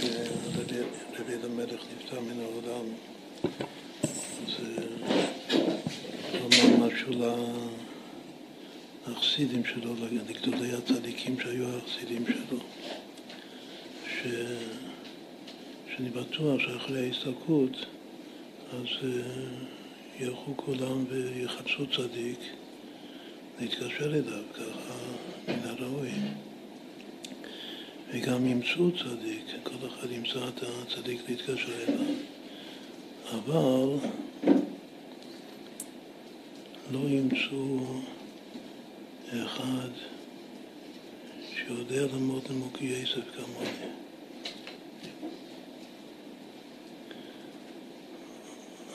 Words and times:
שרבי 0.00 1.34
המלך 1.44 1.80
נפטר 1.96 2.20
מן 2.20 2.40
העולם, 2.40 2.86
אז 4.46 4.54
הוא 6.32 6.40
אמר 6.40 6.86
משהו 6.86 7.12
לחסידים 9.08 9.64
שלו, 9.64 9.94
לגדולי 10.28 10.72
הצדיקים 10.72 11.40
שהיו 11.40 11.76
החסידים 11.76 12.24
שלו, 12.26 12.58
ש... 14.06 14.26
שאני 15.96 16.10
בטוח 16.10 16.60
שאחרי 16.60 17.06
ההסתלקות 17.06 17.86
אז 18.72 19.08
ילכו 20.20 20.56
כולם 20.56 21.04
ויחפשו 21.08 21.86
צדיק 21.86 22.40
להתקשר 23.60 24.14
אליו, 24.14 24.42
ככה 24.54 24.94
מן 25.48 25.68
הראוי. 25.68 26.10
וגם 28.12 28.46
ימצאו 28.46 28.90
צדיק, 28.90 29.44
כל 29.62 29.88
אחד 29.88 30.10
ימצא 30.10 30.48
את 30.48 30.62
הצדיק 30.62 31.20
להתקשר 31.28 31.84
אליו. 31.88 32.14
אבל 33.30 34.08
לא 36.90 36.98
ימצאו 37.08 37.78
אחד 39.28 39.90
שיודע 41.54 42.02
ללמוד 42.02 42.42
למוקי 42.50 42.84
יסף 42.84 43.36
כמוני. 43.36 43.70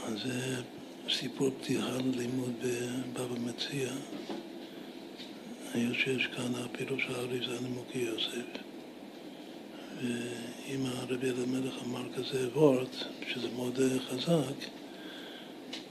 אז 0.06 0.24
זה 0.24 0.62
סיפור 1.10 1.50
פתיחה 1.62 1.98
ללימוד 1.98 2.54
בבבא 3.14 3.40
מציע. 3.40 3.90
היות 5.74 5.96
שיש 5.96 6.28
כאן 6.28 6.56
הפירוש 6.56 7.06
האריזה 7.10 7.56
למוקי 7.62 8.00
יוסף. 8.00 8.75
ואם 10.02 10.86
הרבי 10.86 11.30
אלימלך 11.30 11.74
אמר 11.86 12.04
כזה 12.16 12.48
וורט, 12.54 12.96
שזה 13.28 13.48
מאוד 13.56 13.80
חזק, 14.10 14.70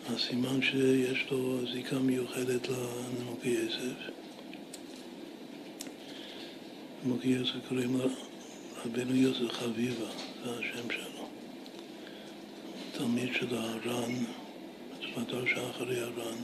אז 0.09 0.21
סימן 0.21 0.63
שיש 0.63 1.25
לו 1.31 1.61
זיקה 1.73 1.99
מיוחדת 1.99 2.69
לנמוקי 2.69 3.49
יוסף. 3.49 4.11
נמוקי 7.05 7.29
יוסף 7.29 7.69
קוראים 7.69 7.97
לו 7.97 8.09
רבנו 8.85 9.15
יוסף 9.15 9.53
חביבה, 9.53 10.07
זה 10.45 10.51
השם 10.51 10.91
שלו. 10.91 11.29
תלמיד 12.93 13.35
של 13.35 13.57
הר"ן, 13.57 14.13
בדור 15.17 15.47
שאחרי 15.47 16.01
הר"ן, 16.01 16.37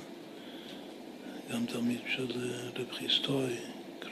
גם 1.53 1.67
תלמיד 1.67 2.01
של 2.17 2.27
רב 2.77 2.93
חיסטוי, 2.93 3.53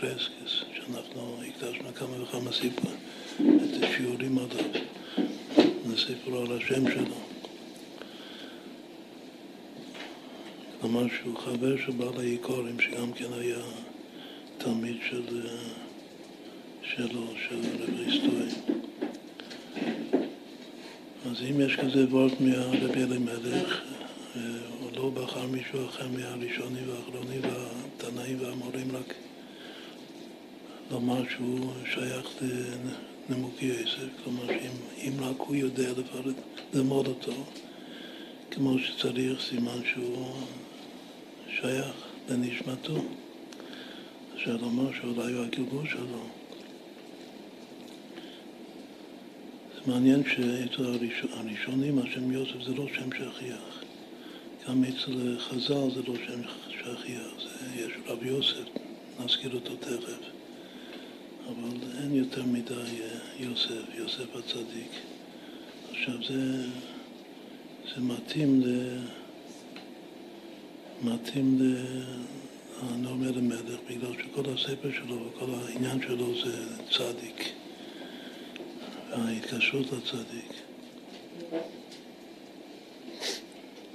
קרסקס, 0.01 0.65
שאנחנו 0.75 1.41
הקדשנו 1.49 1.95
כמה 1.95 2.23
וכמה 2.23 2.53
סיפור, 2.53 2.93
את 3.37 3.83
השיעורים 3.83 4.39
עליו, 4.39 4.83
לספר 5.89 6.37
על 6.37 6.57
השם 6.57 6.91
שלו. 6.93 7.15
כלומר 10.81 11.07
שהוא 11.09 11.39
חבר 11.39 11.77
של 11.87 11.93
בעל 11.93 12.19
העיקורים, 12.19 12.81
שגם 12.81 13.13
כן 13.13 13.33
היה 13.41 13.59
תלמיד 14.59 14.97
של, 15.11 15.47
שלו, 16.83 17.27
של 17.49 17.61
רב 17.83 17.91
חיסטוי. 17.97 18.49
אז 21.31 21.43
אם 21.51 21.61
יש 21.61 21.77
כזה 21.77 22.05
וורט 22.11 22.41
מהרבי 22.41 23.03
אלימלך, 23.03 23.81
הוא 24.81 24.91
לא 24.97 25.11
בחר 25.11 25.47
מישהו 25.47 25.87
אחר 25.87 26.09
מהראשונים 26.09 26.85
והאחרונים 26.89 27.41
והתנאים 27.43 28.37
והמורים, 28.41 28.97
רק 28.97 29.15
לומר 30.91 31.23
שהוא 31.29 31.71
שייך 31.95 32.27
לנמוקי 33.29 33.67
יסף, 33.67 34.09
כלומר 34.25 34.47
שאם 34.47 35.13
רק 35.21 35.37
הוא 35.39 35.57
יודע 35.57 35.91
לפרט, 35.91 36.35
ללמוד 36.75 37.07
אותו 37.07 37.33
כמו 38.51 38.79
שצריך, 38.79 39.43
סימן 39.49 39.81
שהוא 39.93 40.27
שייך 41.61 41.93
לנשמתו. 42.29 42.97
אפשר 44.35 44.57
לומר 44.57 44.93
שאולי 44.93 45.33
הוא 45.33 45.45
הגלגול 45.45 45.89
שלו. 45.89 46.23
זה 49.75 49.93
מעניין 49.93 50.23
שאצל 50.25 50.85
הראשונים 51.33 51.99
השם 51.99 52.33
יוסף 52.33 52.63
זה 52.67 52.75
לא 52.75 52.87
שם 52.95 53.11
שכיח. 53.13 53.83
גם 54.69 54.85
אצל 54.85 55.39
חז"ל 55.39 55.91
זה 55.95 56.03
לא 56.09 56.15
שם 56.27 56.43
שכיח, 56.71 57.47
יש 57.77 57.93
רב 58.07 58.23
יוסף, 58.23 58.65
נזכיר 59.25 59.55
אותו 59.55 59.77
תכף. 59.77 60.38
אבל 61.49 61.77
אין 62.03 62.15
יותר 62.15 62.43
מדי 62.43 62.75
יוסף, 63.39 63.95
יוסף 63.95 64.37
הצדיק. 64.37 64.91
עכשיו 65.91 66.15
זה, 66.29 66.67
זה 67.95 68.01
מתאים 68.01 68.63
ל... 68.65 68.99
מתאים 71.03 71.59
לנורמל 72.83 73.39
המלך, 73.39 73.81
בגלל 73.91 74.13
שכל 74.23 74.51
הספר 74.51 74.91
שלו 74.93 75.27
וכל 75.27 75.47
העניין 75.51 76.03
שלו 76.03 76.35
זה 76.45 76.67
צדיק. 76.91 77.53
ההתקשרות 79.13 79.87
לצדיק. 79.93 80.53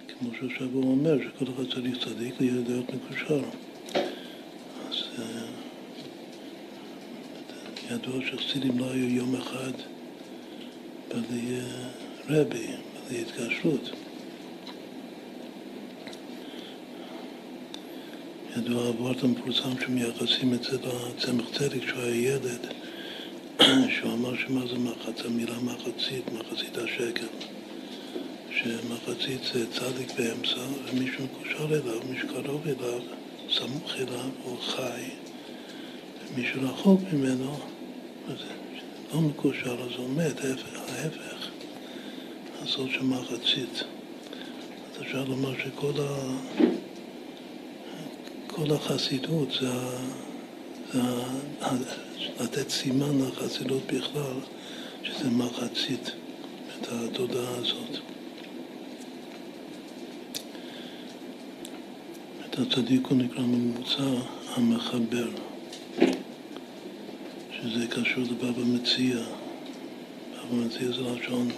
כמו 0.08 0.30
הוא 0.74 0.92
אומר, 0.92 1.18
שכל 1.20 1.46
אחד 1.46 1.74
צריך 1.74 2.06
צדיק 2.06 2.34
להיות 2.40 2.90
מקושר. 2.90 3.42
אז 4.90 4.96
ידוע 7.92 8.16
שחסידים 8.26 8.80
לא 8.80 8.92
היו 8.92 9.10
יום 9.10 9.36
אחד 9.36 9.72
בלי 11.08 11.60
רבי, 12.30 12.68
בלי 13.08 13.22
התקשרות. 13.22 13.90
ידוע 18.58 18.88
הוורט 18.88 19.24
המפורסם 19.24 19.80
שמייחסים 19.86 20.54
את 20.54 20.64
זה 20.64 20.78
לצמח 21.16 21.46
צדק 21.54 21.84
כשהוא 21.84 22.02
היה 22.02 22.16
ילד. 22.16 22.68
שהוא 23.96 24.14
אמר 24.14 24.38
שמה 24.38 24.68
זה 24.68 24.78
מחצית, 24.78 25.26
המילה 25.26 25.60
מחצית, 25.60 26.32
מחצית 26.32 26.78
השקל, 26.78 27.28
שמחצית 28.52 29.42
זה 29.54 29.72
צדיק 29.72 30.12
באמצע, 30.18 30.62
ומישהו 30.86 31.24
מקושר 31.24 31.66
אליו, 31.66 32.00
מישהו 32.10 32.28
קרוב 32.28 32.68
אליו, 32.68 33.02
סמוך 33.50 33.96
אליו, 33.96 34.30
הוא 34.44 34.58
חי, 34.60 35.02
ומישהו 36.34 36.62
רחוק 36.62 37.00
ממנו, 37.14 37.60
לא 39.14 39.22
מקושר, 39.22 39.82
אז 39.82 39.98
הוא 39.98 40.10
מת, 40.10 40.40
ההפך, 40.90 41.50
הסוד 42.64 42.90
של 42.92 43.04
מחצית. 43.04 43.84
אז 44.96 45.02
אפשר 45.02 45.24
לומר 45.24 45.54
שכל 45.58 45.92
ה... 46.02 46.38
כל 48.48 48.72
החסידות 48.72 49.52
זה, 49.62 49.72
זה 50.94 51.02
לתת 52.40 52.70
סימן 52.70 53.22
לחסידות 53.22 53.82
בכלל, 53.88 54.40
שזה 55.04 55.30
מחצית, 55.30 56.12
את 56.80 56.88
התודעה 56.92 57.56
הזאת. 57.56 57.98
את 62.50 62.60
הצדיק 62.60 63.08
הוא 63.08 63.18
נקרא 63.18 63.42
ממוצע 63.42 64.22
המחבר, 64.56 65.30
שזה 67.64 67.88
קשור 67.88 68.24
לבבא 68.24 68.64
מציע. 68.66 69.16
בבא 70.34 70.66
מציע 70.66 70.88
זה 70.88 71.02
לשון 71.02 71.50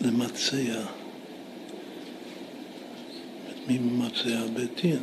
למצע. 0.00 0.56
מי 3.68 3.78
ממצע? 3.78 4.46
בית 4.54 4.80
דין. 4.82 4.98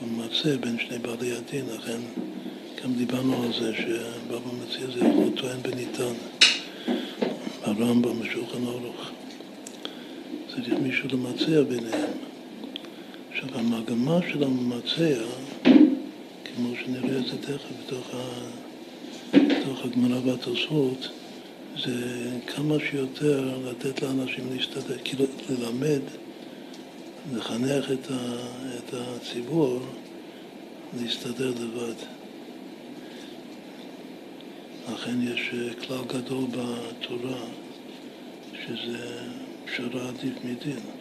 הוא 0.00 0.08
ממצה 0.08 0.56
בין 0.56 0.78
שני 0.78 0.98
בעלי 0.98 1.32
הדין, 1.32 1.64
לכן 1.74 2.00
גם 2.82 2.94
דיברנו 2.94 3.42
על 3.42 3.52
זה 3.52 3.72
שבבא 3.74 4.50
מציע 4.62 4.86
זה 4.86 5.06
יכול 5.06 5.30
טוען 5.36 5.62
בניתן, 5.62 6.14
הרמב"ם, 7.62 8.20
בשולחן 8.20 8.66
אורוך. 8.66 9.10
צריך 10.48 10.74
מישהו 10.82 11.08
למצע 11.12 11.62
ביניהם. 11.62 12.12
עכשיו, 13.30 13.48
המגמה 13.54 14.18
של 14.32 14.44
הממצע, 14.44 15.24
כמו 16.44 16.68
שנראה 16.84 17.18
את 17.18 17.26
זה 17.26 17.38
תכף 17.42 17.68
בתוך, 17.86 18.14
ה... 18.14 18.67
בתוך 19.68 19.84
הגמרא 19.84 20.18
והתוספות, 20.24 21.08
זה 21.84 22.30
כמה 22.46 22.74
שיותר 22.90 23.58
לתת 23.64 24.02
לאנשים 24.02 24.44
להשתתף, 24.54 24.96
כאילו 25.04 25.24
ללמד, 25.50 26.00
לחנך 27.34 27.90
את, 27.92 28.10
ה... 28.10 28.36
את 28.78 28.94
הציבור 28.94 29.80
להסתדר 31.00 31.48
לבד. 31.48 31.94
לכן 34.92 35.22
יש 35.22 35.50
כלל 35.86 36.04
גדול 36.06 36.44
בתורה, 36.44 37.40
שזה 38.66 39.20
פשרה 39.64 40.08
עדיף 40.08 40.34
מדין. 40.44 40.97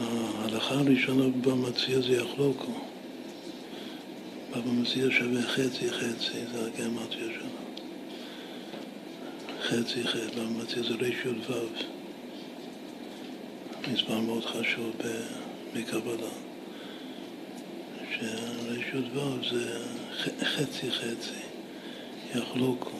ההלכה 0.00 0.74
הראשונה 0.74 1.24
במציע 1.28 2.00
זה 2.00 2.12
יחלוקו. 2.12 2.72
בבא 4.50 4.70
מציע 4.70 5.10
שווה 5.10 5.42
חצי 5.42 5.90
חצי, 5.90 6.46
זה 6.52 6.66
הגרמטיה 6.66 7.26
שלו. 7.34 7.50
חצי 9.62 10.04
חצי, 10.04 10.36
בבא 10.36 10.62
מציע 10.62 10.82
זה 10.82 10.94
רי"ו, 11.00 11.52
מספר 13.92 14.20
מאוד 14.20 14.44
חשוב 14.44 14.90
בקבלה. 15.74 16.30
שרי"ו 18.18 19.20
זה 19.50 19.84
חצי 20.42 20.90
חצי, 20.90 21.40
יחלוקו. 22.34 22.99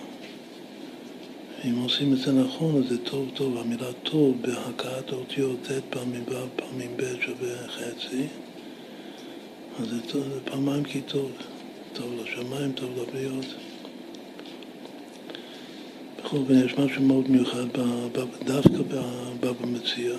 אם 1.64 1.78
עושים 1.82 2.12
את 2.12 2.18
זה 2.18 2.32
נכון, 2.32 2.76
אז 2.76 2.88
זה 2.88 2.98
טוב 3.04 3.30
טוב. 3.34 3.58
המילה 3.58 3.92
טוב 4.02 4.36
בהכאת 4.42 5.12
האותיות 5.12 5.58
ט' 5.62 5.70
פעמים 5.90 6.24
ו' 6.28 6.46
פעמים 6.56 6.96
ב' 6.96 7.20
שווה 7.20 7.68
חצי, 7.68 8.26
אז 9.80 9.88
זה, 9.88 10.00
טוב, 10.00 10.22
זה 10.22 10.40
פעמיים 10.44 10.84
כי 10.84 11.00
טוב. 11.00 11.30
טוב 11.92 12.14
לשמיים, 12.22 12.72
טוב 12.72 12.90
לבריות. 12.98 13.46
בכל 16.18 16.36
אופן, 16.36 16.64
יש 16.64 16.78
משהו 16.78 17.02
מאוד 17.02 17.30
מיוחד 17.30 17.66
דווקא 18.44 18.82
בבבא 18.88 19.66
מציע. 19.66 20.12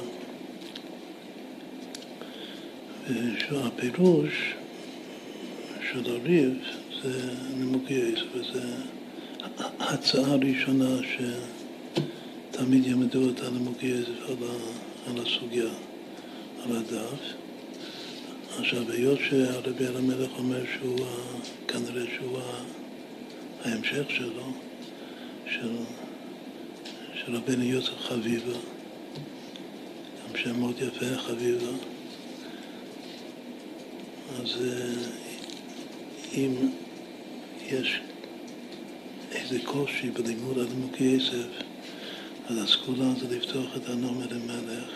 והפירוש 3.52 4.56
של 5.92 6.12
הריב 6.12 6.54
זה 7.04 7.34
נימוקי 7.58 8.02
עשר, 8.02 8.26
וזה 8.34 8.62
הצעה 9.80 10.36
ראשונה 10.36 10.98
שתמיד 12.52 12.86
ילמדו 12.86 13.30
את 13.30 13.40
הנימוקי 13.40 13.86
יסף 13.86 14.30
על, 14.30 14.36
על 15.08 15.26
הסוגיה, 15.26 15.70
על 16.64 16.78
הדף. 16.78 17.34
עכשיו, 18.60 18.92
היות 18.92 19.20
שהרבי 19.30 19.88
אלימלך 19.88 20.32
אומר 20.38 20.62
שהוא, 20.74 21.00
כנראה 21.68 22.04
שהוא 22.16 22.40
ההמשך 23.66 24.04
שלו, 24.10 24.54
של, 25.46 25.76
של 27.14 27.36
רבנו 27.36 27.64
יוסף 27.64 27.98
חביבה, 28.02 28.58
גם 30.24 30.38
שם 30.38 30.60
מאוד 30.60 30.76
יפה, 30.82 31.18
חביבה, 31.18 31.72
אז 34.40 34.62
אה, 34.62 34.94
אם 36.34 36.56
יש 37.68 38.02
איזה 39.52 39.66
קושי 39.66 40.10
בלימוד 40.10 40.58
הנימוקי 40.58 41.04
יסף, 41.04 41.48
אז 42.50 42.58
הסגולה 42.58 43.06
זה 43.20 43.36
לפתוח 43.36 43.78
את 43.78 43.90
הנומר 43.90 44.26
למלך, 44.32 44.90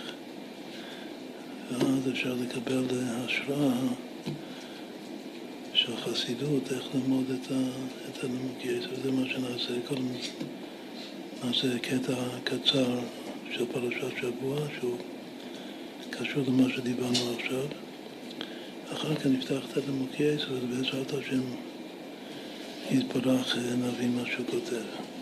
ואז 1.71 2.09
אפשר 2.11 2.33
לקבל 2.33 2.85
השראה 2.91 3.73
של 5.73 5.97
חסידות, 5.97 6.71
איך 6.71 6.83
ללמוד 6.93 7.25
את, 7.31 7.51
ה, 7.51 7.59
את 8.09 8.23
הנימוקי 8.23 8.67
יסף, 8.67 9.03
זה 9.03 9.11
מה 9.11 9.25
שנעשה. 9.29 9.73
קודם 9.87 10.07
נעשה 11.43 11.79
קטע 11.79 12.15
קצר 12.43 12.99
של 13.51 13.65
פרשת 13.71 14.17
שבוע, 14.21 14.57
שהוא 14.79 14.97
קשור 16.09 16.43
למה 16.47 16.69
שדיברנו 16.75 17.35
עכשיו. 17.39 17.65
אחר 18.93 19.15
כך 19.15 19.25
נפתח 19.25 19.59
את 19.71 19.77
הנימוקי 19.77 20.23
יסף, 20.23 20.47
ובעזרת 20.51 21.13
השם 21.13 21.41
יתברך 22.91 23.55
נביא 23.57 24.07
מה 24.07 24.25
שהוא 24.25 24.45
כותב. 24.45 25.14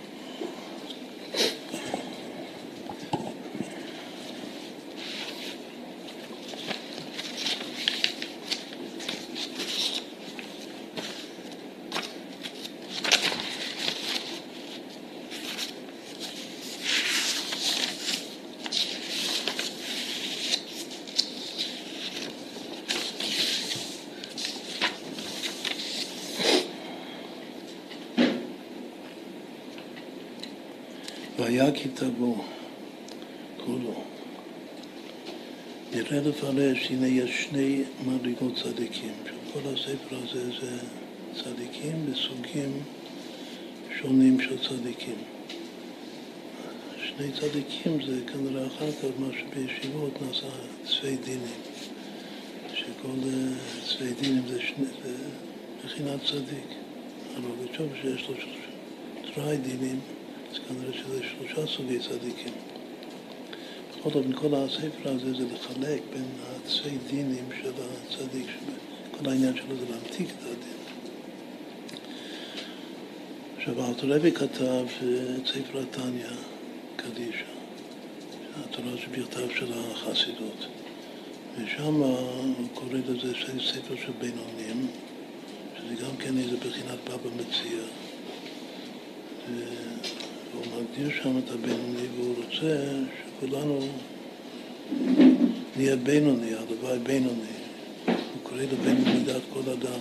והיה 31.64 31.76
כי 31.76 31.90
תבוא 31.90 32.36
כולו. 33.66 34.04
נראה 35.96 36.22
לפרש, 36.22 36.92
הנה 36.92 37.08
יש 37.08 37.44
שני 37.44 37.84
מדרגות 38.08 38.56
צדיקים, 38.64 39.14
שכל 39.26 39.60
הספר 39.70 40.18
הזה 40.24 40.52
זה 40.62 40.78
צדיקים 41.44 42.06
בסוגים 42.12 42.84
שונים 44.00 44.42
של 44.42 44.70
צדיקים. 44.70 45.16
שני 47.04 47.32
צדיקים 47.32 48.06
זה 48.08 48.20
כנראה 48.34 48.68
אחר 48.68 48.92
כך 48.92 49.10
מה 49.20 49.28
שבישיבות 49.40 50.22
נעשה 50.22 50.48
צווי 50.86 51.18
דינים, 51.18 51.62
שכל 52.74 53.30
צווי 53.88 54.14
דינים 54.22 54.44
זה, 54.48 54.60
שני, 54.60 54.86
זה 55.04 55.14
מכינת 55.86 56.20
צדיק, 56.26 56.68
בתשוב 57.64 57.88
שיש 58.02 58.30
לו 58.30 58.36
תרי 59.36 59.58
דינים 59.58 60.00
אז 60.54 60.60
כנראה 60.68 60.94
שזה 60.94 61.20
שלושה 61.24 61.68
סוגי 61.68 62.00
צדיקים. 62.00 62.54
בכל 63.90 64.10
אופן, 64.20 64.34
כל 64.34 64.56
הספר 64.56 65.10
הזה 65.10 65.34
זה 65.34 65.46
לחלק 65.54 66.02
בין 66.14 66.26
הצי 66.42 66.98
דינים 67.08 67.46
של 67.62 67.72
הצדיק, 67.80 68.48
כל 69.12 69.30
העניין 69.30 69.56
שלו 69.56 69.76
זה 69.76 69.86
להמתיק 69.90 70.28
את 70.30 70.44
הדין. 70.44 70.84
עכשיו, 73.58 73.82
הרבי 73.82 74.32
כתב 74.32 74.86
את 75.38 75.48
ספר 75.48 75.80
התניא, 75.80 76.28
קדישה, 76.96 77.46
התורה 78.56 78.98
שבכתב 78.98 79.48
של 79.60 79.74
החסידות, 79.74 80.68
ושם 81.58 81.94
הוא 81.94 82.68
קורא 82.74 82.98
לזה 83.08 83.34
ספר 83.60 83.96
של 84.06 84.12
בינונים, 84.20 84.88
שזה 85.78 85.96
גם 86.04 86.18
כן 86.18 86.38
איזה 86.38 86.58
בחינת 86.58 87.00
בבא 87.06 87.30
מציע. 87.38 87.80
והוא 89.48 89.93
מגדיר 90.84 91.10
שם 91.24 91.38
את 91.38 91.52
הבינוני, 91.52 92.08
והוא 92.16 92.36
רוצה 92.36 92.90
שכולנו 93.18 93.80
נהיה 95.78 95.96
בינוני, 95.96 96.54
הלוואי 96.54 97.00
בינוני. 97.00 97.54
הוא 98.06 98.14
קורא 98.44 98.62
לבינוני 98.62 99.20
דעת 99.26 99.42
כל 99.54 99.70
אדם, 99.72 100.00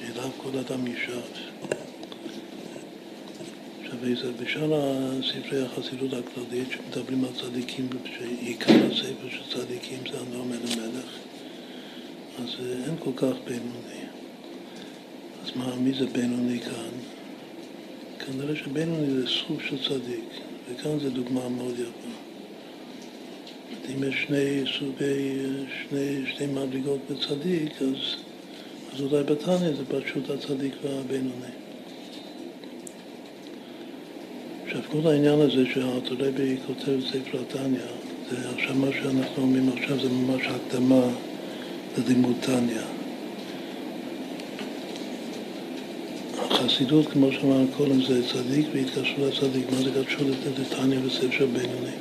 שאליו 0.00 0.30
כל 0.36 0.58
אדם 0.58 0.86
ישב. 0.86 1.20
עכשיו, 3.82 3.98
בשאר 4.42 5.10
ספרי 5.22 5.62
החסידות 5.62 6.10
הכללית 6.12 6.68
שמדברים 6.70 7.24
על 7.24 7.30
צדיקים, 7.40 7.88
שעיקר 8.04 8.72
הספר 8.72 9.28
של 9.30 9.58
צדיקים 9.58 9.98
זה 10.12 10.20
הנועם 10.20 10.52
אל 10.52 10.58
המלך, 10.72 11.10
אז 12.38 12.56
אין 12.86 12.94
כל 12.98 13.12
כך 13.16 13.36
בינוני. 13.44 14.02
אז 15.44 15.50
מה, 15.56 15.76
מי 15.76 15.92
זה 15.98 16.06
בינוני 16.06 16.60
כאן? 16.60 17.05
כנראה 18.26 18.56
שבינוני 18.56 19.10
זה 19.10 19.26
סוג 19.26 19.60
של 19.68 19.88
צדיק, 19.88 20.24
וכאן 20.70 20.98
זו 20.98 21.10
דוגמה 21.10 21.48
מאוד 21.48 21.74
יפה. 21.74 22.08
אם 23.94 24.04
יש 24.04 24.24
שני 24.26 24.62
סוגי, 24.78 25.38
שני, 25.88 26.22
שני 26.36 26.46
מדרגות 26.46 27.00
בצדיק, 27.10 27.82
אז, 27.82 28.16
אז 28.94 29.00
אולי 29.00 29.24
בתניא 29.24 29.72
זה 29.76 29.84
פשוט 29.88 30.30
הצדיק 30.30 30.74
והבינוני. 30.82 31.52
עכשיו, 34.64 34.80
כל 34.90 35.08
העניין 35.08 35.40
הזה 35.40 35.64
שהרבי 35.74 36.56
כותב 36.66 37.00
ספר 37.08 37.40
התניא, 37.40 37.80
זה 38.30 38.50
עכשיו 38.50 38.74
מה 38.74 38.88
שאנחנו 38.92 39.42
אומרים 39.42 39.68
עכשיו 39.68 40.00
זה 40.00 40.08
ממש 40.08 40.42
הקדמה 40.46 41.02
ללימוד 41.98 42.36
תניא. 42.40 42.95
חסידות, 46.76 47.06
כמו 47.06 47.32
שאמרנו 47.32 47.66
קודם, 47.76 48.02
זה 48.02 48.28
צדיק 48.32 48.66
והתקשרו 48.74 49.26
לצדיק. 49.26 49.64
מה 49.72 49.82
זה 49.82 49.90
קשור 50.04 50.22
לתניא 50.58 50.98
וספר 51.04 51.46
בינוני? 51.46 51.96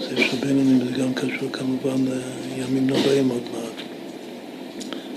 ספר 0.00 0.36
בינוני 0.40 0.84
זה 0.84 0.92
גם 1.02 1.14
קשור 1.14 1.50
כמובן 1.52 2.04
לימים 2.56 2.86
נוראים 2.86 3.28
עוד 3.28 3.42
מעט. 3.52 3.86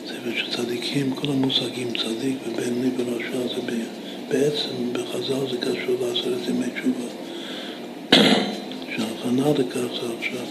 ספר 0.05 0.31
של 0.35 0.57
צדיקים, 0.57 1.11
כל 1.15 1.27
המושגים 1.27 1.87
צדיק 1.91 2.37
ובינוני 2.47 2.89
ורשע 2.97 3.55
זה 3.55 3.61
בעצם 4.29 4.93
בחז"ל 4.93 5.49
זה 5.51 5.57
קשור 5.57 5.95
לעשרת 6.01 6.49
ימי 6.49 6.65
תשובה. 6.75 7.09
שההכנה 8.95 9.51
לכך 9.57 10.01
זה 10.01 10.07
עכשיו. 10.19 10.45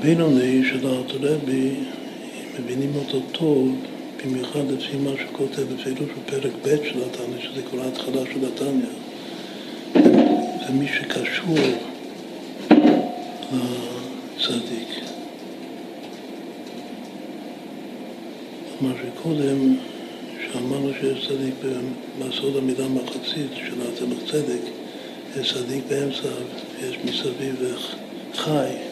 הבינוני 0.00 0.64
של 0.64 0.86
הארתולבי, 0.86 1.70
מבינים 2.60 2.90
אותו 2.96 3.20
טוב, 3.32 3.76
במיוחד 4.24 4.70
לפי 4.70 4.96
מה 4.96 5.10
שהוא 5.16 5.32
כותב 5.32 5.62
בפירוש 5.62 6.10
בפרק 6.26 6.52
ב' 6.62 6.76
של 6.84 7.02
התניא, 7.04 7.42
שזה 7.42 7.62
כבר 7.70 7.82
ההתחלה 7.82 8.20
של 8.32 8.46
התניא. 8.46 8.86
זה 10.66 10.72
מי 10.72 10.88
שקשור 10.88 11.58
לצדיק. 14.36 14.88
מה 18.80 18.92
שקודם, 19.02 19.76
שאמרנו 20.52 20.90
שיש 21.00 21.28
צדיק 21.28 21.54
בסוד 22.18 22.56
המילה 22.56 22.88
מחצית 22.88 23.50
של 23.54 23.74
הצמח 23.82 24.30
צדק, 24.30 24.62
יש 25.40 25.54
צדיק 25.54 25.84
באמצע, 25.88 26.28
יש 26.82 26.98
מסביב 27.04 27.76
חי, 28.34 28.87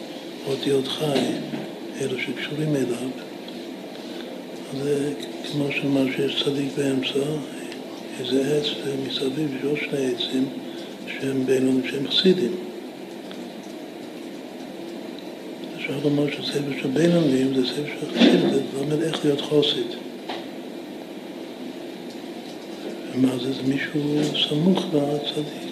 אותיות 0.47 0.87
חי, 0.87 1.19
אלו 2.01 2.19
שקשורים 2.19 2.75
אליו. 2.75 3.09
אז 4.73 4.83
זה 4.83 5.13
כמו 5.51 5.67
שאמר 5.71 6.05
שיש 6.15 6.43
צדיק 6.43 6.69
באמצע, 6.77 7.19
איזה 8.19 8.57
עץ 8.57 8.65
מסביב, 9.07 9.55
יש 9.55 9.63
עוד 9.63 9.77
שני 9.77 10.11
עצים 10.15 10.45
שהם 11.07 11.45
בינונים, 11.45 11.81
שהם 11.87 12.07
חסידים. 12.07 12.51
אפשר 15.77 15.93
לומר 16.03 16.31
שספר 16.31 16.81
של 16.81 16.87
בינונים 16.87 17.53
זה 17.55 17.67
ספר 17.67 17.83
של 17.99 18.11
חסידים, 18.11 18.49
זה 18.49 18.61
לומד 18.79 19.01
איך 19.01 19.25
להיות 19.25 19.41
חוסית. 19.41 19.95
ומה 23.13 23.37
זה? 23.37 23.53
זה 23.53 23.61
מישהו 23.63 24.01
סמוך 24.49 24.85
לצדיק. 24.93 25.67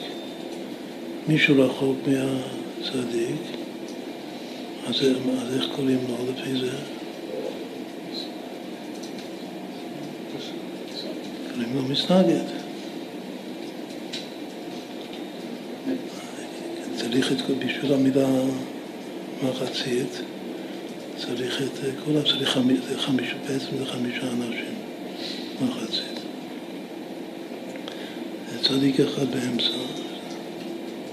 מישהו 1.28 1.66
רחוק 1.66 1.98
מהצדיק, 2.08 3.36
אז, 4.88 4.96
איך 5.56 5.66
קוראים 5.76 6.00
לו 6.10 6.32
לפי 6.32 6.60
זה? 6.60 6.72
קוראים 11.52 11.76
לו 11.76 11.82
מסנגד. 11.82 12.46
צריך 16.96 17.32
את 17.32 17.38
בשביל 17.66 17.94
המילה 17.94 18.28
מחצית, 19.44 20.22
צריך 21.18 21.62
את 21.62 21.80
כולם, 22.06 22.22
צריך 22.24 22.58
חמישה, 22.98 23.36
בעצם 23.48 23.78
זה 23.78 23.86
חמישה 23.86 24.32
אנשים, 24.32 24.76
מחצית. 25.62 26.20
צדיק 28.62 29.00
אחד 29.00 29.32
באמצע, 29.32 29.78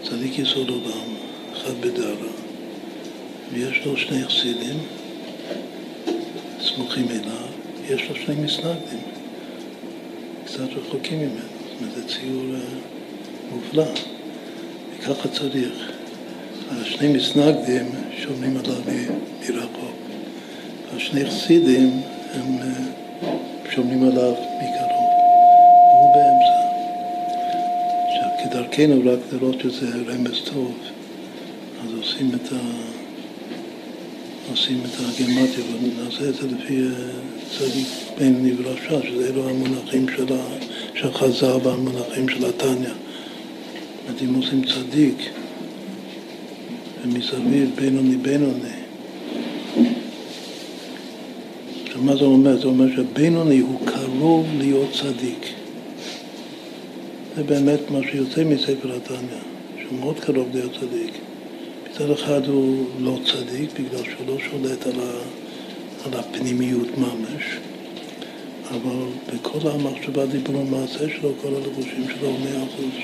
צדיק 0.02 0.38
יסוד 0.38 0.68
עולם, 0.68 1.14
אחד 1.52 1.80
בדרה, 1.80 2.31
ויש 3.52 3.86
לו 3.86 3.96
שני 3.96 4.24
חסידים 4.24 4.78
סמוכים 6.60 7.06
אליו, 7.10 7.46
יש 7.88 8.08
לו 8.08 8.16
שני 8.16 8.34
מסנגדים, 8.34 9.00
קצת 10.44 10.68
רחוקים 10.76 11.18
ממנו, 11.18 11.34
זאת 11.34 11.80
אומרת, 11.80 11.94
זה 11.94 12.08
ציור 12.08 12.54
אה, 12.54 12.60
מופלא, 13.52 13.84
וככה 14.98 15.28
צריך. 15.28 15.92
השני 16.70 17.08
מסנגדים 17.08 17.90
שומעים 18.18 18.56
עליו 18.56 18.80
מרחוק, 19.40 19.96
השני 20.96 21.26
חסידים 21.26 22.00
הם 22.34 22.58
אה, 22.62 23.32
שומעים 23.70 24.02
עליו 24.02 24.32
מקרוב, 24.32 25.10
והוא 25.92 26.14
באמצע. 26.14 26.62
עכשיו, 28.08 28.28
כדרכנו 28.44 29.12
רק 29.12 29.18
לראות 29.32 29.60
שזה 29.60 29.86
רמז 30.06 30.40
טוב, 30.44 30.74
אז 31.84 31.94
עושים 31.98 32.30
את 32.34 32.52
ה... 32.52 33.01
עושים 34.62 34.80
את 34.84 35.00
הגרמטיה 35.00 35.64
ונעשה 35.82 36.28
את 36.28 36.34
זה 36.34 36.46
לפי 36.46 36.82
אה, 36.82 36.88
צדיק 37.58 37.86
בינוני 38.18 38.52
ורשע, 38.58 39.06
שזה 39.08 39.28
אלו 39.28 39.48
המונחים 39.48 40.06
של 40.94 41.12
חז"ל 41.12 41.56
והמונחים 41.62 42.28
של 42.28 42.44
התניא. 42.44 42.88
זאת 42.88 42.94
אומרת, 44.08 44.22
אם 44.22 44.34
עושים 44.34 44.62
צדיק 44.64 45.16
ומסביב 47.04 47.70
בינוני 47.74 48.16
בינוני, 48.16 48.76
עכשיו 51.86 52.02
מה 52.02 52.16
זה 52.16 52.24
אומר? 52.24 52.60
זה 52.60 52.66
אומר 52.66 52.96
שבינוני 52.96 53.58
הוא 53.58 53.86
קרוב 53.86 54.46
להיות 54.58 54.92
צדיק. 54.92 55.46
זה 57.36 57.42
באמת 57.42 57.80
מה 57.90 57.98
שיוצא 58.10 58.44
מספר 58.44 58.96
התניא, 58.96 59.42
שהוא 59.80 59.98
מאוד 60.00 60.20
קרוב 60.20 60.48
להיות 60.52 60.72
צדיק. 60.80 61.31
מצד 61.94 62.10
אחד 62.10 62.46
הוא 62.46 62.86
לא 63.00 63.18
צדיק 63.24 63.70
בגלל 63.80 64.02
שהוא 64.04 64.26
לא 64.26 64.36
שולט 64.38 64.86
על, 64.86 65.00
ה, 65.00 65.12
על 66.04 66.18
הפנימיות 66.18 66.98
ממש, 66.98 67.42
אבל 68.70 69.06
בכל 69.34 69.68
המחשבה, 69.68 70.26
דיבור 70.26 70.60
המעשה 70.60 70.98
שלו, 70.98 71.32
כל 71.42 71.48
הלבושים 71.48 72.06
שלו 72.08 72.28
הוא 72.28 72.38
מאה 72.40 72.64
אחוז, 72.64 73.02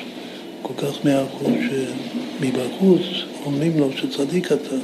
כל 0.63 0.73
כך 0.77 1.05
מאה 1.05 1.25
אחוז 1.25 1.53
שמבחוץ 2.41 3.01
אומרים 3.45 3.79
לו 3.79 3.93
שצדיק 3.93 4.53
אתה, 4.53 4.77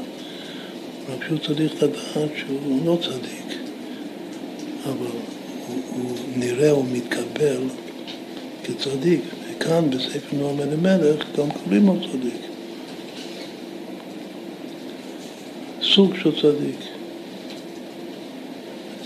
רק 1.08 1.25
שהוא 1.26 1.38
צריך 1.38 1.82
לדעת 1.82 2.30
שהוא 2.37 2.87
לא 2.87 2.99
צדיק, 3.02 3.58
אבל 4.84 4.96
הוא, 5.68 5.76
הוא 5.94 6.16
נראה, 6.37 6.70
הוא 6.70 6.84
מתקבל 6.92 7.62
כצדיק, 8.64 9.20
וכאן 9.50 9.90
בספר 9.90 10.37
נועם 10.37 10.61
אלימלך 10.61 11.25
גם 11.38 11.50
קוראים 11.50 11.87
לו 11.87 11.96
צדיק. 12.00 12.53
סוג 15.94 16.14
של 16.22 16.40
צדיק. 16.40 16.76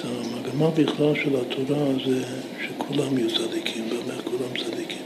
המגמה 0.05 0.71
בכלל 0.71 1.15
של 1.15 1.37
התורה 1.37 1.85
זה 2.07 2.25
שכולם 2.67 3.19
יהיו 3.19 3.29
צדיקים, 3.31 3.85
באמת 3.89 4.21
כולם 4.25 4.65
צדיקים. 4.65 5.03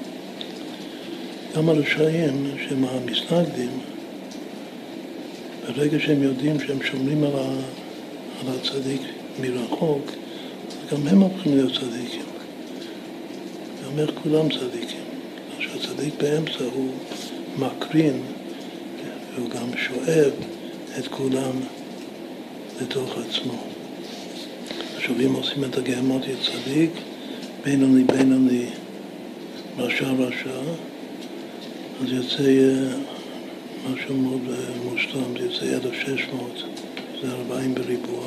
גם 1.56 1.68
הרשעים 1.68 2.50
שהם 2.68 2.84
המסנגדים, 2.84 3.70
ברגע 5.66 5.98
שהם 6.00 6.22
יודעים 6.22 6.60
שהם 6.60 6.82
שומרים 6.82 7.24
על, 7.24 7.32
על 8.40 8.54
הצדיק 8.56 9.02
מרחוק, 9.40 10.10
גם 10.92 11.08
הם 11.08 11.20
הופכים 11.20 11.56
להיות 11.56 11.72
צדיקים. 11.72 12.26
גם 13.84 13.98
איך 13.98 14.10
כולם 14.22 14.48
צדיקים. 14.48 15.04
שהצדיק 15.58 16.14
באמצע 16.22 16.64
הוא 16.74 16.90
מקרין, 17.58 18.22
והוא 19.34 19.50
גם 19.50 19.66
שואב 19.76 20.51
את 20.98 21.08
כולם 21.08 21.52
לתוך 22.80 23.18
עצמו. 23.18 23.58
עכשיו, 24.96 25.14
אם 25.26 25.34
עושים 25.34 25.64
את 25.64 25.78
הגהמותיה 25.78 26.34
צדיק, 26.36 26.90
בינוני 27.64 28.04
בינוני 28.04 28.66
רשע 29.78 30.10
רשע, 30.10 30.60
אז 32.02 32.12
יוצא 32.12 32.42
אה, 32.42 32.96
משהו 33.90 34.16
מאוד 34.16 34.40
אה, 34.50 34.54
מושלם, 34.84 35.34
זה 35.38 35.66
יוצא 35.66 35.88
1,600, 35.88 36.50
זה 37.22 37.32
40 37.32 37.74
בריבוע, 37.74 38.26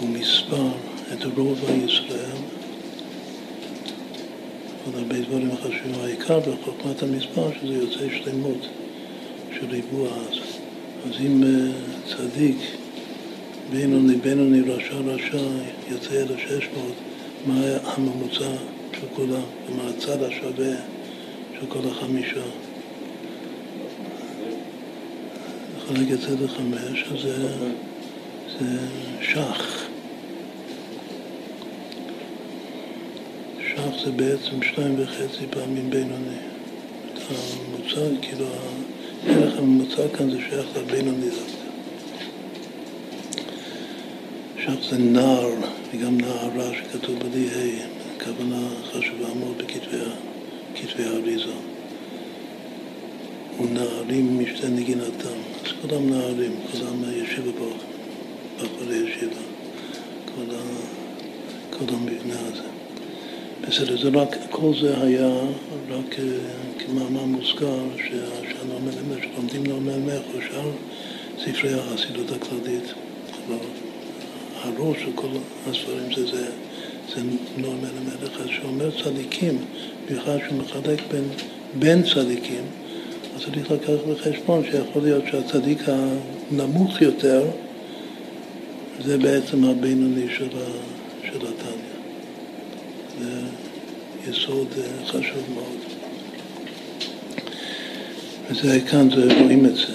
הוא 0.00 0.08
מספר 0.08 0.68
את 1.12 1.24
רוב 1.36 1.64
הישראל, 1.68 2.36
עוד 4.86 4.94
הרבה 4.94 5.20
דברים 5.20 5.50
חשובים, 5.56 5.94
העיקר 6.00 6.40
בחוכמת 6.40 7.02
המספר 7.02 7.50
שזה 7.60 7.74
יוצא 7.74 8.06
שלמות 8.24 8.66
של 9.54 9.66
ריבוע 9.70 10.08
אז. 10.08 10.37
אז 11.08 11.14
אם 11.20 11.42
אה, 11.44 11.70
צדיק 12.06 12.56
בינוני 13.70 14.16
בינוני 14.16 14.60
רשע 14.60 14.94
רשע 14.94 15.38
יוצא 15.90 16.22
1,600, 16.22 16.84
מה 17.46 17.54
הממוצע 17.84 18.50
של 18.92 19.06
כולם? 19.16 19.42
ומה 19.68 19.82
הצד 19.88 20.22
השווה 20.22 20.74
של 21.60 21.66
כל 21.68 21.88
החמישה? 21.90 22.42
נחלק 25.76 26.12
את 26.12 26.20
זה 26.20 26.44
לחמש, 26.44 27.04
אז 27.12 27.22
זה, 27.22 27.48
זה 28.58 28.78
שח. 29.20 29.84
שח 33.68 34.04
זה 34.04 34.10
בעצם 34.10 34.62
שתיים 34.62 34.94
וחצי 34.98 35.44
פעמים 35.50 35.90
בינוני. 35.90 36.36
הממוצע, 37.30 38.00
כאילו 38.22 38.46
הערך 39.26 39.58
הממוצע 39.58 40.08
כאן 40.16 40.30
זה 40.30 40.38
שייך 40.48 40.66
לבינוני 40.76 41.26
דווקא. 41.30 41.68
שח 44.58 44.90
זה 44.90 44.98
נער 44.98 45.50
וגם 45.94 46.20
נערה 46.20 46.70
שכתוב 46.74 47.18
ה', 47.22 48.24
כוונה 48.24 48.68
חשובה 48.84 49.34
מאוד 49.34 49.58
בכתבי 49.58 51.04
האריזה. 51.04 51.52
ונערים 53.60 54.42
משתה 54.42 54.68
נגינתם. 54.68 55.38
אז 55.64 55.72
כולם 55.82 56.10
נערים, 56.10 56.52
כולם 56.72 57.02
ישיבה 57.12 57.50
פה, 57.58 57.70
בחורי 58.56 58.96
ישיבה. 58.96 59.40
כל 61.70 61.84
המבנה 61.88 62.34
הזה. 62.46 62.62
בסדר, 63.68 64.02
זה 64.02 64.18
רק, 64.18 64.36
כל 64.50 64.72
זה 64.80 65.02
היה 65.02 65.30
רק 65.90 66.16
כמאמר 66.78 67.24
מוזכר 67.24 67.78
שהנורמל 68.60 68.92
אמר, 69.06 69.16
שלומדים 69.22 69.66
נורמל 69.66 69.98
מלך 69.98 70.22
או 70.34 70.40
שאר 70.40 70.70
ספרי 71.44 71.74
החסידות 71.74 72.26
הכללית. 72.32 72.92
הראש 74.62 74.98
של 74.98 75.12
כל 75.14 75.28
הספרים 75.66 76.14
זה, 76.16 76.26
זה, 76.26 76.46
זה 77.14 77.20
נורמל 77.56 77.88
המלך, 77.98 78.40
אז 78.40 78.46
שאומר 78.48 78.90
צדיקים, 79.04 79.58
במיוחד 80.06 80.36
שהוא 80.48 80.58
מחלק 80.58 81.00
בין, 81.10 81.24
בין 81.78 82.02
צדיקים, 82.02 82.64
אז 83.36 83.42
צריך 83.42 83.70
לקחת 83.70 84.06
בחשבון 84.10 84.64
שיכול 84.64 85.02
להיות 85.02 85.24
שהצדיק 85.30 85.82
הנמוך 85.86 87.02
יותר 87.02 87.46
זה 89.04 89.18
בעצם 89.18 89.64
הבינוני 89.64 90.26
של, 90.36 90.48
של 91.22 91.36
התניא. 91.36 91.98
זה 93.20 93.40
יסוד 94.30 94.66
אה, 94.78 95.06
חשוב 95.06 95.42
מאוד. 95.54 95.97
וזה 98.50 98.80
כאן, 98.80 99.08
זה 99.10 99.40
רואים 99.40 99.66
את 99.66 99.76
זה. 99.76 99.92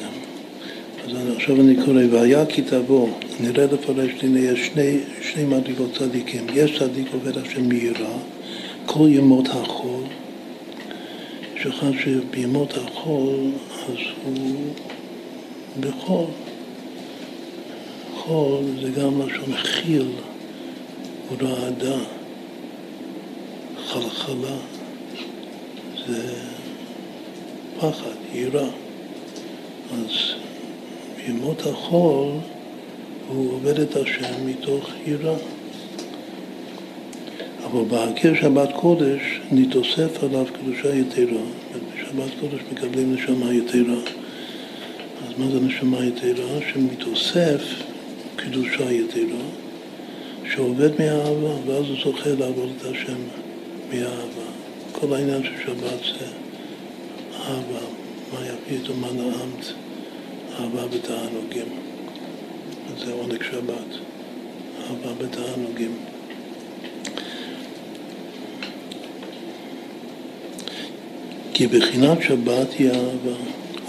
אז 1.05 1.36
עכשיו 1.36 1.55
אני 1.55 1.75
קורא, 1.86 2.01
והיה 2.12 2.45
כי 2.45 2.62
תבוא, 2.62 3.10
נראה 3.39 3.65
לפרש 3.65 4.12
דיני, 4.22 4.39
יש 4.39 4.67
שני, 4.67 5.00
שני 5.22 5.43
מדרגות 5.43 5.98
צדיקים. 5.98 6.45
יש 6.53 6.79
צדיק 6.79 7.07
עובד 7.13 7.38
השם 7.38 7.69
מיראה, 7.69 8.17
כל 8.86 9.07
ימות 9.10 9.48
החול, 9.50 10.03
שאחד 11.62 11.91
שבימות 12.03 12.74
החול, 12.77 13.36
אז 13.88 13.98
הוא 14.25 14.74
בחול. 15.79 16.25
חול 18.15 18.63
זה 18.81 18.89
גם 18.89 19.22
לשון 19.22 19.53
חיל, 19.55 20.07
רעדה, 21.41 21.98
חלחלה, 23.88 24.55
זה 26.07 26.33
פחד, 27.84 28.34
יראה. 28.34 28.68
אז 29.94 30.34
בימות 31.18 31.62
החול 31.62 32.28
הוא 33.28 33.54
עובד 33.54 33.80
את 33.80 33.96
השם 33.96 34.46
מתוך 34.46 34.90
יראה. 35.06 35.36
אבל 37.66 37.84
בהרכב 37.90 38.34
שבת 38.42 38.70
קודש 38.75 39.22
נתוסף 39.52 40.24
עליו 40.24 40.46
קדושה 40.54 40.96
יתרה. 40.96 41.44
בשבת 41.96 42.32
קודש 42.40 42.62
מקבלים 42.72 43.13
נשמה 43.13 43.54
יתרה. 43.54 44.00
אז 45.28 45.38
מה 45.38 45.46
זה 45.52 45.60
נשמה 45.60 46.06
יתרה? 46.06 46.60
שמתוסף 46.74 47.62
קדושה 48.36 48.92
יתרה, 48.92 49.46
שעובד 50.54 50.90
מהאהבה, 51.00 51.54
ואז 51.66 51.86
הוא 51.90 51.98
זוכה 52.04 52.30
לעבוד 52.30 52.70
את 52.78 52.86
השם 52.86 53.18
מאהבה. 53.90 54.50
כל 54.92 55.13
העניין 55.13 55.44
של 55.44 55.66
שבת 55.66 56.20
זה 56.20 56.42
אהבה, 57.47 57.85
מה 58.33 58.39
יביא 58.45 58.83
את 58.83 58.89
אומן 58.89 59.19
העמת, 59.19 59.65
אהבה 60.59 60.88
בתענוגים. 60.88 61.65
זה 62.97 63.13
עונג 63.13 63.43
שבת, 63.43 63.97
אהבה 64.81 65.25
בתענוגים. 65.25 65.95
כי 71.53 71.67
בחינת 71.67 72.17
שבת 72.21 72.73
היא 72.79 72.89
אהבה, 72.89 73.35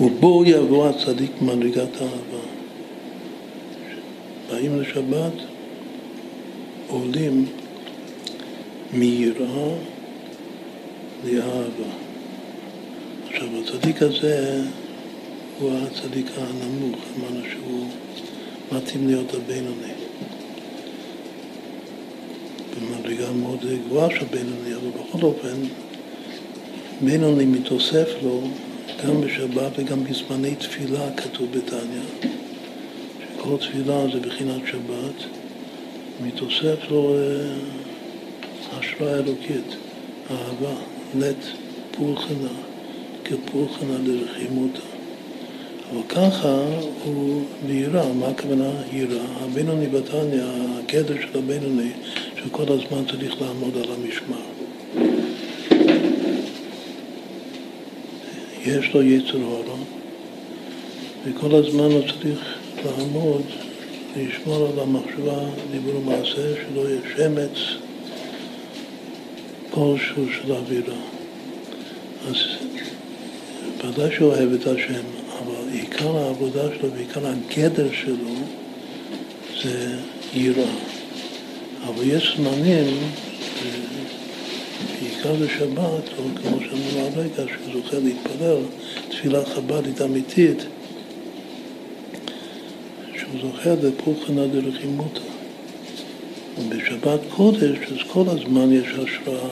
ובו 0.00 0.44
יבוא 0.46 0.88
הצדיק 0.88 1.30
במדרגת 1.40 2.00
האהבה. 2.00 2.44
באים 4.50 4.80
לשבת, 4.80 5.32
עולים 6.88 7.46
מיראה 8.92 9.74
לאהבה. 11.24 12.03
עכשיו, 13.44 13.76
הצדיק 13.76 14.02
הזה 14.02 14.62
הוא 15.58 15.70
הצדיק 15.78 16.26
הנמוך, 16.36 17.00
אמרנו 17.18 17.40
שהוא 17.52 17.88
מתאים 18.72 19.06
להיות 19.06 19.34
הבינוני. 19.34 19.92
במדרגה 22.74 23.32
מאוד 23.32 23.58
גבוהה 23.86 24.10
של 24.10 24.24
בינוני, 24.30 24.74
אבל 24.74 24.88
בכל 24.90 25.26
אופן, 25.26 25.56
בינוני 27.00 27.44
מתוסף 27.44 28.08
לו 28.22 28.40
גם 29.04 29.20
בשבת 29.20 29.72
וגם 29.78 30.04
בזמני 30.04 30.54
תפילה, 30.54 31.10
כתוב 31.16 31.48
בתניא. 31.52 32.30
כל 33.36 33.56
תפילה 33.56 34.04
זה 34.12 34.20
בחינת 34.20 34.60
שבת, 34.66 35.24
מתוסף 36.26 36.90
לו 36.90 37.14
אה, 37.14 37.54
השראה 38.78 39.14
אלוקית, 39.14 39.76
אהבה, 40.30 40.74
לית 41.18 41.46
פולחנה, 41.90 42.73
כפולחנה 43.24 43.98
דרחימותא. 44.04 44.80
אבל 45.92 46.02
ככה 46.08 46.64
הוא 47.04 47.42
ביראה, 47.66 48.12
מה 48.12 48.28
הכוונה 48.28 48.70
יראה? 48.92 49.24
הבינוני 49.40 49.86
בתניא, 49.86 50.42
הגדר 50.78 51.14
של 51.20 51.38
הבינוני, 51.38 51.90
שכל 52.36 52.72
הזמן 52.72 53.04
צריך 53.10 53.42
לעמוד 53.42 53.76
על 53.76 53.92
המשמר. 53.92 54.44
יש 58.66 58.94
לו 58.94 59.02
יצר 59.02 59.38
הורון, 59.38 59.84
וכל 61.24 61.54
הזמן 61.54 61.90
הוא 61.90 62.02
צריך 62.02 62.54
לעמוד, 62.84 63.42
לשמור 64.16 64.68
על 64.72 64.80
המחשבה, 64.80 65.38
דיבור 65.70 65.96
ומעשה, 65.96 66.54
שלא 66.54 66.88
יהיה 66.88 67.00
שמץ 67.16 67.58
כלשהו 69.70 70.24
של 70.32 70.52
אווירה. 70.52 70.94
ודאי 73.88 74.14
שהוא 74.14 74.28
אוהב 74.28 74.52
את 74.52 74.66
השם, 74.66 75.02
אבל 75.38 75.72
עיקר 75.72 76.16
העבודה 76.16 76.62
שלו 76.78 76.90
ועיקר 76.92 77.26
הגדר 77.26 77.88
שלו 77.92 78.34
זה 79.62 79.96
יראה. 80.34 80.74
אבל 81.88 82.04
יש 82.06 82.36
זמנים, 82.36 82.86
בעיקר 85.00 85.34
בשבת, 85.34 86.08
או 86.18 86.24
כמו 86.42 86.58
שאמרנו 86.60 87.18
הרגע, 87.18 87.52
שהוא 87.52 87.82
זוכה 87.82 87.96
להתפלל 87.98 88.58
תפילה 89.08 89.44
חב"דית 89.44 90.02
אמיתית, 90.02 90.58
הוא 93.32 93.40
זוכר 93.40 93.74
לפולחנא 93.82 94.46
דרחימותא. 94.46 95.20
ובשבת 96.58 97.20
קודש, 97.36 97.78
אז 97.92 97.98
כל 98.12 98.24
הזמן 98.26 98.72
יש 98.72 98.86
השראה 98.86 99.48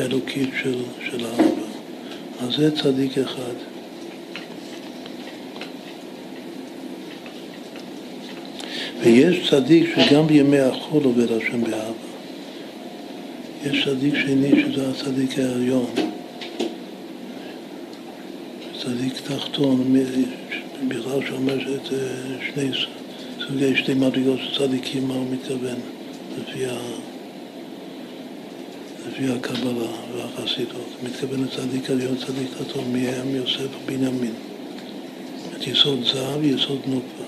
אלוקית 0.00 0.50
של, 0.62 0.82
של 1.10 1.26
האבא. 1.26 1.65
אז 2.40 2.54
זה 2.56 2.76
צדיק 2.76 3.18
אחד. 3.18 3.54
ויש 9.02 9.50
צדיק 9.50 9.94
שגם 9.96 10.26
בימי 10.26 10.58
החול 10.58 11.04
עובד 11.04 11.32
השם 11.32 11.64
באהבה. 11.64 11.92
יש 13.64 13.84
צדיק 13.84 14.14
שני 14.14 14.50
שזה 14.50 14.90
הצדיק 14.90 15.38
העליון. 15.38 15.86
צדיק 18.82 19.12
תחתון, 19.24 19.94
בכלל 20.88 21.26
שאומר 21.26 21.76
את 21.76 21.88
שני 22.46 22.70
סוגי 23.46 23.76
שתי 23.76 23.94
מדרגות 23.94 24.38
של 24.38 24.58
צדיקים, 24.58 25.08
מה 25.08 25.14
הוא 25.14 25.26
מתכוון, 25.32 25.76
לפי, 26.38 26.66
ה, 26.66 26.78
לפי 29.08 29.32
הקבלה 29.32 29.88
והחסידות. 30.16 30.96
מתכוון 31.02 31.44
לצדיק 31.44 31.90
עליון, 31.90 32.16
צדיק 32.16 32.48
תחתון, 32.50 32.92
מהם 32.92 33.34
יוסף 33.34 33.66
ובנימין. 33.82 34.34
את 35.56 35.66
יסוד 35.66 36.04
זהב 36.04 36.40
ויסוד 36.40 36.80
נוקבה. 36.86 37.24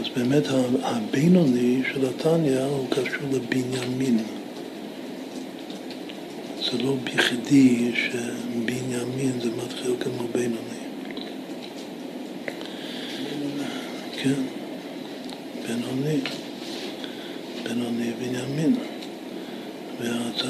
אז 0.00 0.06
באמת 0.16 0.42
הבינוני 0.82 1.82
של 1.92 2.06
התניא 2.06 2.60
הוא 2.60 2.86
קשור 2.90 3.28
לבנימין. 3.32 4.18
זה 6.64 6.82
לא 6.82 6.96
בכדי 7.04 7.92
שבנימין 7.94 9.40
זה 9.42 9.48
מתחיל 9.64 9.94
כמו 10.00 10.28
בינוני. 10.32 10.86
כן, 14.22 14.42
בינוני, 15.66 16.20
בינוני 17.62 18.12
בנימין. 18.20 18.76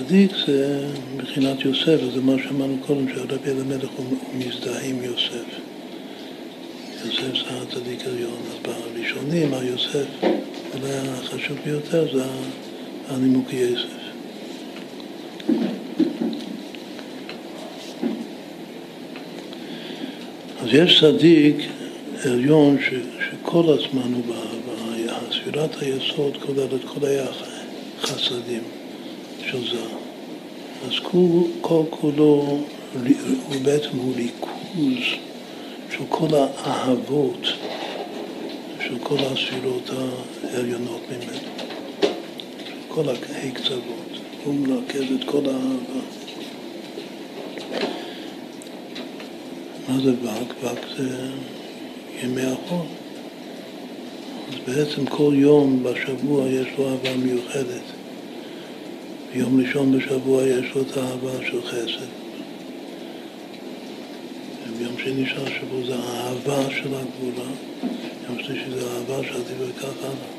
והצדיק 0.08 0.30
זה 0.46 0.86
מבחינת 1.16 1.64
יוסף, 1.64 1.98
וזה 2.02 2.20
מה 2.20 2.32
שאמרנו 2.42 2.76
קודם, 2.86 3.08
שהרבי 3.08 3.50
אלימלך 3.50 3.88
הוא 3.96 4.06
מזדהה 4.34 4.84
עם 4.84 5.02
יוסף. 5.02 5.44
יוסף 7.04 7.32
זה 7.32 7.62
הצדיק 7.62 8.06
העליון. 8.06 8.36
אז 8.50 8.72
בראשונים, 8.94 9.54
היוסף, 9.54 10.06
אולי 10.22 10.92
החשוב 10.92 11.58
ביותר 11.64 12.16
זה 12.16 12.24
הנימוקי 13.08 13.56
יוסף. 13.56 13.86
אז 20.62 20.68
יש 20.72 21.00
צדיק 21.00 21.56
עליון 22.24 22.76
ש, 22.80 22.94
שכל 23.30 23.64
הזמן 23.78 24.14
הוא 24.14 24.22
באהבה, 24.26 25.18
ספירת 25.32 25.82
היסוד 25.82 26.36
כוללת 26.46 26.84
כל 26.84 27.06
החסדים 28.02 28.62
של 29.50 29.70
זה. 29.70 29.85
אז 30.87 30.92
כל, 31.02 31.18
כל 31.61 31.82
כולו 31.90 32.59
הוא 33.48 33.56
בעצם 33.62 33.96
הוא 33.96 34.14
ריכוז 34.16 35.04
של 35.90 36.04
כל 36.09 36.28
האהבות 36.35 37.46
של 38.80 38.98
כל 39.02 39.16
הספירות 39.18 39.90
העליונות 40.42 41.00
ממנו, 41.11 41.38
כל 42.88 43.04
הקצוות, 43.09 44.20
הוא 44.44 44.54
מרכז 44.54 45.02
את 45.20 45.24
כל 45.24 45.42
האהבה. 45.46 46.00
מה 49.88 50.00
זה 50.00 50.12
ואק? 50.22 50.54
ואק 50.62 50.87
זה 50.98 51.28
ימי 52.22 52.42
החול. 52.42 52.87
אז 54.48 54.54
בעצם 54.66 55.06
כל 55.06 55.32
יום 55.37 55.82
בשבוע 55.82 56.48
יש 56.48 56.66
לו 56.78 56.88
אהבה 56.90 57.16
מיוחדת. 57.16 57.95
ביום 59.37 59.61
ראשון 59.61 59.99
בשבוע 59.99 60.42
יש 60.42 60.75
לו 60.75 60.83
את 60.83 60.96
האהבה 60.96 61.46
של 61.46 61.62
חסד. 61.62 62.07
וביום 64.68 64.94
שני 64.99 65.27
של 65.27 65.40
השבוע 65.46 65.87
זה 65.87 65.94
האהבה 65.94 66.70
של 66.70 66.88
הגבולה. 66.94 67.51
יום 68.29 68.38
שלישי 68.44 68.70
זה 68.70 68.87
האהבה 68.90 69.29
של 69.29 69.35
הדיבר 69.37 69.64
וכך 69.77 70.05
הלאה. 70.05 70.31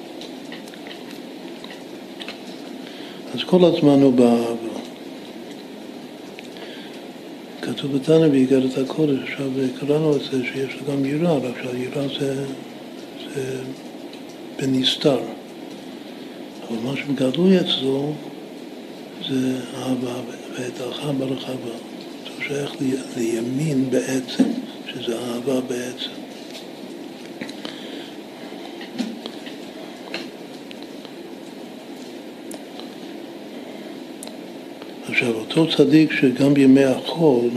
אז 3.34 3.44
כל 3.46 3.66
הזמן 3.66 4.02
הוא 4.02 4.14
באהבה. 4.14 4.80
כתוב 7.62 7.98
בתנא 7.98 8.28
באיגרת 8.28 8.78
הקודש, 8.78 9.20
עכשיו 9.24 9.48
קראנו 9.80 10.16
את 10.16 10.22
זה 10.22 10.44
שיש 10.54 10.76
לו 10.76 10.94
גם 10.94 11.06
יראה, 11.06 11.38
רק 11.38 11.56
שהיראה 11.64 12.08
זה, 12.20 12.46
זה 13.36 13.60
בנסתר. 14.60 15.20
אבל 16.70 16.78
מה 16.84 16.94
שגלוי 16.98 17.60
אצלו 17.60 18.14
זה 19.30 19.60
אהבה 19.78 20.22
ואת 20.58 20.82
האחר 20.82 21.12
ברחבה. 21.12 21.78
זה 22.24 22.44
שייך 22.48 22.76
לימין 23.18 23.90
בעצם, 23.90 24.44
שזה 24.88 25.20
אהבה 25.20 25.62
בעצם. 25.62 26.10
עכשיו, 35.10 35.36
אותו 35.36 35.68
צדיק 35.78 36.12
שגם 36.12 36.54
בימי 36.54 36.84
החול 36.84 37.50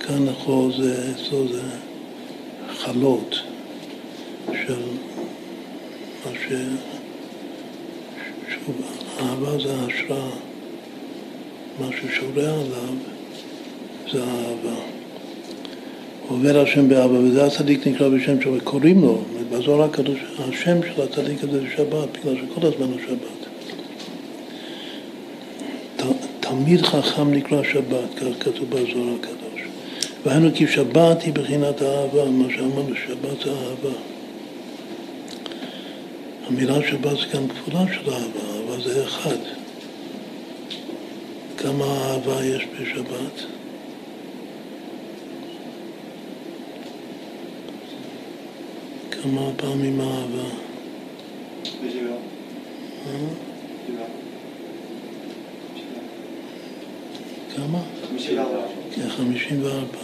כאן 0.00 0.28
החול 0.28 0.72
זה, 0.76 1.12
אצלו 1.12 1.48
זה 1.48 1.62
חלות 2.68 3.36
של 4.52 4.80
ש... 6.48 6.52
שוב, 8.48 8.74
אהבה 9.20 9.50
זה 9.62 9.74
השראה, 9.74 10.30
מה 11.80 11.86
ששורה 11.92 12.42
עליו 12.42 12.94
זה 14.12 14.20
אהבה. 14.22 14.80
עובר 16.28 16.60
השם 16.60 16.88
באהבה, 16.88 17.18
וזה 17.18 17.44
הצדיק 17.44 17.86
נקרא 17.86 18.08
בשם 18.08 18.40
שלו, 18.40 18.54
קוראים 18.64 19.02
לו, 19.02 19.22
בזוהר 19.52 19.82
הקדוש, 19.82 20.18
השם 20.38 20.78
של 20.82 21.02
הצדיק 21.02 21.44
הזה 21.44 21.60
זה 21.60 21.66
שבת, 21.76 22.08
בגלל 22.18 22.36
שכל 22.36 22.66
הזמן 22.66 22.86
הוא 22.86 23.00
שבת. 23.06 23.46
תלמיד 26.40 26.82
חכם 26.82 27.34
נקרא 27.34 27.62
שבת, 27.62 28.14
כך 28.16 28.26
כתוב 28.40 28.70
בזוהר 28.70 29.14
הקדוש. 29.20 29.60
והיינו 30.24 30.48
כי 30.54 30.66
שבת 30.66 31.22
היא 31.22 31.32
בחינת 31.32 31.82
האהבה, 31.82 32.30
מה 32.30 32.46
שאמרנו, 32.56 32.94
שבת 33.06 33.44
זה 33.44 33.50
אהבה. 33.50 34.15
המילה 36.46 36.88
שבת 36.88 37.18
זה 37.18 37.26
גם 37.34 37.48
כפולה 37.48 37.84
של 37.94 38.10
אהבה, 38.10 38.58
אבל 38.64 38.82
זה 38.82 39.04
אחד. 39.04 39.36
כמה 41.58 41.84
אהבה 41.84 42.44
יש 42.44 42.66
בשבת? 42.80 43.40
כמה 49.10 49.50
פעמים 49.56 50.00
אהבה? 50.00 50.48
כמה? 57.56 57.82
כן, 58.94 59.08
חמישים 59.08 59.62
וארבע. 59.64 59.98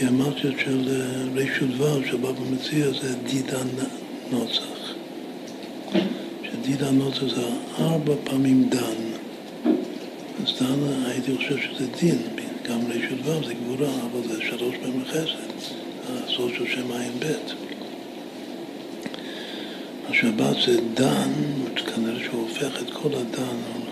אחד 0.00 0.12
מהגרמציות 0.12 0.54
של 0.58 0.88
אה, 0.88 1.42
רשות 1.42 1.80
ו' 1.80 2.06
שבבא 2.10 2.40
מציע 2.52 2.86
זה 3.02 3.16
דידה 3.16 3.58
נוצח. 4.30 4.94
שדידה 6.44 6.90
נוצח 6.90 7.22
זה 7.34 7.42
ארבע 7.78 8.14
פעמים 8.24 8.68
דן. 8.68 9.00
אז 10.42 10.52
דן 10.60 11.06
הייתי 11.06 11.36
חושב 11.36 11.56
שזה 11.58 11.86
דין, 12.00 12.18
גם 12.68 12.78
רשות 12.88 13.18
ו' 13.24 13.46
זה 13.46 13.54
גבורה, 13.54 13.90
אבל 13.90 14.28
זה 14.28 14.42
שלוש 14.42 14.74
פעמים 14.82 15.04
חסד. 15.04 15.76
הסוד 16.08 16.50
של 16.54 16.66
שם 16.66 16.92
עין 16.92 17.12
ב'. 17.18 17.32
השבת 20.08 20.56
זה 20.66 20.80
דן, 20.94 21.30
כנראה 21.94 22.24
שהוא 22.24 22.42
הופך 22.42 22.82
את 22.82 22.90
כל 22.92 23.08
הדן, 23.08 23.56
הוא 23.74 23.82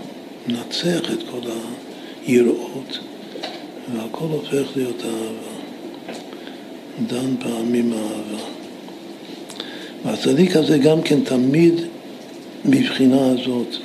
מנצח 0.48 1.12
את 1.12 1.22
כל 1.30 1.50
היראות, 2.26 2.98
והכל 3.94 4.26
הופך 4.26 4.76
להיות 4.76 5.04
אהבה. 5.04 5.47
דן 7.06 7.36
פעמים 7.40 7.92
אהבה. 7.92 8.42
והצדיק 10.04 10.56
הזה 10.56 10.78
גם 10.78 11.02
כן 11.02 11.20
תמיד 11.20 11.74
מבחינה 12.64 13.26
הזאת, 13.26 13.76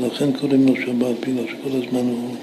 לכן 0.00 0.32
קוראים 0.32 0.66
לו 0.66 0.76
שבת, 0.76 1.20
בגלל 1.20 1.44
שכל 1.46 1.76
הזמן 1.76 2.08
הוא 2.10 2.36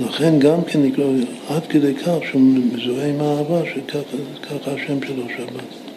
לכן 0.00 0.38
גם 0.38 0.64
כן 0.64 0.82
נקרא, 0.82 1.04
עד 1.48 1.66
כדי 1.66 1.94
כך 1.94 2.16
שהוא 2.30 2.42
מזוהה 2.42 3.08
עם 3.08 3.20
האהבה, 3.20 3.60
שככה 3.64 4.70
השם 4.70 5.06
שלו 5.06 5.22
שבת. 5.36 5.92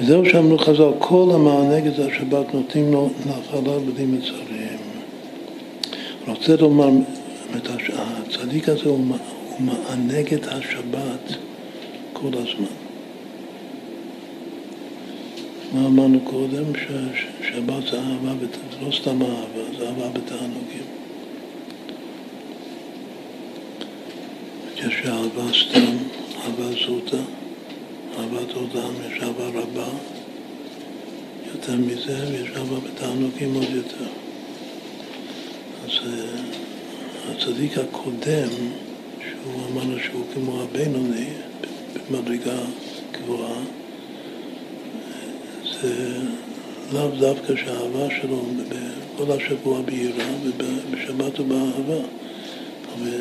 וזהו 0.00 0.26
שאמרו 0.26 0.58
חז"ל, 0.58 0.90
כל 0.98 1.30
המענה 1.34 1.76
נגד 1.76 2.00
השבת 2.00 2.54
נותנים 2.54 2.92
לו 2.92 3.10
נחלה 3.26 3.78
בלי 3.78 4.06
מצרים. 4.06 4.78
רוצה 6.28 6.56
לומר, 6.56 6.88
הצדיק 8.28 8.68
הזה 8.68 8.88
הוא 8.88 9.04
את 10.34 10.46
השבת 10.46 11.36
כל 12.12 12.28
הזמן. 12.28 12.74
מה 15.72 15.86
אמרנו 15.86 16.20
קודם? 16.20 16.64
ששבת 16.74 17.82
זה 17.90 18.00
אהבה, 18.00 18.32
זה 18.72 18.86
לא 18.86 18.92
סתם 18.92 19.22
אהבה, 19.22 19.78
זה 19.78 19.88
אהבה 19.88 20.08
בתענוגים. 20.08 20.86
יש 24.76 24.94
אהבה 25.06 25.52
סתם, 25.52 25.96
אהבה 26.44 26.64
זוטה, 26.86 27.22
אהבת 28.18 28.52
עולם, 28.54 28.92
יש 29.10 29.22
אהבה 29.22 29.48
רבה 29.48 29.88
יותר 31.54 31.76
מזה, 31.76 32.18
ויש 32.30 32.50
אהבה 32.56 32.76
בתענוגים 32.80 33.54
עוד 33.54 33.70
יותר. 33.74 34.06
אז 35.84 35.90
אה, 36.06 37.32
הצדיק 37.32 37.78
הקודם, 37.78 38.48
שהוא 39.42 39.62
אמרנו 39.72 39.98
שהוא 40.04 40.24
כמו 40.34 40.62
הבינוני, 40.62 41.26
במדרגה 42.10 42.58
גבוהה, 43.12 43.62
זה 45.82 46.18
לאו 46.92 47.10
דווקא 47.20 47.56
שהאהבה 47.56 48.14
שלו 48.20 48.42
כל 49.16 49.32
השבוע 49.32 49.82
בהירה 49.82 50.24
ובשבת 50.44 51.38
הוא 51.38 51.46
באהבה. 51.46 52.06
אבל 52.94 53.20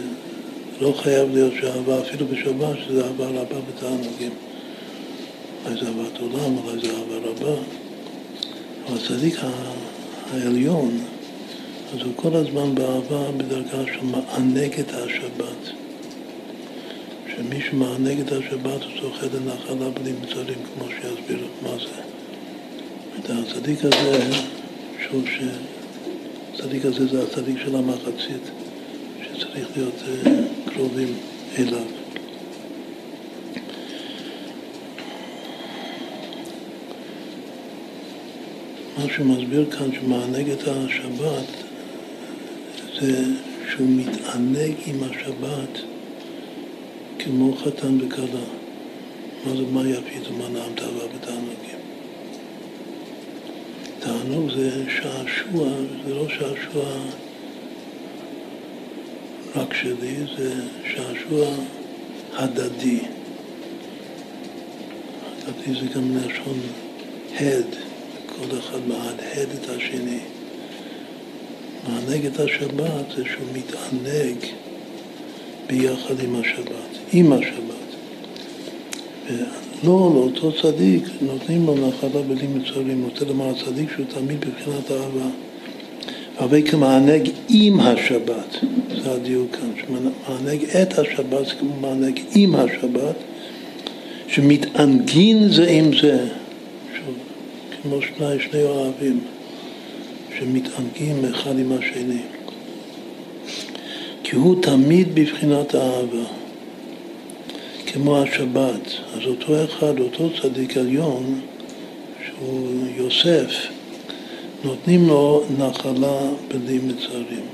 לא 0.81 0.93
חייב 0.97 1.33
להיות 1.33 1.53
שאהבה 1.61 2.01
אפילו 2.01 2.25
בשבת, 2.27 2.77
שזה 2.85 3.05
אהבה 3.05 3.25
רבה 3.25 3.57
בתענוגים. 3.69 4.31
אולי 5.65 5.79
זה 5.79 5.87
אהבת 5.87 6.19
עולם, 6.19 6.57
אולי 6.57 6.81
זה 6.81 6.93
אהבה 6.93 7.29
רבה. 7.29 7.61
אבל 8.87 8.97
הצדיק 8.97 9.39
העליון, 10.33 10.99
אז 11.93 12.01
הוא 12.01 12.13
כל 12.15 12.35
הזמן 12.35 12.75
באהבה 12.75 13.31
בדרגה 13.37 13.85
של 13.85 14.05
מענג 14.05 14.79
את 14.79 14.91
השבת. 14.93 15.80
שמי 17.35 17.61
שמענג 17.61 18.19
את 18.19 18.31
השבת 18.31 18.83
הוא 18.83 18.91
זוכה 19.01 19.25
לנחלה 19.25 19.89
בלי 19.89 20.11
מצרים, 20.21 20.57
כמו 20.73 20.85
שיסביר 20.89 21.47
מה 21.61 21.77
זה. 21.77 22.01
את 23.19 23.29
הצדיק 23.29 23.79
הזה, 23.81 24.35
שוב 25.09 25.25
שהצדיק 25.25 26.85
הזה 26.85 27.07
זה 27.07 27.23
הצדיק 27.23 27.57
של 27.65 27.75
המחצית. 27.75 28.51
צריך 29.39 29.67
להיות 29.75 29.95
אה, 30.07 30.31
קרובים 30.73 31.13
אליו. 31.57 31.85
מה 38.97 39.03
שהוא 39.15 39.25
מסביר 39.25 39.65
כאן, 39.71 39.89
שמענג 39.95 40.49
את 40.49 40.67
השבת, 40.67 41.45
זה 43.01 43.23
שהוא 43.71 43.87
מתענג 43.89 44.73
עם 44.85 45.03
השבת 45.03 45.90
כמו 47.23 47.57
חתן 47.57 47.97
וכלה. 48.01 48.45
מה 49.45 49.55
זה 49.55 49.63
מה 49.71 49.89
יפית 49.89 50.27
ומה 50.27 50.49
נעמת 50.49 50.81
אהבה 50.81 51.07
בתענוגים? 51.15 51.79
תענוג 53.99 54.51
זה 54.55 54.83
שעשוע, 54.89 55.69
זה 56.05 56.13
לא 56.15 56.29
שעשוע 56.29 56.85
רק 59.55 59.73
שלי, 59.73 60.15
זה 60.37 60.53
שעשוע 60.83 61.47
הדדי. 62.33 62.99
הדדי 65.47 65.79
זה 65.79 65.85
גם 65.95 66.17
לשון 66.17 66.59
הד, 67.39 67.75
כל 68.29 68.57
אחד 68.59 68.79
מהדהד 68.87 69.47
את 69.63 69.69
השני. 69.69 70.19
מענג 71.87 72.25
את 72.25 72.39
השבת 72.39 73.05
זה 73.15 73.23
שהוא 73.25 73.47
מתענג 73.53 74.37
ביחד 75.67 76.19
עם 76.23 76.35
השבת, 76.35 76.97
עם 77.13 77.33
השבת. 77.33 77.71
ולא, 79.25 80.11
לאותו 80.13 80.51
צדיק 80.61 81.03
נותנים 81.21 81.65
לו 81.65 81.75
נחלה 81.75 82.21
בלי 82.21 82.47
מצרים, 82.47 83.03
רוצה 83.03 83.25
לומר 83.25 83.49
הצדיק 83.49 83.89
שהוא 83.95 84.05
תמיד 84.09 84.39
בבחינת 84.39 84.91
אהבה. 84.91 85.29
אבל 86.39 86.61
כמענג 86.71 87.29
עם 87.49 87.79
השבת, 87.79 88.57
זה 89.03 89.11
הדיוק 89.11 89.55
כאן, 89.55 89.71
שמענג 89.81 90.63
את 90.63 90.99
השבת 90.99 91.45
זה 91.45 91.53
כמו 91.59 91.75
מענג 91.81 92.19
עם 92.35 92.55
השבת, 92.55 93.15
שמתענגין 94.27 95.49
זה 95.49 95.69
עם 95.69 95.91
זה, 96.01 96.25
כמו 97.81 98.01
שני, 98.01 98.39
שני 98.39 98.63
אוהבים, 98.63 99.19
שמתענגים 100.39 101.25
אחד 101.31 101.59
עם 101.59 101.71
השני. 101.71 102.21
כי 104.31 104.37
הוא 104.37 104.61
תמיד 104.61 105.15
בבחינת 105.15 105.75
האהבה, 105.75 106.23
כמו 107.85 108.17
השבת. 108.21 108.87
אז 109.13 109.19
אותו 109.27 109.63
אחד, 109.65 109.99
אותו 109.99 110.29
צדיק 110.41 110.77
עליון, 110.77 111.41
שהוא 112.25 112.87
יוסף, 112.97 113.53
נותנים 114.63 115.07
לו 115.07 115.43
נחלה 115.57 116.19
בלי 116.47 116.79
מצרים. 116.87 117.45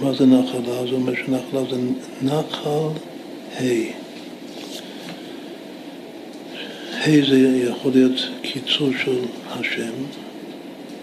מה 0.00 0.12
זה 0.12 0.26
נחלה? 0.26 0.86
זה 0.86 0.94
אומר 0.94 1.12
שנחלה 1.14 1.60
זה 1.70 1.76
נחל 2.22 2.88
ה'. 3.56 3.64
ה' 6.92 7.26
זה 7.28 7.62
יכול 7.70 7.92
להיות 7.92 8.28
קיצור 8.42 8.90
של 9.04 9.18
השם, 9.50 9.92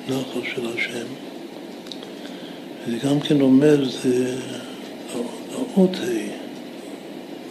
נחל 0.10 0.40
של 0.56 0.68
השם. 0.78 1.23
וזה 2.88 2.98
גם 2.98 3.20
כן 3.20 3.42
אומר, 3.42 3.90
זה 3.90 4.36
האות 5.54 5.96
ה', 5.96 6.34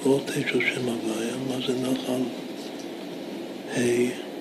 האות 0.05 0.31
ה' 0.31 0.49
של 0.49 0.61
שם 0.61 0.89
הוויה, 0.89 1.35
מה 1.49 1.57
זה 1.67 1.75
נחל 1.83 2.23
ה'. 3.77 4.33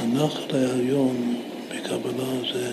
הנחל 0.00 0.56
העליון 0.56 1.36
בקבלה 1.68 2.52
זה, 2.52 2.72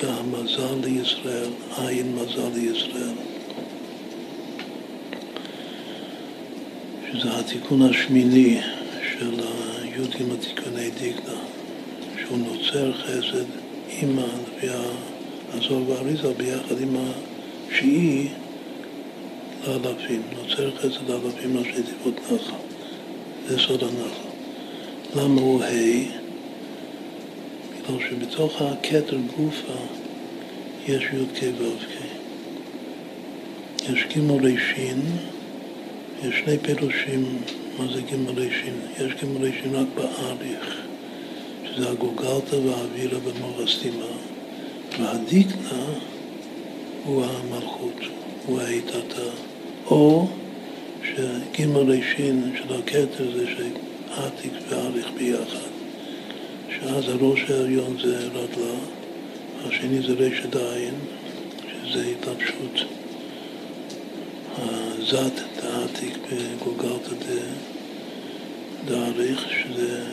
זה 0.00 0.12
המזל 0.12 0.74
לישראל, 0.84 1.50
עין 1.76 2.14
מזל 2.14 2.48
לישראל. 2.54 3.14
שזה 7.12 7.38
התיקון 7.38 7.82
השמיני 7.82 8.60
של 9.12 9.40
י"ג 9.84 10.34
תיקוני 10.40 10.90
דיקנה, 10.90 11.38
שהוא 12.20 12.38
נוצר 12.38 12.92
חסד 12.92 13.44
עם 14.02 14.18
לפי 14.18 14.68
הזוהר 15.52 15.90
והאריזה 15.90 16.32
ביחד 16.36 16.80
עם 16.80 16.96
השיעי 16.96 18.28
לאלפים, 19.66 20.22
נוצר 20.36 20.70
חסד 20.76 21.10
לאלפים 21.10 21.56
ראשי 21.56 21.82
תיבות 21.82 22.20
נחל, 22.32 22.54
זה 23.48 23.58
סוד 23.58 23.82
הנחל. 23.82 24.28
למה 25.14 25.40
הוא 25.40 25.62
ה'? 25.62 25.68
בגלל 27.88 28.08
שבתוך 28.08 28.62
הכתר 28.62 29.16
גופה 29.36 29.72
יש 30.88 31.02
י"ק 31.02 31.42
ו"ק. 31.58 31.88
יש 33.90 34.04
ג' 34.16 34.30
רישין, 34.30 35.00
יש 36.24 36.34
שני 36.44 36.58
פירושים 36.58 37.38
מה 37.78 37.84
זה 37.94 38.00
ג' 38.00 38.38
רישין. 38.38 38.74
יש 39.00 39.12
ג' 39.12 39.42
רישין 39.42 39.74
רק 39.74 39.86
באריך, 39.94 40.80
שזה 41.64 41.90
הגוגלתא 41.90 42.54
והאווירה 42.54 43.18
במורסטימה, 44.98 45.12
והדיקנה 45.12 45.84
הוא 47.04 47.24
המלכות, 47.24 48.00
הוא 48.46 48.60
האיתתה. 48.60 49.30
או 49.86 50.26
שג' 51.02 51.76
רישין 51.76 52.52
של 52.56 52.74
הכתר 52.74 53.32
זה 53.34 53.46
שעתיק 53.46 54.52
ואריך 54.68 55.10
ביחד. 55.18 55.68
שאז 56.70 57.08
הראש 57.08 57.50
העליון 57.50 57.96
זה 58.02 58.26
רדלה, 58.26 58.74
השני 59.64 60.00
זה 60.06 60.12
רשת 60.12 60.56
עין, 60.56 60.94
שזה 61.82 62.06
התלבשות 62.06 62.88
הזת 64.58 65.40
דעתיק 65.62 66.18
בגולגלתא 66.32 67.14
דאריך, 68.84 69.48
שזה 69.50 70.04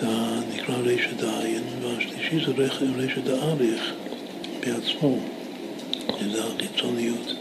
זה 0.00 0.08
נקרא 0.54 0.74
רשת 0.74 1.22
עין, 1.22 1.43
והשלישי 2.34 2.52
זה 2.80 3.04
רשת 3.04 3.24
דאריך 3.24 3.92
בעצמו, 4.60 5.18
שזה 6.20 6.44
החיצוניות 6.44 7.34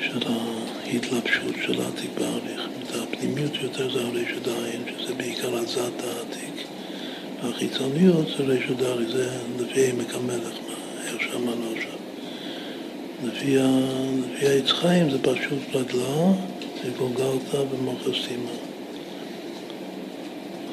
של 0.00 0.18
ההתלבשות 0.28 1.54
של 1.66 1.80
העתיק 1.80 2.10
באריך. 2.18 2.68
הפנימיות 2.94 3.52
יותר 3.62 3.92
זה 3.92 4.00
הרשת 4.00 4.46
עין, 4.46 4.82
שזה 4.98 5.14
בעיקר 5.14 5.54
הזת 5.54 5.78
העתיק. 5.78 6.66
והחיצוניות 7.42 8.26
זה 8.38 8.44
רשת 8.44 8.76
דרי, 8.76 9.06
זה 9.06 9.30
לפי 9.58 9.90
עמק 9.90 10.14
המלך, 10.14 10.54
איך 11.06 11.22
שאמרנו 11.22 11.72
עכשיו. 11.76 11.98
לפי, 13.24 13.56
לפי 14.34 14.46
העץ 14.46 15.12
זה 15.12 15.18
פשוט 15.22 15.74
רדלה, 15.74 16.32
זה 16.84 16.90
גולגלתא 16.98 17.62
ומוחסטימה. 17.70 18.67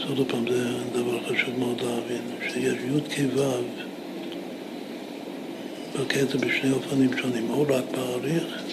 עוד 0.10 0.28
פעם, 0.32 0.46
זה 0.52 0.64
דבר 0.94 1.20
חשוב 1.24 1.60
מאוד 1.60 1.82
להבין, 1.82 2.22
שיש 2.42 2.74
י"ק 2.74 3.20
ו' 3.36 3.42
בקטע 6.00 6.38
בשני 6.38 6.72
אופנים 6.72 7.18
שונים, 7.18 7.50
או 7.50 7.62
רק 7.62 7.84
באריך, 7.92 8.64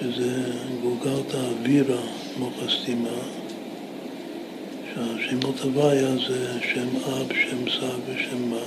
שזה 0.00 0.52
גולגלתא 0.82 1.36
אווירא 1.36 2.00
מוחסטימה, 2.38 3.18
שהשמות 4.94 5.60
הוויה 5.60 6.16
זה 6.28 6.60
שם 6.72 6.88
אב, 6.96 7.32
שם 7.32 7.70
סב 7.70 7.98
ושם 8.06 8.50
מה, 8.50 8.64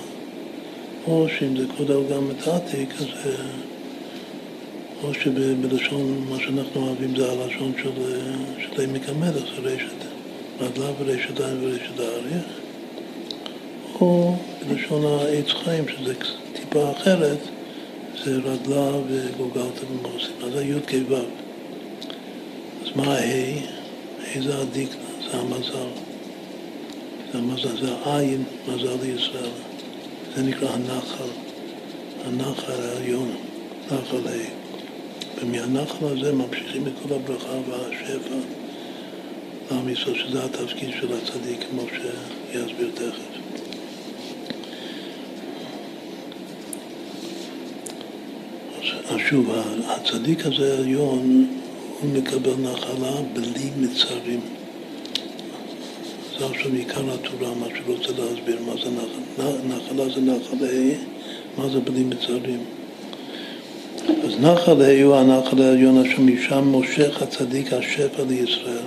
או 1.07 1.27
שאם 1.39 1.57
זה 1.57 1.65
כולל 1.77 2.03
גם 2.11 2.31
את 2.31 2.47
העתיק, 2.47 2.89
אז 2.99 3.07
או 5.03 5.13
שבלשון, 5.13 6.25
מה 6.29 6.39
שאנחנו 6.39 6.87
אוהבים 6.87 7.15
זה 7.15 7.31
הלשון 7.31 7.73
של, 7.83 7.91
של 8.59 8.81
עמק 8.81 9.09
המלך, 9.09 9.43
זה 9.55 9.61
רשת 9.61 9.98
רדלה 10.61 10.91
ורשת 10.99 11.39
עין 11.39 11.57
ורשת 11.61 11.99
האריך, 11.99 12.45
או 14.01 14.35
בלשון 14.67 15.05
העץ 15.05 15.51
חיים, 15.63 15.85
שזה 15.87 16.13
טיפה 16.53 16.91
אחרת, 16.91 17.37
זה 18.23 18.37
רדלה 18.37 18.91
וגוגלתא 19.07 19.85
ומורסים, 19.91 20.35
אז 20.43 20.53
זה 20.53 20.63
י"ק 20.63 20.93
ו'. 21.09 21.15
אז 22.83 22.95
מה 22.95 23.13
ה'? 23.13 23.19
ה' 24.21 24.41
זה 24.41 24.57
הדיקנה, 24.57 25.01
זה 25.31 25.37
המזל. 25.37 25.89
זה 27.31 27.37
המזל, 27.37 27.85
זה 27.85 27.93
העין, 28.05 28.43
מזל 28.67 28.95
לישראל. 29.01 29.51
זה 30.35 30.43
נקרא 30.43 30.69
הנחל, 30.69 31.29
הנחל 32.25 32.81
העליון, 32.81 33.31
נחל 33.85 34.27
ה'. 34.27 34.59
ומהנחל 35.41 36.05
הזה 36.05 36.33
ממשיכים 36.33 36.87
את 36.87 36.93
כל 37.03 37.13
הברכה 37.15 37.53
והשפע 37.69 38.58
לעם 39.71 39.89
ישראל, 39.89 40.15
שזה 40.15 40.45
התפקיד 40.45 40.89
של 40.99 41.07
הצדיק, 41.13 41.59
כמו 41.69 41.81
שיסביר 41.81 42.91
תכף. 42.93 43.39
אז 49.09 49.17
שוב, 49.29 49.51
הצדיק 49.87 50.45
הזה 50.45 50.73
העליון, 50.73 51.47
הוא 52.01 52.09
מקבל 52.13 52.53
נחלה 52.61 53.11
בלי 53.33 53.69
מצרים. 53.77 54.39
זה 56.39 56.45
עכשיו 56.45 56.73
עיקר 56.73 57.13
התורה, 57.13 57.53
מה 57.55 57.65
שהוא 57.75 57.95
רוצה 57.95 58.11
להסביר, 58.11 58.59
מה 58.65 58.73
זה 58.83 58.89
נחלה. 58.89 59.51
נחלה 59.67 60.09
זה 60.15 60.21
נחל 60.21 60.65
ה', 60.65 60.95
מה 61.57 61.69
זה 61.69 61.79
בלי 61.79 62.03
מצרים. 62.03 62.59
אז 64.23 64.39
נחל 64.39 64.81
ה' 64.81 65.03
הוא 65.03 65.15
הנחל 65.15 65.61
העליון 65.61 66.05
אשר 66.05 66.21
משם 66.21 66.63
מושך 66.63 67.21
הצדיק 67.21 67.73
השפע 67.73 68.23
לישראל. 68.29 68.83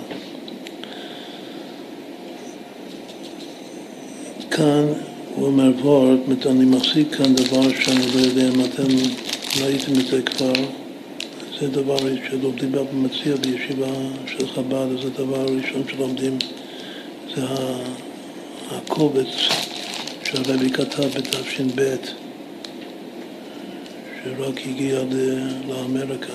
כאן 4.57 4.87
הוא 5.35 5.47
אומר 5.47 5.71
וורט, 5.81 6.47
אני 6.47 6.65
מחזיק 6.65 7.15
כאן 7.15 7.35
דבר 7.35 7.63
שאני 7.81 8.07
לא 8.15 8.21
יודע 8.21 8.49
אם 8.49 8.65
אתם 8.65 8.87
ראיתם 9.63 9.93
את 10.01 10.07
זה 10.07 10.23
כבר, 10.23 10.53
זה 11.61 11.69
דבר 11.69 11.97
שלומדים 12.31 12.73
במציע 12.73 13.37
בישיבה 13.37 13.87
של 14.27 14.49
חב"ד, 14.49 14.87
זה 15.03 15.09
הדבר 15.15 15.41
הראשון 15.41 15.83
שלומדים, 15.89 16.39
זה 17.37 17.43
הקובץ 18.71 19.27
שהרבי 20.25 20.71
כתב 20.71 21.03
בתש"ב, 21.03 21.97
שרק 24.25 24.61
הגיע 24.67 25.01
לאמריקה, 25.69 26.33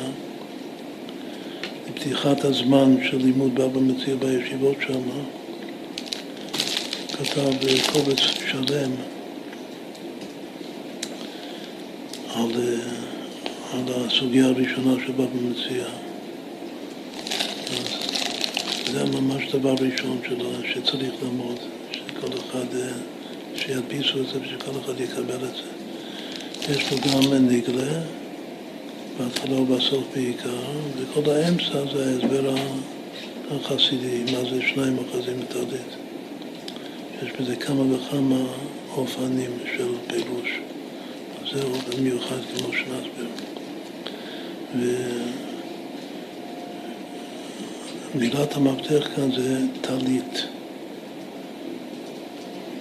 בפתיחת 1.89 2.45
הזמן 2.45 2.95
של 3.09 3.17
לימוד 3.17 3.55
בבא 3.55 3.79
מציע 3.79 4.15
בישיבות 4.15 4.75
שם, 4.87 5.01
כתב 7.17 7.51
קובץ 7.93 8.19
שלם 8.19 8.91
על, 12.33 12.51
על 13.73 13.83
הסוגיה 13.87 14.45
הראשונה 14.45 14.95
בבא 15.09 15.25
מציע. 15.33 15.85
זה 18.91 19.03
ממש 19.03 19.43
דבר 19.51 19.73
ראשון 19.73 20.19
שלו, 20.27 20.49
שצריך 20.73 21.13
ללמוד, 21.21 21.59
שכל 21.91 22.27
אחד, 22.37 22.65
שידפיסו 23.55 24.21
את 24.21 24.27
זה 24.27 24.39
ושכל 24.41 24.71
אחד 24.85 25.01
יקבל 25.01 25.35
את 25.35 25.55
זה. 25.55 26.73
יש 26.73 26.83
פה 26.83 26.95
גם 26.95 27.33
נגלה, 27.33 27.99
בהתחלה 29.19 29.55
ובסוף 29.55 30.03
בעיקר, 30.15 30.61
וכל 30.97 31.31
האמצע 31.31 31.93
זה 31.93 32.09
ההסבר 32.09 32.55
החסידי, 33.51 34.23
מה 34.31 34.49
זה 34.49 34.61
שניים 34.61 34.97
אחזים 34.99 35.39
בתרדית. 35.39 36.06
יש 37.23 37.31
בזה 37.39 37.55
כמה 37.55 37.93
וכמה 37.93 38.43
אופנים 38.95 39.51
של 39.77 39.91
פירוש. 40.07 40.59
זה 41.51 41.63
אופן 41.63 42.03
מיוחד 42.03 42.39
כמו 42.57 42.73
שנסביר. 42.73 43.27
ומילת 48.15 48.55
המפתח 48.55 49.07
כאן 49.15 49.31
זה 49.31 49.59
טלית. 49.81 50.47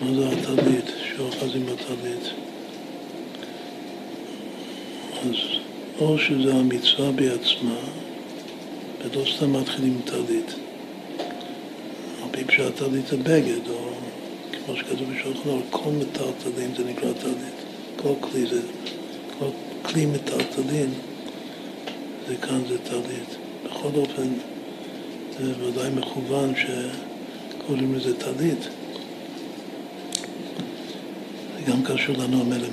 מה 0.01 0.15
זה 0.15 0.29
הטלית? 0.29 0.85
שאוחזים 1.17 1.67
בטלית. 1.67 2.31
אז 5.23 5.37
או 5.99 6.19
שזה 6.19 6.55
המצווה 6.55 7.13
בעצמה, 7.13 7.79
ולא 9.05 9.25
סתם 9.37 9.53
מתחילים 9.53 10.01
טלית. 10.05 10.55
על 12.23 12.29
פי 12.31 12.45
פשט 12.45 12.77
טלית 12.77 13.07
זה 13.07 13.17
בגד, 13.17 13.69
או 13.69 13.96
כמו 14.67 14.77
שכתוב 14.77 15.13
בשולחן, 15.13 15.51
כל 15.71 15.91
מטלטלין 15.91 16.75
זה 16.77 16.85
נקרא 16.85 17.13
טלית. 17.13 17.55
כל 17.97 18.13
כלי 18.21 18.47
זה, 18.47 18.61
כל 19.39 19.47
כלי 19.83 20.07
מטלטלין, 20.07 20.91
זה 22.29 22.37
כאן 22.37 22.61
זה 22.69 22.79
טלית. 22.79 23.37
בכל 23.65 23.89
אופן, 23.95 24.29
זה 25.39 25.65
ודאי 25.65 25.91
מכוון 25.91 26.55
שקוראים 26.57 27.95
לזה 27.95 28.17
טלית. 28.17 28.69
גם 31.69 31.83
קשור 31.85 32.17
לנו 32.17 32.41
המלך 32.41 32.69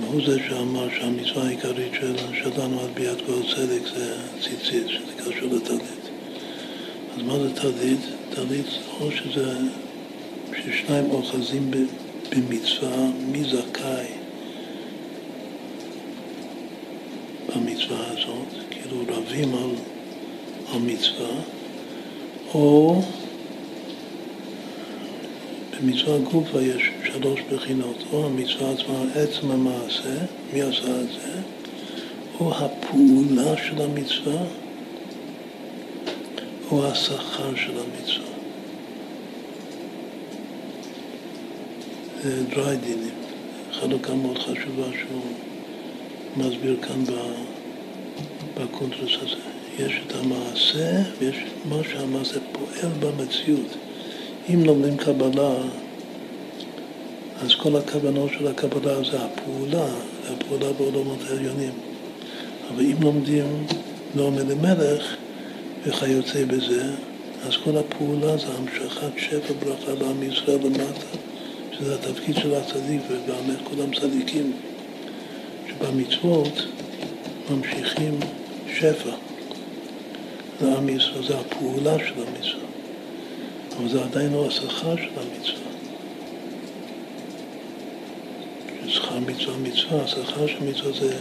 והוא 0.00 0.22
זה 0.26 0.38
שאמר 0.48 0.88
שהמצווה 0.98 1.46
העיקרית 1.46 1.92
שלנו 2.34 2.80
על 2.80 2.88
ביאת 2.94 3.18
כל 3.26 3.42
צדק 3.54 3.80
זה 3.94 4.16
ציצית, 4.40 4.88
שזה 4.88 5.30
קשור 5.30 5.48
לטלית. 5.52 6.10
אז 7.16 7.22
מה 7.22 7.38
זה 7.38 7.54
טלית? 7.54 8.00
טלית 8.34 8.66
או 9.00 9.10
שזה 9.10 9.52
ששניים 10.56 11.10
אוחזים 11.10 11.70
במצווה, 12.30 12.96
מי 13.32 13.44
זכאי 13.44 14.06
במצווה 17.48 18.06
הזאת, 18.10 18.64
כאילו 18.70 18.96
רבים 19.08 19.54
על, 19.54 19.70
על 20.72 20.80
מצווה, 20.80 21.40
או 22.54 23.00
במצווה 25.80 26.18
גופה 26.18 26.62
יש 26.62 26.90
שלוש 27.04 27.40
בחינות, 27.52 27.96
או 28.12 28.26
המצווה 28.26 28.70
עצמה, 28.72 29.04
עצם 29.14 29.50
המעשה, 29.50 30.24
מי 30.52 30.62
עשה 30.62 31.00
את 31.00 31.08
זה, 31.08 31.40
או 32.40 32.52
הפעולה 32.54 33.56
של 33.56 33.82
המצווה, 33.82 34.42
או 36.70 36.86
השכר 36.86 37.56
של 37.56 37.72
המצווה. 37.72 38.35
זה 42.26 42.44
דרי 42.44 42.76
דינים, 42.76 43.14
חלוקה 43.72 44.14
מאוד 44.14 44.38
חשובה 44.38 44.86
שהוא 44.98 45.22
מסביר 46.36 46.76
כאן 46.82 47.04
בקונטרס 48.54 49.10
הזה. 49.22 49.36
יש 49.78 50.00
את 50.06 50.12
המעשה 50.14 51.02
ויש 51.18 51.36
מה 51.68 51.76
שהמעשה 51.92 52.38
פועל 52.52 52.92
במציאות. 53.00 53.76
אם 54.48 54.64
לומדים 54.64 54.96
קבלה, 54.96 55.54
אז 57.42 57.54
כל 57.54 57.76
הכוונות 57.76 58.30
של 58.38 58.46
הקבלה 58.46 58.96
זה 59.10 59.18
הפעולה, 59.24 59.86
זה 60.22 60.32
הפעולה 60.32 60.72
בעולמות 60.72 61.18
העליונים. 61.28 61.72
אבל 62.74 62.84
אם 62.84 63.02
לומדים 63.02 63.66
נעמי 64.14 64.40
למלך 64.40 65.16
וכיוצא 65.86 66.44
בזה, 66.44 66.90
אז 67.46 67.56
כל 67.64 67.76
הפעולה 67.76 68.36
זה 68.36 68.46
המשכת 68.58 69.10
שפע 69.18 69.54
ברכה 69.64 69.92
לעם 69.92 70.22
ישראל 70.22 70.58
למטה, 70.64 71.25
שזה 71.78 71.94
התפקיד 71.94 72.36
של 72.36 72.54
הצדיק, 72.54 73.00
ובאמת 73.08 73.58
כולם 73.64 73.94
צדיקים, 73.94 74.52
שבמצוות 75.68 76.66
ממשיכים 77.50 78.18
שפע 78.74 79.10
לעם 80.62 80.88
ישראל, 80.88 81.26
זה 81.26 81.38
הפעולה 81.38 81.98
של 81.98 82.14
המצווה. 82.14 82.66
אבל 83.76 83.88
זה 83.88 84.04
עדיין 84.04 84.32
לא 84.32 84.46
השכר 84.46 84.96
של 84.96 85.10
המצווה. 85.16 85.66
שכר 88.88 89.18
מצווה 89.18 89.56
מצווה, 89.56 90.04
השכר 90.04 90.46
של 90.46 90.64
מצווה 90.70 90.92
זה, 90.92 91.16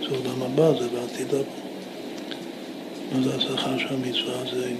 זה 0.00 0.16
עולם 0.16 0.42
הבא, 0.42 0.80
זה 0.80 0.88
בעתיד 0.88 1.34
הבא. 1.34 1.60
זה 3.22 3.36
השכר 3.36 3.78
של 3.78 3.94
המצווה? 3.94 4.44
זה 4.54 4.70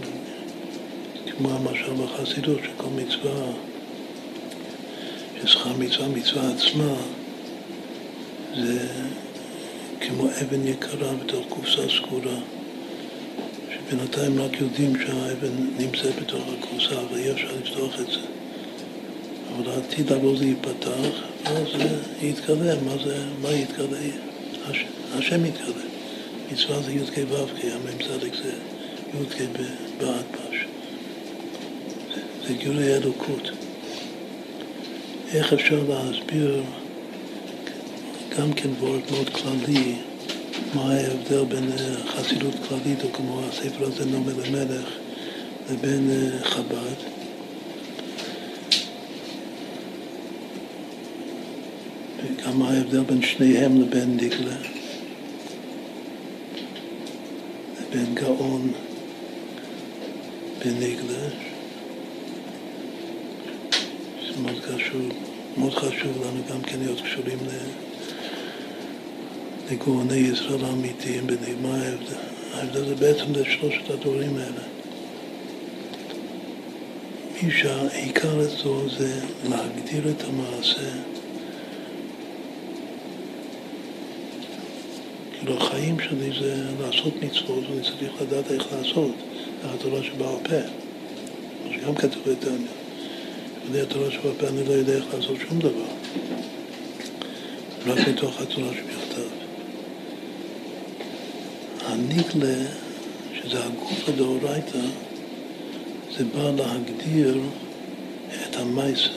כמו 1.37 1.50
המשל 1.50 1.92
בחסידות, 1.92 2.59
שכל 2.64 2.88
מצווה, 2.96 3.52
ששכר 5.42 5.72
מצווה, 5.79 6.09
מצווה 6.09 6.42
עצמה, 6.50 6.94
זה 8.57 8.88
כמו 10.00 10.26
אבן 10.42 10.66
יקרה 10.66 11.14
בתוך 11.14 11.46
קופסה 11.48 11.83
סגורה. 11.96 12.37
בינתיים 13.90 14.40
רק 14.42 14.61
יודעים 14.61 14.92
שהאבן 14.98 15.53
נמצאת 15.79 16.20
בתוך 16.22 16.44
הכורסה 16.59 16.94
ואי 17.12 17.31
אפשר 17.31 17.48
לפתוח 17.62 18.00
את 18.00 18.07
זה. 18.07 18.20
אבל 19.57 19.70
העתיד 19.70 20.12
לבוא 20.12 20.37
זה 20.38 20.44
ייפתח, 20.44 21.22
ואז 21.44 21.66
זה 21.76 21.98
יתגלה. 22.26 22.74
מה 22.81 23.05
זה, 23.05 23.24
מה 23.42 23.50
יתגלה? 23.50 23.98
הש, 24.66 24.85
השם 25.12 25.44
יתגלה. 25.44 25.85
מצווה 26.53 26.83
זה 26.83 26.92
י"ק 26.92 27.18
ו"ק, 27.31 27.64
המ"צ 27.64 28.07
זה 28.42 28.53
י"ק 29.14 29.50
באדפש. 29.98 30.66
זה, 32.14 32.20
זה 32.48 32.55
גילוי 32.55 32.96
אלוקות. 32.96 33.50
איך 35.35 35.53
אפשר 35.53 35.83
להסביר? 35.88 36.62
גם 38.38 38.53
כן 38.53 38.69
וורט 38.81 39.11
מאוד 39.11 39.29
כללי 39.29 39.95
מה 40.75 40.93
ההבדל 40.93 41.45
בין 41.45 41.73
אה, 41.73 41.97
חסידות 42.07 42.55
כללית, 42.69 43.05
או 43.05 43.12
כמו 43.12 43.40
הספר 43.49 43.85
הזה 43.85 44.05
נאמר 44.05 44.33
למלך, 44.37 44.88
לבין 45.71 46.11
אה, 46.11 46.45
חב"ד. 46.45 47.21
וגם 52.25 52.59
מה 52.59 52.71
ההבדל 52.71 53.01
בין 53.01 53.23
שניהם 53.23 53.81
לבין 53.81 54.16
ניגלה, 54.16 54.57
לבין 57.81 58.14
גאון 58.14 58.73
בניגלה, 60.64 61.29
זה 64.27 64.43
מאוד 64.43 64.61
חשוב, 64.61 65.09
מאוד 65.57 65.75
חשוב 65.75 66.23
לנו 66.27 66.40
גם 66.51 66.63
כן 66.63 66.79
להיות 66.79 67.01
קשורים. 67.01 67.39
לגאוני 69.71 70.17
ישראל 70.17 70.65
האמיתיים 70.65 71.27
בנגמר 71.27 71.75
ההבדל. 71.75 72.17
ההבדל 72.55 72.85
זה 72.85 72.94
בעצם 72.94 73.33
לשלושת 73.33 73.90
הדברים 73.90 74.37
האלה. 74.37 74.63
מי 77.42 77.51
שהעיקר 77.51 78.44
אצלו 78.44 78.88
זה 78.98 79.21
להגדיר 79.48 80.11
את 80.11 80.23
המעשה. 80.29 80.90
כאילו 85.38 85.57
החיים 85.57 86.01
שלי 86.01 86.31
זה 86.40 86.55
לעשות 86.81 87.23
מצוות 87.23 87.65
ואני 87.71 87.83
צריך 87.83 88.23
לדעת 88.23 88.51
איך 88.51 88.67
לעשות. 88.73 89.15
זה 89.63 89.69
התורה 89.75 90.03
שבעל 90.03 90.37
פה. 90.42 90.57
מה 91.65 91.75
שגם 91.75 91.94
כתוב 91.94 92.23
בתניא. 92.27 92.67
בלי 93.71 93.81
התורה 93.81 94.11
שבעל 94.11 94.33
פה 94.38 94.48
אני 94.48 94.65
לא 94.69 94.73
יודע 94.73 94.96
איך 94.96 95.05
לעשות 95.15 95.37
שום 95.48 95.59
דבר. 95.59 95.90
רק 97.87 98.08
מתוך 98.08 98.40
התורה 98.40 98.68
שבכתב. 98.74 99.28
הניגלה, 101.87 102.66
שזה 103.35 103.64
הגוף 103.64 104.08
הדאורייתא, 104.08 104.78
זה 106.16 106.24
בא 106.24 106.50
להגדיר 106.50 107.40
את 108.48 108.56
המייסה. 108.56 109.10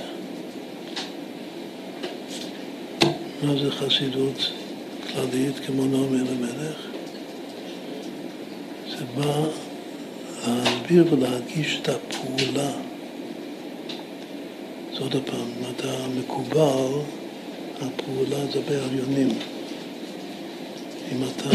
מה 3.44 3.56
זה 3.64 3.72
חסידות 3.72 4.52
כללית 5.14 5.60
כמו 5.66 5.86
נעמי 5.86 6.18
למלך? 6.18 6.78
זה 8.90 9.06
בא 9.16 9.46
להסביר 10.48 11.06
ולהדגיש 11.14 11.80
את 11.82 11.90
הפעולה. 11.90 12.72
אז 14.94 15.00
עוד 15.00 15.16
פעם, 15.26 15.48
אם 15.60 15.72
אתה 15.76 15.94
מקובל, 16.18 17.00
הפעולה 17.84 18.46
זה 18.54 18.60
בעליונים. 18.70 19.30
אם 21.12 21.18
אתה 21.24 21.50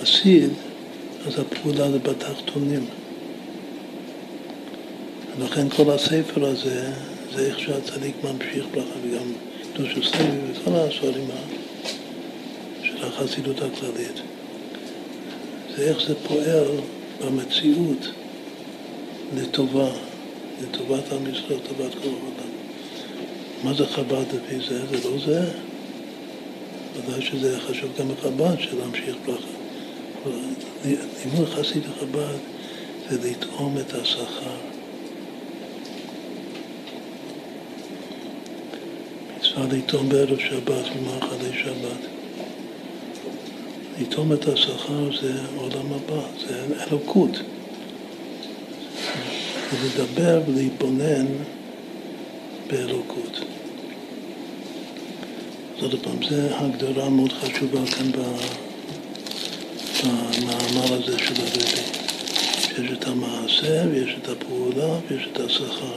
חסיד, 0.00 0.50
אז 1.26 1.38
הפעולה 1.38 1.90
זה 1.90 1.98
בתחתונים. 1.98 2.86
ולכן 5.38 5.68
כל 5.68 5.90
הספר 5.90 6.44
הזה, 6.44 6.90
זה 7.34 7.46
איך 7.46 7.60
שהצדיק 7.60 8.14
ממשיך 8.24 8.66
ברכה, 8.74 8.98
וגם 9.02 9.32
קדוש 9.74 9.96
הספר 9.96 10.24
וכל 10.50 10.70
הספרים 10.74 11.28
של 12.82 13.04
החסידות 13.04 13.56
הכללית. 13.56 14.20
זה 15.76 15.82
איך 15.82 15.98
זה 16.08 16.14
פועל 16.28 16.66
במציאות 17.24 18.08
לטובה, 19.36 19.88
לטובת 20.62 21.12
עם 21.12 21.34
ישראל, 21.34 21.58
לטובת 21.58 21.94
כל 21.94 22.08
העולם. 22.08 22.55
מה 23.66 23.74
זה 23.74 23.86
חב"ד 23.86 24.24
לפי 24.34 24.60
זה? 24.68 24.86
זה 24.86 25.08
לא 25.08 25.18
זה. 25.26 25.50
ודאי 26.96 27.22
שזה 27.22 27.60
חשוב 27.60 27.90
גם 27.98 28.06
לחב"ד 28.10 28.60
של 28.60 28.78
להמשיך 28.78 29.16
ברכה. 29.26 29.46
לימוד 31.24 31.48
חסיד 31.48 31.82
חב"ד 32.00 32.36
זה 33.10 33.30
לטעום 33.30 33.78
את 33.78 33.94
השכר. 33.94 34.56
מצווה 39.38 39.66
לטעום 39.72 40.08
בערב 40.08 40.38
שבת 40.38 40.84
ומאכלי 40.96 41.62
שבת. 41.64 42.08
לטעום 44.00 44.32
את 44.32 44.48
השכר 44.48 45.20
זה 45.22 45.32
עולם 45.56 45.92
הבא, 45.92 46.22
זה 46.48 46.64
אלוקות. 46.86 47.38
ולדבר 49.72 50.40
ולהתבונן 50.46 51.26
באלוקות. 52.70 53.55
עוד 55.82 55.94
פעם, 56.02 56.16
זו 56.30 56.36
הגדרה 56.56 57.08
מאוד 57.08 57.32
חשובה 57.32 57.86
כאן 57.86 58.10
במאמר 60.02 60.94
הזה 60.94 61.18
של 61.18 61.34
הרבי. 61.40 62.06
שיש 62.76 62.92
את 62.92 63.06
המעשה 63.06 63.84
ויש 63.90 64.16
את 64.22 64.28
הפעולה 64.28 64.98
ויש 65.10 65.28
את 65.32 65.40
השכר. 65.40 65.96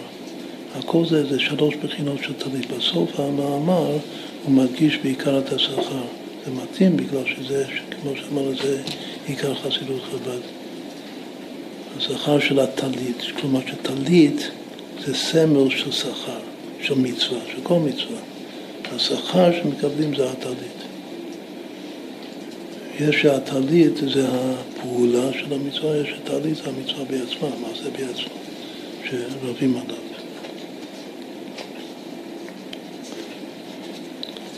הכל 0.75 1.05
זה, 1.05 1.25
זה 1.30 1.39
שלוש 1.39 1.75
בחינות 1.75 2.17
של 2.23 2.34
תלית. 2.34 2.71
בסוף 2.71 3.19
המאמר 3.19 3.97
הוא 4.43 4.51
מדגיש 4.51 4.97
בעיקר 4.97 5.39
את 5.39 5.53
השכר. 5.53 6.03
זה 6.45 6.51
מתאים 6.51 6.97
בגלל 6.97 7.23
שזה, 7.25 7.65
כמו 8.01 8.11
שאמרנו, 8.15 8.55
זה 8.55 8.82
עיקר 9.27 9.55
חסידות 9.55 10.01
חב"ד. 10.11 10.39
השכר 11.97 12.39
של 12.39 12.59
הטלית, 12.59 13.21
כלומר 13.41 13.59
שטלית 13.67 14.51
זה 15.05 15.15
סמל 15.15 15.69
של 15.69 15.91
שכר, 15.91 16.39
של 16.82 16.95
מצווה, 16.95 17.39
של 17.51 17.61
כל 17.63 17.80
מצווה. 17.80 18.28
השכר 18.95 19.51
שמקבלים 19.51 20.15
זה 20.15 20.29
הטלית. 20.31 20.79
יש 22.99 23.21
שהטלית 23.21 23.97
זה 24.13 24.27
הפעולה 24.29 25.33
של 25.33 25.53
המצווה, 25.53 25.97
יש 25.97 26.09
הטלית 26.23 26.55
זה 26.55 26.63
המצווה 26.69 27.05
בעצמה, 27.05 27.49
מה 27.61 27.67
זה 27.83 27.89
בעצמה, 27.91 28.33
שרבים 29.09 29.77
עליו. 29.77 29.97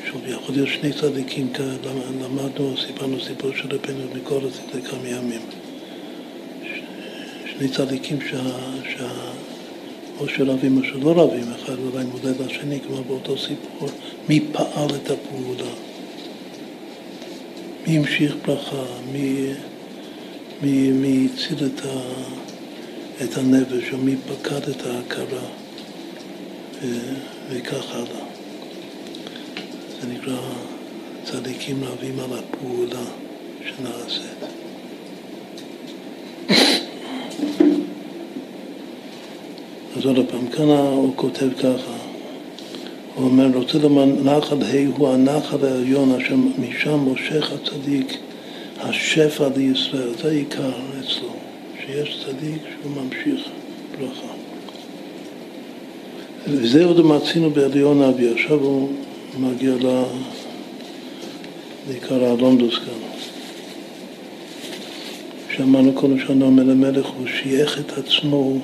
שוב, 0.06 0.22
יכול 0.28 0.56
להיות 0.56 0.70
שני 0.70 0.94
צדיקים, 0.94 1.54
למדנו, 2.22 2.78
סיפרנו 2.88 3.20
סיפור 3.20 3.52
של 3.56 3.68
רבנו 3.76 4.04
מכל 4.16 4.40
לפני 4.48 4.82
כמה 4.82 5.08
ימים. 5.08 5.42
שני 7.46 7.68
צדיקים 7.70 8.20
שה, 8.22 8.42
שה, 8.98 9.10
או 10.22 10.28
שרבים 10.28 10.78
או 10.78 10.84
שלא 10.84 11.24
רבים, 11.24 11.44
אחד 11.52 11.76
אולי 11.80 12.06
מודד 12.06 12.42
לשני, 12.42 12.80
כמו 12.80 13.04
באותו 13.04 13.38
סיפור, 13.38 13.90
מי 14.30 14.40
פעל 14.52 14.90
את 14.96 15.12
הפעולה, 15.12 15.72
מי 17.88 17.98
המשיך 17.98 18.36
ברכה, 18.46 18.84
מי, 19.12 19.54
מי, 20.62 20.92
מי 20.92 21.28
הציל 21.34 21.66
את, 21.66 21.86
ה, 21.86 22.00
את 23.24 23.38
הנפש, 23.38 23.94
או 23.94 23.98
מי 23.98 24.16
פקד 24.16 24.70
את 24.70 24.86
ההכרה, 24.86 25.48
וכך 27.50 27.96
הלאה. 27.96 28.26
זה 30.02 30.08
נקרא 30.08 30.40
צדיקים 31.24 31.84
רבים 31.84 32.20
על 32.20 32.40
הפעולה 32.40 33.06
שנעשית. 33.66 34.51
אז 39.98 40.06
עוד 40.06 40.18
פעם, 40.32 40.48
כאן 40.48 40.70
הוא 40.70 41.14
כותב 41.16 41.48
ככה, 41.60 41.98
הוא 43.16 43.26
אומר, 43.26 43.48
רוצה 43.54 43.78
לומר, 43.78 44.06
נחל 44.06 44.64
ה' 44.64 44.98
הוא 44.98 45.10
הנחל 45.10 45.66
העליון 45.66 46.12
אשר 46.12 46.36
משם 46.36 47.00
מושך 47.00 47.52
הצדיק 47.52 48.18
השפע 48.80 49.48
לישראל, 49.56 50.10
זה 50.24 50.32
עיקר 50.32 50.72
אצלו, 51.00 51.30
שיש 51.86 52.26
צדיק 52.26 52.62
שהוא 52.64 52.92
ממשיך 53.04 53.48
ברכה. 54.00 54.34
וזה 56.48 56.86
עוד 56.86 57.06
מצינו 57.06 57.50
בעליון 57.50 58.02
אבי, 58.02 58.34
עכשיו 58.34 58.60
הוא 58.60 58.90
מגיע 59.40 59.74
לעיקר 61.88 62.24
הלונדוס 62.24 62.78
כאן. 62.78 63.12
שאמרנו 65.56 65.96
כל 65.96 66.08
השנה 66.14 66.50
מלמלך 66.50 67.06
הוא 67.06 67.28
שייך 67.28 67.80
את 67.80 67.98
עצמו 67.98 68.60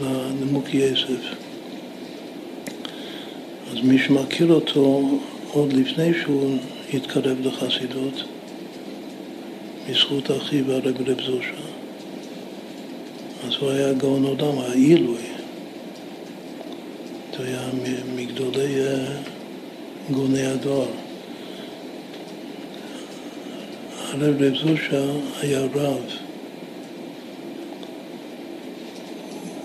לנימוק 0.00 0.74
יסף. 0.74 1.34
אז 3.70 3.80
מי 3.82 3.98
שמכיר 3.98 4.52
אותו 4.52 5.18
עוד 5.52 5.72
לפני 5.72 6.12
שהוא 6.22 6.56
התקרב 6.94 7.36
לחסידות, 7.46 8.24
בזכות 9.90 10.30
אחיו 10.30 10.72
הרב 10.72 11.08
רב 11.08 11.20
זושה, 11.20 11.62
אז 13.46 13.52
הוא 13.60 13.70
היה 13.70 13.92
גאון 13.92 14.24
עולם, 14.24 14.58
היה 14.58 14.72
עילוי. 14.72 15.22
הוא 17.40 17.46
היה 17.46 17.68
מגדולי 18.16 18.80
אה, 18.80 19.06
גאוני 20.10 20.46
הדואר. 20.46 20.86
הרב 24.12 24.42
רב 24.42 24.54
זושה 24.56 25.04
היה 25.40 25.60
רב. 25.74 26.29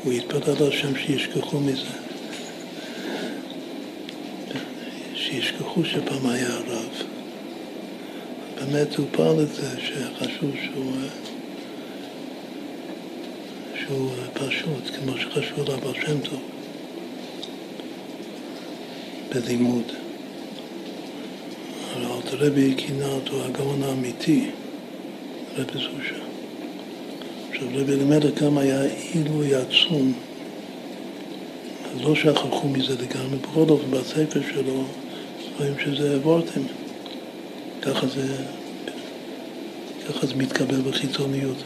הוא 0.06 0.14
התפלל 0.14 0.68
השם 0.68 0.96
שישכחו 0.96 1.60
מזה. 1.60 1.90
שישכחו 5.16 5.86
שפעם 5.86 6.30
היה 6.30 6.58
רב. 6.68 7.04
באמת 8.56 8.96
הוא 8.96 9.06
פעל 9.12 9.42
את 9.42 9.56
זה, 9.56 9.70
שחשוב 9.82 10.52
שהוא, 10.64 10.92
שהוא 13.76 14.10
פשוט, 14.34 14.96
כמו 14.96 15.18
שחשבו 15.18 15.62
עליו 15.62 15.94
שם 16.06 16.20
טוב, 16.20 16.42
בלימוד. 19.30 19.92
אבל 21.94 22.06
אלתרעבי 22.06 22.74
כינה 22.78 23.08
אותו 23.08 23.46
הגאון 23.46 23.84
האמיתי, 23.84 24.50
רבי 25.58 25.74
זושה. 25.74 26.25
עכשיו 27.56 27.70
רבי 27.74 27.94
אלימלך 27.94 28.44
גם 28.44 28.58
היה 28.58 28.82
עילוי 28.84 29.56
עצום, 29.56 30.14
אז 31.86 32.02
לא 32.02 32.16
שכחו 32.16 32.70
מזה 32.70 32.94
לגמרי, 32.94 33.38
בכל 33.42 33.66
אופן 33.70 33.92
בספר 33.92 34.40
שלו 34.54 34.84
רואים 35.60 35.74
שזה 35.86 36.20
וורטים, 36.20 36.68
ככה 37.82 38.08
זה, 38.08 38.36
ככה 40.10 40.28
זה 40.28 40.36
מתקבל 40.36 40.82
בחיצוניות. 40.82 41.58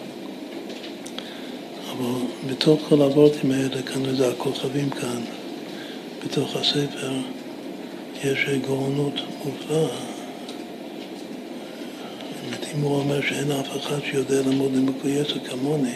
אבל 1.91 2.21
בתוך 2.49 2.81
כל 2.89 3.01
הוורטים 3.01 3.51
האלה, 3.51 3.81
כנראה 3.81 4.13
זה 4.13 4.29
הכוכבים 4.29 4.89
כאן, 4.89 5.21
בתוך 6.25 6.55
הספר, 6.55 7.11
יש 8.23 8.49
גאונות 8.67 9.13
מופלאה. 9.45 10.08
אם 12.75 12.81
הוא 12.81 12.95
אומר 12.95 13.21
שאין 13.21 13.51
אף 13.51 13.77
אחד 13.77 13.99
שיודע 14.03 14.41
ללמוד 14.41 14.71
לימוקי 14.73 15.09
יסר 15.09 15.39
כמוני, 15.39 15.93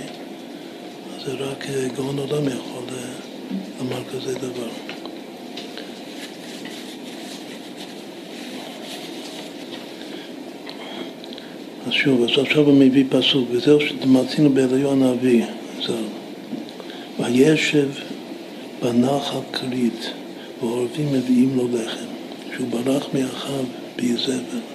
אז 1.16 1.26
זה 1.26 1.32
רק 1.32 1.66
גאון 1.96 2.20
עולם 2.20 2.48
יכול 2.48 2.84
לומר 3.80 4.04
כזה 4.14 4.40
דבר. 4.40 4.70
אז 11.88 11.94
שוב, 11.94 12.24
אז 12.24 12.46
עכשיו 12.46 12.64
הוא 12.64 12.74
מביא 12.74 13.06
פסוק, 13.10 13.50
וזהו 13.52 13.80
שמצינו 13.82 14.50
בעליון 14.50 15.04
אבי, 15.04 15.42
זהו. 15.86 15.96
וישב 17.20 17.90
בנחל 18.82 19.40
כרית, 19.54 20.12
ועורבים 20.62 21.14
מביאים 21.14 21.56
לו 21.56 21.68
לחם, 21.74 22.06
שהוא 22.56 22.68
ברח 22.70 23.08
מאחיו 23.14 23.64
באיזבל. 23.96 24.73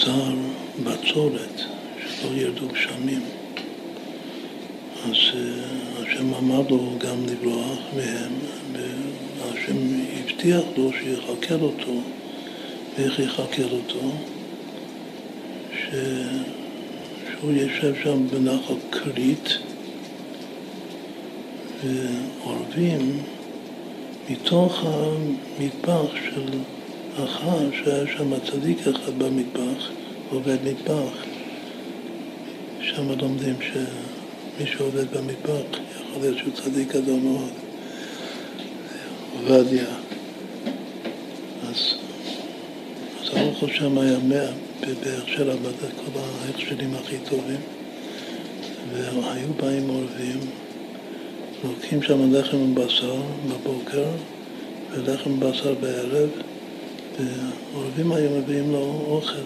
גזר 0.00 0.32
בצורת, 0.84 1.60
לא 2.24 2.36
ירדו 2.36 2.68
גשמים. 2.68 3.22
אז 5.04 5.16
אה, 5.34 6.02
השם 6.02 6.34
אמר 6.34 6.62
לו 6.70 6.92
גם 6.98 7.26
לברוח 7.26 7.78
מהם, 7.96 8.32
והשם 8.72 9.76
הבטיח 10.18 10.62
לו 10.76 10.90
שיחקר 10.92 11.58
אותו, 11.60 11.92
ואיך 12.98 13.18
יחקר 13.18 13.66
אותו? 13.72 14.00
ש... 15.72 15.94
שהוא 17.30 17.52
יושב 17.52 17.94
שם 18.02 18.28
בנחל 18.28 18.74
כרית 18.92 19.58
ועורבים 21.84 23.22
מתוך 24.30 24.84
המטבח 24.84 26.14
של 26.24 26.58
אחר 27.24 27.70
שהיה 27.84 28.06
שם 28.16 28.38
צדיק 28.50 28.78
אחד 28.86 29.18
במטבח, 29.18 29.90
עובד 30.30 30.56
מטבח. 30.64 31.24
שם 32.80 33.08
לומדים 33.20 33.54
שמי 33.60 34.66
שעובד 34.66 35.16
במטבח 35.16 35.78
יכול 36.10 36.22
להיות 36.22 36.38
שהוא 36.38 36.52
צדיק 36.52 36.96
גדול 36.96 37.20
מאוד. 37.20 37.50
עובדיה. 39.36 39.86
אז, 41.68 41.94
אז 43.22 43.28
הרוחו 43.36 43.68
שם 43.68 43.98
היה 43.98 44.18
מאה 44.18 44.50
בבאר 44.80 45.26
שבע, 45.26 45.52
כל 45.80 46.20
ההכשלים 46.20 46.94
הכי 46.94 47.16
טובים, 47.30 47.60
והיו 48.92 49.52
באים 49.56 49.88
עורבים, 49.88 50.38
לוקחים 51.64 52.02
שם 52.02 52.34
לחם 52.34 52.56
ובשר 52.56 53.16
בבוקר 53.48 54.04
ולחם 54.90 55.32
ובשר 55.32 55.74
בערב, 55.80 56.28
ועורבים 57.18 58.12
היו 58.12 58.30
מביאים 58.30 58.72
לו 58.72 59.04
אוכל, 59.06 59.38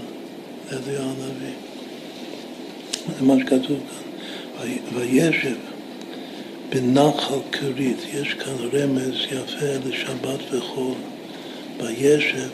לידי 0.71 0.97
הנביא. 0.97 1.55
זה 3.19 3.25
מה 3.25 3.35
שכתוב 3.41 3.79
כאן. 3.79 4.05
וישב 4.95 5.57
בנחל 6.69 7.39
כרית, 7.53 7.99
יש 8.15 8.35
כאן 8.35 8.55
רמז 8.73 9.15
יפה 9.27 9.89
לשבת 9.89 10.41
וחול. 10.53 10.95
וישב 11.79 12.49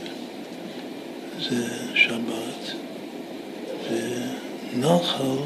זה 1.48 1.66
שבת, 1.94 2.74
ונחל 3.90 5.36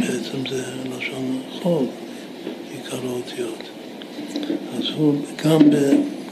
בעצם 0.00 0.48
זה 0.50 0.64
לשון 0.84 1.42
חול, 1.62 1.84
עיקר 2.72 3.08
האותיות. 3.08 3.62
אז 4.78 4.84
הוא 4.96 5.14
גם, 5.44 5.70
ב, 5.70 5.74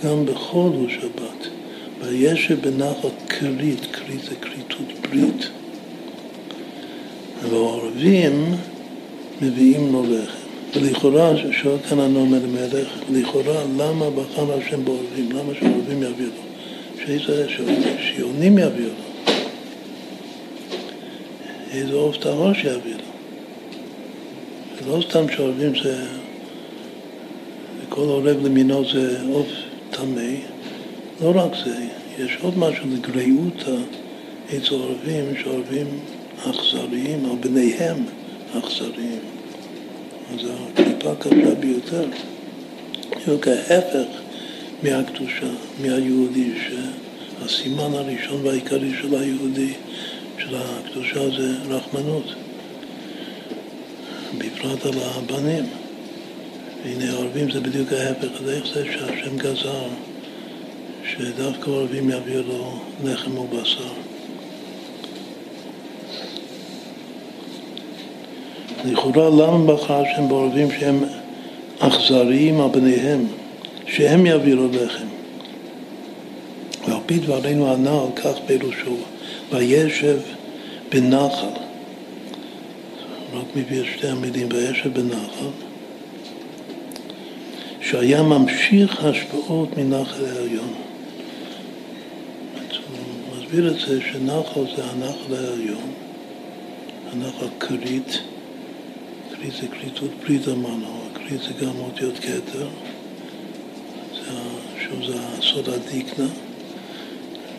גם 0.05 0.27
בחול 0.27 0.73
הוא 0.73 0.89
שבת. 0.89 1.36
וישב 2.09 2.69
בנחל 2.69 3.09
כרית, 3.29 3.87
כרית 3.93 4.23
זה 4.23 4.35
כריתות 4.41 5.09
ברית. 5.11 5.49
והעורבים 7.51 8.55
מביאים 9.43 9.93
לו 9.93 10.03
לחם. 10.03 10.47
ולכאורה, 10.75 11.33
שואל 11.53 11.79
כאן 11.89 12.01
הנאום 12.01 12.35
אלימלך, 12.35 12.89
לכאורה 13.13 13.65
למה 13.77 14.11
בחר 14.11 14.59
השם 14.59 14.85
בעורבים? 14.85 15.33
למה 15.33 15.53
שהעורבים 15.61 16.03
יביאו 16.03 16.29
לו? 16.29 16.43
שיונים 18.01 18.59
יביאו 18.59 18.89
לו. 18.89 19.33
איזה 21.73 21.95
עוף 21.95 22.17
טהור 22.17 22.53
שיביא 22.53 22.95
לו. 22.95 23.07
לא 24.87 25.03
סתם 25.09 25.29
שעורבים 25.37 25.73
זה, 25.83 26.07
כל 27.89 28.01
עורב 28.01 28.47
למינו 28.47 28.85
זה 28.93 29.21
עוף 29.33 29.49
טמא, 29.91 30.23
לא 31.23 31.33
רק 31.35 31.53
זה, 31.65 31.77
יש 32.19 32.37
עוד 32.43 32.59
משהו 32.59 32.85
לגריעות 32.93 33.65
העץ 34.49 34.71
העורבים, 34.71 35.25
שעורבים 35.43 35.87
אכזריים, 36.39 37.25
או 37.25 37.37
בניהם 37.37 38.05
אכזריים. 38.59 39.21
אז 40.35 40.41
הקליפה 40.45 41.15
קשה 41.15 41.55
ביותר. 41.61 42.05
בדיוק 43.11 43.49
ההפך 43.49 44.07
מהקדושה, 44.83 45.47
מהיהודי, 45.83 46.53
שהסימן 46.69 47.95
הראשון 47.95 48.47
והעיקרי 48.47 48.91
של 49.01 49.15
היהודי, 49.15 49.73
של 50.39 50.55
הקדושה 50.55 51.31
זה 51.31 51.55
רחמנות, 51.69 52.35
בפרט 54.39 54.87
על 54.87 54.99
הבנים. 55.03 55.65
והנה 56.85 57.13
הערבים 57.13 57.51
זה 57.51 57.61
בדיוק 57.61 57.93
ההפך, 57.93 58.41
אז 58.43 58.49
איך 58.49 58.65
זה 58.75 58.85
שהשם 58.85 59.37
גזר 59.39 59.89
שדווקא 61.09 61.71
הערבים 61.71 62.11
יביאו 62.11 62.43
לו 62.43 62.79
לחם 63.05 63.39
ובשר? 63.39 63.93
לכאורה 68.85 69.29
למה 69.29 69.73
בחר 69.73 70.03
השם 70.03 70.29
בעורבים 70.29 70.69
שהם 70.71 71.05
אכזריים 71.79 72.61
על 72.61 72.69
בניהם, 72.69 73.27
שהם 73.87 74.27
יעבירו 74.27 74.69
לחם? 74.73 75.07
ועל 76.89 77.01
פי 77.07 77.19
דברינו 77.19 77.73
הנ"ל, 77.73 78.07
כך 78.17 78.35
פירושו, 78.47 78.97
וישב 79.53 80.19
בנחל, 80.93 81.47
רק 83.33 83.47
מביא 83.57 83.81
את 83.81 83.87
שתי 83.97 84.09
המילים, 84.09 84.49
וישב 84.53 84.95
בנחל, 84.95 85.47
שהיה 87.81 88.23
ממשיך 88.23 89.05
השפעות 89.05 89.69
מנחל 89.77 90.25
העליון. 90.25 90.75
הוא 93.57 93.65
מסביר 93.65 93.75
את 93.75 93.89
זה 93.89 94.07
שנחל 94.13 94.77
זה 94.77 94.85
הנחל 94.85 95.35
העליון, 95.35 95.93
הנחל 97.13 97.47
כרית, 97.61 98.19
כלי 99.35 99.51
זה 99.51 99.67
כליתות 99.69 100.11
ברית 100.23 100.49
אמרנו, 100.49 100.87
הכלי 101.13 101.39
זה 101.39 101.67
גם 101.67 101.79
אותיות 101.79 102.19
כתר, 102.19 102.69
שוב 104.79 105.07
זה 105.07 105.15
הסוד 105.19 105.69
הדיקנה, 105.69 106.27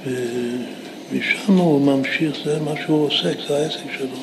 ומשם 0.06 1.58
הוא 1.58 1.82
ממשיך, 1.82 2.38
זה 2.46 2.60
מה 2.60 2.72
שהוא 2.86 3.06
עוסק, 3.06 3.38
זה 3.48 3.58
העסק 3.58 3.92
שלו. 3.98 4.20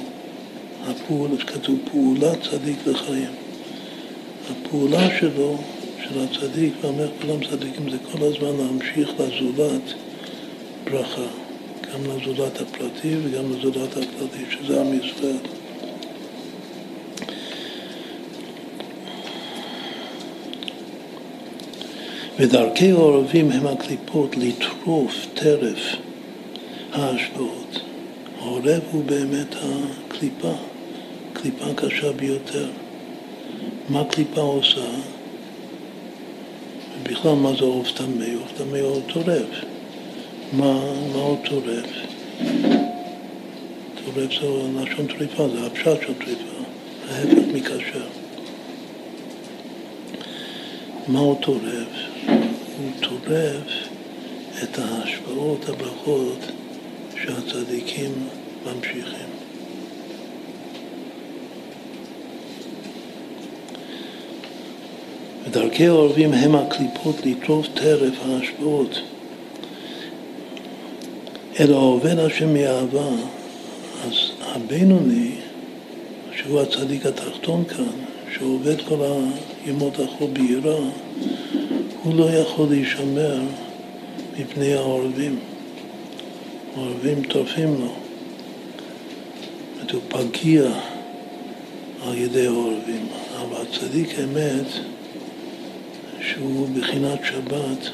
הפעולה, 0.86 1.36
כתוב 1.36 1.78
פעולת 1.90 2.42
צדיק 2.42 2.86
לחיים. 2.86 3.32
הפעולה 4.50 5.18
שלו, 5.20 5.58
של 6.02 6.20
הצדיק, 6.20 6.72
ואומר 6.80 7.08
כולם 7.20 7.44
צדיקים, 7.50 7.90
זה 7.90 7.96
כל 8.12 8.18
הזמן 8.22 8.64
להמשיך 8.64 9.10
לזולת 9.20 9.94
ברכה, 10.84 11.43
גם 11.92 12.00
לזולת 12.04 12.60
הפרטי 12.60 13.16
וגם 13.24 13.52
לזולת 13.52 13.90
הכללי, 13.90 14.44
שזה 14.50 14.80
עם 14.80 15.00
ישראל. 15.00 15.36
ודרכי 22.38 22.90
העורבים 22.90 23.50
הם 23.50 23.66
הקליפות 23.66 24.36
לטרוף 24.36 25.26
טרף 25.34 25.78
ההשפעות. 26.92 27.80
העורב 28.40 28.80
הוא 28.92 29.04
באמת 29.04 29.54
הקליפה, 29.54 30.52
קליפה 31.32 31.64
קשה 31.76 32.12
ביותר. 32.12 32.68
מה 33.88 34.04
קליפה 34.04 34.40
עושה? 34.40 34.86
בכלל, 37.02 37.34
מה 37.34 37.52
זה 37.58 37.64
עוף 37.64 37.90
טמא? 37.90 38.24
עוף 38.40 38.52
טמא 38.58 38.78
הוא 38.78 39.00
טורף. 39.12 39.73
מה, 40.56 40.80
הוא 41.14 41.36
טורף? 41.44 41.86
טורף 44.04 44.30
זה 44.40 44.80
לשון 44.82 45.06
טריפה, 45.06 45.48
זה 45.48 45.66
הפשט 45.66 46.00
של 46.06 46.14
טריפה, 46.14 46.64
ההפך 47.10 47.54
מקשר. 47.54 48.06
מה 51.08 51.18
הוא 51.18 51.36
טורף? 51.40 51.88
הוא 52.78 52.90
טורף 53.00 53.88
את 54.62 54.78
ההשפעות, 54.78 55.68
הברכות 55.68 56.38
שהצדיקים 57.22 58.12
ממשיכים. 58.66 59.28
ודרכי 65.44 65.86
העורבים 65.86 66.32
הם 66.32 66.54
הקליפות 66.54 67.16
לטרוף 67.26 67.66
טרף 67.74 68.14
ההשפעות. 68.24 69.00
אלא 71.60 71.76
העובד 71.76 72.18
השם 72.18 72.54
מאהבה, 72.54 73.08
אז 74.06 74.12
הבינוני, 74.40 75.30
שהוא 76.36 76.60
הצדיק 76.60 77.06
התחתון 77.06 77.64
כאן, 77.64 77.90
שעובד 78.34 78.80
כל 78.88 78.96
הימות 79.64 80.00
החול 80.00 80.30
ביראה, 80.32 80.78
הוא 82.02 82.14
לא 82.14 82.30
יכול 82.30 82.66
להישמר 82.70 83.40
מפני 84.38 84.74
העורבים. 84.74 85.38
העורבים 86.76 87.22
טורפים 87.22 87.74
לו. 87.80 87.92
הוא 89.92 90.00
פגיע 90.08 90.64
על 92.02 92.18
ידי 92.18 92.46
העורבים. 92.46 93.06
אבל 93.40 93.62
הצדיק 93.62 94.18
אמת, 94.18 94.66
שהוא 96.20 96.68
בחינת 96.78 97.18
שבת, 97.24 97.90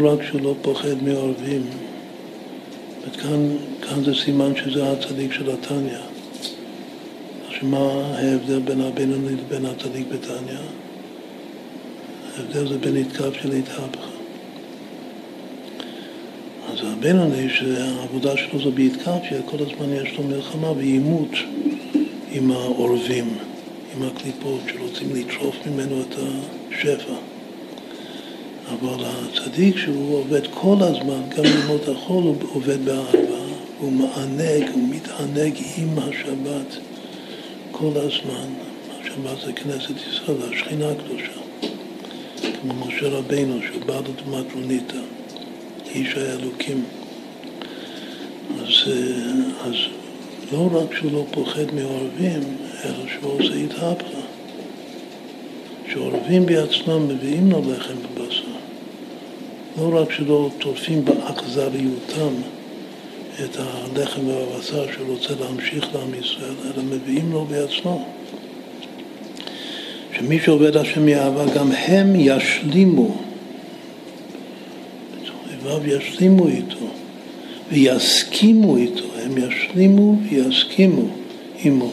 לא 0.00 0.12
רק 0.12 0.22
שהוא 0.22 0.40
לא 0.40 0.54
פוחד 0.62 1.02
מעורבים, 1.02 1.62
כאן, 3.22 3.56
כאן 3.82 4.04
זה 4.04 4.14
סימן 4.14 4.52
שזה 4.56 4.92
הצדיק 4.92 5.32
של 5.32 5.50
התניא. 5.50 5.98
עכשיו 7.46 7.68
מה 7.68 7.78
ההבדל 8.16 8.58
בין 8.58 8.80
הבינוני 8.80 9.32
לבין 9.32 9.66
הצדיק 9.66 10.06
בתניא? 10.08 10.58
ההבדל 12.36 12.68
זה 12.68 12.78
בין 12.78 12.96
יתקף 12.96 13.34
של 13.42 13.52
התהפכה. 13.52 14.10
אז 16.72 16.78
הבינוני 16.82 17.48
שהעבודה 17.50 18.36
שלו 18.36 18.58
זה 18.64 18.70
בהתקפיה, 18.70 19.42
כל 19.44 19.56
הזמן 19.60 19.92
יש 19.92 20.18
לו 20.18 20.24
מלחמה 20.24 20.70
ועימות 20.70 21.30
עם 22.30 22.50
העורבים, 22.50 23.34
עם 23.96 24.02
הקליפות 24.02 24.60
שרוצים 24.66 25.08
לטרוף 25.14 25.56
ממנו 25.66 26.00
את 26.00 26.14
השפע. 26.70 27.31
אבל 28.72 29.04
הצדיק 29.04 29.76
שהוא 29.76 30.18
עובד 30.18 30.40
כל 30.54 30.76
הזמן, 30.80 31.22
גם 31.36 31.42
בימות 31.42 31.88
החול 31.88 32.22
הוא 32.24 32.36
עובד 32.52 32.84
באהבה, 32.84 33.42
הוא 33.78 33.92
מענג, 33.92 34.68
הוא 34.74 34.88
מתענג 34.88 35.54
עם 35.76 35.98
השבת 35.98 36.76
כל 37.70 37.90
הזמן. 37.94 38.48
השבת 39.00 39.40
זה 39.46 39.52
כנסת 39.52 39.94
ישראל, 40.08 40.36
השכינה 40.52 40.90
הקדושה. 40.90 41.40
כמו 42.60 42.74
משה 42.86 43.08
רבינו 43.08 43.58
שבא 43.62 44.00
לדוגמת 44.00 44.52
רוניתא, 44.54 44.98
איש 45.94 46.14
האלוקים. 46.16 46.84
אז, 48.60 48.92
אז 49.64 49.74
לא 50.52 50.68
רק 50.72 50.96
שהוא 50.96 51.12
לא 51.12 51.24
פוחד 51.30 51.74
מעורבים, 51.74 52.42
אלא 52.84 53.08
שהוא 53.08 53.32
עושה 53.32 53.54
התהפכה. 53.54 54.18
שעורבים 55.92 56.46
בעצמם 56.46 57.08
מביאים 57.08 57.50
לו 57.50 57.60
לחם 57.72 57.94
בבשר. 58.14 58.51
לא 59.78 60.00
רק 60.00 60.12
שלא 60.12 60.50
טורפים 60.58 61.04
באכזריותם 61.04 62.34
את 63.44 63.56
הלחם 63.56 64.20
והבשר 64.26 64.92
שהוא 64.92 65.08
רוצה 65.08 65.34
להמשיך 65.40 65.88
לעם 65.94 66.14
ישראל, 66.20 66.54
אלא 66.64 66.82
מביאים 66.82 67.32
לו 67.32 67.44
בעצמו. 67.44 68.08
שמי 70.16 70.40
שעובד 70.40 70.76
השם 70.76 71.06
מאהבה, 71.06 71.44
גם 71.54 71.72
הם 71.72 72.12
ישלימו, 72.16 73.16
ו' 75.62 75.86
ישלימו 75.86 76.48
איתו, 76.48 76.86
ויסכימו 77.72 78.76
איתו, 78.76 79.04
הם 79.22 79.38
ישלימו 79.38 80.16
ויסכימו 80.30 81.08
עמו. 81.64 81.90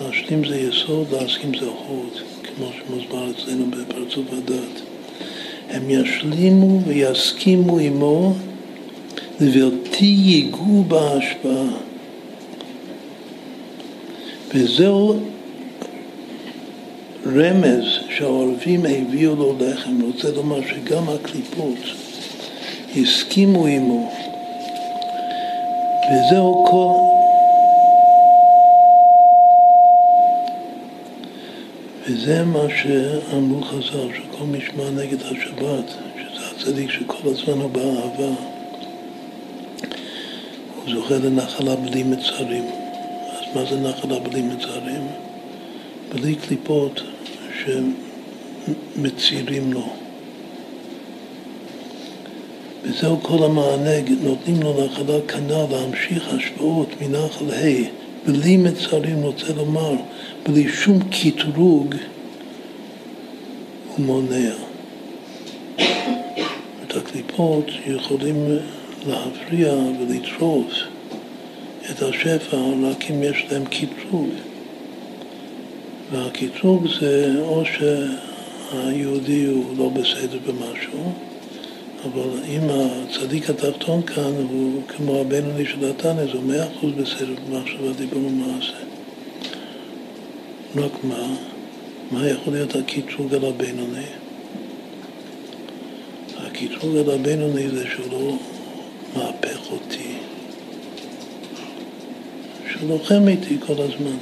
להשלים 0.00 0.48
זה 0.48 0.56
יסוד, 0.56 1.06
להסכים 1.12 1.54
זה 1.54 1.66
חוד, 1.86 2.20
כמו 2.42 2.66
שמוסבר 2.78 3.30
אצלנו 3.30 3.66
בפרצוף 3.70 4.24
הדת. 4.32 4.85
הם 5.70 5.90
ישלימו 5.90 6.80
ויסכימו 6.86 7.78
עמו 7.78 8.34
ובלתי 9.40 10.04
ייגעו 10.04 10.84
בהשפעה. 10.88 11.66
וזהו 14.54 15.20
רמז 17.26 17.84
שהעורבים 18.16 18.86
הביאו 18.86 19.36
לו 19.36 19.54
לחם, 19.60 20.00
רוצה 20.02 20.30
לומר 20.30 20.60
שגם 20.68 21.08
הקליפות 21.08 21.78
הסכימו 22.96 23.66
עמו. 23.66 24.12
וזהו 26.12 26.64
כל... 26.70 27.15
וזה 32.08 32.44
מה 32.44 32.64
שאמרו 32.76 33.62
חז"ל, 33.62 34.08
שכל 34.14 34.44
משמע 34.44 34.90
נגד 34.90 35.22
השבת, 35.22 35.90
שזה 36.16 36.46
הצדיק 36.56 36.90
שכל 36.90 37.28
הזמן 37.28 37.60
הוא 37.60 37.70
באהבה, 37.70 38.34
הוא 40.76 40.94
זוכה 40.94 41.14
לנחלה 41.14 41.76
בלי 41.76 42.02
מצרים. 42.02 42.64
אז 43.30 43.56
מה 43.56 43.64
זה 43.70 43.80
נחלה 43.80 44.18
בלי 44.18 44.42
מצרים? 44.42 45.08
בלי 46.14 46.34
קליפות 46.34 47.00
שמצירים 48.96 49.72
לו. 49.72 49.88
וזהו 52.82 53.20
כל 53.22 53.44
המענה, 53.44 54.00
נותנים 54.22 54.62
לו 54.62 54.84
נחלה 54.84 55.20
כנ"ל 55.28 55.66
להמשיך 55.70 56.28
השפעות 56.34 56.88
מנחל 57.00 57.50
ה' 57.50 58.05
בלי 58.26 58.56
מצרים, 58.56 59.22
רוצה 59.22 59.52
לומר, 59.56 59.92
בלי 60.48 60.68
שום 60.68 60.98
קטרוג, 61.10 61.94
הוא 63.88 64.06
מונע. 64.06 64.54
את 66.86 66.96
הקליפות 66.96 67.70
יכולים 67.86 68.58
להפריע 69.06 69.74
ולטרוף 69.74 70.72
את 71.90 72.02
השפע 72.02 72.56
רק 72.82 73.10
אם 73.10 73.22
יש 73.22 73.46
להם 73.50 73.64
קטרוג. 73.64 74.28
והקטרוג 76.12 76.86
זה 77.00 77.34
או 77.40 77.62
שהיהודי 77.64 79.44
הוא 79.44 79.76
לא 79.78 79.88
בסדר 79.88 80.38
במשהו, 80.46 81.12
אבל 82.06 82.40
אם 82.48 82.60
הצדיק 82.70 83.50
התחתון 83.50 84.02
כאן 84.02 84.32
הוא 84.50 84.82
כמו 84.88 85.20
הבינוני 85.20 85.66
של 85.66 85.90
התנא, 85.90 86.26
זה 86.32 86.40
מאה 86.46 86.66
אחוז 86.66 86.92
בסדר 86.92 87.34
במחשבה, 87.48 87.92
דיבור 87.98 88.26
ומעשה. 88.26 88.76
רק 90.76 91.04
מה? 91.04 91.36
מה 92.10 92.28
יכול 92.28 92.52
להיות 92.52 92.74
הקטרוג 92.76 93.34
על 93.34 93.44
הבינוני? 93.44 94.06
הקטרוג 96.36 96.96
על 96.96 97.10
הבינוני 97.10 97.68
זה 97.68 97.84
שהוא 97.94 98.06
לא 98.12 98.36
מהפך 99.16 99.72
אותי, 99.72 100.12
שהוא 102.70 102.88
לוחם 102.88 103.28
איתי 103.28 103.56
כל 103.66 103.82
הזמן. 103.82 104.16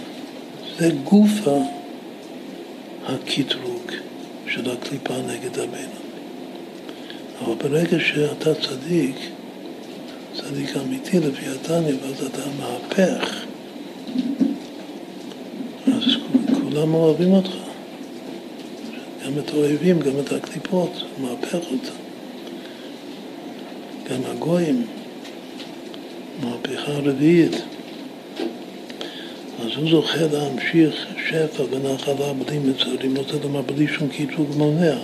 זה 0.79 0.91
גופה 1.05 1.59
הקטרוג 3.07 3.91
של 4.49 4.71
הקליפה 4.71 5.15
נגד 5.17 5.59
הבינוני. 5.59 6.04
אבל 7.41 7.55
ברגע 7.55 7.97
שאתה 8.01 8.55
צדיק, 8.55 9.17
צדיק 10.35 10.77
אמיתי 10.77 11.19
לפי 11.19 11.47
התניא, 11.47 11.95
ואז 12.03 12.23
אתה 12.27 12.43
מהפך, 12.59 13.45
אז 15.87 16.03
כולם 16.63 16.95
אוהבים 16.95 17.33
אותך. 17.33 17.55
גם 19.27 19.39
את 19.39 19.51
האויבים, 19.51 20.01
גם 20.01 20.13
את 20.21 20.33
הקליפות, 20.33 20.93
מהפך 21.19 21.55
אותם. 21.55 22.05
גם 24.11 24.21
הגויים, 24.31 24.87
מהפכה 26.43 26.93
רביעית. 26.93 27.53
אז 29.61 29.71
הוא 29.77 29.91
זוכה 29.91 30.27
להמשיך 30.33 31.07
שפע 31.29 31.63
ונחלה 31.71 32.33
בלי 32.33 32.59
מצרים, 32.59 33.17
רוצה 33.17 33.33
לומר 33.43 33.63
בלי 33.63 33.87
שום 33.89 34.09
קטרוג 34.09 34.49
מונע. 34.57 34.97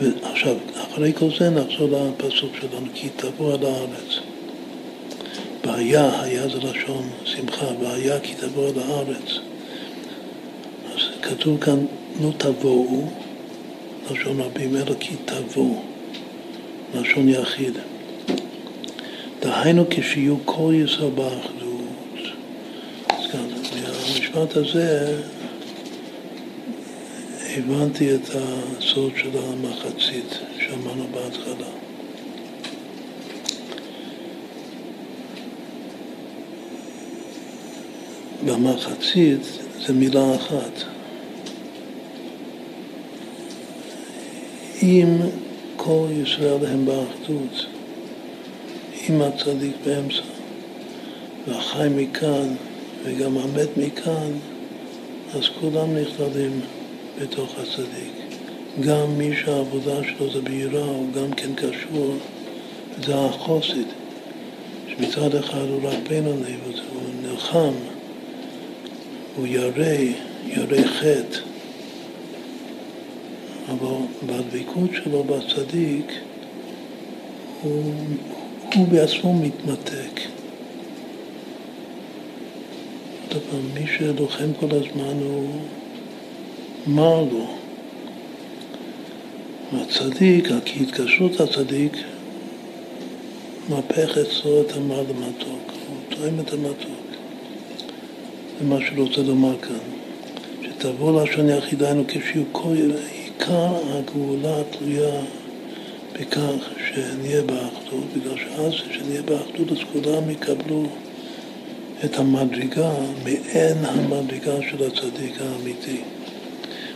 ועכשיו, 0.00 0.56
אחרי 0.74 1.12
כל 1.12 1.28
זה 1.38 1.50
נחזור 1.50 1.88
לפסוק 1.90 2.52
שלנו, 2.60 2.86
כי 2.94 3.08
תבוא 3.16 3.54
על 3.54 3.66
הארץ. 3.66 4.18
והיה, 5.64 6.22
היה 6.22 6.48
זה 6.48 6.58
לשון 6.58 7.08
שמחה, 7.24 7.66
והיה 7.80 8.20
כי 8.20 8.34
תבוא 8.34 8.68
על 8.68 8.78
הארץ. 8.78 9.38
אז 10.94 11.00
כתוב 11.22 11.60
כאן, 11.60 11.86
לא 12.22 12.30
תבואו, 12.36 13.06
לשון 14.10 14.40
רבים, 14.40 14.76
אלא 14.76 14.94
כי 15.00 15.14
תבואו, 15.24 15.82
לשון 16.94 17.28
יחיד. 17.28 17.78
דהיינו 19.40 19.84
כשיהיו 19.90 20.36
כל 20.44 20.72
ישראל 20.84 21.10
באחדות. 21.10 21.58
אז 23.08 23.26
כאן, 23.32 23.48
מהמשפט 23.82 24.56
הזה 24.56 25.20
הבנתי 27.56 28.14
את 28.14 28.28
הסוד 28.34 29.12
של 29.16 29.30
המחצית 29.38 30.38
שאמרנו 30.58 31.04
בהתחלה. 31.10 31.68
במחצית 38.46 39.40
זה 39.86 39.92
מילה 39.92 40.34
אחת. 40.34 40.82
אם 44.82 45.16
כל 45.76 46.06
ישראל 46.22 46.66
הם 46.66 46.86
באחדות, 46.86 47.66
אם 49.08 49.22
הצדיק 49.22 49.76
באמצע, 49.84 50.22
והחי 51.46 51.88
מכאן 51.96 52.54
וגם 53.04 53.38
המת 53.38 53.68
מכאן, 53.76 54.32
אז 55.34 55.42
כולם 55.60 55.96
נכללים 55.96 56.60
בתוך 57.20 57.54
הצדיק. 57.58 58.12
גם 58.80 59.18
מי 59.18 59.36
שהעבודה 59.36 60.04
שלו 60.04 60.32
זה 60.32 60.40
בהירה, 60.40 60.84
הוא 60.84 61.12
גם 61.12 61.30
כן 61.32 61.54
קשור, 61.54 62.14
זה 63.04 63.14
החוסית. 63.14 63.88
שמצד 64.88 65.34
אחד 65.34 65.64
הוא 65.68 65.88
רפן 65.88 66.24
עליו, 66.26 66.60
הוא 66.92 67.02
נלחם, 67.22 67.72
הוא 69.36 69.46
ירא, 69.46 69.94
ירא 70.46 70.82
חטא. 70.86 71.38
אבל 73.68 73.96
בדבקות 74.26 74.90
שלו 74.92 75.24
בצדיק, 75.24 76.12
הוא, 77.62 77.92
הוא 78.74 78.88
בעצמו 78.88 79.34
מתמתק. 79.34 80.20
עוד 83.28 83.42
פעם, 83.50 83.60
מי 83.74 83.86
שלוחם 83.98 84.52
כל 84.60 84.66
הזמן 84.70 85.22
הוא... 85.22 85.60
מר 86.86 87.24
לו. 87.32 87.46
הצדיק, 89.72 90.48
כי 90.64 90.82
התקשרות 90.82 91.40
הצדיק 91.40 91.92
מהפך 93.68 94.18
אצלו 94.18 94.60
את 94.60 94.76
המר 94.76 95.02
למתוק, 95.02 95.72
הוא 95.88 95.96
תואם 96.08 96.40
את 96.40 96.52
המתוק. 96.52 97.06
זה 98.58 98.64
מה 98.64 98.76
שהוא 98.80 99.06
רוצה 99.06 99.22
לומר 99.22 99.58
כאן. 99.58 99.78
שתבוא 100.62 101.22
לשון 101.22 101.48
יחידנו 101.48 102.04
כשיהיו 102.08 102.42
כל... 102.52 102.76
עיקר 103.38 103.74
הגאולה 103.90 104.62
תלויה 104.70 105.20
בכך 106.12 106.68
שנהיה 106.88 107.42
באחדות, 107.42 108.04
בגלל 108.16 108.36
שאז 108.36 108.72
כשנהיה 108.90 109.22
באחדות 109.22 109.72
אז 109.72 109.78
כולם 109.92 110.30
יקבלו 110.30 110.86
את 112.04 112.18
המדרגה 112.18 112.92
מעין 113.24 113.84
המדרגה 113.84 114.54
של 114.70 114.86
הצדיק 114.86 115.40
האמיתי. 115.40 116.00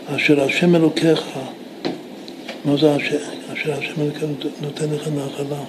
אשר 0.06 0.44
השם 0.44 0.74
אלוקיך, 0.74 1.22
מה 2.64 2.76
זה 2.76 2.96
אשר, 2.96 3.18
אשר 3.52 3.72
השם 3.72 4.00
אלוקיך 4.02 4.24
נותן 4.62 4.90
לך 4.90 5.08
נחלה? 5.08 5.62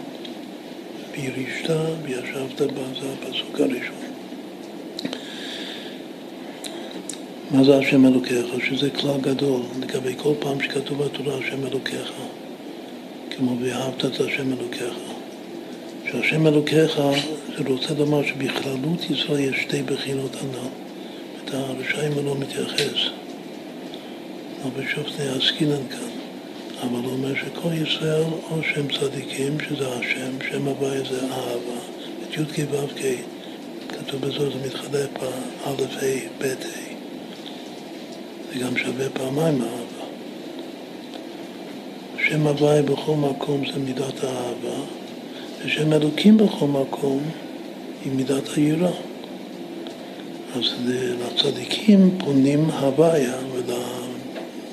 וירישת 1.11 1.69
וישבת 2.03 2.61
בה, 2.61 2.81
זה 3.01 3.07
הפסוק 3.13 3.59
הראשון. 3.59 3.95
מה 7.51 7.63
זה 7.63 7.77
השם 7.77 8.05
אלוקיך? 8.05 8.45
שזה 8.65 8.89
כלל 8.89 9.21
גדול 9.21 9.61
לגבי 9.81 10.13
כל 10.17 10.33
פעם 10.39 10.61
שכתוב 10.61 11.03
בתורה 11.03 11.35
השם 11.37 11.67
אלוקיך, 11.67 12.11
כמו 13.29 13.57
ואהבת 13.61 14.05
את 14.05 14.21
השם 14.21 14.53
אלוקיך. 14.53 14.93
שהשם 16.11 16.47
אלוקיך 16.47 17.01
זה 17.57 17.63
רוצה 17.67 17.93
לומר 17.97 18.23
שבכללות 18.23 19.09
ישראל 19.09 19.39
יש 19.39 19.61
שתי 19.61 19.83
בחינות 19.83 20.35
הנ"ל. 20.35 20.67
את 21.43 21.53
הרשעים 21.53 22.25
לא 22.25 22.35
מתייחס. 22.39 23.12
אבל 24.63 24.87
שופטי 24.87 25.23
עסקינן 25.23 25.87
כאן. 25.89 26.09
אבל 26.81 26.99
הוא 27.03 27.11
אומר 27.11 27.33
שכל 27.35 27.73
ישראל 27.73 28.23
או 28.51 28.63
שהם 28.63 28.87
צדיקים, 28.99 29.57
שזה 29.59 29.87
השם, 29.89 30.31
שם 30.51 30.67
הוויה 30.67 31.01
זה 31.09 31.21
אהבה. 31.21 31.79
את 32.23 32.37
י"ק 32.37 32.67
ו"ק 32.71 33.01
כתוב 33.89 34.21
בזאת 34.21 34.53
זה 34.53 34.67
מתחלף 34.67 35.09
באלף 35.13 35.97
ה' 36.03 36.27
ב' 36.39 36.43
ה'. 36.43 36.93
זה 38.53 38.59
גם 38.59 38.77
שווה 38.77 39.09
פעמיים 39.09 39.61
אהבה. 39.61 40.05
שם 42.29 42.47
הוויה 42.47 42.81
בכל 42.81 43.15
מקום 43.15 43.63
זה 43.73 43.79
מידת 43.79 44.23
האהבה, 44.23 44.83
ושם 45.65 45.93
אלוקים 45.93 46.37
בכל 46.37 46.67
מקום 46.67 47.23
היא 48.05 48.11
מידת 48.11 48.47
היראה. 48.55 48.91
אז 50.55 50.63
לצדיקים 50.87 52.17
פונים 52.17 52.69
הוויה, 52.69 53.35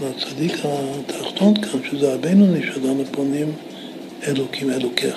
ולצדיק 0.01 0.53
התחתון 0.65 1.55
כאן, 1.55 1.81
שזה 1.91 2.15
הבינוני 2.15 2.61
שלנו, 2.63 3.05
פונים 3.13 3.53
אלוקים 4.29 4.71
אלוקיך. 4.71 5.17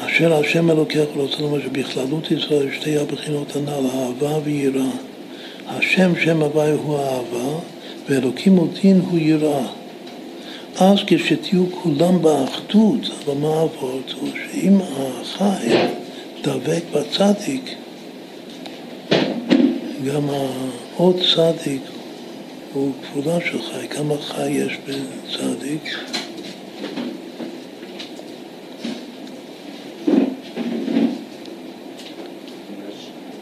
אשר 0.00 0.34
השם 0.34 0.70
אלוקיך 0.70 1.08
רוצה 1.16 1.36
לומר 1.42 1.62
שבכללות 1.62 2.30
ישראל 2.30 2.72
שתי 2.72 2.98
הבחינות 2.98 3.56
הנ"ל, 3.56 3.86
אהבה 3.94 4.38
ויראה. 4.44 4.90
השם, 5.68 6.12
שם 6.24 6.42
הוואי 6.42 6.70
הוא 6.70 6.98
אהבה, 6.98 7.58
ואלוקים 8.08 8.58
אותין 8.58 9.00
הוא 9.10 9.18
יראה. 9.18 9.66
אז 10.78 10.98
כשתהיו 11.06 11.64
כולם 11.82 12.22
באחדות, 12.22 13.10
אבל 13.24 13.34
מה 13.34 13.60
עבוד? 13.60 14.02
הוא 14.20 14.28
שאם 14.34 14.78
החי 14.80 15.68
דבק 16.42 16.82
בצדיק, 16.92 17.74
גם 20.04 20.30
העוד 20.30 21.16
צדיק 21.34 21.82
הוא 22.72 22.92
כפולה 23.02 23.38
של 23.40 23.62
חי. 23.62 23.88
כמה 23.88 24.14
חי 24.18 24.50
יש 24.50 24.78
בצדיק? 24.86 25.98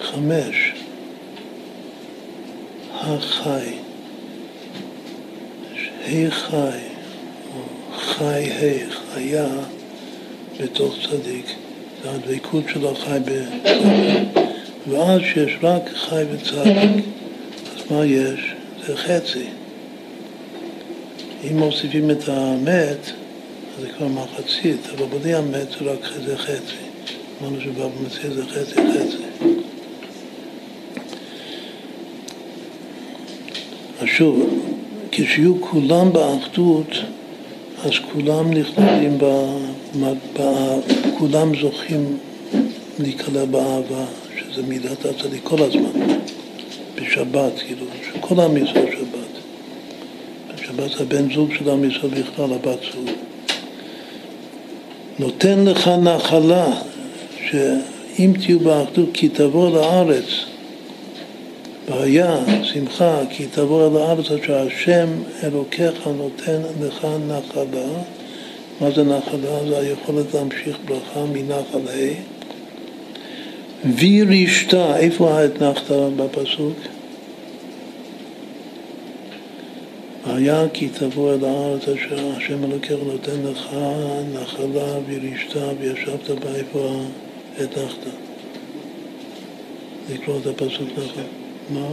חמש. 0.01 0.73
החי, 2.95 3.75
ה' 6.05 6.31
חי, 6.31 6.79
או 7.55 7.63
חי 7.99 8.51
ה', 8.51 8.91
חיה 8.91 9.49
בתוך 10.61 10.95
צדיק, 11.09 11.47
זה 12.03 12.11
הדבקות 12.11 12.65
של 12.69 12.87
החי 12.87 13.19
בצדיק. 13.25 14.52
ואז 14.89 15.20
שיש 15.20 15.57
רק 15.62 15.83
חי 15.95 16.22
וצדיק, 16.33 17.05
אז 17.76 17.91
מה 17.91 18.07
יש? 18.07 18.55
זה 18.87 18.97
חצי. 18.97 19.45
אם 21.51 21.59
מוסיפים 21.59 22.11
את 22.11 22.28
המת, 22.28 23.12
אז 23.76 23.83
זה 23.83 23.89
כבר 23.97 24.09
מחצית, 24.09 24.80
אבל 24.97 25.07
בלי 25.07 25.35
המת 25.35 25.70
זה 25.70 25.91
רק 25.91 26.11
זה 26.26 26.37
חצי. 26.37 26.76
אמרנו 27.43 27.61
שבמציאה 27.61 28.35
זה 28.35 28.47
חצי 28.47 28.74
חצי. 28.74 29.49
אז 34.01 34.09
שוב, 34.09 34.61
כשיהיו 35.11 35.61
כולם 35.61 36.12
באחדות, 36.12 36.89
אז 37.85 37.93
כולם 38.12 38.51
נכללים, 38.53 39.18
כולם 41.18 41.53
זוכים 41.61 42.18
להיקלע 42.99 43.45
באהבה, 43.45 44.05
שזה 44.53 44.63
מידת 44.63 45.05
הצדיק 45.05 45.41
כל 45.45 45.63
הזמן, 45.63 46.17
בשבת, 46.95 47.53
כאילו, 47.59 47.87
שכל 48.07 48.41
עם 48.41 48.57
ישראל 48.57 48.87
שבת. 48.93 49.33
שבת 50.67 50.91
זה 50.91 51.03
הבן 51.03 51.35
זוג 51.35 51.55
של 51.59 51.71
עם 51.71 51.85
ישראל 51.85 52.11
בכלל, 52.11 52.53
הבת 52.53 52.79
זוג. 52.95 53.11
נותן 55.19 55.65
לך 55.65 55.89
נחלה, 55.89 56.67
שאם 57.51 58.33
תהיו 58.41 58.61
באחדות, 58.61 59.09
כי 59.13 59.29
תבוא 59.29 59.71
לארץ, 59.71 60.25
והיה 61.89 62.37
שמחה 62.63 63.21
כי 63.31 63.47
תבוא 63.47 63.87
אל 63.87 63.97
הארץ 63.97 64.31
אשר 64.31 64.67
השם 64.67 65.09
אלוקיך 65.43 66.07
נותן 66.17 66.63
לך 66.81 67.07
נחלה. 67.29 67.87
מה 68.81 68.91
זה 68.91 69.03
נחלה? 69.05 69.69
זה 69.69 69.79
היכולת 69.79 70.35
להמשיך 70.35 70.77
ברכה 70.87 71.25
מנחל 71.33 71.89
ה'. 71.89 72.32
וירישתה, 73.85 74.97
איפה 74.97 75.30
האתנחת 75.30 75.91
בפסוק? 76.16 76.76
והיה 80.26 80.64
כי 80.72 80.89
תבוא 80.89 81.35
אל 81.35 81.45
הארץ 81.45 81.83
אשר 81.89 82.33
השם 82.37 82.64
אלוקיך 82.64 82.99
נותן 83.07 83.43
לך 83.45 83.68
נחלה 84.35 84.99
וירישתה 85.07 85.68
וישבת 85.80 86.30
בה 86.30 86.55
איפה 86.55 87.01
האתנחת? 87.59 88.07
לקרוא 90.12 90.39
את 90.41 90.47
הפסוק 90.47 90.89
נכון. 90.97 91.24
מה? 91.70 91.89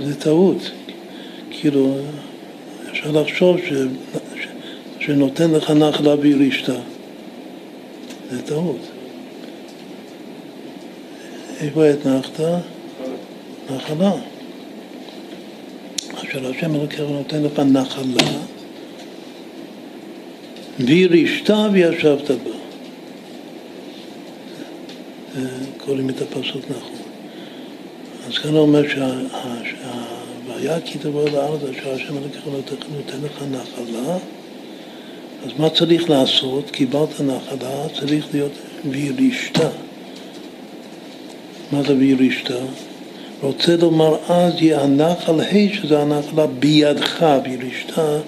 זה 0.00 0.20
טעות. 0.20 0.70
כאילו, 1.50 1.96
אפשר 2.90 3.10
לחשוב 3.10 3.58
ש... 3.58 3.72
ש... 4.36 4.46
שנותן 5.00 5.50
לך 5.50 5.70
נחלה 5.70 6.14
וירישתה. 6.20 6.74
זה 8.32 8.42
טעות. 8.42 8.80
איפה 11.60 11.86
התנחת? 11.86 12.40
נחלה. 13.70 14.12
אשר 16.14 16.50
השם 16.50 16.74
אלוקיך 16.74 17.00
נותן 17.00 17.42
לך 17.42 17.58
נחלה 17.58 18.38
וירישתה 20.78 21.68
וישבת 21.72 22.30
בה. 22.30 22.50
קוראים 25.78 26.10
את 26.10 26.22
הפסוק 26.22 26.64
נכון. 26.70 26.98
אז 28.28 28.38
כאן 28.38 28.50
הוא 28.50 28.58
אומר 28.58 28.82
שהבעיה 30.48 30.80
כי 30.80 30.98
תבוא 30.98 31.28
לארץ 31.28 31.60
אשר 31.62 31.94
השם 31.94 32.18
אלוקיך 32.18 32.46
נותן 32.96 33.16
לך 33.24 33.42
נחלה, 33.50 34.18
אז 35.44 35.50
מה 35.58 35.70
צריך 35.70 36.10
לעשות? 36.10 36.70
קיבלת 36.70 37.20
נחלה, 37.20 37.88
צריך 38.00 38.26
להיות 38.32 38.52
וירישתה. 38.90 39.68
מה 41.72 41.82
זה 41.82 41.96
וירישתה? 41.96 42.58
רוצה 43.42 43.76
לומר 43.76 44.16
אז 44.28 44.52
יהיה 44.56 44.80
הנחל 44.80 45.40
ה' 45.40 45.74
שזה 45.74 46.02
הנחלה 46.02 46.46
בידך, 46.46 47.26
וירישתה, 47.44 48.18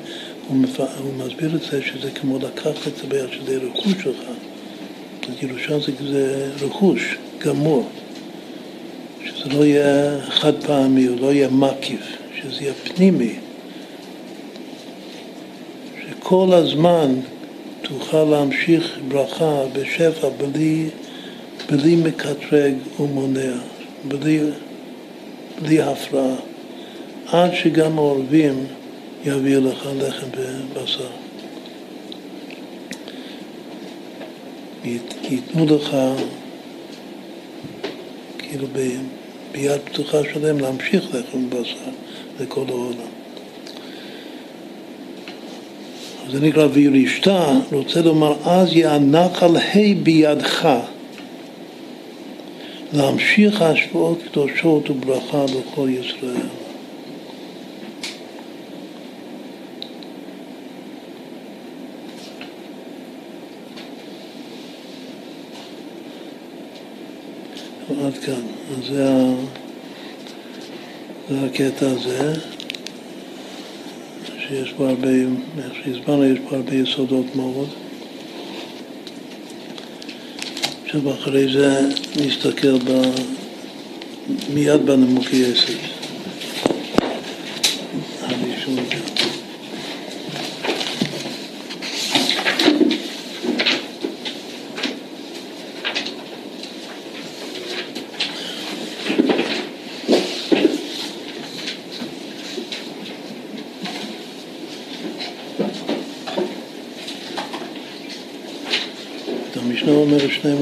הוא, 0.49 0.57
הוא 0.99 1.27
מסביר 1.27 1.57
את 1.57 1.63
זה 1.71 1.83
שזה 1.83 2.11
כמו 2.11 2.39
לקחת 2.39 2.89
את 2.89 2.97
זה 2.97 3.07
ביד, 3.09 3.29
שזה 3.33 3.59
רכוש 3.67 3.93
שלך. 4.03 4.25
ירושה 5.43 5.79
זה, 5.79 5.93
זה 6.11 6.51
רכוש 6.67 7.17
גמור, 7.39 7.89
שזה 9.25 9.49
לא 9.59 9.65
יהיה 9.65 10.21
חד 10.29 10.65
פעמי, 10.67 11.09
לא 11.09 11.33
יהיה 11.33 11.49
מקיף, 11.49 12.17
שזה 12.41 12.63
יהיה 12.63 12.73
פנימי, 12.75 13.35
שכל 16.35 16.53
הזמן 16.53 17.15
תוכל 17.83 18.25
להמשיך 18.25 18.99
ברכה 19.09 19.63
בשפע 19.73 20.29
בלי, 20.29 20.87
בלי 21.71 21.97
מקטרג 21.97 22.75
ומונע, 23.01 23.53
בלי, 24.09 24.41
בלי 25.63 25.83
הפרעה, 25.83 26.35
עד 27.27 27.55
שגם 27.55 27.99
העורבים 27.99 28.67
יביאו 29.25 29.61
לך 29.61 29.89
לחם 29.97 30.27
ובשר. 30.37 31.11
ייתנו 35.31 35.67
לך 35.67 35.97
כאילו 38.39 38.67
ביד 39.53 39.81
פתוחה 39.85 40.19
שלהם 40.33 40.61
להמשיך 40.61 41.05
לחם 41.15 41.45
ובשר 41.47 41.91
לכל 42.41 42.65
העולם. 42.69 43.14
זה 46.31 46.41
נקרא 46.41 46.69
וירישת, 46.73 47.29
רוצה 47.73 48.03
לומר 48.03 48.35
אז 48.45 48.69
יענק 48.73 49.43
על 49.43 49.57
ה' 49.57 49.95
בידך 50.03 50.69
להמשיך 52.93 53.63
השפעות 53.63 54.19
קדושות 54.31 54.91
וברכה 54.91 55.45
לכל 55.45 55.89
ישראל. 55.89 56.49
עד 68.07 68.19
כאן. 68.19 68.35
אז 68.79 68.87
זה, 68.89 69.09
זה 71.31 71.47
הקטע 71.47 71.87
הזה. 71.87 72.54
שיש 74.55 74.73
בו 74.73 74.87
הרבה, 74.87 75.09
איך 75.59 75.73
שהסברנו, 75.85 76.25
יש 76.25 76.39
בו 76.39 76.57
הרבה 76.57 76.75
יסודות 76.75 77.37
מאוד. 77.37 77.69
עכשיו 80.85 81.15
אחרי 81.15 81.53
זה 81.53 81.81
נסתכל 82.27 82.79
ב... 82.79 83.03
מיד 84.55 84.87
בנמוקי 84.87 85.37
יסף. 85.37 85.79
הראשון. 88.23 88.77
אומר 110.05 110.29
שני 110.29 110.53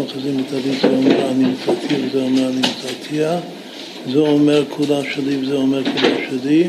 בטלית, 0.52 0.80
זה 0.80 0.88
אומר 0.88 1.30
אני 1.30 1.44
מצאתי 1.44 1.94
וזה 2.06 2.22
אומר 2.22 2.48
אני 2.48 2.60
מצאתיה, 2.60 3.40
זה 4.12 4.18
אומר 4.18 4.64
כולה 4.68 5.00
שלי 5.14 5.36
וזה 5.36 5.54
אומר 5.54 5.84
כולה 5.84 6.16
שלי, 6.30 6.68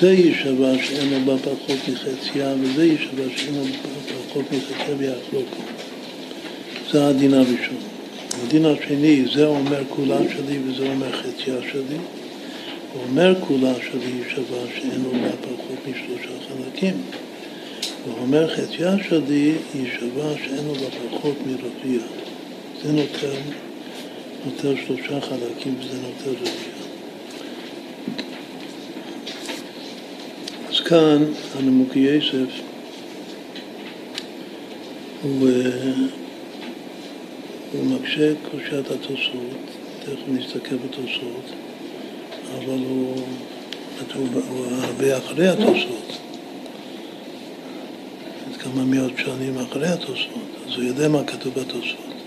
זה 0.00 0.12
יישבע 0.12 0.72
שאין 0.82 1.24
לו 1.26 1.38
פחות 1.38 1.78
מחציה, 1.92 2.54
וזה 2.60 2.84
יישבע 2.84 3.22
שאין 3.36 3.54
לו 3.54 3.62
פחות 4.28 4.44
מחציה 4.52 4.94
ויחלוקו. 4.98 5.62
זה 6.92 7.06
הדין 7.06 7.34
הראשון. 7.34 7.76
הדין 8.46 8.64
השני, 8.64 9.24
זה 9.34 9.46
אומר 9.46 9.82
כולה 9.88 10.18
שלי 10.18 10.58
וזה 10.66 10.88
אומר 10.88 11.12
חציה 11.12 11.56
שלי. 11.72 11.98
הוא 12.92 13.02
אומר 13.08 13.34
כולה 13.40 13.72
שלי 13.74 14.10
יישבע 14.18 14.64
שאין 14.74 15.02
לו 15.04 15.10
פחות 15.40 15.78
משלושה 15.88 16.34
חלקים. 16.48 16.94
הוא 18.04 18.14
אומר 18.20 18.54
חציה 18.54 18.96
שלי 19.08 19.52
היא 19.74 19.86
שווה 19.98 20.32
שאין 20.44 20.66
לו 20.66 20.74
בה 20.74 20.86
פחות 21.10 21.36
מרביע. 21.46 22.00
זה 22.82 22.92
נותן, 22.92 23.40
נותן 24.44 24.82
שלושה 24.86 25.20
חלקים 25.20 25.74
וזה 25.80 25.98
נותן 26.02 26.40
רביע. 26.40 26.52
אז 30.68 30.80
כאן 30.80 31.24
הנמוקי 31.54 31.98
יסף 31.98 32.60
הוא, 35.22 35.48
אה, 35.48 35.92
הוא 37.72 37.84
מקשה 37.84 38.32
קושת 38.50 38.90
התוספות, 38.90 39.66
תכף 40.00 40.28
נסתכל 40.28 40.76
בתוספות, 40.76 41.52
אבל 42.58 42.78
הוא, 42.88 43.16
הוא 44.48 44.66
הרבה 44.66 45.18
אחרי 45.18 45.48
התוספות. 45.48 46.18
כמה 48.58 48.84
מאות 48.84 49.12
שנים 49.18 49.58
אחרי 49.58 49.88
התוספות, 49.88 50.48
אז 50.66 50.74
הוא 50.76 50.84
יודע 50.84 51.08
מה 51.08 51.24
כתוב 51.24 51.54
בתוספות. 51.54 52.17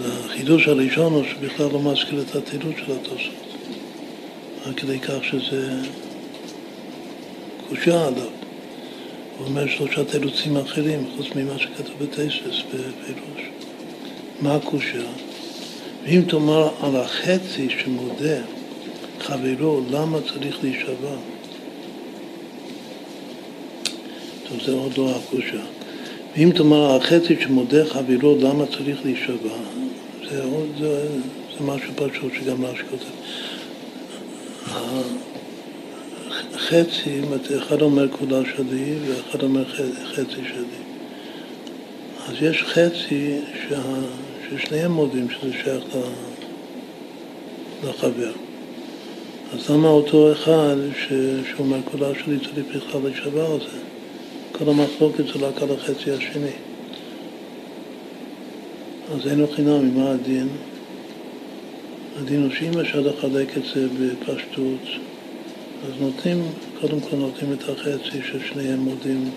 החידוש 0.00 0.68
הראשון 0.68 1.12
הוא 1.12 1.24
שבכלל 1.24 1.66
לא 1.72 1.80
מזכיר 1.80 2.22
את 2.22 2.36
התירוץ 2.36 2.76
של 2.76 2.92
התוספות, 2.92 3.32
עד 4.64 4.74
כדי 4.74 4.98
כך 4.98 5.24
שזה 5.24 5.74
קושה 7.68 8.06
עליו. 8.06 8.30
הוא 9.38 9.46
אומר 9.46 9.66
שלושה 9.66 10.04
תירוצים 10.04 10.56
אחרים, 10.56 11.06
חוץ 11.16 11.26
ממה 11.36 11.58
שכתוב 11.58 11.94
בטייסס 11.98 12.62
בפירוש. 12.68 13.42
מה 14.40 14.54
הקושה? 14.54 15.02
ואם 16.04 16.22
תאמר 16.28 16.68
על 16.82 16.96
החצי 16.96 17.68
שמודה 17.82 18.40
חברו, 19.20 19.80
למה 19.90 20.18
צריך 20.32 20.58
להישבע? 20.62 21.16
טוב, 24.48 24.62
זה 24.66 24.72
עוד 24.72 24.98
לא 24.98 25.16
הקושה. 25.16 25.62
ואם 26.36 26.50
תאמר 26.54 26.96
החצי 26.96 27.36
שמודה 27.40 27.86
חברו, 27.86 28.36
למה 28.40 28.66
צריך 28.66 28.98
להישבע? 29.04 29.71
עוד, 30.40 30.68
זה, 30.80 31.06
זה 31.58 31.64
משהו 31.64 31.92
פשוט 31.96 32.32
שגם 32.34 32.64
רש"י 32.64 32.82
כותב. 32.90 33.04
חצי, 36.56 37.20
אחד 37.58 37.82
אומר 37.82 38.08
כולה 38.08 38.40
שלי 38.56 38.94
ואחד 39.06 39.42
אומר 39.42 39.64
חצי 40.04 40.42
שלי. 40.48 40.82
אז 42.28 42.34
יש 42.40 42.62
חצי 42.62 43.40
שה, 43.68 43.80
ששניהם 44.48 44.92
מודים 44.92 45.30
שזה 45.30 45.52
שייך 45.52 45.84
לחבר. 47.84 48.32
אז 49.52 49.70
למה 49.70 49.88
אותו 49.88 50.32
אחד 50.32 50.76
שאומר 51.56 51.78
כולה 51.84 52.08
שלי 52.24 52.38
צריך 52.38 52.76
בכלל 52.76 53.00
להישבע 53.04 53.44
על 53.44 53.58
זה? 53.58 53.78
כל 54.52 54.70
המחלוקת 54.70 55.24
זה 55.26 55.46
רק 55.46 55.62
על 55.62 55.68
החצי 55.76 56.10
השני. 56.10 56.71
אז 59.10 59.26
אין 59.26 59.38
לו 59.38 59.48
חינם, 59.48 59.94
מה 59.94 60.10
הדין? 60.10 60.48
הדין 62.20 62.42
הוא 62.42 62.50
שאם 62.50 62.80
אפשר 62.80 63.00
לחלק 63.00 63.56
את 63.56 63.62
זה 63.74 63.86
בפשטות, 64.00 64.82
אז 65.86 65.92
נותנים, 66.00 66.42
קודם 66.80 67.00
כל 67.00 67.16
נותנים 67.16 67.52
את 67.52 67.68
החצי 67.68 68.18
ששניהם 68.22 68.78
מודים 68.78 69.30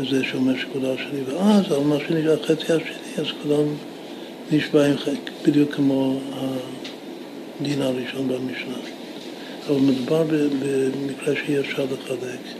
לזה 0.00 0.24
שאומר 0.24 0.58
שכולה 0.58 0.94
שלי, 0.96 1.20
ואז 1.26 1.72
על 1.72 1.80
מה 1.80 1.96
שנשאר 2.08 2.36
החצי 2.42 2.72
השני, 2.72 3.16
אז 3.18 3.26
כולם 3.42 3.64
נשבעים 4.52 4.96
בדיוק 5.46 5.74
כמו 5.74 6.20
הדין 7.60 7.82
הראשון 7.82 8.28
במשנה. 8.28 8.78
אבל 9.66 9.80
מדובר 9.80 10.24
במקרה 10.60 11.34
שאי 11.34 11.60
אפשר 11.60 11.84
לחלק. 11.84 12.59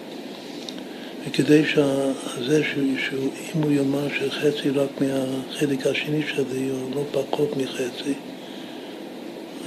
וכדי 1.27 1.63
שזה, 1.67 2.63
שאם 2.65 3.63
הוא 3.63 3.73
יאמר 3.73 4.07
שחצי 4.19 4.71
רק 4.71 4.89
מהחלק 5.01 5.87
השני 5.87 6.23
שלי, 6.35 6.71
או 6.71 6.95
לא 6.95 7.05
פחות 7.13 7.57
מחצי, 7.57 8.15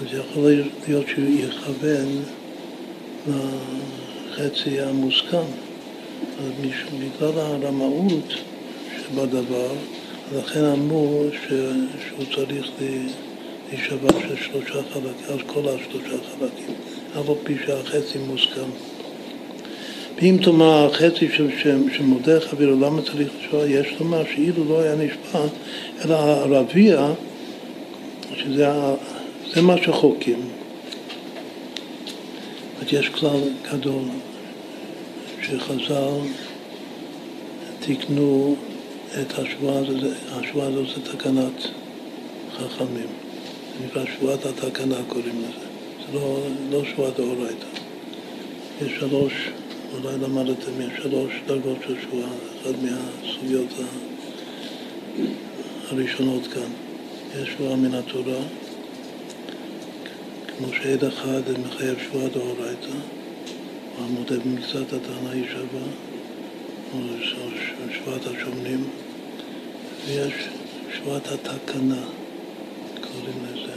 אז 0.02 0.20
יכול 0.20 0.52
להיות 0.88 1.06
שהוא 1.08 1.26
יכוון 1.40 2.24
לחצי 3.28 4.82
המוסכם. 4.82 5.46
אז 6.40 6.66
בגלל 7.00 7.40
הרמאות 7.40 8.34
שבדבר, 8.98 9.72
לכן 10.38 10.66
אמרו 10.66 11.26
שהוא 11.42 12.26
צריך 12.36 12.68
להישבע 13.72 14.12
של 14.22 14.36
שלושה 14.36 14.82
חלקים, 14.94 15.26
אז 15.30 15.40
כל 15.48 15.62
השלושה 15.70 16.18
חלקים, 16.32 16.76
אף 17.12 17.30
על 17.30 17.36
פי 17.44 17.56
שהחצי 17.66 18.18
מוסכם. 18.18 18.70
ואם 20.18 20.38
תאמר 20.44 20.94
חצי 20.94 21.28
שמודה 21.98 22.40
חברו, 22.40 22.80
למה 22.80 23.02
צריך 23.02 23.30
לשמוע? 23.40 23.66
יש 23.68 23.88
לומר 24.00 24.24
שאילו 24.34 24.66
לא 24.70 24.82
היה 24.82 24.96
נשבע, 24.96 25.46
אלא 26.06 26.16
הרביע, 26.16 27.08
שזה 28.36 28.68
זה 29.54 29.62
מה 29.62 29.76
שחוקים. 29.84 30.40
יש 32.94 33.10
כלל 33.10 33.40
גדול 33.72 34.04
שחז"ל 35.42 36.20
תיקנו 37.80 38.56
את 39.22 39.40
השבועה 39.40 39.80
הזאת, 39.80 40.12
השבועה 40.32 40.68
הזאת 40.68 40.88
זה 40.88 41.12
תקנת 41.12 41.68
חכמים. 42.54 43.08
זה 43.80 43.86
נקרא 43.86 44.04
שבועת 44.06 44.46
התקנה 44.46 44.96
קוראים 45.08 45.40
לזה. 45.40 45.66
זה 46.00 46.20
לא, 46.20 46.38
לא 46.72 46.86
שבועת 46.86 47.20
האורייתא. 47.20 47.66
יש 48.82 48.92
שלוש 49.00 49.34
אולי 49.94 50.18
למדתם, 50.20 50.72
שלוש 51.02 51.34
דרגות 51.48 51.78
של 51.88 51.96
שבועה, 52.02 52.30
אחת 52.62 52.76
מהסוגיות 52.82 53.70
הראשונות 55.90 56.48
כאן. 56.48 56.72
יש 57.42 57.50
שבועה 57.50 57.76
מן 57.76 57.94
התורה, 57.94 58.40
כמו 60.48 60.68
שעד 60.74 61.04
אחד 61.04 61.42
מחייב 61.66 61.98
שבועה 62.04 62.28
דאורייתא, 62.28 62.98
או 63.98 64.04
המודה 64.04 64.36
במצוות 64.40 64.94
הטענה 64.94 65.32
היא 65.32 65.46
שווה, 65.52 65.88
או 66.94 67.00
שבועת 67.92 68.22
השומנים, 68.26 68.90
ויש 70.08 70.34
שבועת 70.96 71.28
התקנה, 71.28 72.04
קוראים 73.02 73.46
לזה, 73.46 73.74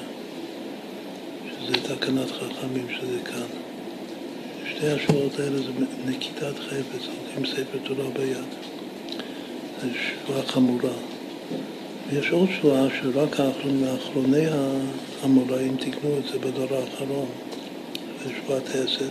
שזה 1.60 1.74
תקנת 1.74 2.30
חכמים, 2.30 2.86
שזה 3.00 3.18
כאן. 3.24 3.65
שתי 4.76 4.86
השבועות 4.86 5.40
האלה 5.40 5.58
זה 5.58 5.70
נקיטת 6.06 6.58
חפץ, 6.58 7.08
עם 7.36 7.46
ספר 7.46 7.78
תורה 7.84 8.10
ביד. 8.10 8.36
זו 9.82 9.88
שבועה 9.94 10.42
חמורה. 10.42 10.92
ויש 12.10 12.30
עוד 12.30 12.48
שבועה 12.56 12.86
שרק 13.00 13.40
האחרוני 13.40 14.46
האמוראים 15.22 15.76
תיקנו 15.76 16.18
את 16.18 16.32
זה 16.32 16.38
בדור 16.38 16.68
האחרון, 16.70 17.26
זה 18.24 18.32
שבועת 18.36 18.68
חסד, 18.68 19.10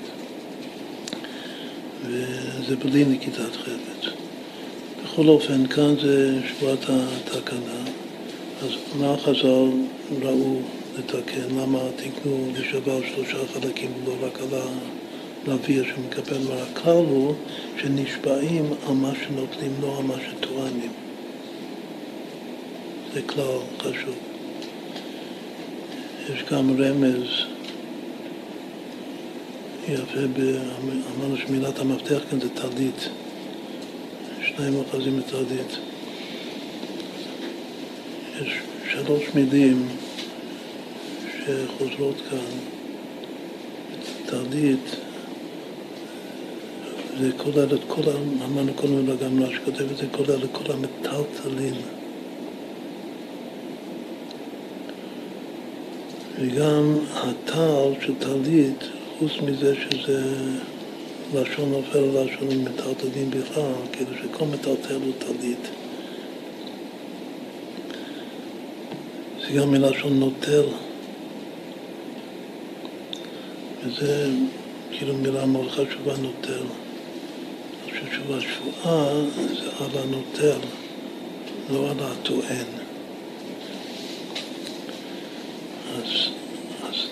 וזה 2.03 2.75
בלי 2.75 3.05
נקיטת 3.05 3.55
חפץ. 3.55 4.13
בכל 5.03 5.27
אופן, 5.27 5.67
כאן 5.67 5.95
זה 6.01 6.39
שבועת 6.49 6.85
התקנה, 6.89 7.81
אז 8.63 8.69
מה 8.99 9.17
חז"ל 9.17 9.69
ראו 10.21 10.59
לתקן? 10.97 11.59
למה 11.61 11.79
תיקנו 11.95 12.51
לשבר 12.53 12.99
שלושה 13.15 13.37
חלקים, 13.53 13.91
לא 14.05 14.13
רק 14.21 14.39
על 14.39 14.59
האוויר 15.47 15.85
שמקבל, 15.85 16.47
והכלל 16.47 16.93
הוא 16.93 17.35
שנשבעים 17.81 18.65
על 18.87 18.93
מה 18.93 19.11
שנותנים, 19.23 19.71
לא 19.81 19.97
על 19.97 20.03
מה 20.03 20.13
שטוענים. 20.29 20.91
זה 23.13 23.21
כלל 23.21 23.57
חשוב. 23.79 24.15
יש 26.33 26.43
גם 26.51 26.81
רמז 26.81 27.27
יפה, 29.87 30.19
אמרנו 31.17 31.37
שמילת 31.37 31.79
המפתח 31.79 32.19
כאן 32.29 32.39
זה 32.39 32.49
טלית, 32.49 33.09
שניים 34.41 34.75
אוחזים 34.75 35.19
בטלית. 35.19 35.77
יש 38.41 38.53
שלוש 38.91 39.23
מילים 39.35 39.87
שחוזרות 41.45 42.21
כאן. 42.29 42.75
טלית 44.25 44.95
זה 47.19 47.31
כולל 47.37 47.75
את 47.75 47.79
כל, 47.87 48.01
אמרנו 48.45 48.73
קודם 48.73 49.17
גם 49.17 49.39
מה 49.39 49.45
שכותב 49.55 49.95
זה 49.97 50.05
כולל 50.11 50.43
את 50.43 50.49
כל 50.51 50.71
המטלטלין. 50.71 51.75
וגם 56.39 56.97
הטל 57.13 58.05
של 58.05 58.13
טלית, 58.19 58.83
חוץ 59.19 59.31
מזה 59.45 59.75
שזה 59.75 60.23
לשון 61.33 61.71
נופל 61.71 61.99
ללשון 61.99 62.47
מטלטלין 62.63 63.29
בכלל, 63.29 63.71
כאילו 63.91 64.11
שכל 64.23 64.45
מטלטל 64.45 64.95
הוא 64.95 65.13
טלית. 65.19 65.69
זה 69.41 69.53
גם 69.59 69.71
מלשון 69.71 70.19
נוטל. 70.19 70.65
וזה 73.85 74.29
כאילו 74.91 75.13
מילה 75.13 75.45
מאוד 75.45 75.69
חשובה, 75.69 76.13
נוטל. 76.21 76.84
אני 78.05 78.13
חושב 78.13 78.23
שבשבועה 78.23 79.13
זה 79.37 79.69
על 79.79 80.03
הנוטל, 80.03 80.59
לא 81.69 81.91
על 81.91 81.97
הטוען. 81.99 82.65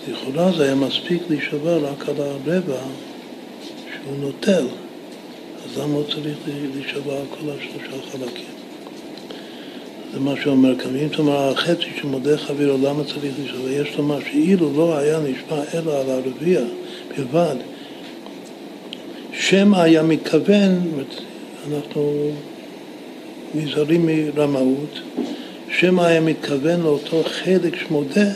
לכאורה 0.08 0.52
זה 0.52 0.64
היה 0.64 0.74
מספיק 0.74 1.22
להישבע 1.28 1.76
רק 1.76 2.08
על 2.08 2.14
הרבע 2.18 2.80
שהוא 3.92 4.18
נוטל, 4.20 4.66
אז 5.64 5.78
למה 5.78 5.94
הוא 5.94 6.04
צריך 6.04 6.38
להישבע 6.74 7.12
על 7.12 7.26
כל 7.30 7.50
השלושה 7.50 8.10
חלקים? 8.12 8.54
זה 10.12 10.20
מה 10.20 10.34
שאומר 10.42 10.78
כאן, 10.78 10.96
אם 10.96 11.08
תאמר 11.08 11.48
החצי 11.48 11.86
שמודה 12.00 12.38
חברו, 12.38 12.78
למה 12.82 13.04
צריך 13.04 13.34
להישבע? 13.38 13.70
יש 13.70 13.96
לומר 13.96 14.20
שאילו 14.20 14.72
לא 14.76 14.96
היה 14.98 15.20
נשבע 15.20 15.62
אלא 15.74 16.00
על 16.00 16.10
הרביע 16.10 16.60
בלבד, 17.16 17.56
שמא 19.48 19.76
היה 19.76 20.02
מתכוון, 20.02 20.80
אנחנו 21.72 22.30
נזהרים 23.54 24.06
מרמאות, 24.06 25.00
שמא 25.70 26.02
היה 26.02 26.20
מתכוון 26.20 26.80
לאותו 26.80 27.22
חלק 27.24 27.76
שמודה 27.76 28.26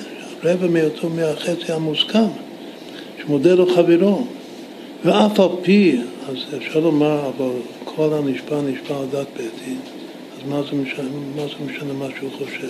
רבע 0.44 0.66
מאותו 0.66 1.08
מהחצי 1.08 1.72
המוסכם, 1.72 2.28
שמודה 3.22 3.54
לו 3.54 3.74
חברו. 3.74 4.26
ואף 5.04 5.40
על 5.40 5.48
פי, 5.62 5.96
אז 6.28 6.36
אפשר 6.56 6.80
לומר, 6.80 7.30
אבל 7.36 7.50
כל 7.84 8.08
הנשבע 8.12 8.60
נשבע 8.60 8.98
על 8.98 9.06
דת 9.12 9.26
בית 9.36 9.78
אז 10.36 10.48
מה 10.48 10.62
זה 10.62 10.76
משנה 10.76 11.08
מה, 11.36 11.42
זה 11.42 11.72
משנה 11.72 11.92
מה 11.92 12.06
שהוא 12.18 12.30
חושב? 12.38 12.68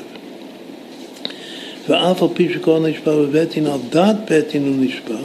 ואף 1.88 2.22
על 2.22 2.28
פי 2.34 2.52
שכל 2.54 2.76
הנשבע 2.76 3.16
בבית 3.16 3.54
דין 3.54 3.66
על 3.66 3.78
דת 3.90 4.16
בית 4.28 4.52
דין 4.52 4.62
הוא 4.62 4.84
נשבע, 4.84 5.18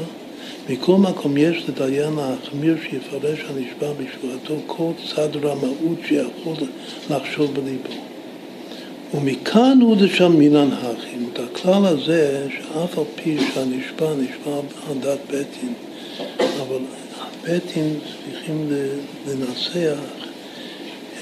מכל 0.70 0.96
מקום 0.96 1.38
יש 1.38 1.70
לדיין 1.70 2.14
להחמיר 2.14 2.78
שיפרש 2.90 3.40
הנשבע 3.40 3.94
בשבועתו 3.94 4.56
כל 4.68 4.92
צד 5.16 5.46
רמאות 5.46 5.98
שיכול 6.08 6.54
לחשוב 7.10 7.54
בליבו. 7.54 7.94
ומכאן 9.14 9.80
הוא 9.82 9.96
דשם 9.96 10.32
מינן 10.32 10.70
הכי. 10.72 11.14
את 11.34 11.40
הכלל 11.40 11.86
הזה, 11.86 12.48
שאף 12.50 12.98
על 12.98 13.04
פי 13.16 13.38
שהנשבע 13.54 14.14
נשבע 14.14 14.60
על 14.90 14.98
דת 15.00 15.20
בית 15.30 15.48
דין, 15.62 15.74
אבל 16.62 16.78
הבית 17.18 17.64
דין 17.76 18.00
צריכים 18.32 18.70
לנסח 19.28 20.00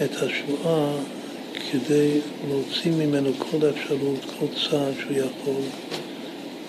את 0.03 0.11
השבועה 0.15 0.93
כדי 1.71 2.09
להוציא 2.49 2.91
ממנו 2.91 3.29
כל 3.37 3.57
אפשרות, 3.69 4.19
כל 4.39 4.45
צעד 4.45 4.93
שהוא 4.99 5.17
יכול 5.17 5.61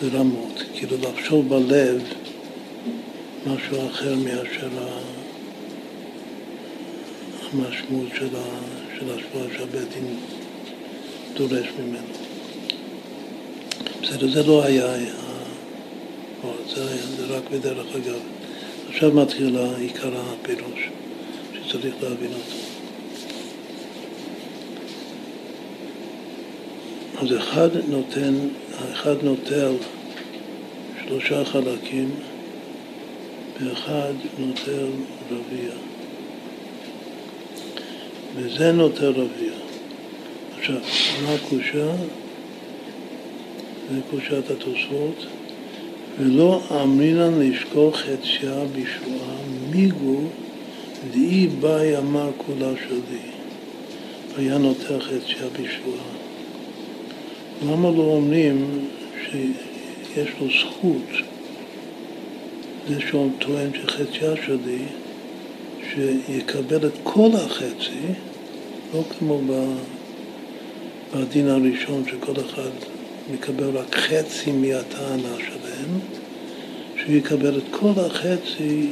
לרמות, 0.02 0.62
כאילו 0.74 0.96
לחשוב 1.02 1.48
בלב 1.48 2.02
משהו 3.46 3.88
אחר 3.90 4.14
מאשר 4.14 4.68
המשמעות 7.52 8.08
של 8.98 9.08
השבועה 9.10 9.46
שהבית 9.56 9.88
דין 9.94 10.16
דורש 11.34 11.66
ממנו. 11.78 12.12
בסדר, 14.02 14.28
זה 14.28 14.42
לא 14.42 14.64
היה, 14.64 14.96
זה, 16.74 16.90
היה, 16.90 17.02
זה 17.16 17.36
רק 17.36 17.42
בדרך 17.50 17.86
אגב. 17.96 18.20
עכשיו 18.88 19.12
מתחיל 19.12 19.56
עיקר 19.78 20.10
הפירוש, 20.16 20.88
שצריך 21.54 21.94
להבין 22.02 22.30
אותו. 22.32 22.56
אז 27.22 27.38
אחד 27.38 27.68
נותן, 27.88 28.34
האחד 28.78 29.22
נוטל 29.22 29.74
שלושה 31.06 31.44
חלקים 31.44 32.10
ואחד 33.64 34.12
נוטל 34.38 34.86
רביע. 35.30 35.72
וזה 38.36 38.72
נוטל 38.72 39.10
רביע. 39.10 39.52
עכשיו, 40.58 40.76
מה 41.22 41.34
הקושה? 41.34 41.92
זה 43.90 44.00
קושת 44.10 44.50
התוספות, 44.50 45.26
ולא 46.18 46.62
אמרינן 46.82 47.40
לשכוח 47.40 47.96
חציה 47.96 48.54
בישועה, 48.72 49.36
מיגו 49.70 50.20
דאי 51.10 51.46
באי 51.46 51.98
אמר 51.98 52.30
כולה 52.36 52.72
שלי, 52.88 53.18
והיה 54.34 54.58
נותח 54.58 54.98
חציה 55.00 55.46
בישועה. 55.56 56.04
למה 57.66 57.90
לא 57.90 58.02
אומרים 58.02 58.88
שיש 59.24 60.30
לו 60.40 60.46
זכות, 60.60 61.22
זה 62.88 63.00
שהוא 63.00 63.30
טוען 63.38 63.70
שחציה 63.74 64.32
שלי, 64.46 64.78
שיקבל 65.90 66.86
את 66.86 66.92
כל 67.02 67.28
החצי, 67.34 68.06
לא 68.94 69.02
כמו 69.18 69.40
בדין 71.14 71.48
הראשון 71.48 72.04
שכל 72.08 72.32
אחד 72.46 72.70
מקבל 73.32 73.76
רק 73.76 73.96
חצי 73.96 74.52
מהטענה 74.52 75.36
שלהם, 75.38 75.98
שהוא 76.96 77.12
יקבל 77.12 77.58
את 77.58 77.64
כל 77.70 77.92
החצי 77.96 78.90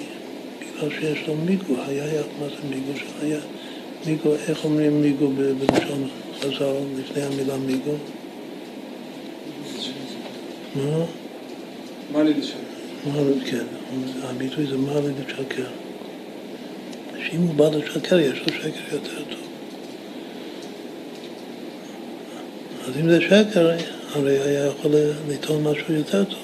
בגלל 0.60 0.90
שיש 1.00 1.28
לו 1.28 1.34
מיגו, 1.36 1.74
היה, 1.86 2.22
מה 2.40 2.48
זה 2.48 2.68
מיגו? 2.70 2.92
שהיה, 2.98 3.40
מיגו, 4.06 4.34
איך 4.48 4.64
אומרים 4.64 5.02
מיגו 5.02 5.28
בלשון 5.28 6.08
חז"ל 6.40 6.74
לפני 6.98 7.22
המילה 7.22 7.56
מיגו? 7.56 7.94
מה? 10.76 11.04
מה 12.12 12.22
לי 12.22 12.34
לשקר? 12.34 12.79
כן, 13.46 13.64
הביטוי 14.22 14.66
זה 14.66 14.76
מה 14.76 14.92
לשקר. 15.00 15.66
שאם 17.24 17.40
הוא 17.40 17.54
בא 17.54 17.68
לשקר, 17.68 18.18
יש 18.18 18.38
לו 18.38 18.52
שקר 18.52 18.94
יותר 18.94 19.22
טוב. 19.30 19.38
אז 22.84 22.96
אם 23.00 23.10
זה 23.10 23.20
שקר, 23.20 23.70
הרי 24.12 24.38
היה 24.38 24.66
יכול 24.66 24.90
לטעון 25.28 25.62
משהו 25.62 25.94
יותר 25.94 26.24
טוב. 26.24 26.38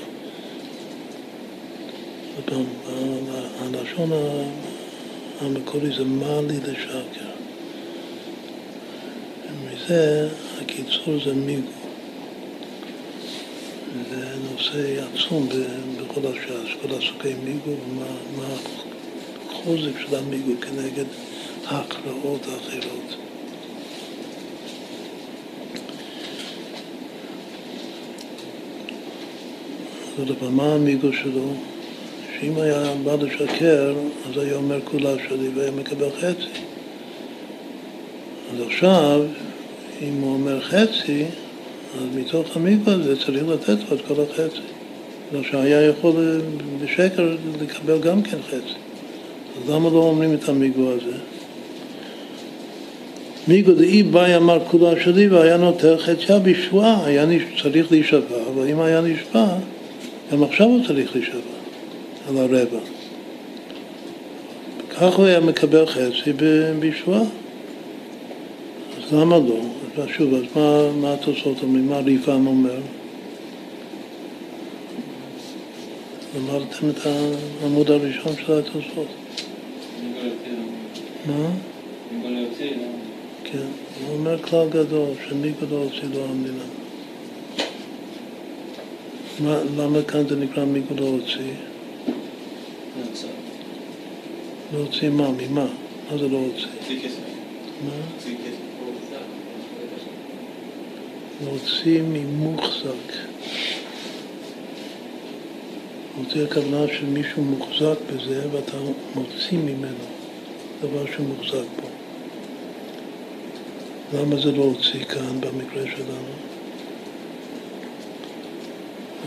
עוד 2.37 2.45
פעם, 2.45 2.65
הלשון 3.61 4.11
המקורי 5.41 5.97
זה 5.97 6.05
מה 6.05 6.41
לי 6.49 6.57
לשקר. 6.57 7.31
ומזה 9.51 10.29
הקיצור 10.63 11.19
זה 11.25 11.35
מיגו. 11.35 11.86
זה 14.11 14.27
נושא 14.53 15.05
עצום 15.05 15.49
בכל 15.97 16.21
השעה, 16.21 16.81
כל 16.83 16.95
הסוגי 16.95 17.35
מיגו 17.45 17.71
ומה 17.71 18.47
החוזק 19.51 20.01
של 20.01 20.17
המיגו 20.17 20.53
כנגד 20.61 21.05
ההכרעות 21.67 22.41
האחרות. 22.47 23.17
זאת 30.19 30.41
אומרת, 30.41 30.53
מה 30.53 30.75
המיגו 30.75 31.13
שלו? 31.13 31.55
שאם 32.41 32.57
היה 32.57 32.95
בא 33.05 33.15
לשקר, 33.15 33.95
אז 34.29 34.43
היה 34.43 34.57
אומר 34.57 34.81
כולה 34.85 35.15
שלי 35.29 35.49
והיה 35.49 35.71
מקבל 35.71 36.11
חצי. 36.21 36.61
אז 38.55 38.61
עכשיו, 38.67 39.21
אם 40.03 40.21
הוא 40.21 40.33
אומר 40.33 40.61
חצי, 40.61 41.25
מתוך 42.15 42.57
המיגו 42.57 42.91
הזה 42.91 43.17
צריך 43.17 43.49
לתת 43.49 43.77
לו 43.91 43.97
את 43.97 44.01
כל 44.09 44.15
החצי. 44.23 44.61
לא 45.33 45.43
שהיה 45.43 45.83
יכול 45.83 46.41
בשקר 46.85 47.37
לקבל 47.63 47.99
גם 47.99 48.23
כן 48.23 48.37
חצי. 48.49 48.75
אז 49.57 49.71
למה 49.71 49.91
לא 49.91 49.99
אומרים 49.99 50.35
את 50.35 50.49
המיגו 50.49 50.91
הזה? 50.91 51.17
מיגו 53.49 53.73
דאי 53.73 54.03
באי 54.03 54.37
אמר 54.37 54.59
כולה 54.69 55.01
שלי 55.05 55.29
והיה 55.29 55.57
נותן 55.57 55.97
חציה 55.99 56.39
בשבועה, 56.39 57.07
היה 57.07 57.25
צריך 57.63 57.93
להישבע, 57.93 58.37
אבל 58.55 58.69
אם 58.69 58.81
היה 58.81 59.01
נשבע, 59.01 59.47
גם 60.33 60.43
עכשיו 60.43 60.67
הוא 60.67 60.87
צריך 60.87 61.17
להישבע 61.17 61.41
על 62.29 62.37
הרבע. 62.37 62.79
כך 64.91 65.15
הוא 65.15 65.27
היה 65.27 65.41
מקבל 65.41 65.87
חצי 65.87 66.33
בשבועה. 66.81 67.21
אז 68.99 69.13
למה 69.13 69.39
לא? 69.39 69.76
אז 70.03 70.09
שוב, 70.09 70.35
אז 70.35 70.43
מה, 70.57 70.93
מה 70.93 71.15
התוצאות 71.15 71.63
אומרים? 71.63 71.89
מה 71.89 71.99
ריבם 71.99 72.47
אומר? 72.47 72.79
אמרתם 76.37 76.91
את 76.91 77.07
העמוד 77.07 77.91
הראשון 77.91 78.33
של 78.47 78.53
התוצאות. 78.53 79.07
מה? 81.27 81.51
כן, 83.45 83.67
הוא 84.07 84.17
אומר 84.19 84.43
כלל 84.43 84.69
גדול, 84.69 85.09
שמי 85.29 85.53
גדול 85.63 85.83
הוציא 85.83 86.23
המדינה. 86.31 86.65
מה, 89.41 89.59
למה 89.77 90.03
כאן 90.03 90.29
זה 90.29 90.37
נקרא 90.37 90.65
מיגו 90.65 90.95
להוציא? 90.95 91.53
להוציא 94.73 95.09
מה? 95.09 95.31
ממה? 95.31 95.67
מה 96.11 96.19
זה 96.19 96.29
להוציא? 96.29 96.67
מה? 97.85 97.93
להוציא 101.45 102.03
ממוחזק. 102.03 103.13
להוציא 106.17 106.43
הכוונה 106.45 106.87
שמישהו 106.99 107.43
מוחזק 107.43 107.97
בזה 108.13 108.43
ואתה 108.53 108.77
מוציא 109.15 109.59
ממנו 109.59 110.05
דבר 110.81 111.07
שמוחזק 111.17 111.67
בו. 111.83 111.89
למה 114.19 114.37
זה 114.37 114.53
להוציא 114.53 115.05
כאן 115.05 115.41
במקרה 115.41 115.83
שלנו? 115.97 116.33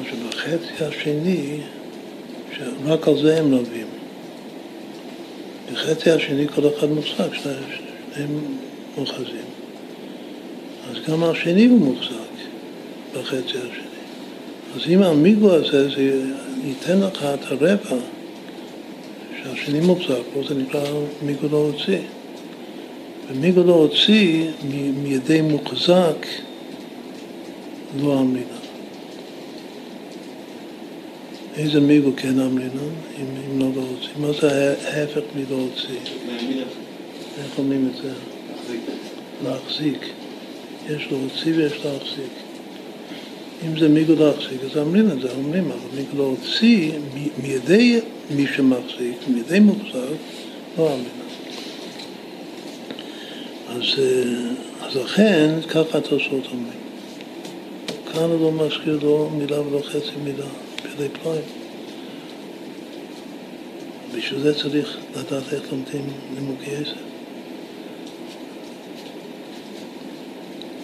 שבחצי 0.04 0.86
השני, 0.86 1.62
שרק 2.52 3.08
על 3.08 3.18
זה 3.18 3.40
הם 3.40 3.52
לווים. 3.52 3.88
בחצי 5.74 6.12
השני 6.12 6.48
כל 6.48 6.62
אחד 6.78 6.88
מוחזק, 6.90 7.34
שניהם 7.34 8.40
מוחזים. 8.98 9.59
אז 10.92 10.98
גם 11.08 11.24
השני 11.24 11.66
הוא 11.66 11.80
מוחזק 11.80 12.14
בחצי 13.14 13.58
השני. 13.58 13.90
אז 14.76 14.82
אם 14.90 15.04
המיגו 15.04 15.52
הזה, 15.52 15.90
זה 15.90 16.22
ייתן 16.64 17.00
לך 17.00 17.24
את 17.24 17.52
הרבע 17.52 17.98
שהשני 19.44 19.80
מוחזק 19.80 20.22
פה, 20.34 20.42
זה 20.48 20.56
נקרא 20.56 20.82
מיגו 21.26 21.48
להוציא. 21.52 22.00
ומיגו 23.32 23.64
להוציא 23.64 24.46
מידי 25.04 25.42
מוחזק 25.42 26.26
לא 28.02 28.20
המילה. 28.20 28.60
איזה 31.58 31.80
מיגו 31.80 32.12
כן 32.18 32.40
אמרינן, 32.40 32.70
אם, 33.20 33.26
אם 33.46 33.60
לא 33.60 33.68
להוציא? 33.76 34.10
מה 34.18 34.28
זה 34.42 34.76
ההפך 34.88 35.22
מלא 35.36 35.46
להוציא? 35.50 36.00
איך 37.38 37.58
אומרים 37.60 37.92
את 37.92 38.02
זה? 38.02 38.12
להחזיק. 39.44 40.19
יש 40.96 41.08
להוציא 41.12 41.54
ויש 41.56 41.74
להחזיק. 41.86 42.34
אם 43.66 43.80
זה 43.80 43.90
מיגו 43.90 44.14
להחזיק, 44.16 44.64
אז 44.72 44.78
אומרים 44.78 45.12
את 45.12 45.22
זה, 45.22 45.32
אומרים, 45.32 45.72
אבל 45.72 45.96
מיגו 45.96 46.18
להוציא 46.18 46.92
מידי 47.44 48.00
מי 48.36 48.48
שמחזיק, 48.56 49.18
מידי 49.28 49.60
מוחזק, 49.60 49.94
לא 50.78 50.88
אמרינן. 50.88 51.20
אז, 53.70 53.84
אה, 54.00 54.88
אז 54.88 54.96
לכן, 54.96 55.62
ככה 55.70 55.98
התוספות 55.98 56.46
אומרים. 56.52 56.80
כאן 58.14 58.24
הוא 58.24 58.42
לא 58.42 58.52
מזכיר 58.52 59.00
לו 59.04 59.30
מילה 59.38 59.62
ולא 59.62 59.82
חצי 59.82 60.12
מילה. 60.24 60.46
פלאי 60.96 61.10
פלאים. 61.10 61.42
בשביל 64.16 64.40
זה 64.40 64.56
צריך 64.56 64.98
לדעת 65.16 65.54
איך 65.54 65.72
לומדים 65.72 66.06
נימוקי 66.34 66.76
עשר. 66.76 67.09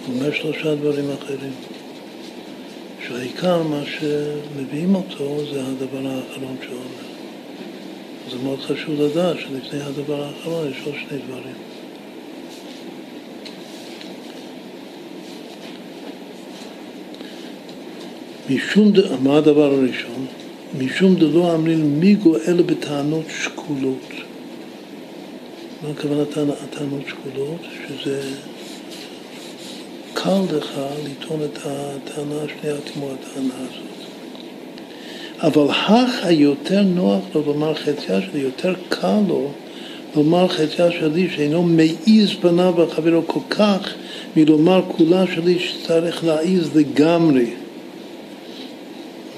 הוא 0.07 0.15
אומר 0.15 0.33
שלושה 0.33 0.75
דברים 0.75 1.05
אחרים. 1.11 1.53
שהעיקר, 3.07 3.63
מה 3.63 3.81
שמביאים 3.85 4.95
אותו, 4.95 5.39
זה 5.53 5.61
הדבר 5.63 6.07
האחרון 6.07 6.55
שהוא 6.63 6.75
אומר. 6.75 7.15
זה 8.31 8.37
מאוד 8.43 8.59
חשוב 8.59 9.01
לדעת 9.01 9.37
שלפני 9.39 9.81
הדבר 9.81 10.23
האחרון 10.23 10.71
יש 10.71 10.77
עוד 10.85 10.95
שני 10.95 11.17
דברים. 11.27 11.55
משום, 18.49 18.91
מה 19.23 19.37
הדבר 19.37 19.73
הראשון? 19.73 20.25
משום 20.77 21.15
דלא 21.15 21.55
אמרין 21.55 21.99
מיגו 21.99 22.35
אלא 22.47 22.63
בטענות 22.63 23.25
שקולות. 23.43 24.11
מה 25.83 25.89
הכוונה 25.89 26.25
טענות 26.69 27.03
שקולות? 27.07 27.61
שזה 27.87 28.21
קל 30.15 30.57
לך 30.57 30.79
לטעון 31.05 31.39
את 31.43 31.57
הטענה 31.65 32.35
השנייה 32.43 32.75
כמו 32.93 33.09
הטענה 33.11 33.53
הזאת. 33.53 33.95
אבל 35.39 35.69
הך 35.69 36.25
היותר 36.25 36.81
נוח 36.81 37.21
לו 37.35 37.43
לומר 37.45 37.73
חציה 37.73 38.21
שלי, 38.21 38.39
יותר 38.39 38.73
קל 38.89 39.19
לו 39.27 39.51
לומר 40.15 40.47
חציה 40.47 40.91
שלי, 40.91 41.29
שאינו 41.29 41.63
מעיז 41.63 42.29
פניו 42.41 42.73
וחברו 42.77 43.21
כל 43.27 43.39
כך 43.49 43.93
מלומר 44.35 44.81
כולה 44.87 45.25
שלי 45.35 45.59
שצריך 45.59 46.23
להעיז 46.23 46.75
לגמרי. 46.75 47.49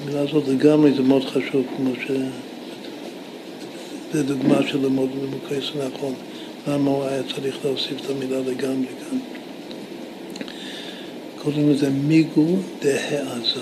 המילה 0.02 0.20
הזאת 0.20 0.48
לגמרי 0.48 0.92
זה 0.92 1.02
מאוד 1.02 1.24
חשוב, 1.24 1.66
כמו 1.76 1.90
ש... 2.06 2.10
זה 4.12 4.22
דוגמה 4.22 4.58
של 4.68 4.78
ללמוד 4.78 5.08
במוקייס 5.22 5.70
נכון, 5.86 6.14
למה 6.68 6.90
הוא 6.90 7.04
היה 7.04 7.22
צריך 7.34 7.56
להוסיף 7.64 8.00
את 8.04 8.10
המילה 8.10 8.38
לגמרי 8.38 8.86
כאן. 9.10 9.37
קוראים 11.52 11.70
לזה 11.70 11.90
מיגו 11.90 12.46
דהעזה. 12.82 13.60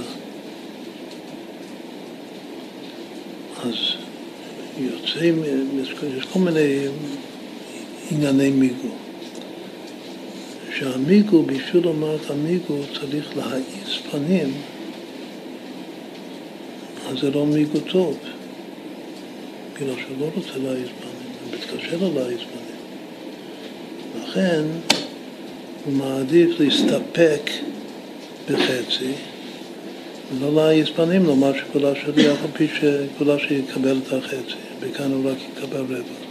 אז 3.63 3.75
יוצא, 4.79 5.31
יש 6.19 6.25
כל 6.33 6.39
מיני 6.39 6.87
ענייני 8.11 8.51
מיגו. 8.51 8.89
שהמיגו, 10.79 11.43
בשביל 11.43 11.83
לומר 11.83 12.17
את 12.17 12.31
המיגו, 12.31 12.79
צריך 13.01 13.37
להאיץ 13.37 13.99
פנים 14.11 14.53
אז 17.09 17.19
זה 17.21 17.31
לא 17.31 17.47
מיגו 17.47 17.81
טוב. 17.81 18.19
בגלל 19.75 19.95
שהוא 19.95 20.17
לא 20.21 20.31
רוצה 20.35 20.59
להעיז 20.59 20.89
פנים, 21.01 21.33
הוא 21.45 21.59
מתקשה 21.59 21.97
לו 21.97 22.15
להעיז 22.15 22.39
פנים. 22.39 22.77
לכן 24.23 24.63
הוא 25.87 25.95
מעדיף 25.95 26.61
להסתפק 26.61 27.51
בחצי 28.51 29.13
ולא 30.33 30.55
להעיז 30.55 30.89
פנים, 30.89 31.25
לומר 31.25 31.53
שכולה 31.59 31.93
שלי, 31.95 32.33
אף 32.33 32.39
על 32.45 32.51
פי 32.53 32.69
שכולה 32.69 33.39
שיקבל 33.39 33.99
את 34.07 34.13
החצי, 34.13 34.55
וכאן 34.81 35.13
הוא 35.13 35.31
רק 35.31 35.37
יקבל 35.53 35.81
רבע. 35.81 36.27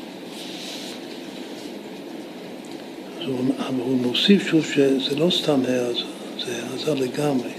אבל 3.59 3.81
הוא 3.81 3.97
מוסיף 3.97 4.47
שוב 4.47 4.65
שזה 4.65 5.15
לא 5.15 5.29
סתם 5.29 5.59
העזה, 5.67 5.99
זה 6.45 6.63
העזה 6.63 6.93
לגמרי. 6.93 7.49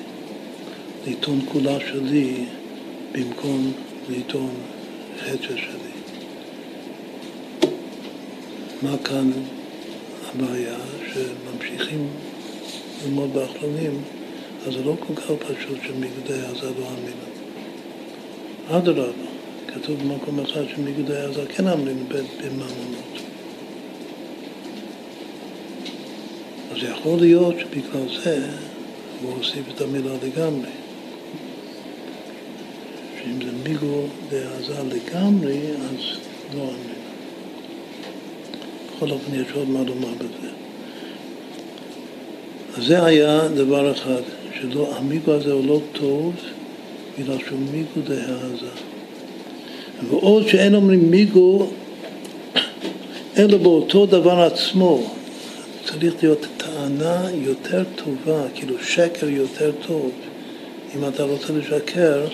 לטעון 1.06 1.40
כולה 1.52 1.78
שלי 1.80 2.44
במקום 3.12 3.72
לטעון 4.08 4.54
חצי 5.20 5.46
שלי. 5.46 5.96
מה 8.82 8.98
כאן 9.04 9.30
הבעיה? 10.28 10.76
שממשיכים 11.12 12.08
ללמוד 13.04 13.34
באחרונים, 13.34 14.02
אז 14.66 14.72
זה 14.72 14.84
לא 14.84 14.96
כל 15.06 15.14
כך 15.14 15.24
פשוט 15.24 15.78
שמגודי 15.82 16.46
עזה 16.46 16.70
לא 16.78 16.86
אמינו. 16.88 17.26
אדרבה, 18.68 19.12
כתוב 19.66 20.02
במקום 20.02 20.40
אחד 20.40 20.62
שמגודי 20.74 21.16
עזה 21.16 21.46
כן 21.48 21.68
אמינו 21.68 22.04
בממונות. 22.08 23.20
אז 26.72 26.76
יכול 26.82 27.18
להיות 27.20 27.54
שבגלל 27.60 28.22
זה 28.24 28.48
הוא 29.22 29.32
הוסיף 29.36 29.64
את 29.74 29.80
המילה 29.80 30.12
לגמרי. 30.22 30.70
שאם 33.18 33.40
זה 33.44 33.68
מיגו 33.68 34.02
דעזה 34.30 34.82
לגמרי, 34.82 35.58
אז 35.58 36.18
לא 36.54 36.60
אמינו. 36.60 36.96
בכל 38.96 39.10
אופן 39.10 39.34
יש 39.34 39.46
עוד 39.54 39.68
מה 39.68 39.82
לומר 39.82 40.14
בזה. 40.14 40.48
אז 42.76 42.84
זה 42.84 43.04
היה 43.04 43.48
דבר 43.48 43.92
אחד, 43.92 44.22
שלא, 44.60 44.96
המיגו 44.96 45.32
הזה 45.32 45.52
הוא 45.52 45.66
לא 45.66 45.80
טוב 45.92 46.34
בגלל 47.18 47.38
שהוא 47.46 47.58
מיגו 47.72 48.00
דהעזה. 48.08 48.70
ועוד 50.10 50.48
שאין 50.48 50.74
אומרים 50.74 51.10
מיגו 51.10 51.66
אלא 53.36 53.58
באותו 53.58 54.06
דבר 54.06 54.40
עצמו, 54.40 55.02
צריך 55.84 56.22
להיות 56.22 56.46
טענה 56.56 57.26
יותר 57.34 57.84
טובה, 57.96 58.42
כאילו 58.54 58.74
שקר 58.82 59.28
יותר 59.28 59.72
טוב, 59.86 60.10
אם 60.96 61.08
אתה 61.08 61.22
רוצה 61.22 61.52
לשקר, 61.52 62.26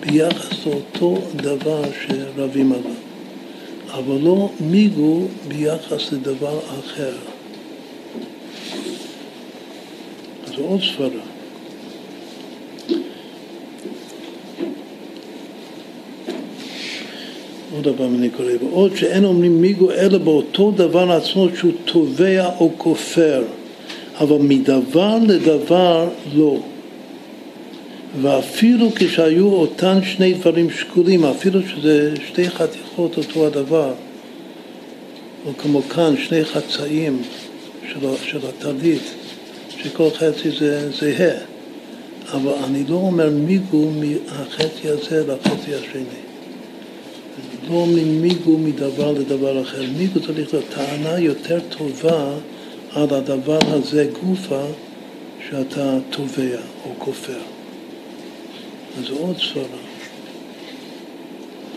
ביחס 0.00 0.66
לאותו 0.66 1.18
דבר 1.36 1.82
שרבים 2.06 2.72
עליו. 2.72 2.94
אבל 3.90 4.18
לא 4.22 4.50
מיגו 4.60 5.20
ביחס 5.48 6.12
לדבר 6.12 6.58
אחר. 6.80 7.12
זו 10.56 10.62
עוד 10.62 10.80
סברה. 10.96 11.25
עוד 17.84 17.94
פעם 17.96 18.14
אני 18.14 18.30
קורא, 18.30 18.52
ועוד 18.60 18.96
שאין 18.96 19.24
אומרים 19.24 19.60
מיגו 19.60 19.90
אלא 19.90 20.18
באותו 20.18 20.70
דבר 20.70 21.12
עצמו 21.12 21.48
שהוא 21.56 21.72
תובע 21.84 22.50
או 22.60 22.70
כופר, 22.76 23.42
אבל 24.20 24.36
מדבר 24.36 25.18
לדבר 25.26 26.08
לא. 26.34 26.58
ואפילו 28.22 28.90
כשהיו 28.94 29.48
אותן 29.48 29.98
שני 30.04 30.34
דברים 30.34 30.70
שקולים, 30.70 31.24
אפילו 31.24 31.60
שזה 31.68 32.14
שתי 32.28 32.50
חתיכות 32.50 33.18
אותו 33.18 33.46
הדבר, 33.46 33.92
או 35.46 35.50
כמו 35.58 35.82
כאן 35.82 36.14
שני 36.16 36.44
חצאים 36.44 37.22
של, 37.92 37.98
של 38.24 38.38
הטלית, 38.48 39.02
שכל 39.82 40.08
חצי 40.10 40.50
זה 40.50 40.90
זהה, 40.92 41.38
אבל 42.32 42.52
אני 42.64 42.84
לא 42.88 42.96
אומר 42.96 43.30
מיגו 43.30 43.90
מהחצי 43.90 44.88
הזה 44.88 45.24
לחצי 45.26 45.74
השני. 45.74 46.25
לא 47.68 47.74
אומרים 47.74 48.22
מיגו 48.22 48.58
מדבר 48.58 49.12
לדבר 49.12 49.62
אחר. 49.62 49.82
מיגו 49.98 50.20
צריך 50.20 50.54
להיות 50.54 50.64
טענה 50.74 51.18
יותר 51.18 51.60
טובה 51.78 52.34
על 52.92 53.14
הדבר 53.14 53.58
הזה 53.62 54.08
גופה 54.22 54.64
שאתה 55.50 55.98
תובע 56.10 56.58
או 56.84 56.90
כופר. 56.98 57.38
אז 58.98 59.10
עוד 59.10 59.36
סברה. 59.36 59.86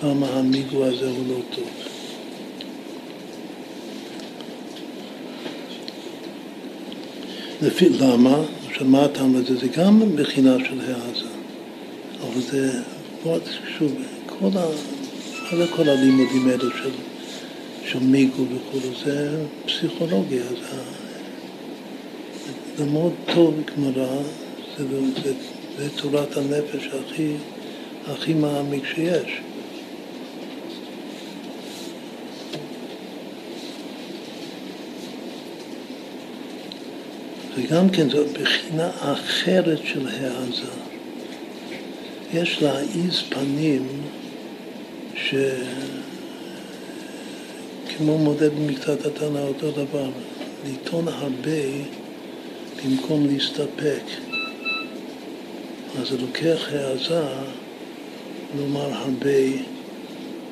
למה 0.04 0.28
המיגו 0.28 0.86
הזה 0.86 1.10
הוא 1.10 1.24
לא 1.28 1.56
טוב. 1.56 1.70
לפי, 7.62 7.90
למה? 7.90 8.38
עכשיו 8.70 8.88
מה 8.88 9.06
הטעם 9.06 9.36
לזה? 9.36 9.56
זה 9.56 9.68
גם 9.68 10.16
בחינה 10.16 10.58
של 10.60 10.82
העזה. 10.82 11.30
אבל 12.22 12.42
זה, 12.42 12.72
שוב, 13.78 13.92
כל 14.26 14.58
ה... 14.58 14.66
מה 15.52 15.58
זה 15.58 15.68
כל 15.76 15.90
הלימודים 15.90 16.48
האלו 16.48 16.72
של, 16.72 16.92
של 17.86 18.00
מיגו 18.00 18.44
וכו', 18.44 18.80
זה 19.06 19.46
פסיכולוגיה, 19.66 20.44
זה, 20.44 20.82
זה 22.78 22.86
מאוד 22.86 23.14
טוב 23.34 23.56
גמרא, 23.66 24.22
זה, 24.78 24.86
זה, 25.24 25.34
זה 25.78 25.90
תורת 25.98 26.38
הנפש 26.38 26.88
הכי, 26.88 27.34
הכי 28.08 28.34
מעמיק 28.34 28.84
שיש. 28.96 29.42
וגם 37.56 37.90
כן 37.90 38.10
זו 38.10 38.24
בחינה 38.34 38.90
אחרת 39.00 39.80
של 39.86 40.08
העזה. 40.08 40.72
יש 42.34 42.62
להעיז 42.62 43.22
פנים 43.30 44.09
שכמו 47.96 48.18
מודד 48.18 48.54
במקצת 48.54 49.06
התנא 49.06 49.40
אותו 49.40 49.72
דבר, 49.72 50.10
לטעון 50.68 51.08
הרבה 51.08 51.62
במקום 52.84 53.28
להסתפק. 53.28 54.04
אז 56.02 56.08
זה 56.10 56.18
לוקח 56.18 56.70
העזה 56.72 57.24
לומר 58.58 58.94
הרבה 58.94 59.42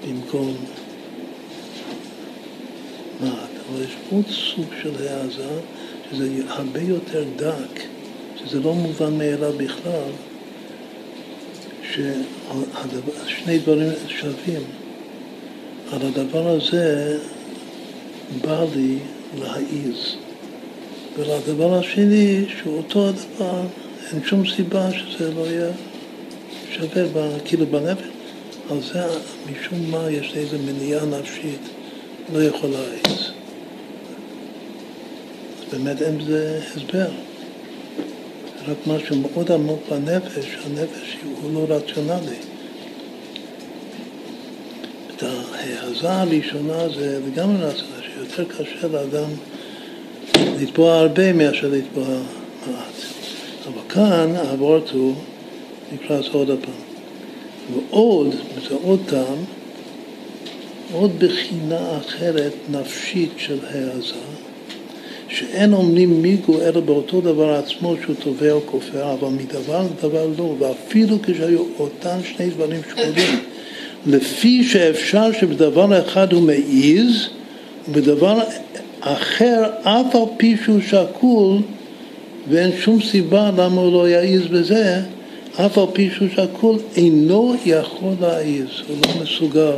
במקום 0.07 0.55
מעט. 3.21 3.49
אבל 3.69 3.83
יש 3.83 3.95
עוד 4.11 4.25
סוג 4.29 4.65
של 4.81 5.07
העזה 5.07 5.59
שזה 6.11 6.29
הרבה 6.47 6.81
יותר 6.81 7.23
דק, 7.35 7.81
שזה 8.35 8.59
לא 8.59 8.73
מובן 8.73 9.17
מאליו 9.17 9.53
בכלל, 9.57 10.11
ששני 11.93 13.59
דברים 13.59 13.89
שווים. 14.07 14.63
על 15.91 15.99
הדבר 16.01 16.47
הזה 16.47 17.17
בא 18.41 18.65
לי 18.75 18.97
להעיז. 19.39 20.15
ולדבר 21.17 21.79
השני, 21.79 22.45
שהוא 22.59 22.77
אותו 22.77 23.09
הדבר, 23.09 23.61
אין 24.11 24.23
שום 24.23 24.43
סיבה 24.55 24.89
שזה 24.91 25.33
לא 25.33 25.45
יהיה 25.47 25.71
שווה, 26.71 27.29
כאילו 27.45 27.65
בנפש. 27.65 28.03
על 28.69 28.77
זה, 28.81 29.03
משום 29.51 29.91
מה, 29.91 30.11
יש 30.11 30.33
איזו 30.35 30.57
מניעה 30.59 31.05
נפשית, 31.05 31.59
לא 32.33 32.43
יכול 32.43 32.69
להעיז. 32.69 33.31
באמת 35.71 36.01
אין 36.01 36.17
בזה 36.17 36.61
הסבר. 36.75 37.09
רק 38.67 38.87
משהו 38.87 39.15
מאוד 39.15 39.51
עמוק 39.51 39.79
בנפש, 39.89 40.57
הנפש 40.65 41.17
הוא 41.41 41.53
לא 41.53 41.75
רציונלי. 41.75 42.35
את 45.15 45.23
ההעזה 45.23 46.11
הראשונה 46.11 46.89
זה 46.89 47.19
לגמרי 47.27 47.63
רציונלי, 47.63 48.07
שיותר 48.15 48.45
קשה 48.53 48.87
לאדם 48.87 49.29
לתבוע 50.59 50.97
הרבה 50.97 51.33
מאשר 51.33 51.67
לתבוע 51.67 52.07
מעט. 52.67 52.93
אבל 53.67 53.81
כאן 53.89 54.35
האבורט 54.35 54.89
הוא 54.89 55.15
נקרא 55.93 56.21
זה 56.21 56.29
עוד 56.31 56.49
הפעם. 56.49 56.87
ועוד, 57.73 58.35
זה 58.69 58.75
עוד 58.83 58.99
טעם, 59.05 59.43
עוד 60.93 61.11
בחינה 61.19 61.97
אחרת 61.97 62.53
נפשית 62.71 63.31
של 63.37 63.59
העזה, 63.65 64.13
שאין 65.29 65.73
אומרים 65.73 66.21
מיגו 66.21 66.61
אלא 66.61 66.79
באותו 66.79 67.21
דבר 67.21 67.49
עצמו 67.49 67.95
שהוא 68.03 68.15
תובע 68.23 68.51
או 68.51 68.61
כופר, 68.65 69.13
אבל 69.13 69.27
מדבר 69.27 69.81
לדבר 69.83 70.27
לא, 70.37 70.55
ואפילו 70.59 71.17
כשהיו 71.23 71.63
אותם 71.79 72.17
שני 72.23 72.49
דברים 72.49 72.81
שקולים, 72.89 73.39
לפי 74.05 74.63
שאפשר 74.63 75.31
שבדבר 75.31 75.99
אחד 76.05 76.33
הוא 76.33 76.41
מעיז, 76.41 77.29
ובדבר 77.89 78.39
אחר, 78.99 79.63
אף 79.83 80.15
על 80.15 80.21
פי 80.37 80.55
שהוא 80.63 80.79
שקול, 80.81 81.57
ואין 82.49 82.71
שום 82.79 83.01
סיבה 83.01 83.51
למה 83.57 83.81
הוא 83.81 83.93
לא 83.93 84.09
יעיז 84.09 84.47
בזה, 84.47 85.01
אף 85.55 85.77
על 85.77 85.85
פי 85.93 86.09
שהוא 86.15 86.27
שקול, 86.35 86.75
אינו 86.95 87.55
יכול 87.65 88.13
להעיז, 88.21 88.67
הוא 88.87 88.97
לא 89.05 89.23
מסוגל 89.23 89.75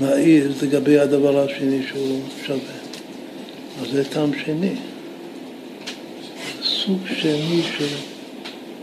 להעיז 0.00 0.62
לגבי 0.62 0.98
הדבר 0.98 1.44
השני 1.44 1.80
שהוא 1.88 2.20
שווה. 2.46 2.77
אז 3.82 3.90
זה 3.92 4.04
טעם 4.04 4.30
שני. 4.44 4.74
סוג 6.62 6.98
שני 7.20 7.62
של 7.78 7.86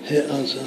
העזה. 0.09 0.61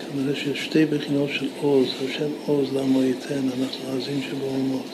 כנראה 0.00 0.36
שיש 0.36 0.64
שתי 0.64 0.86
בחינות 0.86 1.30
של 1.32 1.48
עוז, 1.60 1.88
השם 2.04 2.30
עוז 2.46 2.68
למה 2.72 3.04
ייתן, 3.04 3.40
אנחנו 3.60 3.98
עזים 3.98 4.20
שבאומות. 4.22 4.86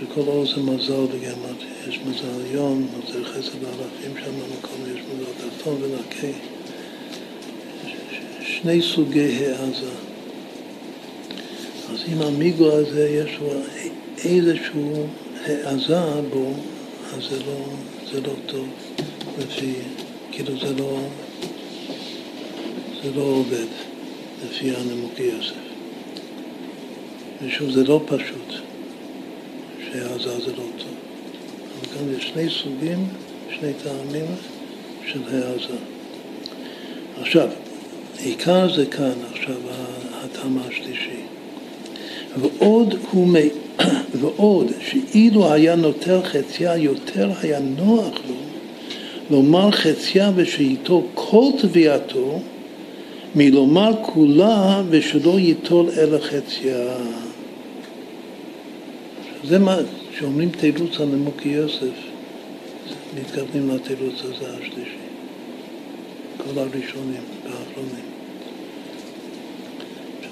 שכל 0.00 0.20
אור 0.20 0.46
זה 0.46 0.62
מזל 0.62 1.06
בגמרת, 1.06 1.62
יש 1.88 2.00
מזל 2.06 2.28
עליון, 2.40 2.86
מזל 2.98 3.24
חסד 3.24 3.62
והלכים 3.62 4.24
שם 4.24 4.30
במקום, 4.30 4.78
יש 4.94 5.00
מזל 5.00 5.48
תחתון 5.48 5.82
ונקי. 5.82 6.32
שני 8.42 8.82
סוגי 8.82 9.46
העזה. 9.46 9.90
אז 11.92 11.98
אם 12.12 12.22
המיגו 12.22 12.72
הזה 12.72 13.08
יש 13.08 13.38
לו 13.40 13.50
איזשהו 14.24 15.06
העזה 15.46 16.20
בו, 16.30 16.52
אז 17.16 17.24
זה 17.30 17.38
לא, 17.38 17.64
זה 18.12 18.20
לא 18.20 18.32
טוב, 18.46 18.68
לפי, 19.38 19.72
כאילו 20.32 20.58
זה 20.60 20.74
לא, 20.78 20.98
זה 23.02 23.10
לא 23.14 23.22
עובד, 23.22 23.66
לפי 24.44 24.70
הנימוקי 24.70 25.22
יוסף. 25.22 25.54
ושוב, 27.42 27.70
זה 27.70 27.84
לא 27.84 28.00
פשוט 28.06 28.54
שהעזה 29.84 30.40
זה 30.40 30.52
לא 30.52 30.64
טוב. 30.78 30.94
אבל 31.78 31.94
כאן 31.94 32.14
יש 32.18 32.28
שני 32.28 32.50
סוגים, 32.50 33.06
שני 33.50 33.72
טעמים 33.82 34.26
של 35.06 35.20
העזה. 35.32 35.76
עכשיו, 37.20 37.48
עיקר 38.18 38.74
זה 38.74 38.86
כאן 38.86 39.12
עכשיו 39.32 39.56
הטעם 40.12 40.58
השלישי. 40.58 41.20
ועוד, 42.40 42.94
הוא, 43.10 43.28
ועוד 44.24 44.66
שאילו 44.80 45.52
היה 45.52 45.76
נוטל 45.76 46.22
חציה 46.22 46.76
יותר 46.76 47.30
היה 47.42 47.60
נוח 47.60 48.14
לו 48.28 48.34
לומר 49.30 49.70
חציה 49.70 50.30
ושאיתו 50.34 51.06
כל 51.14 51.46
תביעתו 51.58 52.40
מלומר 53.34 53.90
כולה 54.02 54.82
ושלא 54.90 55.38
ייטול 55.38 55.86
אלא 55.98 56.18
חציה. 56.18 56.96
זה 59.44 59.58
מה, 59.58 59.76
כשאומרים 60.12 60.50
תירוץ 60.50 61.00
על 61.00 61.06
נמוקי 61.06 61.48
יוסף, 61.48 61.96
מתכוונים 63.20 63.70
לתירוץ 63.70 64.22
הזה 64.22 64.46
השלישי. 64.52 65.04
כל 66.36 66.58
הראשונים 66.58 67.22
והאחרונים. 67.44 68.04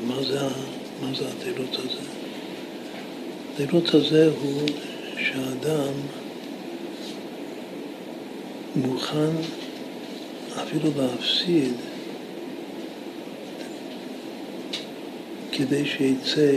מה 0.06 0.22
זה, 0.22 0.40
מה 1.02 1.08
זה 1.18 1.24
התירוץ 1.28 1.76
הזה? 1.78 2.11
התירוץ 3.54 3.94
הזה 3.94 4.30
הוא 4.42 4.68
שהאדם 5.16 5.92
מוכן 8.76 9.30
אפילו 10.62 10.90
להפסיד 10.96 11.72
כדי 15.52 15.86
שיצא 15.86 16.52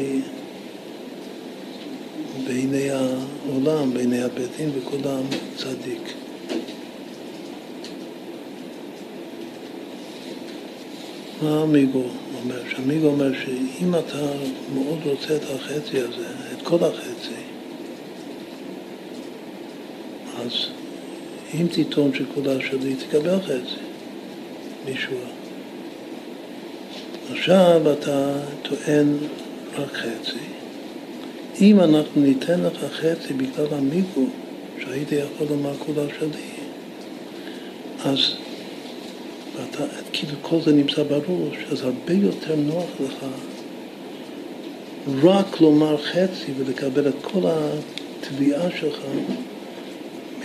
בעיני 2.48 2.90
העולם, 2.90 3.94
בעיני 3.94 4.24
הבית 4.24 4.50
דין 4.58 4.70
וכולם 4.76 5.24
צדיק. 5.56 6.14
מה 11.42 11.62
עמיגו 11.62 12.04
אומר? 12.36 12.62
שעמיגו 12.70 13.08
אומר 13.08 13.32
שאם 13.34 13.96
אתה 13.96 14.26
מאוד 14.74 15.00
רוצה 15.06 15.36
את 15.36 15.42
החצי 15.56 16.00
הזה, 16.00 16.55
כל 16.66 16.78
החצי, 16.82 17.42
אז 20.38 20.52
אם 21.54 21.68
תטעון 21.72 22.12
שכולה 22.14 22.54
שלי, 22.62 22.96
תקבל 22.96 23.42
חצי, 23.42 23.82
מישהו. 24.86 25.18
עכשיו 27.32 27.82
אתה 27.94 28.34
טוען 28.62 29.18
רק 29.78 29.94
חצי. 29.94 30.40
אם 31.62 31.80
אנחנו 31.80 32.22
ניתן 32.22 32.62
לך 32.62 32.94
חצי 32.94 33.34
בגלל 33.34 33.66
המיגו, 33.72 34.26
שהייתי 34.84 35.16
יכול 35.16 35.48
לומר 35.50 35.74
כולה 35.78 36.04
שלי, 36.20 36.46
אז 38.06 38.20
ואתה, 39.56 39.84
כאילו 40.14 40.34
כל 40.42 40.62
זה 40.62 40.74
נמצא 40.74 41.04
בראש, 41.04 41.58
אז 41.72 41.82
הרבה 41.82 42.14
יותר 42.14 42.56
נוח 42.56 42.90
לך 43.00 43.26
רק 45.24 45.62
לומר 45.62 45.98
חצי 45.98 46.52
ולקבל 46.58 47.08
את 47.08 47.16
כל 47.22 47.42
התביעה 47.46 48.72
שלך 48.80 49.00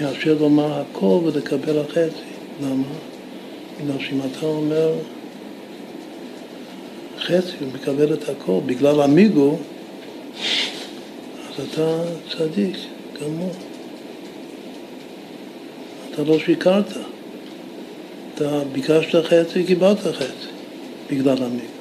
מאשר 0.01 0.37
לומר 0.41 0.81
הכל 0.81 1.21
ולקבל 1.25 1.79
החצי. 1.79 2.31
למה? 2.63 2.85
בגלל 3.81 3.99
שאם 3.99 4.21
אתה 4.21 4.47
אומר 4.47 4.95
חצי 7.19 7.53
ומקבל 7.61 8.15
את 8.15 8.29
הכל 8.29 8.61
בגלל 8.67 9.01
המיגו, 9.01 9.57
אז 11.49 11.65
אתה 11.73 12.03
צדיק 12.31 12.77
גמור. 13.23 13.53
אתה 16.11 16.23
לא 16.23 16.39
שיקרת. 16.39 16.93
אתה 18.35 18.61
ביקשת 18.73 19.25
חצי, 19.25 19.65
קיבלת 19.65 19.99
חצי, 19.99 20.49
בגלל 21.11 21.43
המיגו. 21.43 21.80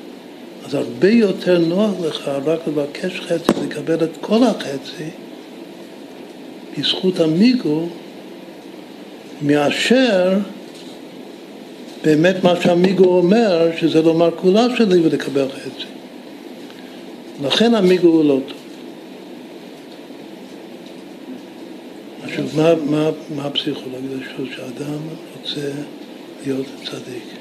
אז 0.69 0.75
הרבה 0.75 1.09
יותר 1.09 1.59
נוח 1.59 1.91
לך 2.07 2.27
רק 2.45 2.59
לבקש 2.67 3.19
חצי, 3.19 3.51
לקבל 3.65 4.03
את 4.03 4.09
כל 4.21 4.43
החצי, 4.43 5.09
בזכות 6.77 7.19
המיגו, 7.19 7.87
מאשר 9.41 10.37
באמת 12.03 12.43
מה 12.43 12.61
שהמיגו 12.61 13.05
אומר, 13.05 13.69
שזה 13.77 14.01
לומר 14.01 14.31
כולה 14.35 14.65
שלי 14.77 15.01
ולקבל 15.01 15.47
חצי. 15.49 15.87
לכן 17.43 17.75
המיגו 17.75 18.07
הוא 18.07 18.25
לא 18.25 18.39
טוב. 18.47 18.57
עכשיו, 22.23 22.45
מה, 22.55 22.75
מה, 22.75 23.09
מה 23.35 23.45
הפסיכולוגיה? 23.45 24.17
שאדם 24.55 24.99
רוצה 25.39 25.71
להיות 26.45 26.65
צדיק. 26.83 27.38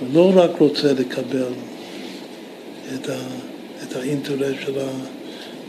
הוא 0.00 0.08
לא 0.12 0.32
רק 0.34 0.50
רוצה 0.58 0.92
לקבל 0.92 1.52
את, 2.94 3.08
ה, 3.08 3.18
את 3.82 3.96
האינטרס 3.96 4.56
של, 4.64 4.78
ה, 4.78 4.88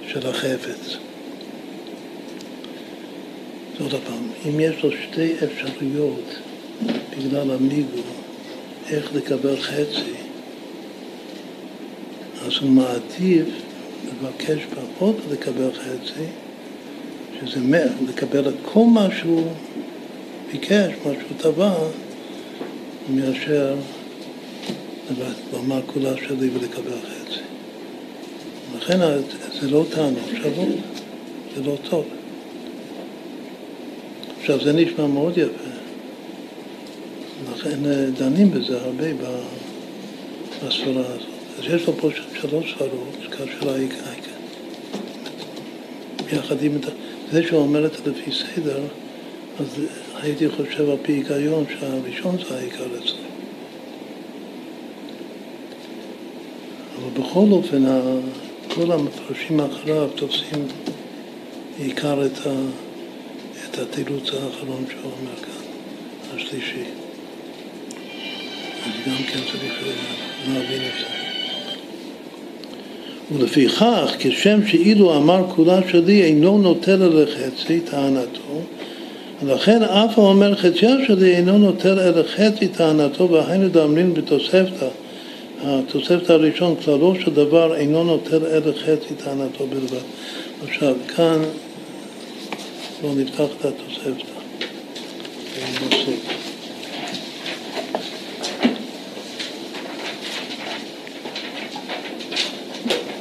של 0.08 0.28
החפץ. 0.28 0.98
עוד 3.80 3.92
פעם, 3.92 4.28
אם 4.50 4.60
יש 4.60 4.84
לו 4.84 4.90
שתי 4.92 5.34
אפשרויות 5.44 6.36
בגלל 7.18 7.52
המיגו, 7.52 8.02
איך 8.90 9.16
לקבל 9.16 9.58
חצי, 9.62 10.14
אז 12.46 12.52
הוא 12.62 12.70
מעדיף 12.70 13.48
לבקש 14.08 14.60
פחות 14.66 15.16
לקבל 15.32 15.72
חצי, 15.74 16.26
שזה 17.40 17.60
לקבל 18.10 18.50
את 18.50 18.54
כל 18.64 18.86
מה 18.94 19.08
שהוא 19.20 19.48
ביקש, 20.52 20.94
מה 21.06 21.12
שהוא 21.14 21.38
תבע, 21.38 21.74
מאשר 23.10 23.76
לומר 25.54 25.82
כולה 25.86 26.18
שלי 26.18 26.50
ולקבל 26.50 26.98
חצי. 27.02 27.40
לכן 28.78 29.00
זה 29.62 29.72
לא 29.72 29.86
טענות 29.92 30.30
שוות, 30.44 30.68
זה 31.56 31.64
לא 31.64 31.76
טוב. 31.90 32.06
עכשיו 34.40 34.64
זה 34.64 34.74
נשמע 34.74 35.08
מאוד 35.08 35.38
יפה, 35.38 35.70
לכן 37.54 37.86
אה, 37.86 38.06
דנים 38.18 38.52
בזה 38.52 38.82
הרבה 38.82 39.06
בספרה 40.64 41.06
הזאת. 41.06 41.40
אז 41.60 41.66
יש 41.74 41.88
לו 41.88 41.94
פה 41.94 42.10
שלוש 42.42 42.74
ספרות, 42.74 43.16
כאשר 43.32 43.70
העיקר, 43.70 43.96
יחד 46.32 46.64
עם 46.64 46.72
זה 47.32 47.44
שהוא 47.48 47.60
אומר 47.60 47.86
את 47.86 47.92
זה 47.92 48.12
לפי 48.12 48.32
סדר, 48.32 48.80
אז 49.60 49.68
הייתי 50.22 50.50
חושב 50.50 50.90
על 50.90 50.98
פי 51.02 51.12
היגיון 51.12 51.66
שהראשון 51.80 52.38
זה 52.50 52.58
העיקר 52.58 52.86
אצלו. 52.86 53.29
אבל 57.00 57.24
בכל 57.24 57.46
אופן, 57.52 57.84
כל 58.68 58.92
המפרשים 58.92 59.60
אחריו 59.60 60.08
תופסים 60.16 60.68
עיקר 61.80 62.26
את, 62.26 62.48
ה, 62.48 62.52
את 63.66 63.80
התירוץ 63.80 64.24
האחרון 64.24 64.86
שהוא 64.90 65.12
אומר 65.22 65.36
כאן, 65.42 66.36
השלישי. 66.36 66.84
אז 68.86 68.92
גם 69.08 69.24
כן 69.28 69.40
צריך 69.52 69.74
להבין 70.48 70.82
את 70.82 71.00
זה. 71.00 71.20
ולפיכך, 73.32 74.16
כשם 74.20 74.68
שאילו 74.68 75.18
אמר 75.18 75.44
כולה 75.56 75.80
שלי 75.92 76.24
אינו 76.24 76.58
נוטל 76.58 77.04
אל 77.04 77.24
החצי, 77.24 77.80
טענתו, 77.80 78.62
ולכן 79.44 79.84
אף 79.84 80.20
האומר 80.20 80.56
חציה 80.56 80.96
שלי 81.08 81.36
אינו 81.36 81.58
נוטל 81.58 82.00
אלא 82.00 82.24
חצי 82.24 82.68
טענתו, 82.68 83.30
והיינו 83.30 83.70
דאמרין 83.70 84.14
בתוספתא, 84.14 84.88
התוספתא 85.64 86.32
הראשון, 86.32 86.76
כללו 86.76 87.16
של 87.22 87.32
דבר 87.32 87.76
אינו 87.76 88.04
נוטל 88.04 88.46
אלא 88.46 88.72
חצי 88.72 89.14
טענתו 89.24 89.68
בלבד. 89.68 90.04
עכשיו, 90.68 90.96
כאן 91.16 91.42
בואו 93.02 93.16
נפתח 93.16 93.46
את 93.60 93.66
התוספתא. 93.66 94.40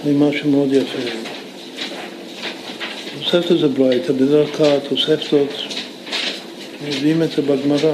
עם 0.06 0.22
משהו 0.22 0.50
מאוד 0.50 0.72
יפה. 0.72 0.98
תוספתא 3.18 3.56
זה 3.56 3.68
ברייתא, 3.68 4.12
בדרך 4.12 4.56
כלל 4.56 4.76
התוספתות 4.76 5.48
מביאים 6.88 7.22
את 7.22 7.30
זה 7.30 7.42
בגמרא, 7.42 7.92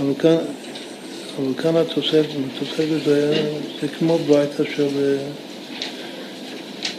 אבל 0.00 0.14
כאן, 0.18 0.36
אבל 1.38 1.54
כאן 1.62 1.76
התוספת, 1.76 3.04
זה, 3.04 3.48
זה 3.80 3.88
כמו 3.88 4.18
ברייתא 4.18 4.64
של, 4.76 5.18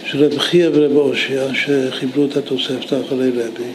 של 0.05 0.23
רב 0.23 0.37
חייא 0.37 0.69
ורב 0.73 0.95
אושיע 0.95 1.47
שחיברו 1.53 2.25
את 2.25 2.37
התוספתא 2.37 3.01
אחרי 3.05 3.29
רבי. 3.29 3.71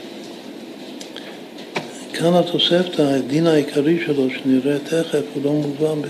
כאן 2.12 2.34
התוספתא, 2.34 3.02
הדין 3.02 3.46
העיקרי 3.46 3.98
שלו, 4.06 4.26
שנראה 4.30 4.78
תכף, 4.78 5.22
הוא 5.34 5.44
לא 5.44 5.52
מובא, 5.52 6.08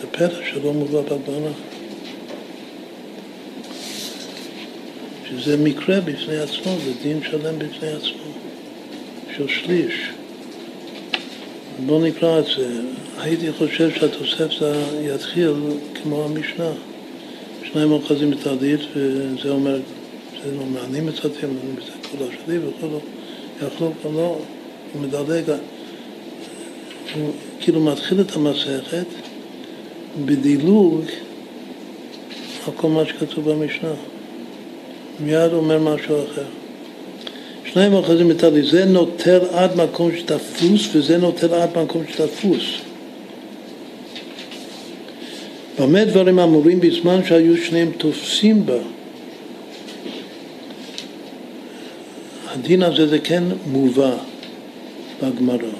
זה 0.00 0.06
פרק 0.10 0.44
שלא 0.52 0.72
מובא 0.72 1.00
בגמרא. 1.00 1.50
שזה 5.30 5.56
מקרה 5.56 6.00
בפני 6.00 6.36
עצמו, 6.36 6.76
זה 6.84 6.92
דין 7.02 7.20
שלם 7.30 7.58
בפני 7.58 7.88
עצמו, 7.88 8.32
של 9.36 9.48
שליש. 9.48 10.10
בואו 11.86 12.04
נקרא 12.04 12.38
את 12.38 12.44
זה. 12.44 12.80
הייתי 13.18 13.52
חושב 13.52 13.90
שהתוספתא 13.90 14.72
יתחיל 15.02 15.52
כמו 15.94 16.24
המשנה. 16.24 16.70
שניים 17.62 17.92
אוחזים 17.92 18.30
בתרדית, 18.30 18.80
וזה 18.94 19.50
אומר, 19.50 19.80
זה 20.44 20.56
אומר, 20.60 20.84
אני 20.84 21.00
מצאתי, 21.00 21.46
אני 21.46 21.72
מצאתי 21.76 22.08
כל 22.08 22.24
השני 22.24 22.58
וכולו. 22.58 23.00
יכלו 23.66 23.92
גם 24.04 24.14
לא, 24.14 24.38
הוא 24.92 25.02
מדלג, 25.02 25.50
הוא 27.14 27.30
כאילו 27.60 27.80
מתחיל 27.80 28.20
את 28.20 28.36
המסכת 28.36 29.06
בדילוג 30.24 31.04
על 32.66 32.72
כל 32.76 32.88
מה 32.88 33.06
שכתוב 33.06 33.50
במשנה. 33.50 33.92
מיד 35.20 35.52
אומר 35.52 35.78
משהו 35.78 36.24
אחר. 36.24 36.44
שניים 37.72 37.92
אוחזים 37.92 38.28
בתרדית, 38.28 38.64
זה 38.64 38.84
נוטל 38.84 39.40
עד 39.52 39.76
מקום 39.76 40.10
שתפוס 40.16 40.88
וזה 40.92 41.18
נוטל 41.18 41.54
עד 41.54 41.78
מקום 41.78 42.02
שתפוס. 42.12 42.62
במה 45.78 46.04
דברים 46.04 46.38
אמורים 46.38 46.80
בזמן 46.80 47.24
שהיו 47.24 47.56
שניהם 47.56 47.90
תופסים 47.98 48.66
בה? 48.66 48.78
הדין 52.48 52.82
הזה 52.82 53.06
זה 53.06 53.18
כן 53.18 53.44
מובא 53.66 54.16
בגמרא. 55.22 55.72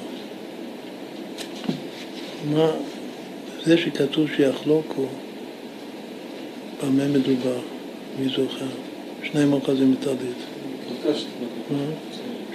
מה, 2.51 2.71
זה 3.65 3.77
שכתוב 3.77 4.27
שיחלוקו, 4.35 5.05
במה 6.83 7.07
מדובר? 7.07 7.59
מי 8.19 8.29
זוכר? 8.29 8.65
שניים 9.23 9.53
אוחזים 9.53 9.95
בטלית. 9.95 10.48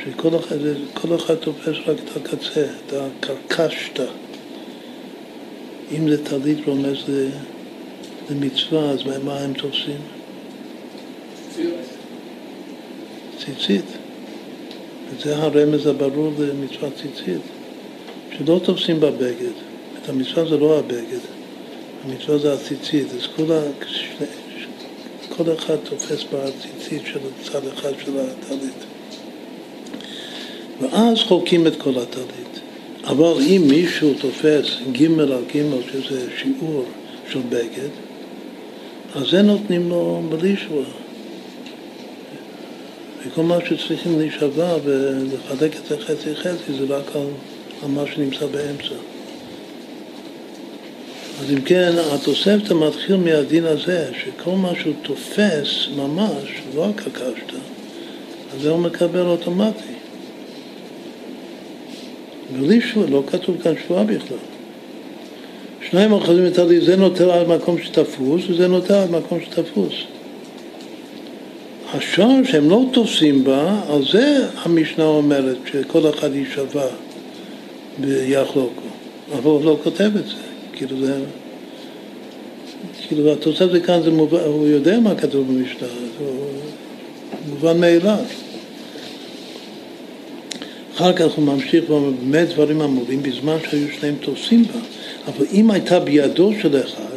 שכל 0.05 0.36
אחד, 0.36 0.56
כל 0.94 1.16
אחד 1.16 1.35
תופס 1.35 1.76
רק 1.86 1.97
את 2.05 2.16
הקצה, 2.16 2.66
את 2.86 2.93
הקרקשתא. 2.93 4.05
אם 5.93 6.09
זה 6.09 6.24
טלית 6.24 6.59
רומז 6.66 6.97
למצווה, 8.31 8.90
אז 8.90 9.01
מה 9.24 9.39
הם 9.39 9.52
תופסים? 9.52 10.01
ציצית. 13.44 13.85
וזה 15.10 15.36
הרמז 15.36 15.86
הברור 15.86 16.32
למצוות 16.39 16.93
ציצית, 16.97 17.43
שלא 18.39 18.60
תופסים 18.64 19.01
בבגד. 19.01 19.55
את 20.02 20.09
המצווה 20.09 20.48
זה 20.48 20.56
לא 20.56 20.78
הבגד, 20.78 21.18
המצווה 22.05 22.39
זה 22.39 22.52
הציצית. 22.52 23.06
אז 23.14 23.26
כל. 23.36 23.44
כל 25.36 25.44
אחד 25.59 25.77
תופס 25.77 26.24
בציצית 26.32 27.02
של 27.06 27.19
צד 27.43 27.66
אחד 27.74 27.93
של 28.05 28.12
הטלית. 28.19 28.85
ואז 30.81 31.19
חולקים 31.19 31.66
את 31.66 31.77
כל 31.77 31.98
הטלית. 31.98 32.61
אבל 33.05 33.32
אם 33.40 33.62
מישהו 33.69 34.15
תופס 34.20 34.66
ג' 34.93 35.20
על 35.20 35.32
ג', 35.55 35.62
שזה 35.93 36.27
שיעור 36.39 36.85
של 37.32 37.40
בגד, 37.48 37.89
אז 39.15 39.31
זה 39.31 39.43
נותנים 39.43 39.89
לו 39.89 40.23
בלי 40.28 40.56
שבועה. 40.56 40.86
וכל 43.27 43.43
מה 43.43 43.59
שצריכים 43.69 44.19
להישבע 44.19 44.77
ולחלק 44.85 45.77
את 45.77 45.86
זה 45.89 45.98
חצי 45.98 46.36
חצי 46.36 46.73
זה 46.78 46.97
רק 46.97 47.16
על 47.82 47.89
מה 47.89 48.02
שנמצא 48.15 48.47
באמצע. 48.47 49.14
אז 51.45 51.51
אם 51.53 51.61
כן, 51.61 51.93
התוספתא 52.12 52.75
מתחיל 52.75 53.16
מהדין 53.16 53.65
הזה, 53.65 54.09
שכל 54.25 54.51
מה 54.51 54.73
שהוא 54.81 54.95
תופס 55.03 55.89
ממש, 55.97 56.62
לא 56.75 56.83
רק 56.83 57.01
הקשתא, 57.01 57.57
אז 58.55 58.62
זה 58.62 58.71
הוא 58.71 58.79
מקבל 58.79 59.27
אוטומטי. 59.27 59.93
בלי 62.59 62.81
שבועה, 62.81 63.11
לא 63.11 63.23
כתוב 63.27 63.57
כאן 63.62 63.73
שבועה 63.85 64.05
בכלל. 64.05 64.37
שניים 65.91 66.12
אוחזים 66.12 66.47
את 66.47 66.59
הלי, 66.59 66.81
זה 66.81 66.97
נוטל 66.97 67.31
על 67.31 67.47
מקום 67.47 67.79
שתפוס, 67.83 68.43
וזה 68.49 68.69
נוטל 68.69 68.95
על 68.95 69.09
מקום 69.09 69.39
שתפוס. 69.41 69.95
השער 71.95 72.45
שהם 72.45 72.71
לא 72.71 72.85
תופסים 72.93 73.45
בה, 73.45 73.81
על 73.89 74.05
זה 74.12 74.47
המשנה 74.57 75.05
אומרת 75.05 75.57
שכל 75.73 76.11
אחד 76.11 76.35
יישבע 76.35 76.87
ויחלוקו. 78.01 78.83
אבל 79.33 79.51
הוא 79.51 79.65
לא 79.65 79.79
כותב 79.83 80.11
את 80.16 80.27
זה. 80.27 80.44
כאילו 80.76 81.01
זה... 81.01 81.18
כאילו 83.09 83.32
התוספת 83.32 83.84
כאן 83.84 84.02
זה 84.02 84.10
מובן, 84.10 84.38
הוא 84.38 84.66
יודע 84.66 85.01
מה 85.01 85.14
כתוב 85.14 85.48
במשנה, 85.48 85.88
זה 86.18 86.24
מובן 87.48 87.80
מאליו. 87.80 88.18
אחר 90.94 91.12
כך 91.12 91.32
הוא 91.32 91.44
ממשיך 91.44 91.90
ואומר, 91.90 92.10
באמת 92.10 92.48
דברים 92.48 92.80
אמורים 92.80 93.22
בזמן 93.22 93.56
שהיו 93.70 93.88
שניהם 93.98 94.14
תופסים 94.20 94.62
בה. 94.64 94.80
אבל 95.26 95.46
אם 95.52 95.70
הייתה 95.70 96.01
בידו 96.01 96.52
של 96.62 96.80
אחד, 96.80 97.16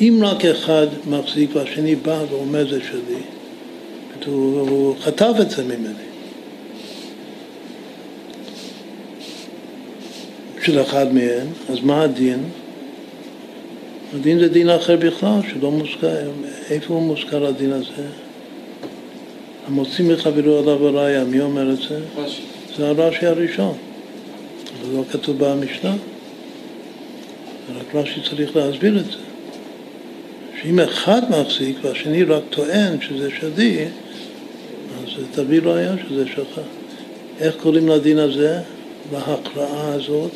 אם 0.00 0.20
רק 0.22 0.44
אחד 0.44 0.86
מחזיק 1.06 1.50
והשני 1.56 1.94
בא 1.94 2.24
ואומר 2.30 2.70
זה 2.70 2.80
שלי, 2.90 3.22
הוא, 4.26 4.60
הוא 4.60 4.96
חטף 5.00 5.32
את 5.40 5.50
זה 5.50 5.64
ממני. 5.64 6.10
של 10.62 10.82
אחד 10.82 11.14
מהם, 11.14 11.46
אז 11.68 11.80
מה 11.82 12.02
הדין? 12.02 12.44
הדין 14.14 14.38
זה 14.38 14.48
דין 14.48 14.70
אחר 14.70 14.96
בכלל, 14.96 15.40
שלא 15.50 15.70
מוזכר, 15.70 16.30
איפה 16.70 16.94
הוא 16.94 17.02
מוזכר 17.02 17.46
הדין 17.46 17.72
הזה? 17.72 18.06
המוציא 19.66 20.04
מחברו 20.04 20.58
עליו 20.58 20.86
הראיה, 20.86 21.24
מי 21.24 21.40
אומר 21.40 21.72
את 21.72 21.76
זה? 21.76 22.00
רש"י. 22.16 22.42
זה 22.76 22.88
הרש"י 22.88 23.26
הראשון. 23.26 23.76
זה 24.84 24.96
לא 24.96 25.02
כתוב 25.12 25.36
במשנה. 25.38 25.94
רק 27.78 27.94
רש"י 27.94 28.20
צריך 28.30 28.56
להסביר 28.56 28.98
את 28.98 29.04
זה. 29.04 29.18
שאם 30.62 30.80
אחד 30.80 31.20
מחזיק 31.30 31.76
והשני 31.82 32.22
רק 32.22 32.42
טוען 32.50 33.00
שזה 33.00 33.30
שדי, 33.40 33.84
אז 33.84 35.24
תביא 35.32 35.60
ראיה 35.64 35.94
שזה 36.08 36.26
שלך. 36.26 36.60
איך 37.40 37.54
קוראים 37.62 37.88
לדין 37.88 38.18
הזה, 38.18 38.60
להכרעה 39.12 39.92
הזאת? 39.92 40.32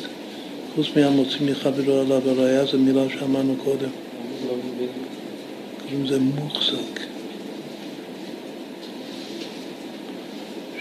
חוץ 0.75 0.87
מהמוציא 0.95 1.37
מחברו 1.41 1.99
עליו 1.99 2.29
הראייה, 2.29 2.65
זו 2.65 2.77
מילה 2.77 3.01
שאמרנו 3.09 3.55
קודם. 3.63 3.89
קוראים 5.81 6.05
לזה 6.05 6.19
מוחזק. 6.19 6.99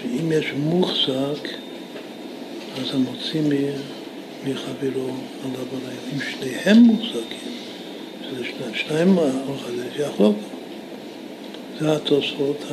שאם 0.03 0.33
יש 0.33 0.53
מוחזק, 0.57 1.49
אז 2.81 2.95
המוציא 2.95 3.41
מחברו 4.45 5.09
עליו 5.45 5.67
הראייה. 5.73 6.01
אם 6.15 6.21
שניהם 6.21 6.79
מוחזקים, 6.79 7.53
שזה 8.23 8.45
שני, 8.45 8.79
שניים 8.79 9.19
אוחזים, 9.19 9.89
שיחלוק. 9.97 10.37
זה 11.81 11.97
התוספות 11.97 12.65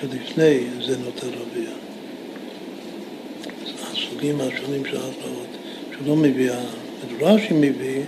שלפני 0.00 0.60
זה 0.86 0.96
נוטל 0.98 1.26
רביע. 1.26 1.70
הסוגים 3.92 4.40
השונים 4.40 4.84
של 4.84 4.96
ההכרעות. 4.96 5.47
שהוא 5.98 6.08
לא 6.08 6.16
מביא, 6.16 6.50
רש"י 7.20 7.54
מביא 7.54 8.02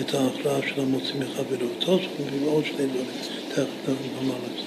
את 0.00 0.14
ההכרעה 0.14 0.60
של 0.68 0.80
המוציא 0.80 1.14
מחברו. 1.18 1.68
תוספות 1.78 2.20
מביא 2.26 2.48
עוד 2.48 2.64
שני 2.64 2.86
דברים, 2.86 3.06
תכף 3.48 3.88
נאמר 3.88 4.34
את 4.34 4.58
זה. 4.58 4.62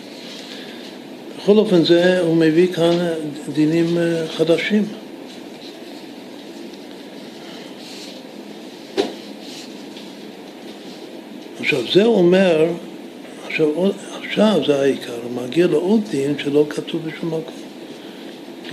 בכל 1.38 1.58
אופן 1.58 1.86
זה, 1.86 2.20
הוא 2.20 2.36
מביא 2.36 2.74
כאן 2.74 2.98
דינים 3.54 3.98
אה, 3.98 4.28
חדשים. 4.28 4.86
עכשיו 11.60 11.80
זה 11.94 12.06
אומר, 12.06 12.66
עכשיו, 13.48 13.68
עכשיו 14.24 14.62
זה 14.68 14.82
העיקר, 14.82 15.16
הוא 15.24 15.44
מגיע 15.44 15.68
לעוד 15.68 16.02
דין 16.12 16.34
שלא 16.38 16.66
כתוב 16.70 17.02
בשום 17.06 17.28
מקום. 17.28 17.54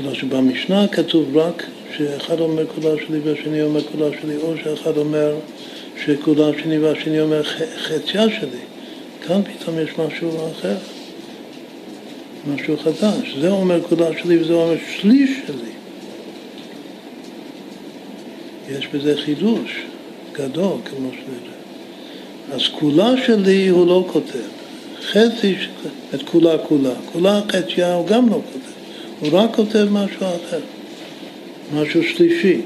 אלא 0.01 0.15
שבמשנה 0.15 0.89
כתוב 0.89 1.37
רק 1.37 1.67
שאחד 1.99 2.41
אומר 2.41 2.67
כולה 2.67 2.95
שלי 3.07 3.19
והשני 3.19 3.63
אומר 3.63 3.83
כולה 3.83 4.07
שלי, 4.21 4.37
או 4.37 4.55
שאחד 4.65 4.97
אומר 4.97 5.35
שכולה 6.05 6.51
שלי 6.63 6.79
והשני 6.79 7.21
אומר 7.21 7.43
חציה 7.77 8.31
שלי. 8.31 8.61
כאן 9.27 9.41
פתאום 9.43 9.79
יש 9.79 9.91
משהו 9.99 10.31
אחר, 10.51 10.77
משהו 12.55 12.77
חדש. 12.77 13.37
זה 13.41 13.51
אומר 13.51 13.83
כולה 13.83 14.07
שלי 14.23 14.43
וזה 14.43 14.53
אומר 14.53 14.75
שליש 15.01 15.31
שלי. 15.47 15.71
יש 18.69 18.87
בזה 18.87 19.17
חידוש 19.17 19.83
גדול, 20.33 20.77
כמו 20.85 21.11
שנראה. 21.11 21.57
אז 22.53 22.61
כולה 22.81 23.13
שלי 23.27 23.69
הוא 23.69 23.87
לא 23.87 24.05
כותב. 24.13 24.49
חצי, 25.03 25.55
את 26.15 26.23
כולה 26.23 26.59
כולה. 26.59 26.95
כולה 27.13 27.41
חציה 27.53 27.95
הוא 27.95 28.07
גם 28.07 28.29
לא 28.29 28.41
כותב. 28.53 28.77
הוא 29.21 29.39
רק 29.41 29.55
כותב 29.55 29.87
משהו 29.91 30.21
אחר, 30.21 30.61
משהו 31.75 32.03
שלישי. 32.03 32.61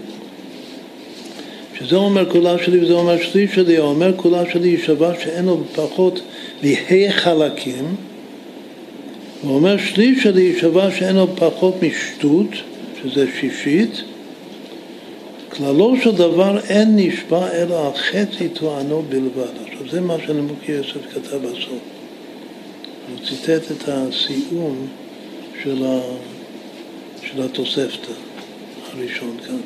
שזה 1.79 1.97
אומר 1.97 2.31
כולה 2.31 2.59
שלי 2.65 2.81
וזה 2.81 2.93
אומר 2.93 3.23
שלי, 3.23 3.77
הוא 3.77 3.87
אומר 3.87 4.13
כולה 4.17 4.51
שלי 4.53 4.79
שווה 4.79 5.21
שאין 5.21 5.45
לו 5.45 5.65
פחות 5.75 6.21
מהי 6.63 7.13
חלקים, 7.13 7.95
אומר 9.45 9.77
שלי 9.79 10.15
היא 10.35 10.61
שווה 10.61 10.91
שאין 10.91 11.17
לו 11.17 11.27
פחות 11.37 11.75
משטות, 11.83 12.49
שזה 13.03 13.27
שישית, 13.41 14.03
כללו 15.49 15.97
של 16.03 16.13
דבר 16.13 16.59
אין 16.69 16.97
נשבע 16.97 17.53
אלא 17.53 17.93
חצי 17.97 18.49
טוענו 18.49 19.03
בלבד. 19.09 19.51
עכשיו 19.67 19.89
זה 19.91 20.01
מה 20.01 20.17
שנמוקי 20.27 20.73
יוסף 20.73 21.15
כתב 21.15 21.37
בסוף. 21.37 21.79
הוא 23.09 23.27
ציטט 23.29 23.71
את 23.71 23.89
הסיום 23.89 24.87
של, 25.63 25.85
ה, 25.85 26.01
של 27.23 27.43
התוספתא 27.43 28.13
הראשון 28.93 29.37
כאן. 29.47 29.61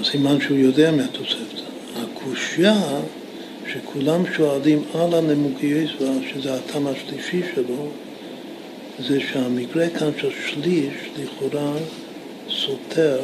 הסימן 0.00 0.40
שהוא 0.40 0.58
יודע 0.58 0.90
מהתוספתא. 0.90 1.62
הקושייה 1.96 3.00
שכולם 3.72 4.22
שואלים 4.36 4.82
על 4.94 5.14
הנמוקייסווה, 5.14 6.08
שזה 6.32 6.54
הטעם 6.54 6.86
השלישי 6.86 7.40
שלו, 7.54 7.88
זה 8.98 9.20
שהמקרה 9.20 9.88
כאן 9.90 10.10
של 10.20 10.30
שליש 10.46 10.94
לכאורה 11.18 11.72
סותר 12.50 13.20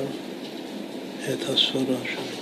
את 1.33 1.43
הסברה 1.43 1.99
שלו. 2.05 2.41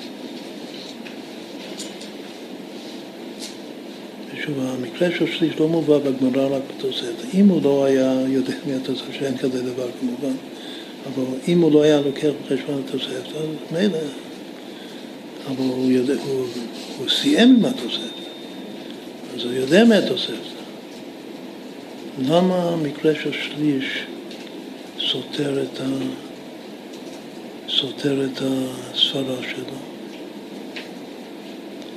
ושוב, 4.34 4.54
המקרה 4.58 5.08
של 5.18 5.32
שליש 5.32 5.60
לא 5.60 5.68
מובא 5.68 5.98
בגמרא 5.98 6.56
רק 6.56 6.62
בתוספת. 6.76 7.34
אם 7.34 7.48
הוא 7.48 7.62
לא 7.62 7.84
היה 7.84 8.22
יודע 8.28 8.54
מהתוספת, 8.66 9.14
שאין 9.18 9.36
כזה 9.36 9.62
דבר 9.62 9.86
כמובן, 10.00 10.36
אבל 11.14 11.24
אם 11.48 11.60
הוא 11.60 11.72
לא 11.72 11.82
היה 11.82 12.00
לוקח 12.00 12.28
בחשבון 12.42 12.82
התוספת, 12.88 13.36
אז 13.36 13.72
מילא, 13.72 13.98
אבל 15.46 15.64
הוא, 15.64 15.90
יודע, 15.90 16.14
הוא, 16.14 16.46
הוא 16.98 17.08
סיים 17.08 17.56
עם 17.56 17.64
התוספת, 17.64 18.18
אז 19.34 19.44
הוא 19.44 19.52
יודע 19.52 19.84
מהתוספת. 19.84 20.58
למה 22.18 22.54
המקרה 22.54 23.12
של 23.14 23.32
שליש 23.32 24.04
סותר 24.98 25.62
את 25.62 25.80
ה... 25.80 25.84
סותר 27.68 28.24
את 28.24 28.42
הספרה 28.42 29.36
שלו. 29.42 29.78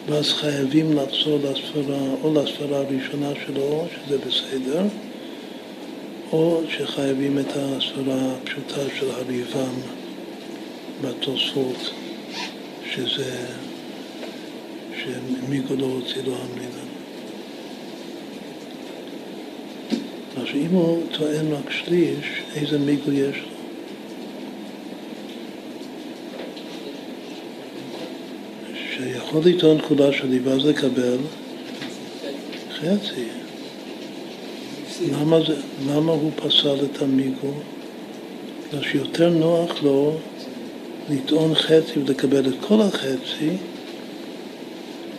ואז 0.07 0.33
חייבים 0.33 0.93
לחזור 0.93 1.39
לספרה, 1.39 1.99
או 2.23 2.33
לספרה 2.33 2.77
הראשונה 2.77 3.31
שלו, 3.45 3.85
שזה 3.89 4.17
בסדר, 4.17 4.83
או 6.31 6.61
שחייבים 6.69 7.39
את 7.39 7.45
הספרה 7.55 8.33
הפשוטה 8.33 8.81
של 8.99 9.11
הריבם 9.11 9.73
בתוספות, 11.01 11.91
שזה, 12.91 13.45
שמיגו 14.97 15.75
לא 15.75 15.85
הוציא 15.85 16.21
לו 16.25 16.35
המרינה. 16.35 16.83
אז 20.37 20.47
אם 20.55 20.71
הוא 20.71 21.03
טוען 21.11 21.51
רק 21.51 21.71
שליש, 21.71 22.41
איזה 22.55 22.79
מיגו 22.79 23.11
יש 23.11 23.37
לו? 23.37 23.51
שיכול 28.95 29.41
לטעון 29.45 29.81
כולה 29.87 30.13
שלי 30.13 30.39
ואז 30.39 30.65
לקבל 30.65 31.17
חצי. 32.71 33.40
למה, 35.09 35.37
זה, 35.47 35.55
למה 35.87 36.11
הוא 36.11 36.31
פסל 36.35 36.85
את 36.85 37.01
המיגו? 37.01 37.53
בגלל 38.67 38.83
שיותר 38.83 39.29
נוח 39.29 39.83
לו 39.83 40.17
לטעון 41.09 41.55
חצי 41.55 41.99
ולקבל 41.99 42.47
את 42.47 42.55
כל 42.67 42.81
החצי 42.81 43.49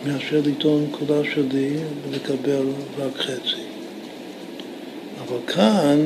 מאשר 0.05 0.41
לטעון 0.45 0.85
כולה 0.91 1.21
שלי 1.33 1.69
ולקבל 2.09 2.65
רק 2.97 3.17
חצי. 3.17 3.63
אבל 5.19 5.37
כאן 5.47 6.05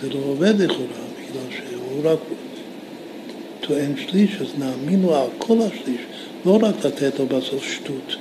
זה 0.00 0.08
לא 0.10 0.18
עובד 0.28 0.60
לכאורה, 0.60 1.04
בגלל 1.18 1.50
שהוא 1.50 2.00
רק 2.04 2.18
טוען 3.60 3.92
שליש, 3.96 4.30
אז 4.40 4.48
נאמין 4.58 5.02
לו 5.02 5.16
על 5.16 5.28
כל 5.38 5.58
השליש. 5.60 6.00
לא 6.46 6.58
רק 6.62 6.84
לתת 6.84 7.18
לו 7.18 7.26
בסוף 7.26 7.64
שטות. 7.64 8.16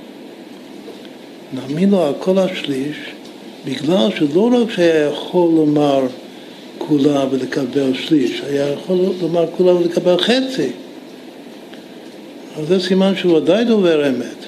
נאמין 1.54 1.90
לו 1.90 2.04
על 2.04 2.14
כל 2.20 2.38
השליש, 2.38 2.98
בגלל 3.66 4.10
שלא 4.18 4.50
רק 4.54 4.72
שהיה 4.72 5.06
יכול 5.06 5.50
לומר 5.56 6.08
כולה 6.78 7.26
ולקבל 7.32 7.94
שליש, 7.94 8.42
היה 8.42 8.72
יכול 8.72 8.98
לומר 9.22 9.46
כולה 9.58 9.76
ולקבל 9.76 10.18
חצי. 10.18 10.70
אז 12.58 12.68
זה 12.68 12.80
סימן 12.80 13.16
שהוא 13.16 13.38
ודאי 13.38 13.66
דובר 13.66 14.10
אמת. 14.10 14.46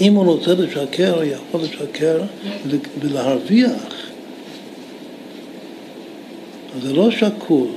אם 0.00 0.14
הוא 0.14 0.24
רוצה 0.24 0.54
לשקר, 0.54 1.14
הוא 1.14 1.24
יכול 1.24 1.60
לשקר 1.60 2.20
ולהרוויח. 3.00 4.10
אז 6.76 6.82
זה 6.82 6.92
לא 6.92 7.10
שקול. 7.10 7.68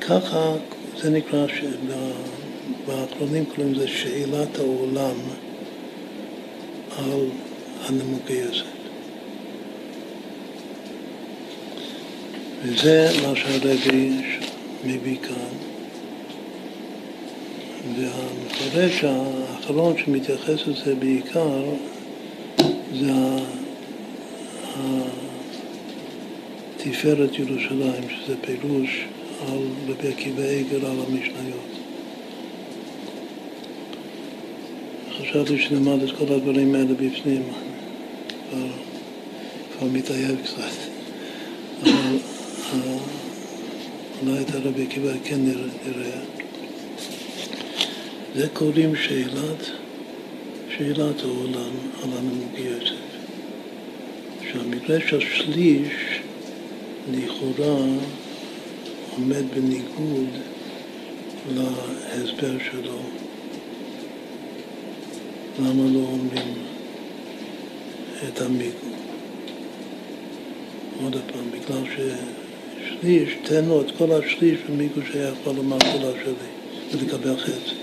ככה 0.00 0.52
זה 1.02 1.10
נקרא, 1.10 1.46
באחרונים 2.86 3.44
קוראים 3.44 3.74
לזה 3.74 3.88
שאלת 3.88 4.58
העולם 4.58 5.16
על 6.98 7.26
הנמוקי 7.86 8.32
יוסף. 8.32 8.64
וזה 12.62 13.10
מה 13.22 13.36
שהרבי 13.36 14.10
מביא 14.84 15.16
כאן. 15.22 15.56
והמפרש 17.96 19.04
האחרון 19.04 19.98
שמתייחס 19.98 20.66
לזה 20.66 20.94
בעיקר 20.94 21.62
זה 22.92 23.12
תפארת 26.76 27.38
ירושלים, 27.38 28.08
שזה 28.08 28.34
פירוש 28.40 29.04
על 29.48 29.58
רבי 29.88 30.08
עקיבא 30.08 30.42
עגל 30.42 30.86
על 30.86 30.96
המשניות. 31.06 31.75
חשבתי 35.30 35.58
שנלמד 35.58 36.02
את 36.02 36.16
כל 36.18 36.34
הדברים 36.34 36.74
האלה 36.74 36.94
בפנים, 36.94 37.42
כבר, 38.50 38.66
כבר 39.78 39.88
מתעייף 39.92 40.38
קצת, 40.44 40.76
אבל 41.82 41.90
אה, 42.72 42.98
אולי 44.22 44.40
את 44.40 44.54
הרבי 44.54 44.82
עקיבא 44.82 45.12
כן 45.24 45.40
נראה. 45.40 46.20
זה 48.34 48.48
קוראים 48.48 48.96
שאלת, 48.96 49.70
שאלת 50.76 51.20
העולם 51.22 51.70
על 52.02 52.08
הנמוגי 52.18 52.62
יוסף. 52.62 52.94
שהמקרה 54.52 54.96
של 55.08 55.20
שליש 55.20 56.20
לכאורה 57.12 57.84
עומד 59.16 59.44
בניגוד 59.54 60.28
להסבר 61.54 62.56
שלו. 62.70 63.25
למה 65.58 65.82
לא 65.92 65.98
אומרים 65.98 66.54
את 68.28 68.40
המיגו? 68.40 68.96
עוד 71.02 71.16
פעם, 71.32 71.50
בגלל 71.50 71.82
ששליש, 71.94 73.36
תן 73.42 73.64
לו 73.64 73.80
את 73.80 73.90
כל 73.98 74.12
השליש 74.12 74.58
שהיה 75.12 75.28
יכול 75.28 75.56
לומר 75.56 75.78
כולה 75.78 76.12
שלי 76.24 76.32
ולקבל 76.92 77.36
חצי. 77.36 77.74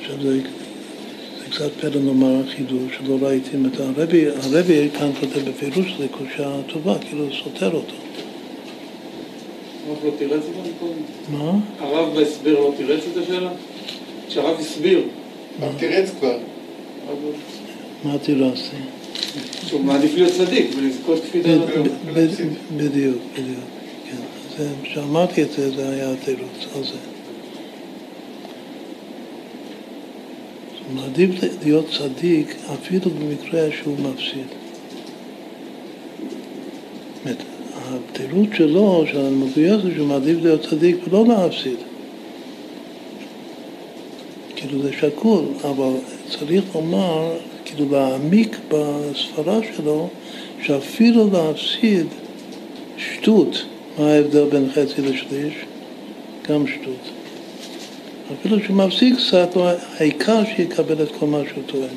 עכשיו 0.00 0.22
זה 0.22 0.40
קצת 1.50 1.70
פלא 1.80 2.00
לומר 2.00 2.46
חידוש 2.56 2.92
שלא 2.98 3.18
ראיתי 3.20 3.56
הרבי, 3.78 4.26
הרבי 4.28 4.88
כאן 4.98 5.10
כותב 5.20 5.50
בפירוש 5.50 5.92
שזה 5.92 6.06
קושה 6.10 6.50
טובה, 6.66 6.98
כאילו 6.98 7.28
סותר 7.44 7.72
אותו. 7.74 7.94
הרב 9.88 10.04
לא 10.04 10.10
תירץ 10.18 10.42
את 10.58 10.64
זה 10.64 10.70
קודם? 10.80 11.38
מה? 11.38 11.58
הרב 11.80 12.14
בהסבר 12.14 12.60
לא 12.60 12.72
תירץ 12.76 13.02
את 13.12 13.16
השאלה? 13.22 13.50
כשהרב 14.28 14.60
הסביר. 14.60 15.02
הרב 15.60 15.78
תירץ 15.78 16.10
כבר. 16.18 16.38
מה 18.04 18.18
תירצתי? 18.18 18.76
שהוא 19.66 19.80
מעדיף 19.80 20.14
להיות 20.14 20.32
צדיק 20.32 20.70
ולזכות 20.76 21.22
כפי 21.22 21.40
דעתו. 21.40 21.82
בדיוק, 22.14 22.52
בדיוק, 22.76 23.18
כן. 24.56 24.66
כשאמרתי 24.82 25.42
את 25.42 25.52
זה, 25.52 25.70
זה 25.70 25.88
היה 25.88 26.12
התירוץ 26.12 26.66
על 26.76 26.84
זה. 26.84 26.98
מעדיף 30.94 31.30
להיות 31.64 31.86
צדיק 31.98 32.56
אפילו 32.74 33.10
במקרה 33.10 33.68
שהוא 33.82 33.96
מפסיד. 33.98 34.46
התירוץ 37.88 38.48
שלו, 38.54 39.04
של 39.10 39.26
המגויס, 39.26 39.82
הוא 39.82 39.90
שהוא 39.94 40.06
מעדיף 40.06 40.38
להיות 40.42 40.66
צדיק 40.70 40.96
ולא 41.08 41.24
להפסיד. 41.26 41.76
כאילו 44.56 44.82
זה 44.82 44.92
שקול, 44.92 45.44
אבל 45.64 45.92
צריך 46.28 46.64
לומר, 46.74 47.32
כאילו 47.64 47.86
להעמיק 47.92 48.58
בספרה 48.68 49.58
שלו, 49.76 50.08
שאפילו 50.62 51.30
להפסיד 51.32 52.06
שטות, 52.96 53.64
מה 53.98 54.12
ההבדל 54.12 54.44
בין 54.44 54.68
חצי 54.72 55.02
לשליש? 55.02 55.54
גם 56.48 56.66
שטות. 56.66 57.10
אפילו 58.32 58.60
שהוא 58.64 58.76
מפסיק 58.76 59.14
קצת, 59.16 59.48
העיקר 59.98 60.42
שיקבל 60.56 61.02
את 61.02 61.08
כל 61.18 61.26
מה 61.26 61.40
שהוא 61.52 61.62
טוען. 61.66 61.96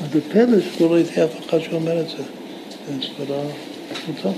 אז 0.00 0.12
זה 0.12 0.20
פלא 0.32 0.58
שלא 0.60 0.92
ראיתי 0.92 1.24
אף 1.24 1.46
אחד 1.46 1.58
שאומר 1.58 2.00
את 2.00 2.08
זה. 2.08 2.22
זו 2.88 3.06
סברה 3.06 3.42
פשוטה. 3.92 4.30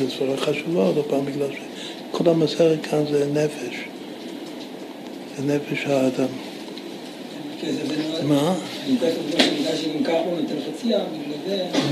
זו 0.00 0.10
סברה 0.10 0.36
חשובה 0.36 0.86
עוד 0.86 1.04
פעם, 1.08 1.24
בגלל 1.24 1.48
שכל 1.52 2.30
המסכת 2.30 2.76
כאן 2.82 3.04
זה 3.10 3.26
נפש. 3.32 3.76
זה 5.36 5.54
נפש 5.54 5.86
האדם. 5.86 6.26
מה? 8.28 8.54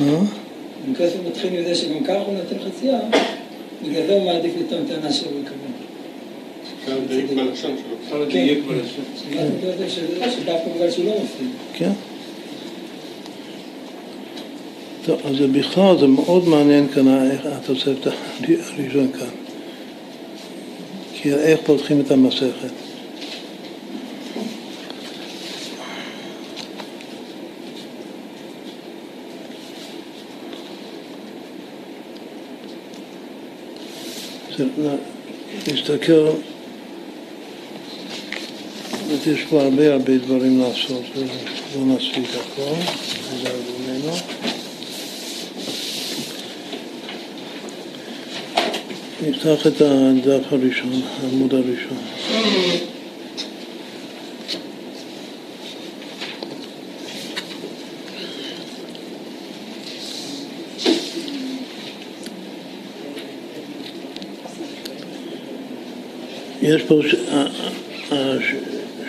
מה? 0.06 0.22
במקרה 0.86 1.10
שהוא 1.10 1.20
מתחיל 1.28 1.60
מזה 1.60 1.74
שגם 1.74 2.04
ככה 2.04 2.18
הוא 2.18 2.34
נותן 2.34 2.56
חצייה, 2.68 2.98
בגלל 3.84 4.06
זה 4.06 4.12
הוא 4.12 4.24
מעדיף 4.24 4.52
לטעון 4.60 4.86
טענה 4.88 5.12
שהוא 5.12 5.32
יקבל. 5.40 5.70
כן. 11.74 11.90
טוב, 15.04 15.20
אז 15.24 15.36
בכלל 15.52 15.98
זה 15.98 16.06
מאוד 16.06 16.48
מעניין 16.48 16.88
כאן 16.88 17.30
התוספת 17.44 18.06
הראשון 18.06 19.12
כאן. 19.12 19.28
כי 21.14 21.32
איך 21.32 21.60
פותחים 21.64 22.00
את 22.00 22.10
המסכת. 22.10 22.70
להסתכל 35.66 36.30
יש 39.26 39.44
פה 39.50 39.62
הרבה 39.62 39.92
הרבה 39.92 40.18
דברים 40.18 40.60
לעשות, 40.60 41.02
לא 41.76 41.84
נספיק 41.86 42.28
הכל, 42.34 42.74
נזהר 43.34 43.56
ממנו. 43.78 44.39
נפתח 49.28 49.66
את 49.66 49.80
הדף 49.80 50.52
הראשון, 50.52 51.00
העמוד 51.22 51.54
הראשון. 51.54 51.98
יש 66.62 66.82
פה 66.82 67.00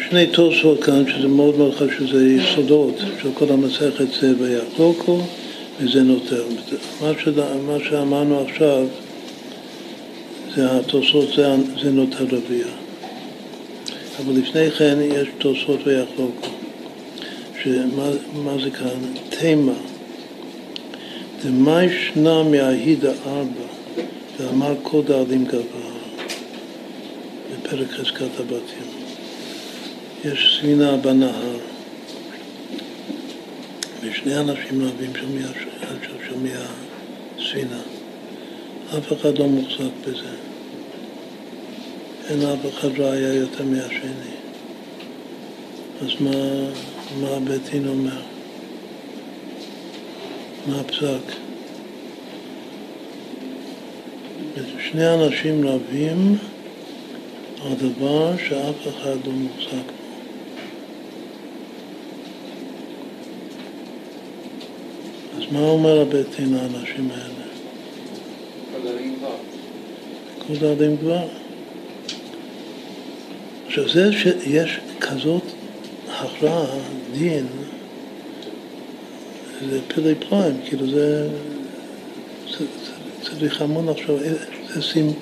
שני 0.10 0.28
תוספות 0.28 0.84
כאן, 0.84 1.04
שזה 1.08 1.28
מאוד 1.28 1.58
מאוד 1.58 1.76
חשוב, 1.76 2.12
זה 2.12 2.28
יסודות 2.28 2.96
של 3.22 3.30
כל 3.34 3.46
המסכת 3.50 4.06
זה 4.22 4.34
ויחלוקו 4.40 5.22
וזה 5.80 6.04
נותר. 6.04 6.44
מה, 7.02 7.12
שד... 7.24 7.38
מה 7.40 7.78
שאמרנו 7.90 8.46
עכשיו, 8.48 8.86
זה 10.56 10.78
התוספות, 10.78 11.28
זה, 11.36 11.56
זה 11.82 11.92
נותר 11.92 12.24
רביע. 12.24 12.66
אבל 14.20 14.34
לפני 14.34 14.72
כן 14.72 14.98
יש 15.02 15.28
תוספות 15.38 15.80
ויחלוקו, 15.86 16.48
שמה 17.64 18.64
זה 18.64 18.70
כאן? 18.72 19.00
תימה. 19.30 19.74
דמי 21.44 21.90
שנה 21.90 22.44
מההידה 22.44 23.12
ארבע, 23.26 23.68
ואמר 24.40 24.74
כל 24.84 25.02
דאלים 25.06 25.46
גבר, 25.46 25.92
בפרק 27.52 27.92
חזקת 27.92 28.40
הבתים. 28.40 28.88
יש 30.26 30.58
ספינה 30.60 30.98
בנהר, 30.98 31.58
ושני 34.02 34.38
אנשים 34.38 34.86
רבים 34.86 35.14
שם 35.16 36.44
מהספינה. 36.44 37.82
אף 38.98 39.14
אחד 39.14 39.38
לא 39.38 39.48
מוחזק 39.48 39.92
בזה. 40.08 40.36
אין 42.30 42.42
אף 42.42 42.74
אחד 42.74 43.00
ראיה 43.00 43.34
יותר 43.34 43.64
מהשני. 43.64 44.32
אז 46.02 46.10
מה, 46.20 46.32
מה 47.22 47.40
בית 47.40 47.62
דין 47.72 47.88
אומר? 47.88 48.22
מה 50.68 50.80
הפסק? 50.80 51.36
שני 54.80 55.14
אנשים 55.14 55.68
רבים 55.68 56.38
על 57.66 57.74
דבר 57.74 58.38
שאף 58.38 58.88
אחד 58.88 59.18
לא 59.26 59.34
מוחזק 59.34 59.72
בו. 59.72 60.02
מה 65.52 65.60
אומר 65.60 66.02
הבית 66.02 66.28
דין 66.38 66.54
לאנשים 66.54 67.12
האלה? 67.12 67.31
דאלים 70.60 70.98
כבר. 70.98 71.28
עכשיו 73.68 73.90
זה 73.90 74.12
שיש 74.14 74.80
כזאת 75.00 75.44
הכרעה, 76.10 76.66
דין, 77.14 77.46
זה 79.70 79.80
פלא 79.88 80.14
פלאים, 80.20 80.56
כאילו 80.66 80.92
זה, 80.92 81.30
זה, 82.50 82.66
צריך 83.22 83.62
המון 83.62 83.90
עכשיו, 83.90 84.16
זה 84.74 84.82
שים, 84.82 85.14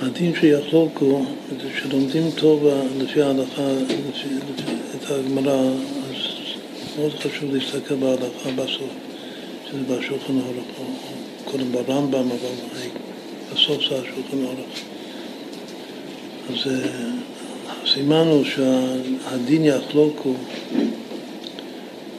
הדין 0.00 0.32
שיחלוקו, 0.40 1.24
שלומדים 1.78 2.30
טוב 2.30 2.66
לפי 2.98 3.22
ההלכה, 3.22 3.68
לפי, 4.08 4.28
לפי, 4.34 4.72
את 4.96 5.10
הגמרא, 5.10 5.70
מאוד 6.98 7.12
חשוב 7.14 7.54
להסתכל 7.54 7.94
בהלכה 7.94 8.50
בסוף, 8.56 8.90
שזה 9.70 9.78
בשולחן 9.88 10.38
ערוך, 10.38 10.88
קודם 11.50 11.72
ברמב"ם, 11.72 12.30
אבל 12.30 12.54
בסוף 13.52 13.82
זה 13.88 14.00
השולחן 14.00 14.44
ערוך. 14.44 14.78
אז 16.50 16.72
אה, 16.72 17.10
הסימן 17.68 18.26
הוא 18.26 18.44
שהדין 18.44 19.64
יחלוקו 19.64 20.34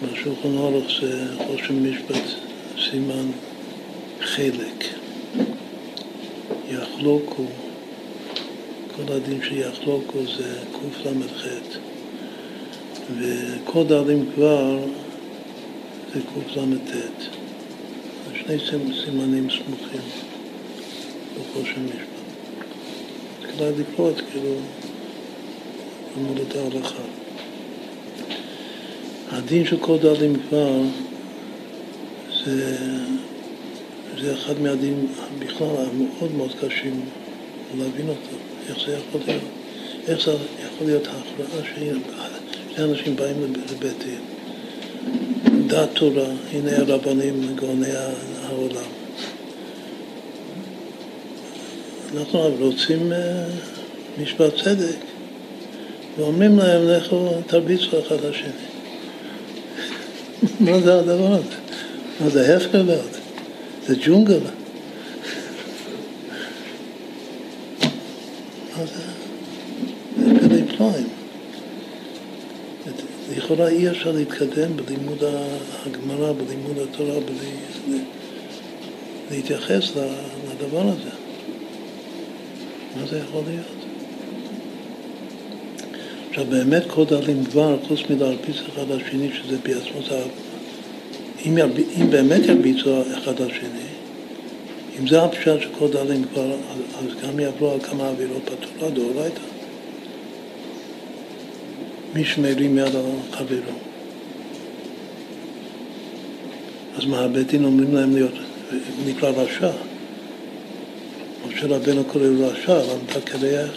בשולחן 0.04 0.58
ערוך 0.58 0.86
זה 1.02 1.26
חושן 1.48 1.84
משפט 1.84 2.24
סימן 2.90 3.26
חלק. 4.22 4.86
יחלוקו, 6.70 7.46
כל 8.96 9.14
הדין 9.14 9.40
שיחלוקו 9.44 10.20
זה 10.38 10.60
קל"ח. 10.72 11.48
וכל 13.20 13.84
דרים 13.84 14.26
כבר 14.36 14.80
זה 16.14 16.20
קל"ט. 16.54 17.39
שני 18.58 18.94
סימנים 19.06 19.48
סמוכים 19.50 20.02
בחושן 21.36 21.86
משפט. 21.86 22.20
כדאי 23.42 23.72
לקרוא 23.78 24.12
את 24.12 24.16
כאילו 24.32 24.56
עמודת 26.18 26.56
ההלכה. 26.56 27.04
הדין 29.32 29.66
של 29.66 29.78
כל 29.80 29.98
דרים 29.98 30.34
כבר 30.50 30.82
זה, 32.46 32.78
זה 34.22 34.34
אחד 34.34 34.62
מהדינים 34.62 35.08
בכלל 35.40 35.68
המאוד 35.68 36.36
מאוד 36.38 36.52
קשים 36.62 37.02
להבין 37.78 38.10
אותו, 38.10 38.36
איך 38.70 38.78
זה 38.86 38.98
יכול 38.98 39.22
להיות, 39.28 39.44
איך 40.08 40.26
זה 40.26 40.32
יכול 40.66 40.88
להיות 40.88 41.08
ההכרעה 41.08 41.66
שהיא 41.76 41.92
שני 42.76 42.86
אנשים 42.86 43.16
באים 43.16 43.54
לבית 43.72 44.04
דין. 44.04 44.22
דת 45.68 45.90
תורה, 45.94 46.26
הנה 46.54 46.78
הרבנים, 46.78 47.56
גאוני 47.56 47.92
העולם. 48.50 48.90
אנחנו 52.18 52.40
רוצים 52.60 53.14
אה, 53.14 53.46
משפט 54.22 54.56
צדק, 54.64 54.96
ואומרים 56.18 56.58
להם, 56.58 56.88
לכו 56.88 57.30
תרביצו 57.48 58.00
אחד 58.00 58.16
לשני. 58.26 58.50
מה 60.72 60.80
זה 60.82 61.00
הדבר 61.00 61.34
הזה? 61.34 61.56
מה 62.20 62.30
זה 62.30 62.58
מאוד? 62.84 63.10
זה 63.88 63.96
ג'ונגל. 64.06 64.40
מה 68.78 68.86
זה? 68.86 69.02
זה 70.18 70.40
פלאי 70.48 70.64
פלאים. 70.78 71.08
לכאורה 73.38 73.68
אי 73.68 73.90
אפשר 73.90 74.12
להתקדם 74.12 74.78
בלימוד 74.78 75.24
הגמרא, 75.86 76.32
בלימוד 76.32 76.78
התורה, 76.78 77.20
בלי 77.20 77.50
להתייחס 79.32 79.92
לדבר 80.52 80.82
הזה. 80.82 81.10
מה 82.96 83.08
זה 83.08 83.20
יכול 83.20 83.42
להיות? 83.48 83.86
עכשיו 86.30 86.46
באמת 86.46 86.84
כל 86.88 87.06
דלים 87.06 87.44
דבר, 87.44 87.78
חוץ 87.88 88.00
מלהרביץ 88.10 88.58
אחד 88.74 88.92
לשני, 88.92 89.30
שזה 89.34 89.58
בעצמו 89.64 90.02
זה... 90.10 90.22
אם, 91.46 91.58
ירב... 91.58 91.72
אם 92.02 92.10
באמת 92.10 92.42
ירביצו 92.46 93.02
אחד 93.18 93.42
לשני, 93.42 93.90
אם 95.00 95.08
זה 95.08 95.24
הפשט 95.24 95.62
של 95.62 95.70
כל 95.78 95.88
דלים 95.92 96.24
כבר, 96.24 96.52
אז 97.00 97.06
גם 97.24 97.40
יעברו 97.40 97.72
על 97.72 97.80
כמה 97.80 98.10
עבירות 98.10 98.42
בתורה 98.46 98.92
דאורייתא. 98.92 99.42
מי 102.14 102.26
שמרים 102.26 102.78
יד 102.78 102.96
על 102.96 103.06
חברו. 103.32 103.74
אז 106.98 107.06
מה, 107.06 107.20
הבית 107.20 107.48
דין 107.48 107.66
אומרים 107.66 107.96
להם 107.96 108.14
להיות, 108.16 108.34
נקרא 109.06 109.30
רשע. 109.30 109.72
משה 111.48 111.68
רבנו 111.68 112.04
קורא 112.04 112.26
רשע, 112.40 112.78
למדה 112.78 113.22
כדאיך. 113.26 113.72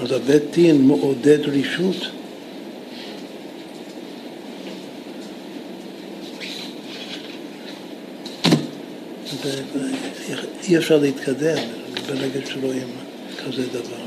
אז 0.00 0.12
הבית 0.12 0.42
דין 0.50 0.82
מעודד 0.82 1.48
רישות. 1.48 1.96
אי 10.68 10.76
אפשר 10.76 10.98
להתקדם 10.98 11.58
ברגע 12.06 12.40
שרואים 12.50 12.88
כזה 13.38 13.66
דבר. 13.66 14.04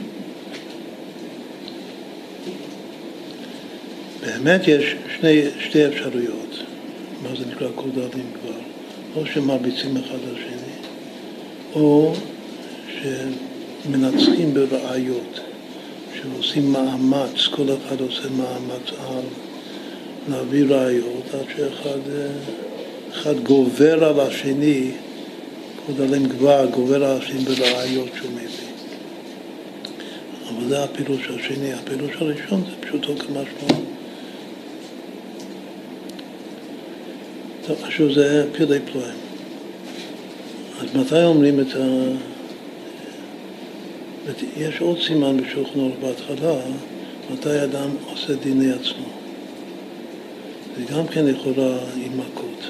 באמת 4.22 4.68
יש 4.68 4.96
שני, 5.20 5.42
שתי 5.60 5.88
אפשרויות, 5.88 6.64
מה 7.24 7.30
זה 7.40 7.46
נקרא 7.52 7.68
דאלים 7.96 8.26
כבר, 8.42 8.60
או 9.16 9.26
שמרביצים 9.26 9.98
אחד 9.98 10.18
לשני, 10.34 10.74
או 11.76 12.14
שמנצחים 13.02 14.54
בראיות, 14.54 15.40
שעושים 16.14 16.72
מאמץ, 16.72 17.48
כל 17.52 17.64
אחד 17.64 18.02
עושה 18.02 18.30
מאמץ 18.30 18.92
על 19.08 19.24
להביא 20.30 20.66
ראיות, 20.70 21.24
עד 21.34 21.46
שאחד 21.58 22.00
אחד 23.12 23.40
גובר 23.44 24.04
על 24.04 24.20
השני, 24.20 24.92
דאלים 25.98 26.30
כבר 26.30 26.66
גובר 26.66 27.06
על 27.06 27.18
השני 27.18 27.40
בראיות 27.40 28.10
שהוא 28.16 28.32
מביא. 28.32 28.68
אבל 30.50 30.68
זה 30.70 30.84
הפירוש 30.84 31.30
השני. 31.30 31.74
הפירוש 31.74 32.12
הראשון 32.16 32.62
זה 32.62 32.88
פשוטו 32.88 33.14
כמשמעו. 33.16 33.97
טוב, 37.68 37.84
עכשיו 37.84 38.14
זה 38.14 38.48
פלאי 38.54 38.80
פלואים. 38.92 39.18
אז 40.80 40.96
מתי 40.96 41.24
אומרים 41.24 41.60
את 41.60 41.76
ה... 41.76 41.86
יש 44.58 44.82
עוד 44.82 44.98
סימן 45.02 45.38
בשולחן 45.38 45.80
אורך 45.80 45.94
בהתחלה, 46.02 46.56
מתי 47.34 47.64
אדם 47.64 47.90
עושה 48.12 48.34
דיני 48.34 48.72
עצמו. 48.72 49.06
זה 50.78 50.84
גם 50.94 51.08
כן 51.08 51.26
לכאורה 51.26 51.78
עם 52.06 52.18
מכות. 52.18 52.70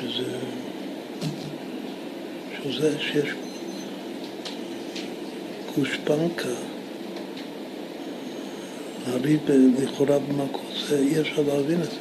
שזה, 0.00 0.24
שזה 2.62 2.98
שיש 2.98 3.28
גושפנקה 5.76 6.48
להביא 9.12 9.38
לכאורה 9.78 10.18
במכות. 10.18 10.60
זה 10.88 10.98
אי 10.98 11.20
אפשר 11.20 11.42
להבין 11.46 11.80
את 11.82 11.90
זה. 11.90 11.96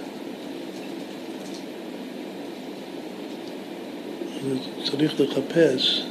צריך 4.84 5.22
לחפש, 5.22 6.04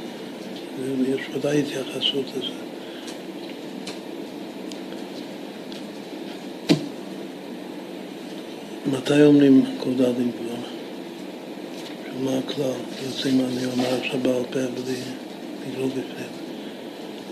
יש 1.07 1.21
ודאי 1.35 1.59
התייחסות 1.59 2.25
לזה. 2.37 2.53
מתי 8.91 9.23
אומרים 9.23 9.65
קודלים 9.79 10.31
כבר? 10.31 10.61
מה 12.23 12.37
הכלל? 12.37 12.71
יוצאים 13.05 13.41
אני 13.41 13.65
אומר 13.65 13.99
עכשיו 14.03 14.19
בעל 14.19 14.43
פה 14.43 14.59
בלי 14.59 14.95
לגרום 15.67 15.89
בפנים. 15.89 16.31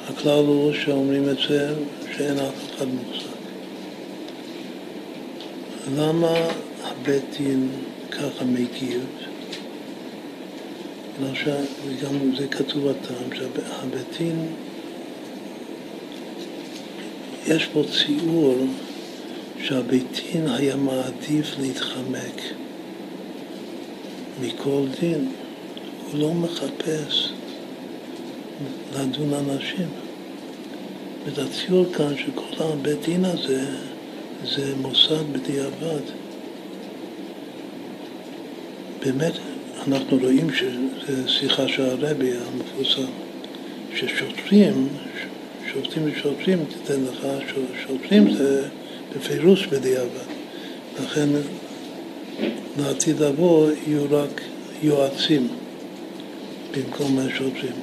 הכלל 0.07 0.45
הוא 0.45 0.73
שאומרים 0.73 1.29
את 1.29 1.37
זה 1.49 1.73
שאין 2.17 2.39
אף 2.39 2.75
אחד 2.75 2.85
מוחזק. 2.87 3.38
למה 5.95 6.33
הבית 6.83 7.23
דין 7.37 7.69
ככה 8.11 8.45
מגיב? 8.45 9.05
וגם 11.85 12.35
זה 12.37 12.47
כתוב 12.47 12.87
הטעם, 12.87 13.35
שהבית 13.35 14.17
דין, 14.17 14.45
יש 17.47 17.65
פה 17.65 17.83
ציור 17.83 18.57
שהבית 19.63 20.21
דין 20.33 20.47
היה 20.47 20.75
מעדיף 20.75 21.47
להתחמק 21.59 22.41
מכל 24.41 24.81
דין, 24.99 25.31
הוא 26.11 26.19
לא 26.19 26.33
מחפש 26.33 27.33
לדון 28.95 29.33
אנשים. 29.33 29.87
הציור 31.37 31.85
כאן 31.93 32.17
שכל 32.17 32.63
הבית 32.63 33.05
דין 33.05 33.25
הזה 33.25 33.65
זה 34.43 34.75
מוסד 34.81 35.33
בדיעבד. 35.33 36.01
באמת, 39.05 39.33
אנחנו 39.87 40.17
רואים 40.17 40.47
שזו 40.53 41.29
שיחה 41.29 41.67
של 41.67 41.83
הרבי 41.83 42.31
המפורסם, 42.31 43.11
ששוטרים, 43.95 44.87
שופטים 45.73 46.03
ושוטרים, 46.05 46.65
תיתן 46.65 47.01
לך, 47.03 47.27
שוטרים 47.87 48.33
זה 48.33 48.67
בפירוש 49.15 49.67
בדיעבד. 49.67 50.29
לכן 51.03 51.29
לעתיד 52.79 53.19
לבוא 53.19 53.71
יהיו 53.87 54.05
רק 54.09 54.41
יועצים 54.83 55.47
במקום 56.71 57.19
השוטרים. 57.19 57.73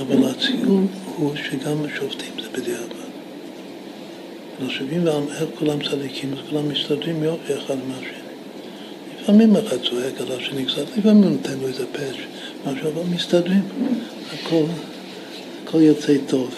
אבל 0.00 0.30
הציון 0.30 0.86
הוא 1.16 1.36
שגם 1.36 1.84
השופטים 1.84 2.32
זה 2.42 2.48
בדיעבד. 2.52 2.99
מחשבים 4.66 5.08
איך 5.08 5.44
כולם 5.58 5.78
צדיקים, 5.90 6.32
אז 6.32 6.38
כולם 6.50 6.68
מסתדרים 6.68 7.22
יופי 7.22 7.52
אחד 7.58 7.76
מהשני. 7.88 8.20
לפעמים 9.20 9.56
אחד 9.56 9.76
צועק 9.90 10.20
על 10.20 10.32
השני 10.32 10.64
קצת, 10.64 10.98
לפעמים 10.98 11.24
נותן 11.24 11.58
לו 11.60 11.68
איזה 11.68 11.86
פש, 11.92 12.16
משהו, 12.66 12.90
אבל 12.90 13.02
מסתדרים. 13.14 13.62
הכל, 14.32 14.64
הכל 15.64 15.80
יוצא 15.80 16.12
טוב. 16.26 16.54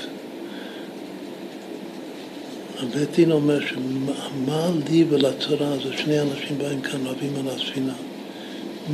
הבית 2.82 3.10
דין 3.16 3.32
אומר 3.32 3.58
שמה 3.66 4.70
לי 4.90 5.04
ולצרה 5.08 5.72
הזו, 5.72 5.88
שני 5.96 6.20
אנשים 6.20 6.58
באים 6.58 6.80
כאן 6.80 7.06
רבים 7.06 7.32
על 7.36 7.48
הספינה. 7.48 7.92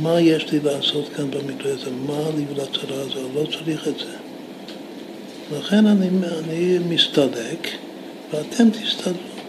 מה 0.01 0.21
יש 0.21 0.51
לי 0.51 0.59
לעשות 0.63 1.09
כאן 1.15 1.31
במקרה 1.31 1.73
הזה? 1.73 1.91
מה 2.07 2.29
לי 2.37 2.45
ולצרה 2.49 3.01
הזו? 3.01 3.19
לא 3.35 3.45
צריך 3.45 3.87
את 3.87 3.99
זה. 3.99 4.15
לכן 5.57 5.87
אני, 5.87 6.07
אני 6.39 6.79
מסתלק. 6.89 7.67
ואתם 8.31 8.69
תסתדרו. 8.69 9.39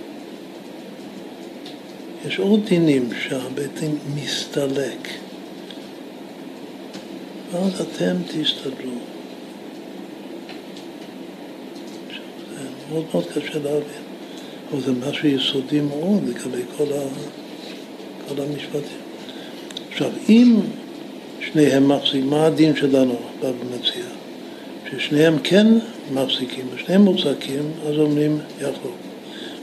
יש 2.27 2.39
עוד 2.39 2.61
דינים 2.69 3.09
שהבית 3.23 3.81
דין 3.81 3.99
מסתלק, 4.15 5.09
ואז 7.53 7.81
אתם 7.81 8.17
תסתדרו. 8.27 8.99
זה 12.59 12.65
מאוד 12.91 13.05
מאוד 13.13 13.25
קשה 13.27 13.59
להבין, 13.59 14.03
אבל 14.71 14.81
זה 14.81 14.93
משהו 14.93 15.29
יסודי 15.29 15.81
מאוד 15.81 16.29
לגבי 16.29 16.63
כל, 16.77 16.93
ה, 16.93 17.03
כל 18.29 18.43
המשפטים. 18.43 19.01
עכשיו, 19.93 20.11
אם 20.29 20.57
שניהם 21.41 21.89
מחזיקים, 21.89 22.31
מה 22.31 22.47
הדין 22.47 22.77
שלנו, 22.77 23.17
בא 23.41 23.47
ומציע? 23.47 24.05
ששניהם 24.93 25.39
כן 25.45 25.67
מחזיקים, 26.13 26.67
ושניהם 26.75 27.03
מוחזקים, 27.03 27.73
אז 27.89 27.99
אומרים 27.99 28.39
יחלוק. 28.61 28.97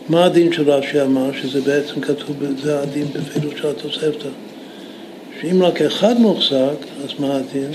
מה 0.09 0.25
הדין 0.25 0.53
של 0.53 0.71
רש"י 0.71 1.01
אמר, 1.01 1.29
שזה 1.41 1.61
בעצם 1.61 2.01
כתוב, 2.01 2.35
זה 2.63 2.79
הדין 2.79 3.05
בפירוש 3.13 3.59
של 3.59 3.67
התוספתא, 3.67 4.29
שאם 5.41 5.63
רק 5.63 5.81
אחד 5.81 6.19
מוחזק, 6.19 6.75
אז 7.03 7.19
מה 7.19 7.35
הדין? 7.35 7.71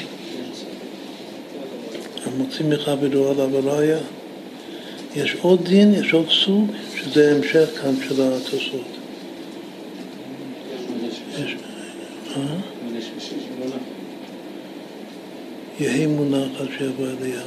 מוצאים 2.38 2.70
מחברו 2.70 3.28
עליו 3.28 3.56
הראייה. 3.56 3.98
יש 5.16 5.36
עוד 5.42 5.64
דין, 5.64 5.94
יש 5.94 6.12
עוד 6.12 6.26
סוג, 6.30 6.70
שזה 6.96 7.36
המשך 7.36 7.68
כאן 7.82 7.94
של 8.08 8.22
התוספות. 8.22 8.86
יש... 11.38 11.56
אה? 12.36 12.71
יהי 15.82 16.06
מונח 16.06 16.60
עד 16.60 16.68
שיבוא 16.78 17.06
אליהו. 17.06 17.46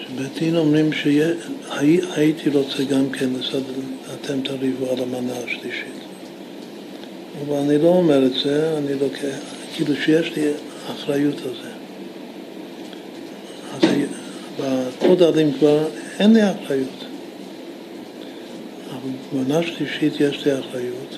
שבית 0.00 0.38
דין 0.38 0.56
אומרים 0.56 0.92
שהייתי 0.92 2.50
רוצה 2.50 2.84
גם 2.84 3.10
כן, 3.10 3.28
אתם 4.14 4.40
תריבו 4.40 4.90
על 4.90 5.02
המנה 5.02 5.32
השלישית. 5.38 6.02
אבל 7.40 7.56
אני 7.56 7.78
לא 7.78 7.88
אומר 7.88 8.26
את 8.26 8.32
זה, 8.44 8.78
אני 8.78 8.94
לוקח, 8.94 9.36
כאילו 9.74 9.96
שיש 9.96 10.36
לי 10.36 10.50
אחריות 10.90 11.36
על 11.36 11.52
זה. 11.62 11.70
אז 13.74 13.90
בקוד 14.60 15.22
העלים 15.22 15.52
כבר 15.52 15.88
אין 16.18 16.32
לי 16.32 16.40
אחריות. 16.50 17.04
אבל 18.90 19.10
במנה 19.32 19.62
שלישית 19.62 20.20
יש 20.20 20.46
לי 20.46 20.58
אחריות, 20.58 21.16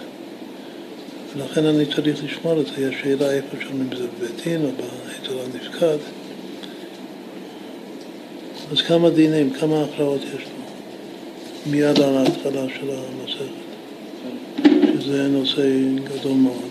ולכן 1.37 1.67
אני 1.67 1.87
צריך 1.87 2.25
לשמור 2.25 2.61
את 2.61 2.67
זה. 2.67 2.73
יש 2.89 2.95
שאלה 3.03 3.31
איפה 3.31 3.57
שומעים 3.61 3.89
את 3.93 3.97
זה 3.99 4.05
בבית 4.07 4.45
דין 4.45 4.65
או 4.65 4.71
באצל 4.71 5.39
הנפקד. 5.39 5.99
אז 8.73 8.81
כמה 8.81 9.11
דינים, 9.11 9.51
כמה 9.51 9.85
הכרעות 9.85 10.21
יש 10.23 10.43
לו, 10.43 10.65
מיד 11.73 12.01
על 12.01 12.17
ההתחלה 12.17 12.67
של 12.81 12.91
המסכת. 12.91 13.65
שזה 15.05 15.29
נושא 15.29 15.63
גדול 16.05 16.33
מאוד. 16.33 16.71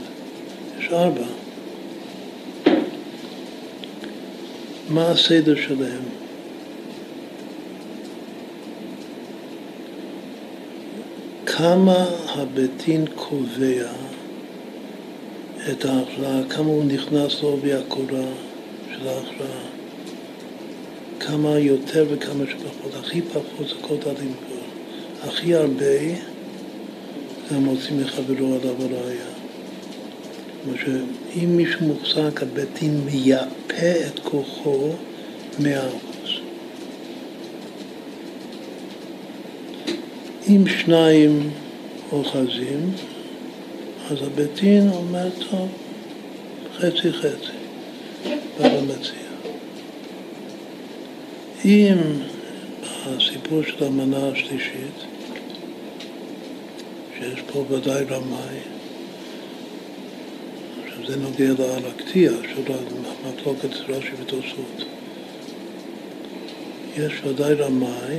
יש 0.80 0.90
ארבע. 0.92 1.26
מה 4.90 5.12
הסדר 5.12 5.56
שלהם? 5.56 6.02
כמה 11.46 12.06
הביתין 12.36 13.06
קובע 13.16 13.92
את 15.72 15.86
ההכרעה, 15.86 16.42
כמה 16.50 16.66
הוא 16.66 16.84
נכנס 16.86 17.44
לעובי 17.44 17.74
הקורה 17.74 18.26
של 18.92 19.08
ההכרעה, 19.08 19.64
כמה 21.20 21.60
יותר 21.60 22.06
וכמה 22.10 22.44
שפחות, 22.46 22.94
הכי 23.00 23.22
פחות 23.22 23.68
זה 23.68 23.76
כל 23.82 23.96
כבר, 24.02 25.30
הכי 25.30 25.56
הרבה 25.56 25.86
המוציא 27.52 27.96
מחברו 28.02 28.56
עליו 28.56 28.76
הראייה. 28.80 29.26
כלומר 30.64 30.80
שאם 30.80 31.58
מישהו 31.58 31.86
מוחזק, 31.86 32.44
הבית 32.44 32.80
דין 32.80 33.02
מייפה 33.06 34.08
את 34.08 34.20
כוחו 34.20 34.90
מאה 35.60 35.88
אחוז. 35.88 36.40
אם 40.48 40.64
שניים 40.68 41.50
אוחזים, 42.12 42.92
אז 44.12 44.18
הבית 44.22 44.60
דין 44.62 44.90
אומר, 44.90 45.30
טוב, 45.50 45.70
חצי 46.78 47.14
חצי, 47.14 47.58
בא 48.60 48.68
ומציע. 48.68 49.24
אם 51.66 51.98
הסיפור 53.06 53.64
של 53.64 53.84
המנה 53.84 54.28
השלישית, 54.28 55.04
שיש 57.20 57.42
פה 57.54 57.66
ודאי 57.70 58.04
רמאי. 58.04 58.60
עכשיו 60.86 61.08
זה 61.08 61.16
נוגע 61.18 61.64
לאלקטיה 61.64 62.32
של 62.56 62.74
המחלוקת 62.74 63.76
רש"י 63.90 64.12
ותוספות. 64.22 64.86
יש 66.98 67.14
ודאי 67.26 67.54
רמאי, 67.54 68.18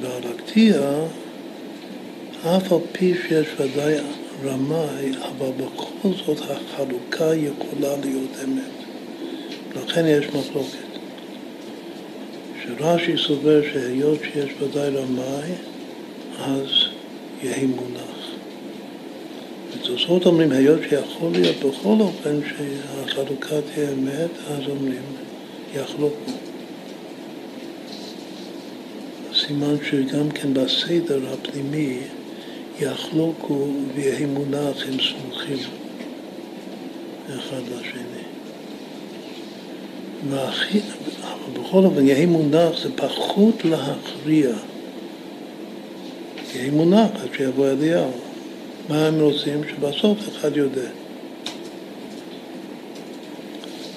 באלקטיה, 0.00 1.04
אף 2.42 2.72
על 2.72 2.78
פי 2.92 3.14
שיש 3.28 3.46
ודאי 3.60 3.94
רמאי, 4.44 5.12
אבל 5.22 5.50
בכל 5.56 6.08
זאת 6.26 6.38
החלוקה 6.50 7.34
יכולה 7.34 7.96
להיות 8.04 8.30
אמת. 8.44 8.72
לכן 9.76 10.04
יש 10.06 10.26
מחלוקת. 10.26 10.92
שרש"י 12.62 13.16
סובר 13.16 13.62
שהיות 13.72 14.18
שיש 14.32 14.50
ודאי 14.60 14.88
רמאי, 14.88 15.52
אז 16.38 16.68
יהי 17.42 17.66
מונח. 17.66 18.12
תוספות 19.82 20.26
אומרים, 20.26 20.52
היות 20.52 20.80
שיכול 20.88 21.32
להיות 21.32 21.56
בכל 21.56 21.96
אופן 22.00 22.40
שהחלוקה 22.48 23.56
תהיה 23.74 23.92
אמת, 23.92 24.30
אז 24.48 24.68
אומרים, 24.68 25.02
יחלוקו. 25.74 26.32
סימן 29.34 29.74
שגם 29.90 30.30
כן 30.30 30.54
בסדר 30.54 31.20
הפנימי 31.32 31.98
יחלוקו 32.82 33.66
מונח 34.26 34.76
הם 34.88 34.92
סמוכים 34.92 35.58
אחד 37.28 37.62
לשני. 37.68 38.22
והכי, 40.30 40.80
אבל 41.22 41.62
בכל 41.62 41.84
אופן, 41.84 42.06
יהי 42.06 42.26
מונח 42.26 42.82
זה 42.82 42.88
פחות 42.96 43.64
להכריע. 43.64 44.50
יהי 46.54 46.70
מונח 46.70 47.10
עד 47.22 47.28
שיבוא 47.36 47.68
אליהו. 47.70 48.10
מה 48.88 49.06
הם 49.06 49.20
רוצים? 49.20 49.60
שבסוף 49.68 50.18
אחד 50.28 50.56
יודע. 50.56 50.88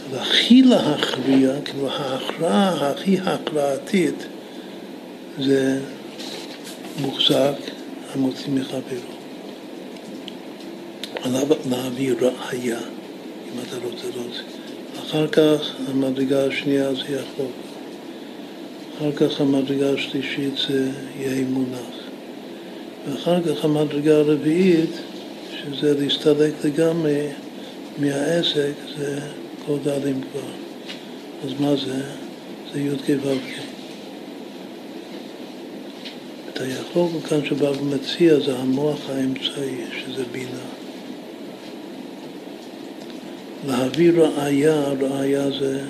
אז 0.10 0.16
הכי 0.22 0.62
להכריע, 0.62 1.62
כאילו 1.66 1.90
ההכרעה 1.90 2.92
הכי 2.92 3.18
הכרעתית 3.20 4.26
זה 5.40 5.80
מוחזק 7.02 7.75
המוציא 8.16 8.54
מחברו. 8.54 9.16
עליו 11.24 11.48
להביא 11.70 12.14
ראיה, 12.22 12.80
אם 13.46 13.60
אתה 13.68 13.76
רוצה 13.84 14.08
להוציא. 14.16 14.44
אחר 15.00 15.28
כך 15.28 15.76
המדרגה 15.88 16.46
השנייה 16.46 16.94
זה 16.94 17.02
יחלוק. 17.02 17.52
אחר 18.98 19.12
כך 19.12 19.42
המדרגה 19.42 19.94
השלישית 19.94 20.54
זה 20.68 20.92
יהיה 21.20 21.46
מונח. 21.46 21.96
ואחר 23.08 23.42
כך 23.42 23.66
המדרגה 23.66 24.18
הרביעית, 24.18 24.92
שזה 25.52 25.94
להסתלק 26.00 26.54
לגמרי 26.64 27.28
מהעסק, 27.98 28.74
זה 28.98 29.20
כל 29.66 29.78
דלים 29.84 30.22
כבר. 30.22 30.50
אז 31.46 31.60
מה 31.60 31.76
זה? 31.76 32.02
זה 32.74 32.80
י"ק 32.80 33.10
ו"ק. 33.24 33.65
את 36.56 36.62
היחלוק 36.62 37.12
כאן 37.30 37.46
שבא 37.46 37.66
ומציע 37.66 38.40
זה 38.40 38.58
המוח 38.58 39.10
האמצעי, 39.10 39.78
שזה 39.92 40.24
בינה. 40.32 40.66
להביא 43.68 44.12
ראייה, 44.12 44.84
ראייה 44.88 45.52
זה 45.60 45.82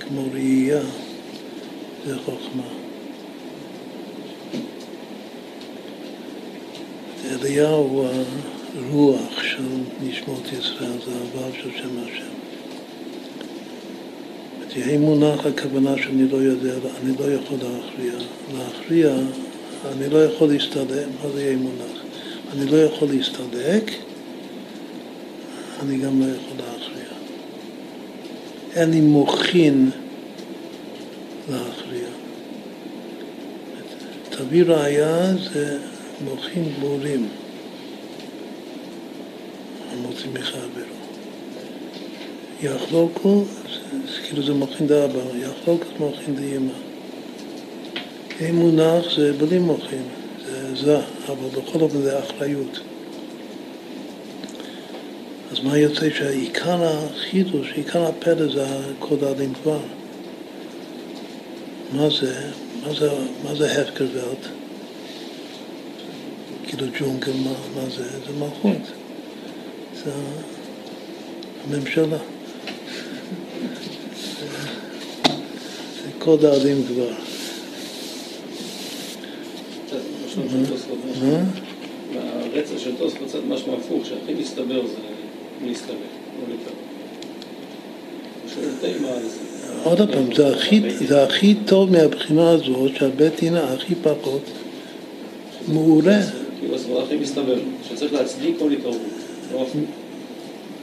כמו 0.00 0.24
ראייה, 0.32 0.80
זה 2.06 2.18
חוכמה. 2.18 2.68
אליהו 7.30 7.74
הוא 7.74 8.06
הרוח 8.76 9.42
של 9.42 9.62
נשמות 10.02 10.52
ישראל, 10.52 10.98
זה 11.06 11.10
העבר 11.14 11.52
של 11.62 11.70
שם 11.76 11.98
השם. 12.04 12.38
תהיה 14.68 14.98
מונח 14.98 15.46
הכוונה 15.46 15.94
שאני 16.02 16.28
לא 16.28 16.36
יודע, 16.36 16.74
אני 17.02 17.12
לא 17.18 17.32
יכול 17.32 17.58
להכריע. 17.62 18.12
להכריע, 18.58 19.14
אני 19.86 20.08
לא 20.08 20.24
יכול 20.24 20.48
להסתלק, 20.48 21.06
מה 21.22 21.30
זה 21.34 21.42
יהיה 21.42 21.56
מונח? 21.56 22.02
אני 22.52 22.70
לא 22.70 22.76
יכול 22.76 23.08
להסתלק, 23.08 23.90
אני 25.82 25.98
גם 25.98 26.20
לא 26.20 26.26
יכול 26.26 26.56
להכריע. 26.56 27.08
אין 28.74 28.90
לי 28.90 29.00
מוחין 29.00 29.90
להכריע. 31.50 32.08
תביא 34.30 34.64
ראייה 34.64 35.32
זה 35.52 35.78
מוחים 36.24 36.64
ברורים 36.80 37.28
המוצאים 39.92 40.34
מחברו. 40.34 40.98
יחלוקו, 42.62 43.44
כאילו 44.26 44.42
זה 44.42 44.54
מוחין 44.54 44.86
דאבא, 44.86 45.20
יחלוקו 45.38 45.84
זה 45.84 46.04
מוחין 46.04 46.34
דאמא. 46.36 46.87
אם 48.40 48.56
מונח 48.56 49.04
זה 49.16 49.32
בלי 49.32 49.58
מוחין, 49.58 50.02
זה 50.46 50.76
זה, 50.76 50.98
אבל 51.26 51.48
בכל 51.48 51.80
אופן 51.80 52.02
זה 52.02 52.18
אחריות. 52.18 52.80
אז 55.52 55.60
מה 55.60 55.78
יוצא 55.78 56.10
שעיקר 56.10 56.82
החידוש, 56.82 57.72
עיקר 57.74 58.06
הפלא 58.06 58.52
זה 58.54 58.66
העלים 59.22 59.54
כבר. 59.54 59.80
מה 61.92 62.08
זה? 62.20 62.34
מה 62.86 62.94
זה, 62.94 63.10
מה 63.44 63.54
זה 63.54 63.82
הפקר 63.82 64.06
ולט? 64.12 64.46
כאילו 66.66 66.86
ג'ונגל, 66.98 67.32
מה, 67.32 67.52
מה 67.74 67.90
זה? 67.90 68.04
זה 68.10 68.32
מלכות. 68.38 68.92
זה 70.04 70.10
הממשלה. 71.64 72.16
זה 76.02 76.10
קוד 76.18 76.44
העלים 76.44 76.84
כבר. 76.88 77.27
הראשון 80.40 80.64
של 80.64 80.72
תוספות, 80.72 80.98
מה? 81.22 81.44
הרצף 82.14 82.78
של 82.78 82.90
תוספות 82.98 83.28
קצת 83.28 83.38
משמע 83.48 83.72
הפוך, 83.74 84.06
שהכי 84.06 84.34
מסתבר 84.40 84.86
זה 84.86 84.94
להסתלק, 85.66 85.88
לא 85.90 86.48
להתערב. 86.50 86.88
עוד 89.84 90.10
פעם, 90.12 90.34
זה 91.06 91.22
הכי, 91.24 91.54
טוב 91.64 91.90
מהבחינה 91.90 92.50
הזאת 92.50 92.90
שהבית 92.96 93.40
דין 93.40 93.56
הכי 93.56 93.94
פחות 93.94 94.42
מעורה, 95.68 96.18
כאילו 96.60 96.74
הסברה 96.74 97.04
הכי 97.04 97.16
מסתבר, 97.16 97.58
שצריך 97.88 98.12
להצדיק 98.12 98.56
כל 98.58 98.72
התערבות. 98.72 99.00
לא. 99.52 99.66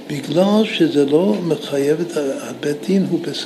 בגלל 0.08 0.66
שזה 0.66 1.06
לא 1.06 1.36
מחייב 1.48 2.02
את 2.02 2.18
הבית 2.18 2.78
דין, 2.88 3.06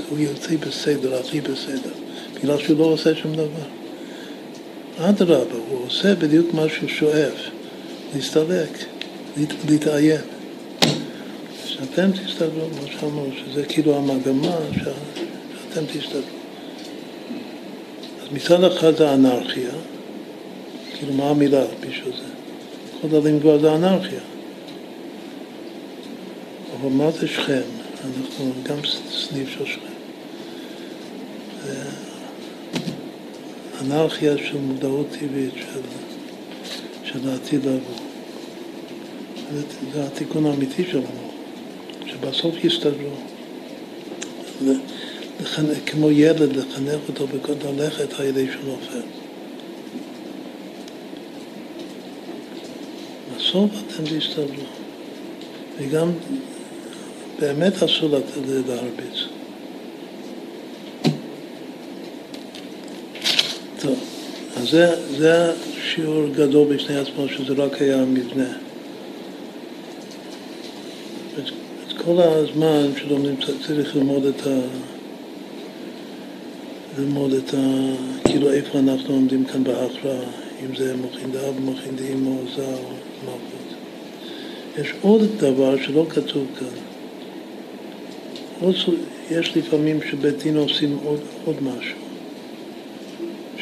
הוא 0.09 0.19
יוצא 0.19 0.55
בסדר, 0.67 1.19
הכי 1.19 1.41
בסדר, 1.41 1.91
בגלל 2.35 2.57
שהוא 2.57 2.79
לא 2.79 2.83
עושה 2.83 3.15
שום 3.15 3.33
דבר. 3.33 3.78
אדרבה, 5.01 5.55
הוא 5.69 5.85
עושה 5.85 6.15
בדיוק 6.15 6.53
מה 6.53 6.69
שהוא 6.69 6.89
שואף, 6.89 7.33
להסתלק, 8.15 8.85
להת, 9.37 9.53
להתעיין. 9.69 10.21
שאתם 11.65 12.11
תסתדרו, 12.11 12.67
מה 12.81 12.87
שאמרנו, 12.99 13.29
שזה 13.37 13.65
כאילו 13.65 13.97
המגמה 13.97 14.57
שה, 14.83 14.91
שאתם 15.63 15.85
תסתדרו. 15.85 16.21
אז 18.21 18.27
מצד 18.31 18.63
אחד 18.63 18.97
זה 18.97 19.13
אנרכיה, 19.13 19.69
כאילו 20.97 21.13
מה 21.13 21.29
המילה 21.29 21.63
בשביל 21.79 22.13
זה? 22.17 22.29
כל 23.01 23.07
דלים 23.07 23.39
כבר 23.39 23.59
זה 23.59 23.75
אנרכיה. 23.75 24.19
אבל 26.81 26.89
מה 26.89 27.11
זה 27.11 27.27
שכם? 27.27 27.61
אנחנו 28.03 28.53
גם 28.63 28.77
סניף 29.11 29.49
של 29.49 29.65
שכם. 29.65 29.89
אנרכיה 33.81 34.37
של 34.37 34.57
מודעות 34.57 35.07
טבעית 35.19 35.53
של, 35.55 35.81
של 37.03 37.29
העתיד 37.29 37.65
לבוא. 37.65 37.95
זה, 39.53 39.61
זה 39.93 40.05
התיקון 40.05 40.45
האמיתי 40.45 40.83
שלנו, 40.91 41.31
שבסוף 42.05 42.63
יסתדרו. 42.63 43.09
כמו 45.85 46.11
ילד, 46.11 46.55
לחנך 46.55 46.99
אותו 47.07 47.27
בכל 47.27 47.53
ללכת 47.77 48.19
על 48.19 48.25
ידי 48.25 48.47
שהוא 48.51 48.63
נופל. 48.71 49.07
בסוף 53.37 53.71
אתם 53.87 54.03
תסתדרו. 54.03 54.63
וגם 55.77 56.11
באמת 57.39 57.83
אסור 57.83 58.09
להרביץ. 58.67 59.38
טוב, 63.81 63.99
אז 64.57 64.69
זה, 64.69 64.95
זה 65.17 65.51
שיעור 65.83 66.27
גדול 66.27 66.75
בפני 66.75 66.95
עצמו, 66.97 67.27
שזה 67.27 67.53
רק 67.53 67.81
היה 67.81 68.01
המבנה. 68.01 68.49
את, 71.33 71.49
את 71.87 71.93
כל 72.05 72.21
הזמן 72.21 72.87
שלומדים 72.97 73.35
צריך 73.67 73.95
ללמוד 73.95 74.25
את 74.25 74.47
ה... 74.47 74.59
ללמוד 76.97 77.33
את 77.33 77.53
ה... 77.53 77.57
כאילו 78.25 78.51
איפה 78.51 78.79
אנחנו 78.79 79.13
עומדים 79.13 79.45
כאן 79.45 79.63
בהכרעה, 79.63 80.23
אם 80.63 80.75
זה 80.75 80.95
מוחין 80.95 81.31
דאב, 81.31 81.59
מוחין 81.59 81.95
דאמא, 81.95 82.29
או 82.29 82.43
זר, 82.55 82.77
מלכות. 83.25 83.75
יש 84.79 84.93
עוד 85.01 85.21
דבר 85.37 85.75
שלא 85.81 86.05
כתוב 86.09 86.45
כאן. 86.59 86.67
יש 89.31 89.57
לפעמים 89.57 89.99
שבית 90.11 90.43
דין 90.43 90.57
עושים 90.57 90.97
עוד, 91.03 91.19
עוד 91.45 91.55
משהו. 91.63 92.08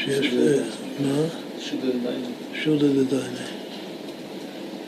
שיש... 0.08 0.34
אה, 0.34 0.64
מה? 1.00 1.24
שודה 2.54 2.88
דדיינה. 2.88 3.46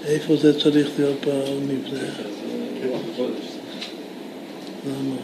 איפה 0.05 0.35
זה 0.35 0.59
צריך 0.59 0.89
להיות 0.97 1.25
במבנה? 1.25 2.09
למה? 4.85 5.15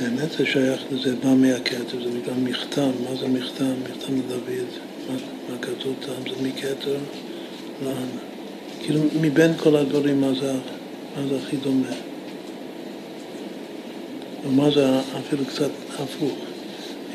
באמת 0.00 0.32
זה 0.38 0.46
שייך 0.46 0.80
לזה, 0.90 1.16
בא 1.16 1.34
מהכתר, 1.34 2.04
זה 2.04 2.30
גם 2.30 2.44
מכתם, 2.44 2.90
מה 3.04 3.16
זה 3.20 3.28
מכתם? 3.28 3.72
מכתם 3.82 4.16
לדוד, 4.16 4.68
מה, 5.08 5.58
כתוב 5.58 5.94
שם? 6.06 6.30
זה 6.36 6.48
מכתר 6.48 6.96
לאן? 7.82 8.31
כאילו 8.82 9.00
מבין 9.20 9.54
כל 9.56 9.76
הדברים, 9.76 10.20
מה 10.20 10.32
זה, 10.40 10.52
מה 11.16 11.26
זה 11.28 11.36
הכי 11.46 11.56
דומה? 11.56 11.86
ומה 14.46 14.70
זה 14.70 14.86
אפילו 15.18 15.44
קצת 15.44 15.70
הפוך? 15.98 16.32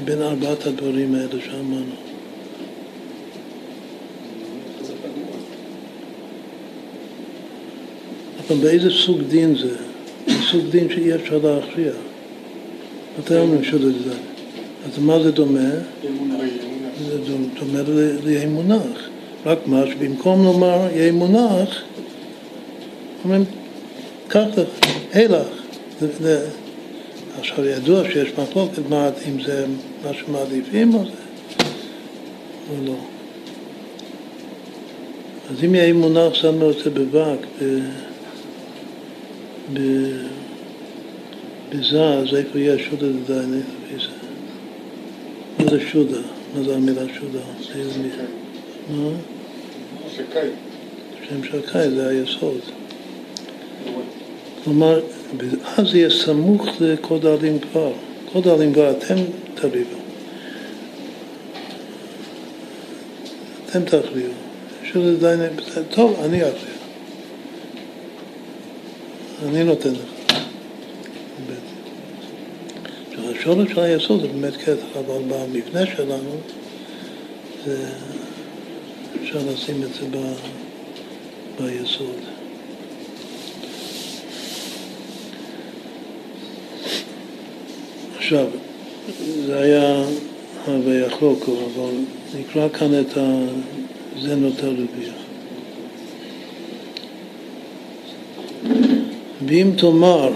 מבין 0.02 0.22
ארבעת 0.22 0.66
הדברים 0.66 1.16
האלה 1.16 1.42
שאמרנו. 1.46 1.96
אבל 8.48 8.56
באיזה 8.58 8.90
סוג 8.90 9.22
דין 9.22 9.56
זה? 9.56 9.76
זה 10.28 10.34
סוג 10.52 10.62
דין 10.70 10.90
שאי 10.90 11.16
אפשר 11.16 11.38
להכריע. 11.44 11.92
מתי 13.20 13.36
אומרים 13.38 13.64
שזה 13.64 13.92
זה? 13.92 14.14
אז 14.86 15.00
מה 15.00 15.24
זה 15.24 15.32
דומה? 15.32 15.70
זה 17.10 17.18
דומה 17.60 17.82
ל- 17.88 18.18
ליהי 18.24 18.46
מונח. 18.46 19.07
רק 19.48 19.68
מה 19.68 19.84
שבמקום 19.88 20.44
לומר 20.44 20.88
יהי 20.96 21.12
מונח, 21.12 21.84
אומרים, 23.24 23.44
קח 24.28 24.44
לך, 24.58 24.68
הילך. 25.14 25.48
זה- 26.00 26.08
זה- 26.20 26.50
עכשיו 27.40 27.66
ידוע 27.66 28.04
שיש 28.12 28.30
מחלוקת 28.40 28.80
מה, 28.90 29.10
אם 29.30 29.44
זה 29.44 29.66
מה 30.04 30.14
שמעדיפים 30.14 30.94
או 30.94 31.04
זה, 31.06 31.64
או 32.70 32.86
לא. 32.86 32.96
אז 35.52 35.64
אם 35.64 35.76
יהי 35.76 35.92
מונח 35.92 36.34
שם 36.34 36.62
רוצה 36.62 36.90
בבק, 36.90 37.40
ב... 37.62 37.80
ב... 39.74 39.80
בזה, 41.70 42.04
אז 42.04 42.36
איפה 42.36 42.60
יש 42.60 42.82
שודה 42.90 43.08
זה? 43.28 43.62
מה 45.60 45.70
זה 45.70 45.80
שודה? 45.90 46.20
מה 46.56 46.64
זה 46.64 46.76
המילה 46.76 47.02
שודה? 47.20 47.40
זה 50.18 50.24
מי- 50.24 50.50
מה? 50.50 51.40
שם 51.42 51.44
שקאי 51.44 51.90
זה 51.90 52.08
היסוד. 52.08 52.60
כלומר, 54.64 55.02
אז 55.78 55.96
יהיה 55.96 56.10
סמוך 56.10 56.68
לקוד 56.80 57.26
העלים 57.26 57.60
כבר. 57.60 57.92
קוד 58.32 58.48
העלים 58.48 58.74
כבר 58.74 58.92
אתם 58.92 59.16
תריבו. 59.56 59.98
אתם 63.70 63.84
תכריעו. 63.86 64.32
דדיין, 64.96 65.40
בסדר, 65.56 65.84
טוב, 65.90 66.20
אני 66.26 66.42
אכריע. 66.42 66.78
אני 69.46 69.64
נותן 69.64 69.92
לך. 69.92 70.18
השורש 73.40 73.72
של 73.72 73.80
היסוד 73.80 74.22
זה 74.22 74.28
באמת 74.28 74.58
כתר, 74.58 74.76
אבל 74.94 75.22
במבנה 75.28 75.86
שלנו 75.96 76.30
זה, 77.66 77.90
אפשר 79.28 79.40
לשים 79.54 79.84
את 79.84 79.94
זה 79.94 80.06
ב, 80.12 80.34
ביסוד. 81.60 82.16
עכשיו, 88.18 88.46
זה 89.46 89.60
היה 89.60 90.04
ויחלוקו, 90.86 91.52
אבל 91.52 91.92
נקרא 92.40 92.70
כאן 92.70 93.00
את 93.00 93.18
ה... 93.18 93.46
זה 94.22 94.36
נותר 94.36 94.72
רביע. 94.72 95.12
ואם 99.48 99.72
תאמר, 99.78 100.32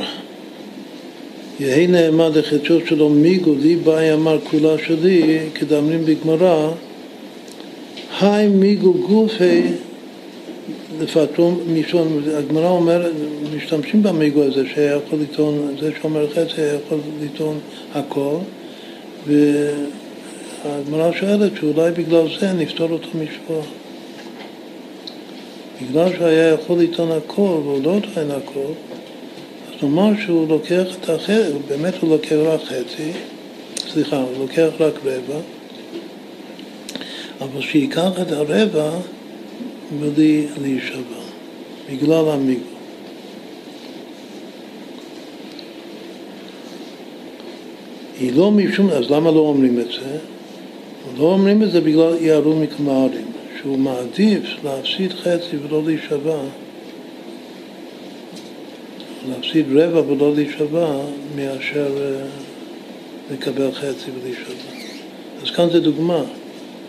יהי 1.60 1.88
נעמד 1.88 2.38
לחדשו 2.38 2.88
שלו 2.88 3.10
מיגו 3.10 3.56
לי 3.56 3.76
באי 3.76 4.14
אמר 4.14 4.40
כולה 4.44 4.78
שלי, 4.86 5.40
כדאמרים 5.54 6.06
בגמרא, 6.06 6.72
היי 8.22 8.48
מיגו 8.48 8.94
גופי 8.94 9.62
לפטרו 11.00 11.52
משון, 11.68 12.24
הגמרא 12.38 12.70
אומרת, 12.70 13.12
משתמשים 13.56 14.04
במיגו 14.04 14.44
הזה, 14.44 14.64
שהיה 14.74 14.96
יכול 14.96 15.20
לטעון, 15.20 15.76
זה 15.80 15.92
שאומר 16.02 16.30
חצי 16.30 16.62
יכול 16.62 16.98
לטעון 17.22 17.60
הכל, 17.94 18.36
והגמרא 19.28 21.12
שואלת 21.12 21.52
שאולי 21.60 21.92
בגלל 21.92 22.28
זה 22.40 22.54
נפטור 22.54 22.92
אותו 22.92 23.08
משבוע. 23.08 23.62
בגלל 25.82 26.10
שהיה 26.18 26.54
יכול 26.54 26.80
לטעון 26.80 27.12
הכל 27.12 27.42
והוא 27.42 27.84
לא 27.84 27.98
טוען 28.14 28.32
הכל, 28.32 28.72
אז 29.68 29.84
נאמר 29.84 30.12
שהוא 30.26 30.48
לוקח 30.50 30.86
את 31.00 31.10
החצי, 31.10 31.34
באמת 31.68 31.94
הוא 32.02 32.10
לוקח 32.10 32.36
רק 32.46 32.62
חצי, 32.62 33.12
סליחה, 33.94 34.18
הוא 34.18 34.40
לוקח 34.40 34.70
רק 34.80 34.94
רבע, 35.06 35.40
אבל 37.42 37.62
שייקח 37.62 38.12
את 38.22 38.32
הרבע 38.32 38.90
בלי 40.00 40.48
להישבע, 40.62 41.22
בגלל 41.92 42.30
המיגו. 42.30 42.62
היא 48.20 48.34
לא 48.36 48.52
משום, 48.52 48.90
אז 48.90 49.12
למה 49.12 49.32
לא 49.32 49.40
אומרים 49.40 49.80
את 49.80 49.88
זה? 49.88 50.18
לא 51.18 51.24
אומרים 51.24 51.64
את 51.64 51.72
זה 51.72 51.82
בגלל 51.82 52.14
אי 52.14 52.32
ערום 52.32 52.62
מכמהרים, 52.62 53.28
שהוא 53.62 53.80
מעדיף 53.80 54.44
להפסיד 54.64 55.12
חצי 55.14 55.58
ולא 55.64 55.82
להישבע, 55.86 56.38
להפסיד 59.30 59.66
רבע 59.72 60.12
ולא 60.12 60.36
להישבע, 60.36 60.96
מאשר 61.36 61.98
אה, 62.02 62.26
לקבל 63.32 63.72
חצי 63.72 64.12
ולהישבע. 64.20 64.72
אז 65.44 65.52
כאן 65.52 65.70
זה 65.70 65.80
דוגמה. 65.80 66.24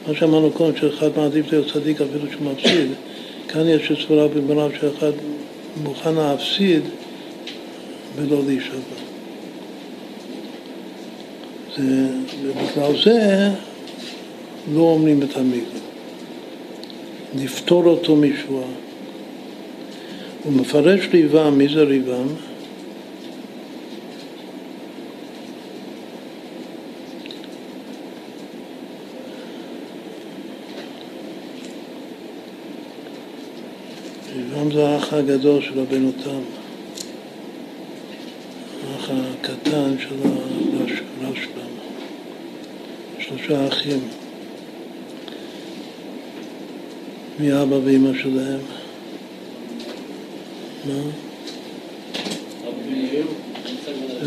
מה 0.06 0.14
שאמרנו 0.14 0.50
קודם, 0.50 0.76
שאחד 0.76 1.08
מעדיף 1.16 1.52
להיות 1.52 1.72
צדיק 1.72 2.00
אפילו 2.00 2.32
שהוא 2.32 2.52
מפסיד, 2.52 2.90
כאן 3.48 3.68
יש 3.68 3.92
סברה 4.06 4.28
בגמרא 4.28 4.68
שאחד 4.80 5.12
מוכן 5.82 6.14
להפסיד 6.14 6.82
ולא 8.16 8.42
להישבע. 8.46 8.76
ובגלל 11.78 13.02
זה 13.04 13.48
לא 14.74 14.80
אומרים 14.80 15.22
את 15.22 15.36
המיגו. 15.36 15.66
לפתור 17.38 17.84
אותו 17.84 18.16
משבועה. 18.16 18.68
הוא 20.44 20.52
מפרש 20.52 21.08
ריבם, 21.12 21.58
מי 21.58 21.68
זה 21.68 21.82
ריבם? 21.82 22.26
ריבם 34.36 34.61
זה 34.72 34.88
האח 34.88 35.12
הגדול 35.12 35.62
של 35.62 35.80
רבנו 35.80 36.12
תם. 36.24 36.40
האח 38.88 39.10
הקטן 39.10 39.94
של 39.98 40.14
הרשב"ם. 41.22 41.72
שלושה 43.18 43.68
אחים. 43.68 44.08
מי 47.38 47.62
אבא 47.62 47.74
ואימא 47.84 48.18
שלהם? 48.22 48.60
מה? 50.86 51.02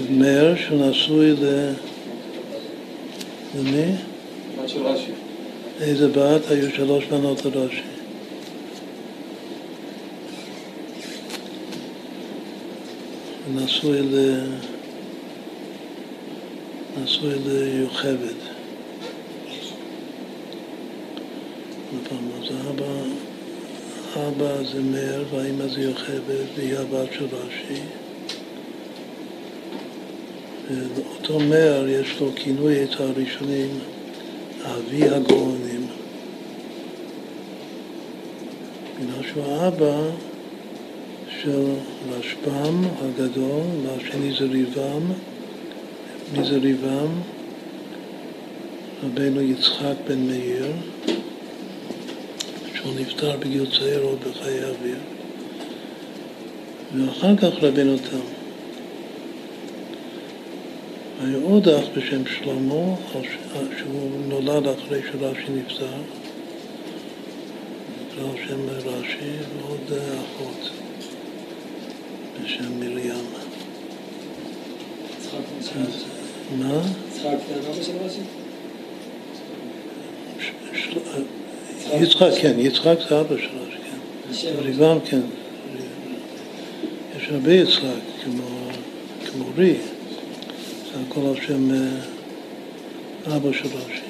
מאיר 0.10 0.56
שנשוי 0.56 1.32
ל... 1.32 1.72
למי? 3.58 3.92
בת 4.62 4.70
של 4.70 4.86
רש"י. 4.86 5.12
איזה 5.82 6.08
בת? 6.08 6.52
היו 6.52 6.72
שלוש 6.72 7.06
בנות 7.06 7.46
לרש"י. 7.46 7.95
נשוי 13.54 14.02
ל... 14.02 14.44
נשוי 17.04 17.34
ליוכבד. 17.46 18.40
עוד 21.92 22.08
פעם, 22.10 22.30
אז 22.42 22.52
האבא, 22.56 22.86
האבא 24.16 24.64
זה 24.64 24.82
מאיר 24.82 25.26
והאימא 25.32 25.68
זה 25.68 25.82
יוכבד 25.82 26.46
והיא 26.56 26.76
הבת 26.78 27.14
של 27.14 27.26
רש"י. 27.26 27.82
ואותו 30.70 31.40
מאיר 31.40 31.88
יש 31.90 32.20
לו 32.20 32.32
כינוי 32.36 32.84
את 32.84 33.00
הראשונים 33.00 33.80
אבי 34.62 35.10
הגאונים. 35.10 35.88
בגלל 39.00 39.30
שהוא 39.34 39.46
האבא 39.46 40.10
של 41.46 41.74
רשב"ם 42.10 42.84
הגדול, 43.02 43.62
והשני 43.84 44.32
זה 44.40 44.46
ריבם. 44.46 45.12
מי 46.34 46.44
זה 46.44 46.58
ריבם? 46.58 47.08
רבנו 49.04 49.42
יצחק 49.42 49.94
בן 50.08 50.28
מאיר, 50.28 50.66
שהוא 52.76 52.94
נפטר 53.00 53.38
בגיל 53.38 53.66
צעיר 53.80 54.02
או 54.04 54.16
בחיי 54.18 54.64
אוויר. 54.64 54.98
ואחר 56.96 57.38
כך 57.38 57.64
רבנו 57.64 57.98
תם. 57.98 58.26
היה 61.20 61.38
עוד 61.44 61.68
אח 61.68 61.84
בשם 61.98 62.22
שלמה, 62.26 62.96
שהוא 63.78 64.10
נולד 64.28 64.68
אחרי 64.68 65.02
שרש"י 65.12 65.52
נפטר, 65.52 65.98
נקרא 68.02 68.48
שם 68.48 68.70
רש"י, 68.70 69.32
ועוד 69.58 70.00
אחות 70.00 70.85
בשם 72.46 72.80
מרים. 72.80 73.14
של 75.62 75.80
רש"י. 75.82 76.06
מה? 76.58 76.82
יצחק 77.12 77.38
של 77.84 77.92
רש"י? 78.06 78.22
ש- 80.40 80.80
של- 80.84 81.00
יצחק, 82.04 82.30
כן, 82.42 82.56
יצחק 82.60 82.96
זה 83.10 83.22
אבא 83.22 83.38
של 83.38 83.48
רש"י, 83.58 84.48
כן. 84.48 84.56
ריבם, 84.60 84.98
כן. 85.10 85.22
יש 87.18 87.30
הרבה 87.30 87.54
יצחק, 87.54 87.84
כמו, 88.24 88.44
כמו 89.32 89.46
רי. 89.58 89.74
זה 90.94 91.00
הכל 91.10 91.22
על 91.28 91.36
שם 91.48 91.72
אה, 91.72 93.36
אבא 93.36 93.52
של 93.54 93.68
רש"י. 93.68 94.02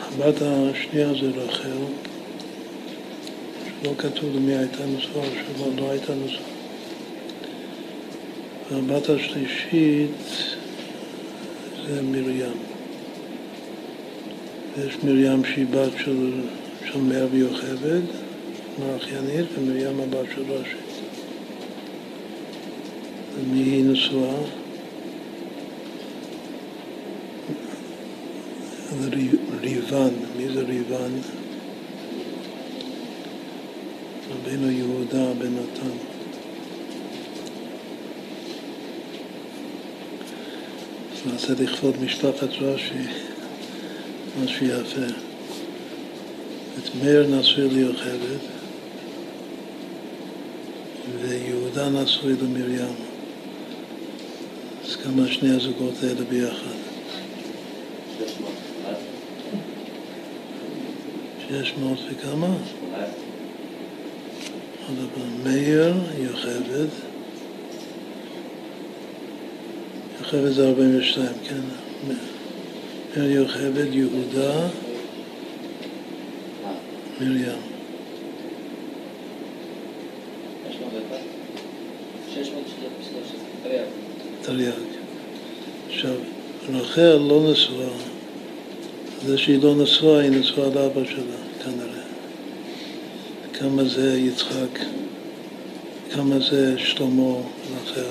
הבת 0.00 0.34
השנייה 0.42 1.08
זה 1.08 1.30
רחל, 1.40 1.70
שלא 3.86 3.94
כתוב 3.98 4.36
למי 4.36 4.56
הייתה 4.56 4.86
נשואה, 4.86 5.24
שלא 5.26 5.66
לא 5.76 5.90
הייתה 5.90 6.12
נשואה. 6.14 6.42
והבת 8.70 9.10
השלישית 9.10 10.10
זה 11.86 12.02
מרים. 12.02 12.52
יש 14.78 14.96
מרים 15.04 15.44
שהיא 15.44 15.66
בת 15.70 15.92
של, 16.04 16.32
של 16.84 16.98
מאיר 16.98 17.28
ויוכבד, 17.30 18.00
האחיינית, 18.82 19.46
ומרים 19.58 20.00
הבת 20.00 20.26
של 20.34 20.42
רש"י. 20.52 21.02
ומי 23.40 23.62
היא 23.62 23.84
נשואה? 23.84 24.36
ריבן, 29.60 30.14
מי 30.36 30.48
זה 30.54 30.62
ריבן? 30.62 31.10
רבינו 34.46 34.70
יהודה 34.70 35.34
בן 35.34 35.52
נתן. 35.54 35.96
אז 41.12 41.32
נעשה 41.32 41.52
לכבוד 41.62 41.94
משפחת 42.02 42.48
רש"י 42.60 43.10
משהו 44.44 44.66
יפה. 44.66 45.14
את 46.78 46.94
מאיר 47.02 47.26
נשוי 47.26 47.68
ליוכבד 47.68 48.38
ויהודה 51.20 51.88
נשוי 51.88 52.34
למרים. 52.42 52.94
אז 54.84 54.96
כמה 54.96 55.28
שני 55.28 55.56
הזוגות 55.56 55.94
האלה 56.02 56.24
ביחד? 56.30 56.76
שש 61.48 61.74
מאות 61.80 61.98
וכמה? 62.10 62.56
פעם, 65.14 65.44
מאיר, 65.44 65.94
יוכבד. 66.18 66.86
יוכבד 70.20 70.50
זה 70.50 70.68
42, 70.68 71.26
כן. 71.48 71.60
מאיר 73.16 73.30
יוכבד, 73.30 73.94
יהודה, 73.94 74.68
מרים. 77.20 77.76
תרי"ג. 84.42 84.70
עכשיו, 85.88 86.14
רחל 86.72 87.16
לא 87.16 87.50
נשואה. 87.50 87.88
זה 89.26 89.38
שהיא 89.38 89.62
לא 89.62 89.74
נשואה, 89.74 90.20
היא 90.20 90.30
נשואה 90.30 90.68
לאבא 90.74 91.04
שלה. 91.04 91.55
כמה 93.58 93.84
זה 93.84 94.18
יצחק, 94.18 94.78
כמה 96.10 96.38
זה 96.38 96.78
שלמה 96.78 97.36
רחל. 97.74 98.02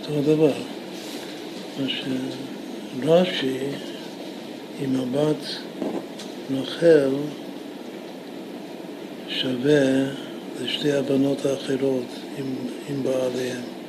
אותו 0.00 0.22
דבר. 0.22 0.52
מה 1.80 1.88
שרש"י 1.88 3.58
עם 4.80 4.96
הבת 4.96 5.46
רחל 6.50 7.10
שווה 9.28 10.04
לשתי 10.60 10.92
הבנות 10.92 11.46
האחרות 11.46 12.06
עם, 12.38 12.44
עם 12.88 13.02
בעליהן. 13.02 13.81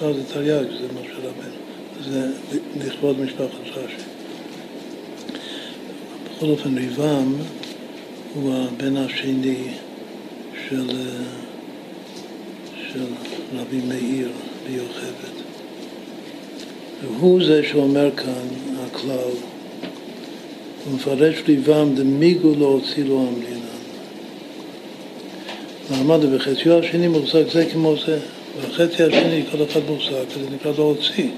המספר 0.00 0.22
זה 0.22 0.34
תרי"ג, 0.34 0.70
זה 0.80 0.88
של 1.04 1.28
הבן. 1.28 2.10
זה 2.10 2.30
לכבוד 2.86 3.20
משפחת 3.20 3.48
רש"י. 3.76 4.02
בכל 6.24 6.46
אופן, 6.46 6.78
ריבם 6.78 7.34
הוא 8.34 8.54
הבן 8.54 8.96
השני 8.96 9.64
של, 10.68 10.90
של 12.92 13.04
רבי 13.56 13.80
מאיר 13.88 14.28
ביוכבת. 14.66 15.36
והוא 17.02 17.44
זה 17.44 17.62
שאומר 17.70 18.10
כאן, 18.16 18.48
הכלל, 18.86 19.30
הוא 20.84 20.94
מפרש 20.94 21.42
ריבם 21.48 21.94
דמיגו 21.94 22.54
לא 22.58 22.66
הוציא 22.66 23.04
המדינה. 23.28 23.60
מעמד 25.90 26.24
בחציו 26.24 26.78
השני 26.78 27.08
מוחזק 27.08 27.44
זה 27.52 27.66
כמו 27.72 27.94
זה, 28.06 28.18
והחצי 28.56 29.02
השני 29.02 29.42
כל 29.50 29.58
אחד 29.70 29.80
מוחזק, 29.88 30.24
וזה 30.28 30.50
נקרא 30.54 30.72
לא 30.78 30.82
הוציא. 30.82 31.28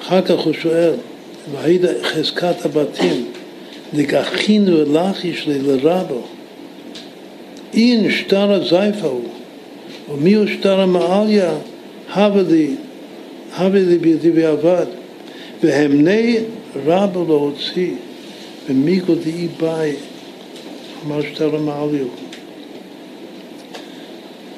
אחר 0.00 0.22
כך 0.22 0.38
הוא 0.44 0.52
שואל, 0.52 0.94
והיד 1.52 1.84
חזקת 2.02 2.64
הבתים, 2.64 3.24
דגחין 3.94 4.68
ולחיש 4.68 5.46
לי 5.46 5.58
לרבו, 5.58 6.22
אין 7.74 8.10
שטר 8.10 8.52
הזייפה 8.52 9.06
הוא, 9.06 9.28
ומי 10.12 10.34
הוא 10.34 10.46
שטר 10.46 10.80
המעליה, 10.80 11.54
הווה 12.14 12.42
לי, 12.42 12.70
הווה 13.58 13.80
לי 13.80 13.98
בידי 13.98 14.30
ועבד, 14.30 14.86
והמני 15.62 16.36
רבו 16.86 17.24
לא 17.28 17.34
הוציא, 17.34 17.94
ומיגו 18.68 19.14
דאי 19.14 19.48
באי, 19.60 19.92
אמר 21.06 21.22
שטר 21.22 21.56
המעליה. 21.56 22.04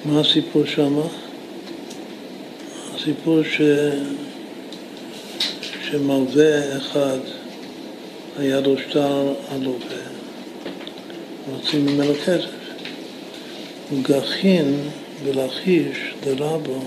מה 0.05 0.21
הסיפור 0.21 0.67
שמה? 0.67 1.03
הסיפור 2.95 3.43
ש... 3.43 3.61
שמלווה 5.83 6.77
אחד 6.77 7.19
היה 8.39 8.61
לו 8.61 8.79
שטר 8.79 9.35
הלווה, 9.49 10.03
רוצים 11.51 11.87
ממנו 11.87 12.15
כסף. 12.15 12.51
הוא 13.91 13.99
גחין 14.03 14.75
ולחיש 15.25 16.15
לרבו, 16.27 16.81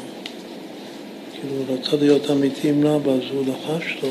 כאילו 1.33 1.55
הוא 1.57 1.65
רצה 1.77 1.95
להיות 1.95 2.31
אמיתי 2.31 2.69
עם 2.69 2.87
רבו, 2.87 3.11
אז 3.11 3.21
הוא 3.31 3.45
לחש 3.47 4.03
לו 4.03 4.09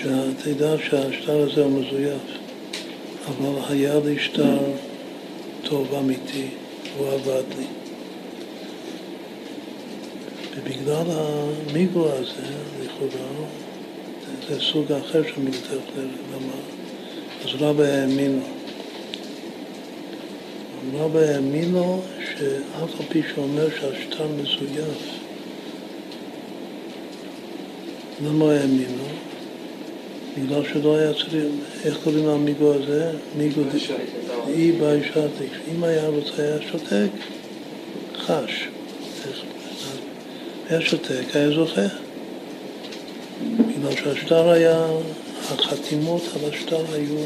שתדע 0.00 0.74
שהשטר 0.88 1.40
הזה 1.40 1.64
הוא 1.64 1.80
מזויף, 1.80 2.22
אבל 3.26 3.58
היה 3.68 3.94
לי 4.04 4.18
שטר 4.18 4.58
טוב 5.62 5.94
אמיתי, 5.94 6.46
הוא 6.98 7.08
עבד 7.08 7.42
לי. 7.58 7.79
ובגלל 10.64 11.06
המיגו 11.08 12.08
הזה, 12.08 12.54
לכאורה, 12.82 13.46
זה 14.48 14.60
סוג 14.60 14.92
אחר 14.92 15.22
של 15.22 15.40
מגדל 15.40 16.08
למה? 16.32 16.52
אז 17.44 17.62
רבא 17.62 17.84
האמין 17.84 18.32
לו. 18.32 18.46
רבא 20.98 21.20
האמין 21.20 21.72
לו 21.72 22.02
שאף 22.18 23.00
על 23.00 23.06
פי 23.08 23.22
שאומר 23.34 23.68
שהשטר 23.70 24.26
מזויף, 24.28 25.18
למה 28.24 28.44
הוא 28.44 28.52
האמין 28.52 28.98
לו? 28.98 29.04
בגלל 30.38 30.62
שלא 30.72 30.96
היה 30.96 31.12
צריך, 31.14 31.44
איך 31.84 31.98
קוראים 32.04 32.26
למיגו 32.26 32.74
הזה? 32.74 33.12
מיגו 33.36 33.62
אי 34.48 34.72
באישתיק. 34.72 35.52
אם 35.72 35.84
היה 35.84 36.08
רוצה 36.08 36.42
היה 36.42 36.62
שותק, 36.62 37.10
חש. 38.16 38.69
היה 40.70 40.80
שותק, 40.80 41.24
היה 41.34 41.50
זוכה. 41.50 41.86
בגלל 43.56 43.96
שהשטר 43.96 44.50
היה, 44.50 44.86
החתימות 45.50 46.22
על 46.34 46.50
השטר 46.50 46.84
היו 46.92 47.16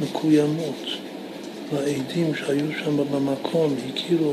מקוימות. 0.00 0.86
והעדים 1.72 2.34
שהיו 2.34 2.66
שם 2.84 2.96
במקום 2.96 3.76
הכירו, 3.88 4.32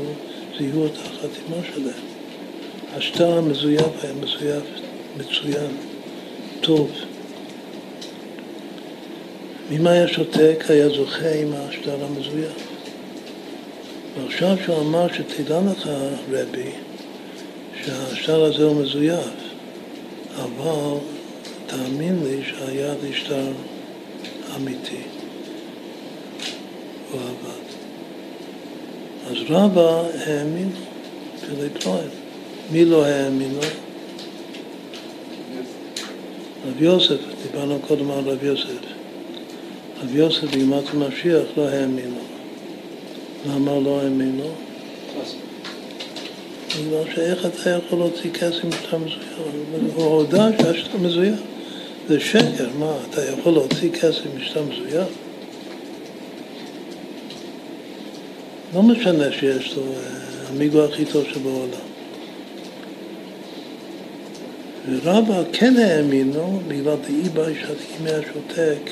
זיהו 0.58 0.86
את 0.86 0.92
החתימה 0.96 1.62
שלהם. 1.74 2.04
השטר 2.96 3.38
המזויף 3.38 4.04
היה 4.04 4.12
מזויף 4.12 4.64
מצוין, 5.16 5.76
טוב. 6.60 6.90
אם 9.72 9.86
היה 9.86 10.08
שותק, 10.08 10.64
היה 10.68 10.88
זוכה 10.88 11.34
עם 11.34 11.52
השטר 11.56 12.04
המזויף. 12.04 12.52
ועכשיו 14.16 14.56
שהוא 14.64 14.80
אמר 14.80 15.06
שתדע 15.12 15.60
לך, 15.70 15.90
רבי, 16.30 16.70
שהשטר 17.86 18.44
הזה 18.44 18.64
הוא 18.64 18.82
מזויף, 18.82 19.26
אבל 20.36 20.98
תאמין 21.66 22.22
לי 22.24 22.42
שהיה 22.44 22.94
לי 23.02 23.12
שטר 23.14 23.52
אמיתי. 24.56 25.02
הוא 27.10 27.20
עבד. 27.20 27.62
אז 29.30 29.36
רבא 29.48 30.02
האמין 30.26 30.70
לו, 31.50 31.68
פלאי 31.80 31.94
מי 32.70 32.84
לא 32.84 33.06
האמין 33.06 33.54
לו? 33.54 33.60
רב 36.66 36.82
יוסף, 36.82 37.16
דיברנו 37.42 37.78
קודם 37.88 38.10
על 38.10 38.18
רב 38.18 38.44
יוסף. 38.44 38.66
רב 40.02 40.16
יוסף 40.16 40.44
בימת 40.44 40.84
המשיח 40.94 41.42
לא 41.56 41.68
האמין 41.68 42.10
לו. 42.10 42.22
למה 43.52 43.80
לא 43.80 44.00
האמין 44.00 44.38
לו? 44.38 44.50
בגלל 46.80 47.14
שאיך 47.14 47.46
אתה 47.46 47.70
יכול 47.70 47.98
להוציא 47.98 48.30
כסף 48.30 48.64
משטר 48.64 48.98
מזויף? 48.98 49.94
הוא 49.94 50.04
הודה 50.04 50.48
שהשטר 50.58 50.98
מזויף. 50.98 51.38
זה 52.08 52.20
שקר, 52.20 52.68
מה, 52.78 52.96
אתה 53.10 53.20
יכול 53.30 53.52
להוציא 53.52 53.90
כסף 53.92 54.20
משטר 54.36 54.62
מזויף? 54.62 55.08
לא 58.74 58.82
משנה 58.82 59.32
שיש 59.32 59.76
לו 59.76 59.82
המיגו 60.48 60.84
הכי 60.84 61.04
טוב 61.04 61.24
שבעולם. 61.32 61.92
ורבא 64.90 65.42
כן 65.52 65.76
האמין 65.76 66.32
לו, 66.32 66.60
בגלל 66.68 66.96
דאי 67.08 67.28
באי 67.28 67.54
שהתקים 67.54 68.06
היה 68.06 68.20
שותק, 68.32 68.90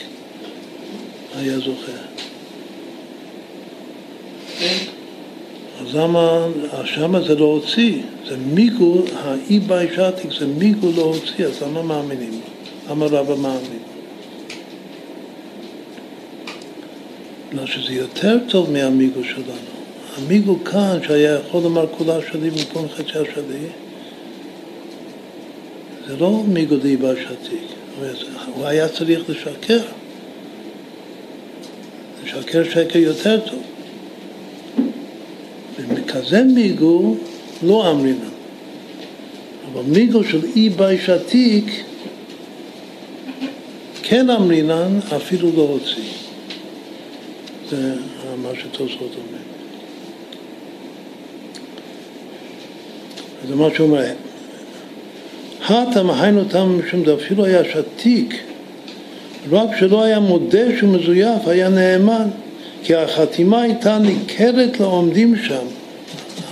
היה 1.37 1.59
זוכה. 1.59 2.10
אז 5.91 5.97
למה, 5.97 6.47
שמה 6.85 7.21
זה 7.23 7.35
לא 7.35 7.45
הוציא, 7.45 8.03
זה 8.29 8.37
מיגו, 8.37 9.03
האי 9.17 9.59
באי 9.59 9.87
זה 10.39 10.47
מיגו 10.47 10.89
לא 10.97 11.03
הוציא, 11.03 11.47
אז 11.47 11.63
למה 11.63 11.83
מאמינים? 11.83 12.41
למה 12.91 13.07
רבא 13.07 13.35
מאמין? 13.35 13.79
בגלל 17.51 17.67
שזה 17.67 17.93
יותר 17.93 18.39
טוב 18.49 18.71
מהמיגו 18.71 19.25
שלנו. 19.25 19.71
המיגו 20.17 20.65
כאן, 20.65 20.99
שהיה 21.07 21.39
יכול 21.39 21.63
לומר 21.63 21.87
כולה 21.87 22.19
שלי 22.33 22.51
במקום 22.51 22.89
חציה 22.89 23.23
שלי, 23.35 23.67
זה 26.07 26.17
לא 26.17 26.43
מיגו 26.49 26.77
דיבה 26.77 27.13
שתיק, 27.17 27.69
הוא 28.55 28.67
היה 28.67 28.89
צריך 28.89 29.31
לשקר. 29.31 29.81
לשקר 32.25 32.65
שקר 32.65 32.99
יותר 32.99 33.41
טוב. 33.41 33.70
וכזה 36.31 36.45
מיגו 36.45 37.15
לא 37.63 37.91
אמרינן. 37.91 38.19
אבל 39.73 39.83
מיגו 39.83 40.25
של 40.25 40.41
אי 40.57 40.69
בי 40.69 40.99
שתיק 40.99 41.85
כן 44.03 44.31
אמרינן, 44.31 44.99
אפילו 45.17 45.51
לא 45.57 45.63
הוציא. 45.63 46.03
זה 47.71 47.95
מה 48.43 48.49
שתוספות 48.61 49.01
אומר. 49.01 49.43
זה 53.49 53.57
מה 53.57 53.69
שהוא 53.75 53.87
אומר. 53.87 54.13
הטם 55.69 56.11
היינו 56.11 56.45
תם 56.45 56.79
משום 56.79 57.05
זה 57.05 57.15
אפילו 57.15 57.45
היה 57.45 57.63
שתיק, 57.65 58.35
רק 59.51 59.69
שלא 59.79 60.03
היה 60.03 60.21
מודה 60.21 60.79
שהוא 60.79 60.91
מזויף, 60.91 61.47
היה 61.47 61.69
נאמן, 61.69 62.29
כי 62.83 62.95
החתימה 62.95 63.63
הייתה 63.63 63.99
ניכרת 63.99 64.81
לעומדים 64.81 65.37
שם. 65.37 65.80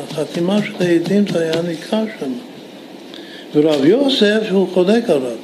החתימה 0.01 0.59
של 0.63 0.73
העדים 0.81 1.25
זה 1.33 1.39
היה 1.39 1.63
ניכר 1.63 2.05
שם. 2.21 2.33
ורב 3.55 3.85
יוסף 3.85 4.43
הוא 4.51 4.69
חולק 4.75 5.11
עליו. 5.11 5.37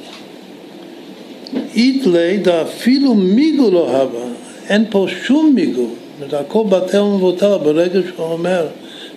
איתלי 1.75 2.37
דאפילו 2.37 3.13
מיגו 3.13 3.71
לא 3.71 3.89
הווה, 3.89 4.25
אין 4.69 4.85
פה 4.89 5.07
שום 5.25 5.51
מיגו, 5.55 5.87
הכל 6.33 6.63
בטל 6.69 6.99
ומבוטל 6.99 7.57
ברגע 7.57 7.99
שהוא 8.07 8.25
אומר 8.25 8.67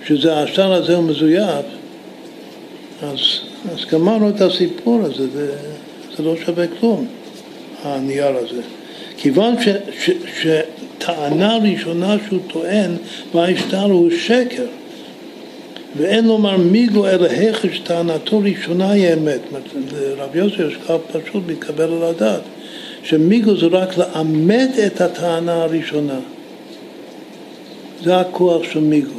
שזה 0.07 0.39
השטר 0.39 0.73
הזה 0.73 0.97
הוא 0.97 1.05
מזויף, 1.05 1.65
אז, 3.03 3.19
אז 3.73 3.85
גמרנו 3.93 4.29
את 4.29 4.41
הסיפור 4.41 5.01
הזה, 5.03 5.31
זה, 5.33 5.53
זה 6.17 6.23
לא 6.23 6.35
שווה 6.47 6.67
כלום, 6.81 7.07
הנייר 7.83 8.37
הזה. 8.37 8.63
כיוון 9.17 9.55
ש, 9.63 9.69
ש, 10.05 10.11
שטענה 10.41 11.57
ראשונה 11.57 12.17
שהוא 12.29 12.41
טוען 12.47 12.97
בהשטר 13.35 13.83
הוא 13.83 14.11
שקר, 14.11 14.67
ואין 15.99 16.27
לומר 16.27 16.57
מיגו 16.57 17.07
אלא 17.07 17.27
היכש 17.31 17.79
טענתו 17.79 18.39
ראשונה 18.39 18.91
היא 18.91 19.13
אמת. 19.13 19.41
לרב 19.93 20.37
יוסי 20.37 20.63
יש 20.63 20.77
קו 20.87 20.99
פשוט 21.13 21.43
מתקבל 21.47 21.93
על 21.93 22.03
הדעת, 22.03 22.41
שמיגו 23.03 23.57
זה 23.57 23.67
רק 23.67 23.99
לאמת 23.99 24.71
את 24.87 25.01
הטענה 25.01 25.63
הראשונה. 25.63 26.19
זה 28.05 28.21
הכוח 28.21 28.63
של 28.73 28.81
מיגו. 28.81 29.15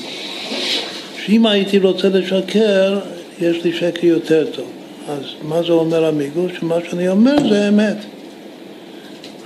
שאם 1.26 1.46
הייתי 1.46 1.80
רוצה 1.80 2.10
לשקר, 2.10 3.00
יש 3.42 3.64
לי 3.64 3.74
שקר 3.74 4.08
יותר 4.08 4.46
טוב. 4.52 4.66
אז 5.10 5.24
מה 5.44 5.64
זה 5.64 5.72
אומר 5.72 6.06
המיגו? 6.06 6.42
שמה 6.60 6.76
שאני 6.90 7.10
אומר 7.10 7.36
זה 7.50 7.68
אמת. 7.68 7.98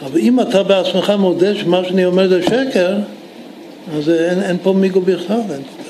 אבל 0.06 0.20
אם 0.20 0.40
אתה 0.40 0.64
בעצמך 0.64 1.14
מודה 1.20 1.56
שמה 1.56 1.82
שאני 1.88 2.06
אומר 2.06 2.28
זה 2.28 2.44
שקר, 2.44 2.98
אז 3.98 4.10
אין, 4.10 4.42
אין 4.42 4.58
פה 4.64 4.74
מיגו 4.74 5.02
בכלל, 5.02 5.42
אין 5.52 5.62
פה 5.78 5.83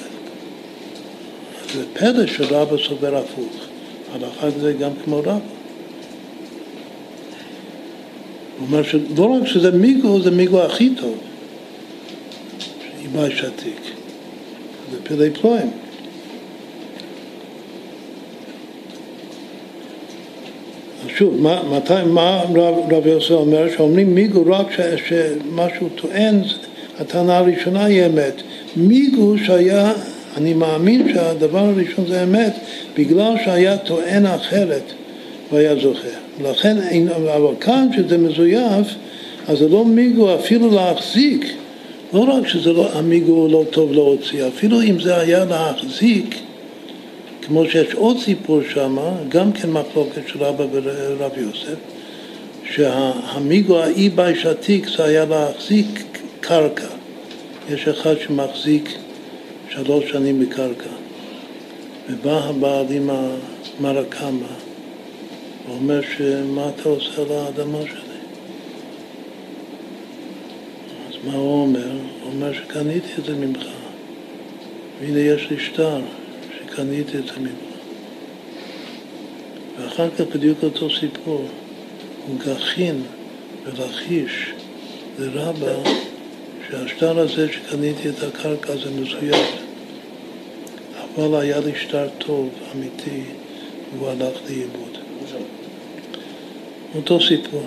זה 1.73 1.83
פלא 1.93 2.27
שרבא 2.27 2.77
סובר 2.77 3.17
הפוך. 3.17 3.53
הלכה 4.13 4.49
זה 4.59 4.73
גם 4.73 4.91
כמו 5.03 5.19
רבא. 5.19 5.31
הוא 5.31 5.39
אומר 8.67 8.83
שלא 8.83 9.25
רק 9.25 9.47
שזה 9.47 9.71
מיגו, 9.71 10.21
זה 10.21 10.31
מיגו 10.31 10.61
הכי 10.61 10.89
טוב. 10.89 11.17
איבאי 13.01 13.35
שתיק. 13.35 13.81
זה 14.91 14.97
פלאי 15.03 15.29
פלואים. 15.29 15.71
שוב, 21.07 21.41
מה, 21.41 21.63
מתי, 21.63 21.93
מה 22.05 22.43
רב, 22.55 22.93
רב 22.93 23.07
יוסף 23.07 23.31
אומר? 23.31 23.71
שאומרים 23.71 24.15
מיגו 24.15 24.43
רק 24.47 24.67
שמשהו 25.05 25.89
טוען, 25.95 26.41
הטענה 26.99 27.37
הראשונה 27.37 27.85
היא 27.85 28.05
אמת. 28.05 28.41
מיגו 28.75 29.35
שהיה 29.45 29.93
אני 30.37 30.53
מאמין 30.53 31.13
שהדבר 31.13 31.59
הראשון 31.59 32.05
זה 32.07 32.23
אמת, 32.23 32.53
בגלל 32.97 33.33
שהיה 33.45 33.77
טוען 33.77 34.25
אחרת 34.25 34.83
והיה 35.51 35.75
זוכה. 35.75 36.07
לכן, 36.41 36.77
אבל 37.35 37.55
כאן 37.59 37.87
שזה 37.95 38.17
מזויף, 38.17 38.87
אז 39.47 39.57
זה 39.57 39.69
לא 39.69 39.85
מיגו 39.85 40.35
אפילו 40.35 40.71
להחזיק, 40.71 41.53
לא 42.13 42.19
רק 42.19 42.47
שזה 42.47 42.73
לא, 42.73 42.89
המיגו 42.93 43.47
לא 43.47 43.63
טוב 43.69 43.91
להוציא, 43.91 44.47
אפילו 44.47 44.81
אם 44.81 44.99
זה 44.99 45.17
היה 45.17 45.45
להחזיק, 45.45 46.35
כמו 47.41 47.65
שיש 47.65 47.93
עוד 47.93 48.17
סיפור 48.19 48.61
שם, 48.73 48.97
גם 49.29 49.51
כן 49.51 49.71
מחלוקת 49.71 50.21
של 50.27 50.43
רבא 50.43 50.65
ורב 50.71 51.31
יוסף, 51.37 51.77
שהמיגו 52.71 53.79
האי 53.79 54.09
בייש 54.09 54.45
עתיק 54.45 54.87
זה 54.97 55.03
היה 55.03 55.25
להחזיק 55.25 56.03
קרקע. 56.39 56.87
יש 57.69 57.87
אחד 57.87 58.15
שמחזיק 58.19 58.89
שלוש 59.73 60.11
שנים 60.11 60.39
בקרקע. 60.39 60.89
ובא 62.09 62.39
הבעל 62.43 62.85
עם 62.89 63.09
המרקמה 63.09 64.55
ואומר 65.67 66.01
שמה 66.17 66.69
אתה 66.69 66.89
עושה 66.89 67.21
על 67.21 67.31
האדמה 67.31 67.81
שלי? 67.81 68.19
אז 71.07 71.13
מה 71.25 71.33
הוא 71.33 71.61
אומר? 71.61 71.91
הוא 71.91 72.31
אומר 72.31 72.53
שקניתי 72.53 73.07
את 73.19 73.25
זה 73.25 73.33
ממך. 73.35 73.65
והנה 74.99 75.19
יש 75.19 75.49
לי 75.49 75.59
שטר 75.59 76.01
שקניתי 76.57 77.17
את 77.17 77.25
זה 77.25 77.39
ממך. 77.39 77.73
ואחר 79.79 80.09
כך 80.09 80.21
בדיוק 80.35 80.63
אותו 80.63 80.89
סיפור, 80.99 81.45
הוא 82.27 82.39
גחין 82.39 83.01
ולחיש 83.65 84.51
לרבה 85.19 85.75
שהשטר 86.69 87.19
הזה 87.19 87.47
שקניתי 87.53 88.09
את 88.09 88.23
הקרקע 88.23 88.73
זה 88.75 88.91
מזויף. 88.91 89.63
אבל 91.15 91.41
היה 91.41 91.59
לי 91.59 91.71
שטר 91.75 92.07
טוב, 92.17 92.49
אמיתי, 92.75 93.21
והוא 93.93 94.09
הלך 94.09 94.37
לאיבוד. 94.49 94.97
אותו 96.95 97.21
סיפור. 97.21 97.63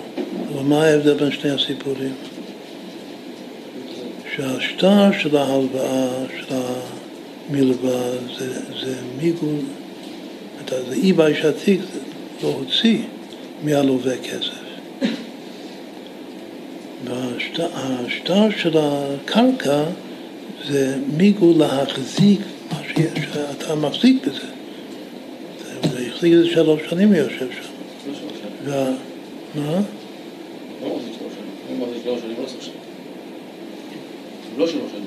אבל 0.53 0.63
מה 0.63 0.83
ההבדל 0.83 1.13
בין 1.13 1.31
שני 1.31 1.49
הסיפורים? 1.49 2.13
שהשטר 4.35 5.11
של 5.19 5.37
ההלוואה, 5.37 6.09
של 6.39 6.55
המלווה, 7.49 8.11
זה, 8.37 8.53
זה 8.53 8.95
מיגון, 9.21 9.65
זה 10.69 10.93
אי 10.93 11.13
בייש 11.13 11.45
עתיק, 11.45 11.81
לא 12.43 12.47
הוציא 12.47 13.01
מהלווה 13.63 14.17
כסף. 14.17 14.66
והשטר 17.05 18.49
של 18.57 18.77
הקרקע 18.77 19.83
זה 20.67 20.97
מיגון 21.17 21.57
להחזיק 21.57 22.39
שאתה 22.95 23.75
מחזיק 23.75 24.27
בזה. 24.27 24.47
זה 25.91 26.07
החזיק 26.07 26.33
את 26.33 26.37
זה 26.37 26.47
שלוש 26.47 26.81
שנים 26.89 27.07
הוא 27.07 27.15
יושב 27.15 27.47
שם. 27.51 27.69
מה? 29.55 29.81
לא 30.81 30.89
לא 34.57 34.67
שלוש 34.67 34.91
שנים. 34.91 35.03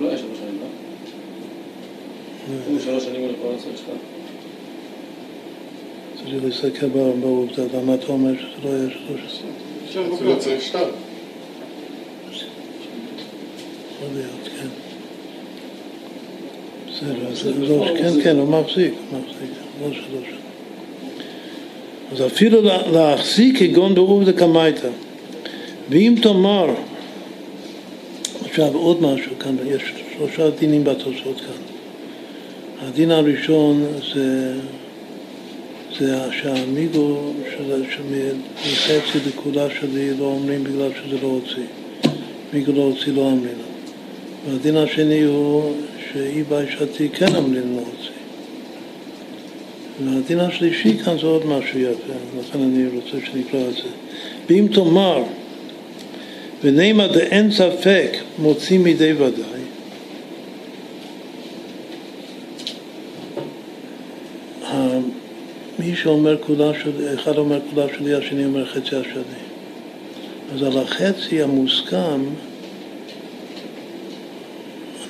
לא 0.00 0.08
היה 0.08 0.18
שלוש 0.18 0.38
שנים, 0.38 0.58
לא? 0.60 0.66
אם 2.70 2.80
שלוש 2.84 3.04
שנים 3.04 3.20
הוא 3.20 3.30
יכול 3.30 3.52
לעשות 3.52 3.76
שלך. 3.76 3.86
צריך 6.16 6.44
להסתכל 6.44 6.86
בעובדה, 7.20 7.62
למה 7.74 7.94
אתה 7.94 8.06
אומר 8.06 8.32
שזה 8.34 8.48
לא 8.64 8.70
היה 8.70 8.90
שלוש 8.90 9.20
שנים? 9.38 9.55
זה 9.96 10.24
לא 10.24 10.36
צריך. 10.38 10.64
יכול 10.64 10.84
להיות, 14.14 14.48
כן. 14.56 14.66
בסדר, 16.88 17.96
כן, 17.98 18.22
כן, 18.22 18.36
הוא 18.36 18.48
מחזיק, 18.48 18.94
מחזיק, 19.12 19.50
לא 19.82 19.92
שלוש. 19.92 20.28
אז 22.12 22.26
אפילו 22.26 22.62
להחזיק 22.92 23.58
כגון 23.58 23.94
בעובדה 23.94 24.32
קמייתא. 24.32 24.88
ואם 25.90 26.14
תאמר, 26.22 26.74
עכשיו 28.44 28.74
עוד 28.74 29.02
משהו 29.02 29.32
כאן, 29.38 29.56
יש 29.66 29.82
שלושה 30.16 30.50
דינים 30.50 30.84
בתוספות 30.84 31.40
כאן. 31.40 31.62
הדין 32.88 33.10
הראשון 33.10 33.84
זה, 34.14 34.54
זה 36.00 36.16
שהמיגו 36.42 37.32
שמחצי 37.50 39.18
לכולה 39.28 39.66
שלי 39.80 40.10
לא 40.18 40.24
אומרים 40.24 40.64
בגלל 40.64 40.90
שזה 40.90 41.16
לא 41.22 41.28
הוציא. 41.28 41.62
מיגו 42.52 42.72
לא 42.72 42.82
הוציא 42.82 43.12
לא 43.12 43.20
אומרים. 43.20 43.54
והדין 44.46 44.76
השני 44.76 45.22
הוא 45.22 45.72
שאי 46.12 46.42
בעשתי 46.42 47.08
כן 47.08 47.34
אמרים 47.34 47.76
להוציא. 47.76 48.16
והדין 50.04 50.40
השלישי 50.40 50.98
כאן 50.98 51.18
זה 51.18 51.26
עוד 51.26 51.46
משהו 51.46 51.78
יפה, 51.80 52.12
לכן 52.40 52.62
אני 52.62 52.86
רוצה 52.94 53.26
שנקרא 53.26 53.60
את 53.60 53.74
זה. 53.74 53.88
ואם 54.48 54.66
תאמר, 54.74 55.22
ונאמר 56.64 57.12
דאין 57.12 57.50
ספק 57.50 58.16
מוציא 58.38 58.78
מידי 58.78 59.12
ודאי, 59.12 59.56
מי 65.78 65.95
שאומר 66.06 66.36
כולה 66.40 66.72
שלי, 66.82 67.14
אחד 67.14 67.38
אומר 67.38 67.60
כולה 67.70 67.86
שלי, 67.98 68.14
השני 68.14 68.44
אומר 68.44 68.66
חצי 68.66 68.96
השני. 68.96 69.42
אז 70.54 70.62
על 70.62 70.78
החצי 70.78 71.42
המוסכם 71.42 72.24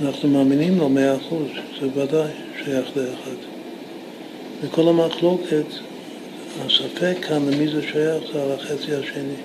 אנחנו 0.01 0.29
מאמינים 0.29 0.79
לו 0.79 0.89
מאה 0.89 1.17
אחוז, 1.17 1.47
זה 1.81 1.87
ודאי 1.95 2.29
שייך 2.65 2.87
לאחד. 2.97 3.37
וכל 4.63 4.89
המחלוקת, 4.89 5.67
הספק 6.67 7.17
כאן 7.23 7.43
למי 7.49 7.69
זה 7.69 7.83
שייך 7.83 8.23
זה 8.33 8.43
על 8.43 8.53
החצי 8.53 8.95
השני. 8.95 9.41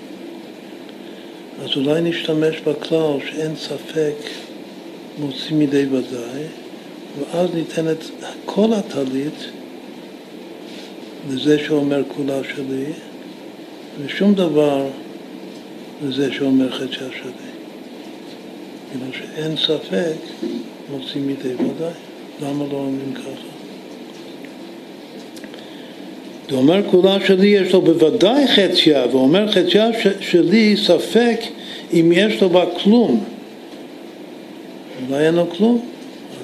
אז 1.64 1.76
אולי 1.76 2.00
נשתמש 2.00 2.60
בכלל 2.60 3.18
שאין 3.30 3.56
ספק 3.56 4.16
מוציא 5.18 5.56
מידי 5.56 5.86
ודאי, 5.86 6.44
ואז 7.18 7.54
ניתן 7.54 7.90
את 7.90 8.04
כל 8.44 8.72
הטלית 8.72 9.61
לזה 11.30 11.58
שאומר 11.58 12.02
כולה 12.16 12.38
שלי, 12.54 12.84
ושום 14.04 14.34
דבר 14.34 14.86
לזה 16.06 16.32
שאומר 16.32 16.70
חצי 16.70 16.94
השני. 16.94 17.52
כאילו 18.90 19.06
שאין 19.12 19.56
ספק, 19.56 20.46
מוצאים 20.90 21.26
מידי 21.26 21.54
ודאי. 21.54 21.92
למה 22.42 22.64
לא 22.72 22.76
אומרים 22.76 23.14
ככה? 23.14 23.52
הוא 26.50 26.58
אומר 26.58 26.90
כולה 26.90 27.26
שלי 27.26 27.46
יש 27.46 27.72
לו 27.72 27.82
בוודאי 27.82 28.46
חציה, 28.48 29.04
ואומר 29.12 29.52
חציה 29.52 29.88
שלי 30.20 30.76
ספק 30.76 31.40
אם 31.92 32.12
יש 32.14 32.42
לו 32.42 32.50
בה 32.50 32.64
כלום. 32.82 33.24
אולי 35.08 35.26
אין 35.26 35.34
לו 35.34 35.50
כלום. 35.50 35.80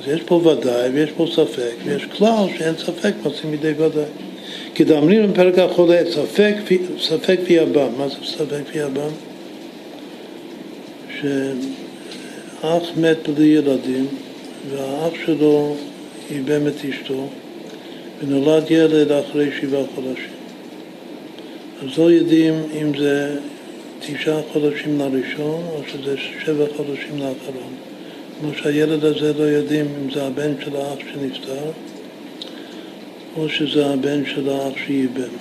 אז 0.01 0.15
יש 0.15 0.21
פה 0.23 0.35
ודאי 0.35 0.91
ויש 0.91 1.11
פה 1.11 1.27
ספק, 1.33 1.75
ויש 1.85 2.05
כלל 2.05 2.45
שאין 2.59 2.75
ספק 2.77 3.13
מוצאים 3.25 3.51
מידי 3.51 3.73
ודאי. 3.77 4.05
כדאמרים 4.79 5.33
בפרק 5.33 5.59
החולה, 5.59 6.01
ספק, 6.11 6.55
ספק 7.01 7.41
ויבם. 7.47 7.89
מה 7.99 8.09
זה 8.09 8.15
ספק 8.25 8.63
ויבם? 8.75 9.11
ש... 11.21 11.25
אח 12.61 12.83
מת 12.97 13.29
בלי 13.29 13.47
ילדים, 13.47 14.07
והאח 14.71 15.13
שלו 15.27 15.77
ייבם 16.31 16.67
את 16.67 16.75
אשתו 16.91 17.29
ונולד 18.23 18.71
ילד 18.71 19.13
אחרי 19.13 19.49
שבעה 19.61 19.83
חודשים. 19.95 20.39
אז 21.83 21.99
לא 21.99 22.11
יודעים 22.11 22.55
אם 22.81 22.99
זה 22.99 23.37
תשעה 24.01 24.41
חודשים 24.53 24.99
לראשון 24.99 25.63
או 25.75 25.81
שזה 25.93 26.15
שבע 26.45 26.65
חודשים 26.77 27.15
לאחרון. 27.15 27.73
כמו 28.41 28.51
שהילד 28.55 29.05
הזה 29.05 29.33
לא 29.39 29.45
יודעים 29.45 29.87
אם 30.03 30.11
זה 30.11 30.27
הבן 30.27 30.53
של 30.65 30.77
האח 30.77 30.99
שנפטר 31.13 31.71
או 33.37 33.49
שזה 33.49 33.87
הבן 33.87 34.27
של 34.27 34.49
האח 34.49 34.73
שייבם. 34.87 35.35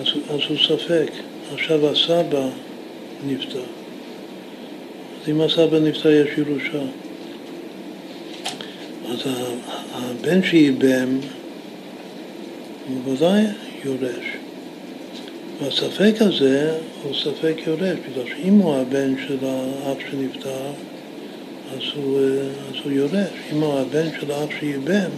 אז, 0.00 0.06
אז 0.06 0.40
הוא 0.48 0.58
ספק. 0.68 1.10
עכשיו 1.52 1.90
הסבא 1.90 2.48
נפטר. 3.26 3.62
אז 5.22 5.28
אם 5.28 5.40
הסבא 5.40 5.78
נפטר 5.78 6.10
יש 6.10 6.28
ירושה. 6.38 6.82
אז 9.10 9.18
הבן 9.92 10.42
שייבם 10.42 11.18
הוא 12.88 13.14
ודאי 13.14 13.44
יורש. 13.84 14.26
והספק 15.62 16.14
הזה 16.20 16.78
הוא 17.02 17.14
ספק 17.14 17.54
יורש, 17.66 17.98
בגלל 18.10 18.24
שאם 18.26 18.54
הוא 18.54 18.74
הבן 18.74 19.14
של 19.28 19.36
האח 19.42 19.98
שנפטר, 20.10 20.70
אז 21.72 21.82
הוא, 21.96 22.20
אז 22.68 22.84
הוא 22.84 22.92
יורש. 22.92 23.30
אם 23.52 23.60
הוא 23.60 23.78
הבן 23.78 24.06
של 24.20 24.30
האח 24.30 24.48
שייבם, 24.60 25.10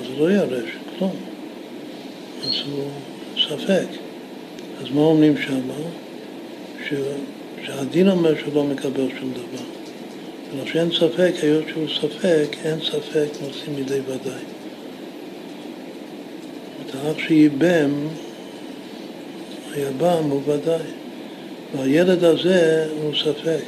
אז 0.00 0.06
לא 0.18 0.24
יורש, 0.24 0.70
כלום. 0.98 1.16
אז 2.42 2.54
הוא 2.70 2.84
ספק. 3.36 3.86
אז 4.80 4.90
מה 4.94 5.00
אומרים 5.00 5.34
שם? 5.38 5.60
שהדין 7.66 8.08
אומר 8.08 8.38
שהוא 8.38 8.54
לא 8.54 8.64
מקבל 8.64 9.08
שום 9.20 9.32
דבר. 9.32 9.64
שאין 10.66 10.90
ספק, 10.90 11.32
היות 11.42 11.64
שהוא 11.68 11.86
ספק, 11.88 12.56
אין 12.64 12.80
ספק 12.80 13.28
נושאים 13.46 13.76
מידי 13.76 14.00
ודאי. 14.00 14.42
את 16.86 16.94
האח 16.94 17.18
שייבם, 17.18 18.08
היבם 19.74 20.30
הוא 20.30 20.42
ודאי. 20.46 20.90
והילד 21.76 22.24
הזה 22.24 22.86
הוא 23.02 23.12
ספק. 23.14 23.64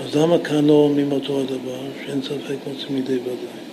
אז 0.00 0.16
למה 0.16 0.38
כאן 0.38 0.64
לא 0.64 0.72
אומרים 0.72 1.12
אותו 1.12 1.40
הדבר, 1.40 1.80
שאין 2.06 2.22
ספק 2.22 2.56
נושאים 2.66 2.94
מידי 2.94 3.18
ודאי? 3.18 3.63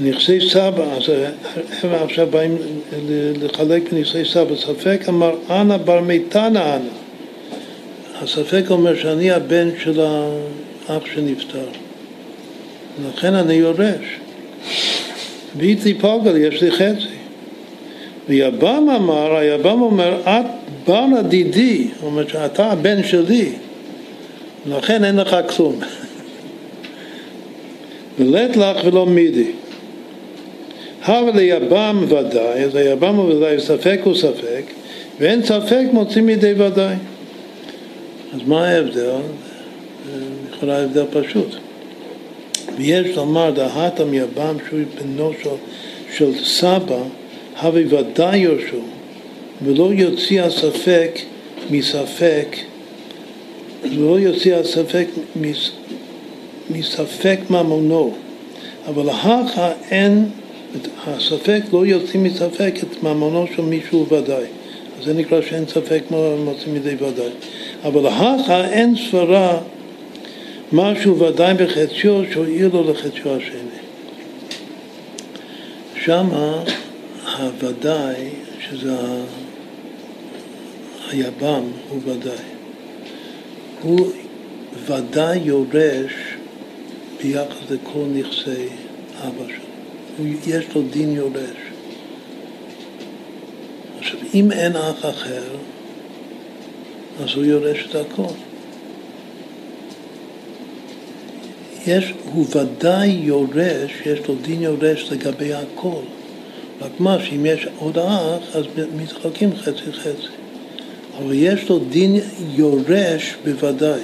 בנכסי 0.00 0.40
סבא, 0.40 0.82
אז 0.82 1.02
הם 1.82 1.90
עכשיו 2.04 2.26
באים 2.26 2.56
לחלק 3.42 3.92
בנכסי 3.92 4.24
סבא, 4.24 4.56
ספק 4.56 5.00
אמר 5.08 5.34
אנא 5.50 5.76
בר 5.76 6.00
מיתנא 6.00 6.58
אנא. 6.58 6.88
הספק 8.22 8.64
אומר 8.70 8.96
שאני 8.96 9.30
הבן 9.30 9.68
של 9.82 10.00
האח 10.00 11.02
שנפטר, 11.14 11.66
לכן 13.08 13.34
אני 13.34 13.54
יורש. 13.54 14.18
ואיתי 15.56 15.94
פוגל, 15.94 16.36
יש 16.36 16.62
לי 16.62 16.70
חצי. 16.70 17.06
ויבם 18.28 18.88
אמר, 18.96 19.36
היבם 19.36 19.82
אומר, 19.82 20.20
את 20.24 20.46
בנה 20.88 21.22
דידי, 21.22 21.88
זאת 21.94 22.02
אומרת 22.02 22.28
שאתה 22.28 22.72
הבן 22.72 23.04
שלי, 23.04 23.52
לכן 24.66 25.04
אין 25.04 25.16
לך 25.16 25.36
כלום. 25.56 25.80
ולט 28.18 28.56
לך 28.56 28.84
ולא 28.84 29.06
מידי. 29.06 29.50
הווה 31.06 31.32
ליבם 31.32 32.04
ודאי, 32.08 32.64
אז 32.64 32.74
היבם 32.74 33.14
הוא 33.14 33.34
ודאי 33.34 33.60
ספק 33.60 34.00
הוא 34.04 34.14
ספק, 34.14 34.62
ואין 35.20 35.42
ספק 35.42 35.84
מוצאים 35.92 36.26
מידי 36.26 36.52
ודאי. 36.52 36.94
אז 38.34 38.40
מה 38.46 38.68
ההבדל? 38.68 39.10
לכאורה 40.50 40.78
ההבדל 40.78 41.04
פשוט. 41.12 41.56
ויש 42.76 43.16
לומר 43.16 43.50
דהתם 43.50 44.14
יבם 44.14 44.56
שהוא 44.68 44.80
בנו 45.02 45.32
של, 45.42 45.50
של 46.16 46.44
סבא, 46.44 47.02
הווה 47.62 47.82
ודאי 47.88 48.38
יורשו, 48.38 48.80
ולא 49.64 49.90
יוציא 49.92 50.42
הספק 50.42 51.18
מספק, 51.70 52.56
ולא 53.82 54.20
יוציא 54.20 54.56
הספק 54.56 55.06
מספק 56.70 57.38
ממונו, 57.50 58.14
אבל 58.88 59.10
הכא 59.10 59.72
אין 59.90 60.24
הספק 61.06 61.62
לא 61.72 61.86
יוצאים 61.86 62.22
מספק 62.22 62.74
את 62.82 63.02
ממונו 63.02 63.46
של 63.56 63.62
מישהו 63.62 64.06
ודאי. 64.08 64.44
זה 65.02 65.12
נקרא 65.12 65.40
שאין 65.42 65.66
ספק 65.66 66.02
מוצאים 66.44 66.74
מידי 66.74 66.94
ודאי. 66.94 67.30
אבל 67.84 68.06
ההכה 68.06 68.64
אין 68.64 68.94
סברה 69.10 69.58
משהו 70.72 71.18
ודאי 71.18 71.54
בחציו 71.54 72.22
שהועיל 72.32 72.68
לו 72.72 72.90
לחציו 72.90 73.36
השני. 73.36 73.80
שמה 76.04 76.62
הוודאי, 77.38 78.28
שזה 78.60 78.96
היבם, 81.10 81.62
הוא 81.88 82.00
ודאי. 82.04 82.44
הוא 83.82 84.10
ודאי 84.86 85.38
יורש 85.44 86.12
ביחס 87.22 87.56
לכל 87.70 88.04
נכסי 88.14 88.66
אבא 89.20 89.44
שלו. 89.46 89.59
יש 90.46 90.64
לו 90.74 90.82
דין 90.82 91.12
יורש. 91.12 91.56
עכשיו, 93.98 94.18
אם 94.34 94.52
אין 94.52 94.76
אח 94.76 95.04
אחר, 95.04 95.42
אז 97.22 97.28
הוא 97.36 97.44
יורש 97.44 97.86
את 97.90 97.94
הכל. 97.94 98.32
יש, 101.86 102.12
הוא 102.32 102.46
ודאי 102.56 103.08
יורש, 103.08 103.92
יש 104.06 104.18
לו 104.28 104.34
דין 104.42 104.62
יורש 104.62 105.12
לגבי 105.12 105.54
הכל. 105.54 106.02
רק 106.80 107.00
מה, 107.00 107.16
שאם 107.24 107.46
יש 107.46 107.66
עוד 107.78 107.98
אח, 107.98 108.56
אז 108.56 108.64
מתחלקים 108.96 109.56
חצי 109.56 109.92
חצי. 109.92 110.26
אבל 111.18 111.32
יש 111.34 111.68
לו 111.68 111.78
דין 111.78 112.16
יורש 112.54 113.34
בוודאי. 113.44 114.00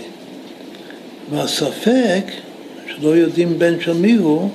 והספק, 1.31 2.25
שלא 2.87 3.09
יודעים 3.09 3.59
בין 3.59 3.81
של 3.81 3.93
מי 3.93 4.13
הוא, 4.13 4.51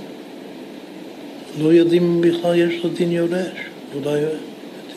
לא 1.60 1.74
יודעים 1.74 2.04
אם 2.04 2.22
בכלל 2.22 2.56
יש 2.56 2.84
לו 2.84 2.90
דין 2.90 3.12
יורש. 3.12 3.58
אולי 3.96 4.22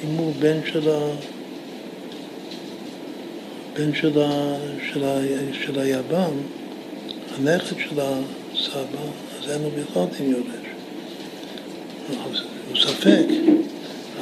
אם 0.05 0.17
הוא 0.17 0.33
בן 0.39 0.59
של 0.73 0.91
ה... 0.91 0.99
בן 3.77 3.95
של, 3.95 4.23
ה... 4.23 4.57
של, 4.93 5.05
ה... 5.05 5.19
של 5.65 5.79
היבם, 5.79 6.33
הנכד 7.37 7.77
של 7.79 8.01
הסבא, 8.01 9.05
אז 9.39 9.51
אין 9.51 9.63
לו 9.63 9.71
בכלל 9.71 10.03
דין 10.19 10.31
יורש. 10.31 10.65
הוא 12.69 12.77
ספק. 12.77 13.27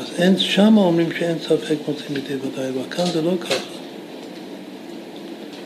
אז 0.00 0.06
אין, 0.18 0.38
שם 0.38 0.76
אומרים 0.76 1.08
שאין 1.18 1.38
ספק 1.38 1.76
מוצאים 1.88 2.14
בידי 2.14 2.34
ודאי, 2.34 2.68
אבל 2.68 2.90
כאן 2.90 3.04
זה 3.12 3.22
לא 3.22 3.32
ככה. 3.40 3.72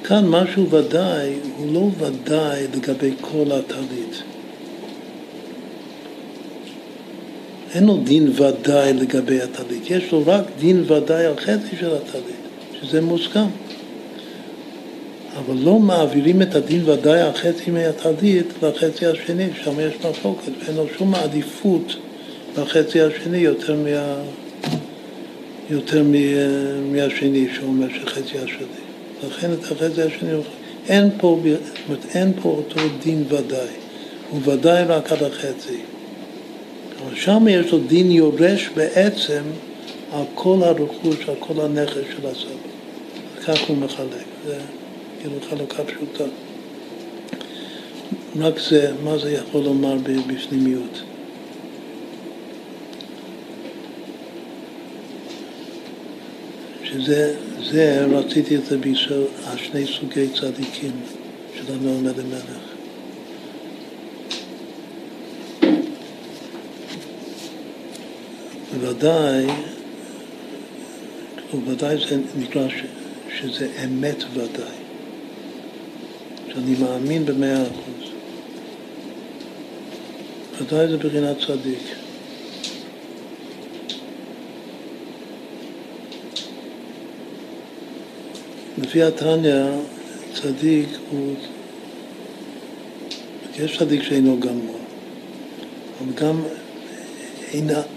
כאן 0.05 0.28
משהו 0.28 0.70
ודאי, 0.70 1.34
הוא 1.56 1.72
לא 1.72 1.88
ודאי 1.98 2.66
לגבי 2.74 3.10
כל 3.20 3.52
הטלית. 3.52 4.22
אין 7.77 7.86
לו 7.86 7.97
דין 7.97 8.32
ודאי 8.35 8.93
לגבי 8.93 9.40
הטלית, 9.40 9.90
יש 9.90 10.12
לו 10.12 10.23
רק 10.27 10.44
דין 10.61 10.85
ודאי 10.93 11.27
על 11.27 11.36
חצי 11.36 11.77
של 11.81 11.94
הטלית, 11.94 12.36
שזה 12.81 13.01
מוסכם. 13.01 13.47
אבל 15.39 15.57
לא 15.57 15.78
מעבירים 15.78 16.43
את 16.43 16.55
הדין 16.55 16.89
ודאי 16.89 17.20
על 17.20 17.32
חצי 17.32 17.70
מהטלית 17.70 18.47
לחצי 18.62 19.07
השני, 19.07 19.47
שם 19.65 19.81
יש 19.81 19.94
מחלוקת, 20.11 20.53
ואין 20.61 20.77
לו 20.77 20.86
שום 20.98 21.15
עדיפות 21.15 21.97
לחצי 22.59 23.01
השני 23.01 23.39
יותר, 23.39 23.77
מה, 23.77 24.15
יותר 25.70 26.03
מהשני 26.93 27.48
שאומר 27.57 27.86
שחצי 27.89 28.39
השני. 28.39 28.66
לכן 29.28 29.53
את 29.53 29.65
החצי 29.65 30.03
השני, 30.03 30.31
אין 30.89 31.11
פה, 31.19 31.40
אין 32.15 32.32
פה 32.43 32.48
אותו 32.48 32.81
דין 33.03 33.24
ודאי, 33.28 33.69
הוא 34.31 34.40
ודאי 34.44 34.85
רק 34.85 35.12
על 35.12 35.19
החצי. 35.24 35.95
אבל 37.02 37.14
שם 37.16 37.47
יש 37.48 37.73
לו 37.73 37.78
דין 37.78 38.10
יורש 38.10 38.70
בעצם 38.77 39.43
על 40.12 40.24
כל 40.35 40.59
הרכוש, 40.62 41.28
על 41.28 41.35
כל 41.40 41.60
הנכס 41.60 41.94
של 41.94 42.27
הסבא. 42.27 42.51
כך 43.47 43.68
הוא 43.68 43.77
מחלק, 43.77 44.27
זה 44.47 44.59
כאילו 45.20 45.35
חלוקה 45.51 45.85
פשוטה. 45.85 46.24
רק 48.40 48.55
זה, 48.68 48.93
מה 49.05 49.18
זה 49.18 49.32
יכול 49.32 49.62
לומר 49.62 49.97
בפנימיות. 50.27 51.02
שזה, 56.85 57.35
זה 57.70 58.06
רציתי 58.10 58.56
את 58.56 58.66
זה 58.66 58.78
בישראל, 58.78 59.24
השני 59.44 59.86
סוגי 59.86 60.28
צדיקים 60.28 60.93
של 61.55 61.73
המלמד 61.73 62.18
המלך. 62.20 62.65
בוודאי, 68.81 69.47
בוודאי 71.53 71.97
זה 72.09 72.19
נקרא 72.39 72.69
ש, 72.69 72.82
שזה 73.39 73.69
אמת 73.85 74.24
ודאי. 74.32 74.77
שאני 76.48 76.74
מאמין 76.81 77.27
במאה 77.27 77.62
אחוז. 77.62 78.11
ודאי 80.61 80.89
זה 80.89 80.97
בחינת 80.97 81.36
צדיק. 81.47 81.82
לפי 88.78 89.03
התניא, 89.03 89.65
צדיק 90.35 90.89
הוא... 91.11 91.35
יש 93.59 93.78
צדיק 93.78 94.03
שאינו 94.03 94.40
גמור, 94.40 94.78
אבל 95.98 96.12
גם 96.12 96.43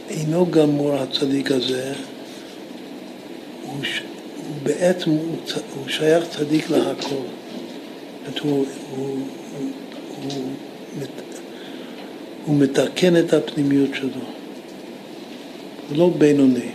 אינו, 0.09 0.45
גמור 0.45 0.95
הצדיק 0.95 1.51
הזה, 1.51 1.93
הוא, 3.63 3.83
בעצם, 4.63 5.09
הוא, 5.09 5.37
שייך 5.87 6.23
צדיק 6.29 6.69
להכל. 6.69 7.15
הוא, 8.41 8.65
הוא, 8.91 9.17
הוא 12.45 12.55
מתקן 12.55 13.17
את 13.17 13.33
הפנימיות 13.33 13.89
שלו, 13.93 14.09
הוא 15.89 15.97
לא 15.97 16.09
בינוני. 16.17 16.69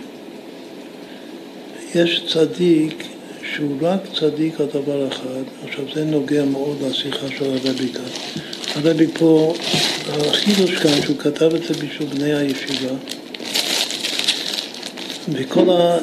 יש 1.95 2.23
צדיק 2.33 3.07
שהוא 3.55 3.77
רק 3.81 3.99
צדיק 4.19 4.61
על 4.61 4.65
דבר 4.73 5.07
אחד, 5.07 5.43
עכשיו 5.63 5.85
זה 5.95 6.05
נוגע 6.05 6.45
מאוד 6.45 6.77
לשיחה 6.81 7.27
של 7.37 7.45
הרבי 7.45 7.93
כאן. 7.93 8.41
הרבי 8.75 9.07
פה, 9.07 9.53
החידוש 10.07 10.71
כאן, 10.71 11.01
שהוא 11.01 11.17
כתב 11.17 11.55
את 11.55 11.63
זה 11.63 11.73
בשביל 11.73 12.07
בני 12.13 12.33
הישיבה, 12.33 12.93
וכל 15.29 15.69
ה... 15.69 15.97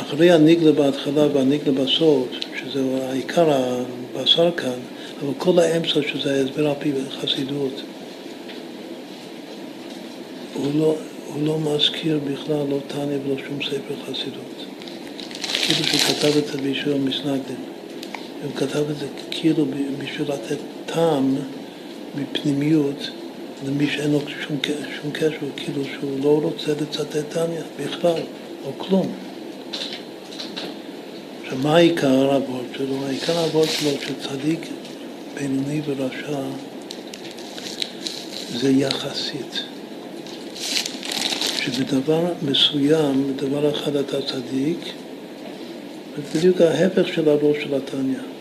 אחרי 0.00 0.30
הניגלה 0.30 0.72
בהתחלה 0.72 1.26
והניגלה 1.32 1.72
בסוף, 1.72 2.28
שזה 2.60 2.80
העיקר 3.08 3.50
הבשר 3.50 4.50
כאן, 4.56 4.78
אבל 5.22 5.32
כל 5.38 5.58
האמצע 5.58 6.00
שזה 6.12 6.34
ההסבר 6.34 6.66
על 6.66 6.74
פי 6.78 6.92
חסידות, 7.20 7.82
הוא 10.54 10.72
לא, 10.74 10.96
הוא 11.26 11.46
לא 11.46 11.58
מזכיר 11.58 12.20
בכלל 12.24 12.64
לא 12.70 12.78
תניא 12.86 13.18
ולא 13.26 13.36
שום 13.46 13.58
ספר 13.62 13.94
חסידות. 14.10 14.64
כאילו 15.62 15.84
שהוא 15.84 16.00
כתב 16.00 16.36
את 16.38 16.46
זה 16.46 16.70
בשביל 16.70 16.94
המסנגדים. 16.94 17.75
הוא 18.46 18.54
כתב 18.56 18.90
את 18.90 18.98
זה 18.98 19.06
כאילו 19.30 19.66
בשביל 19.98 20.28
לתת 20.32 20.58
טעם 20.86 21.36
מפנימיות 22.14 23.10
למי 23.66 23.86
שאין 23.86 24.10
לו 24.10 24.20
שום, 24.20 24.56
שום 25.02 25.10
קשר, 25.12 25.46
כאילו 25.56 25.82
שהוא 25.84 26.24
לא 26.24 26.40
רוצה 26.42 26.72
לצטט 26.80 27.16
טניה 27.28 27.62
בכלל, 27.80 28.22
או 28.64 28.72
כלום. 28.78 29.12
עכשיו, 31.42 31.58
מה 31.58 31.76
העיקר 31.76 32.32
העבוד 32.32 32.64
שלו? 32.76 33.06
העיקר 33.06 33.38
העבוד 33.38 33.68
שלו 33.68 33.90
שצדיק 34.00 34.60
בינוני 35.34 35.80
ורשע 35.86 36.40
זה 38.54 38.70
יחסית. 38.70 39.62
שבדבר 41.60 42.24
מסוים, 42.42 43.32
בדבר 43.36 43.70
אחד 43.70 43.96
אתה 43.96 44.22
צדיק, 44.22 44.78
זה 46.16 46.38
בדיוק 46.38 46.60
ההפך 46.60 47.08
של 47.08 47.28
הראש 47.28 47.56
של 47.62 47.74
התניא. 47.74 48.35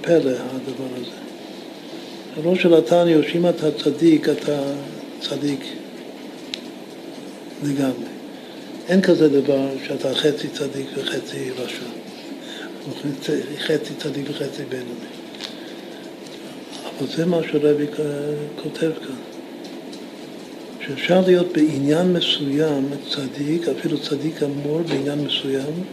פלא 0.00 0.30
הדבר 0.30 0.96
הזה. 0.96 1.20
הראש 2.36 2.62
של 2.62 2.74
התניא 2.74 3.16
שאם 3.32 3.48
אתה 3.48 3.70
צדיק, 3.72 4.28
אתה 4.28 4.62
צדיק 5.20 5.60
לגמרי. 7.62 8.10
אין 8.88 9.02
כזה 9.02 9.28
דבר 9.28 9.68
שאתה 9.86 10.14
חצי 10.14 10.48
צדיק 10.48 10.86
וחצי 10.96 11.50
רשע. 11.50 11.86
חצי 13.58 13.94
צדיק 13.98 14.24
וחצי 14.30 14.62
בינוני. 14.68 15.10
אבל 16.84 17.06
זה 17.16 17.26
מה 17.26 17.38
שרבי 17.52 17.86
כותב 18.62 18.90
כאן. 19.06 19.16
שאפשר 20.86 21.20
להיות 21.26 21.52
בעניין 21.52 22.12
מסוים 22.12 22.88
צדיק, 23.10 23.68
אפילו 23.68 23.98
צדיק 23.98 24.42
אמור 24.42 24.80
בעניין 24.82 25.18
מסוים, 25.24 25.84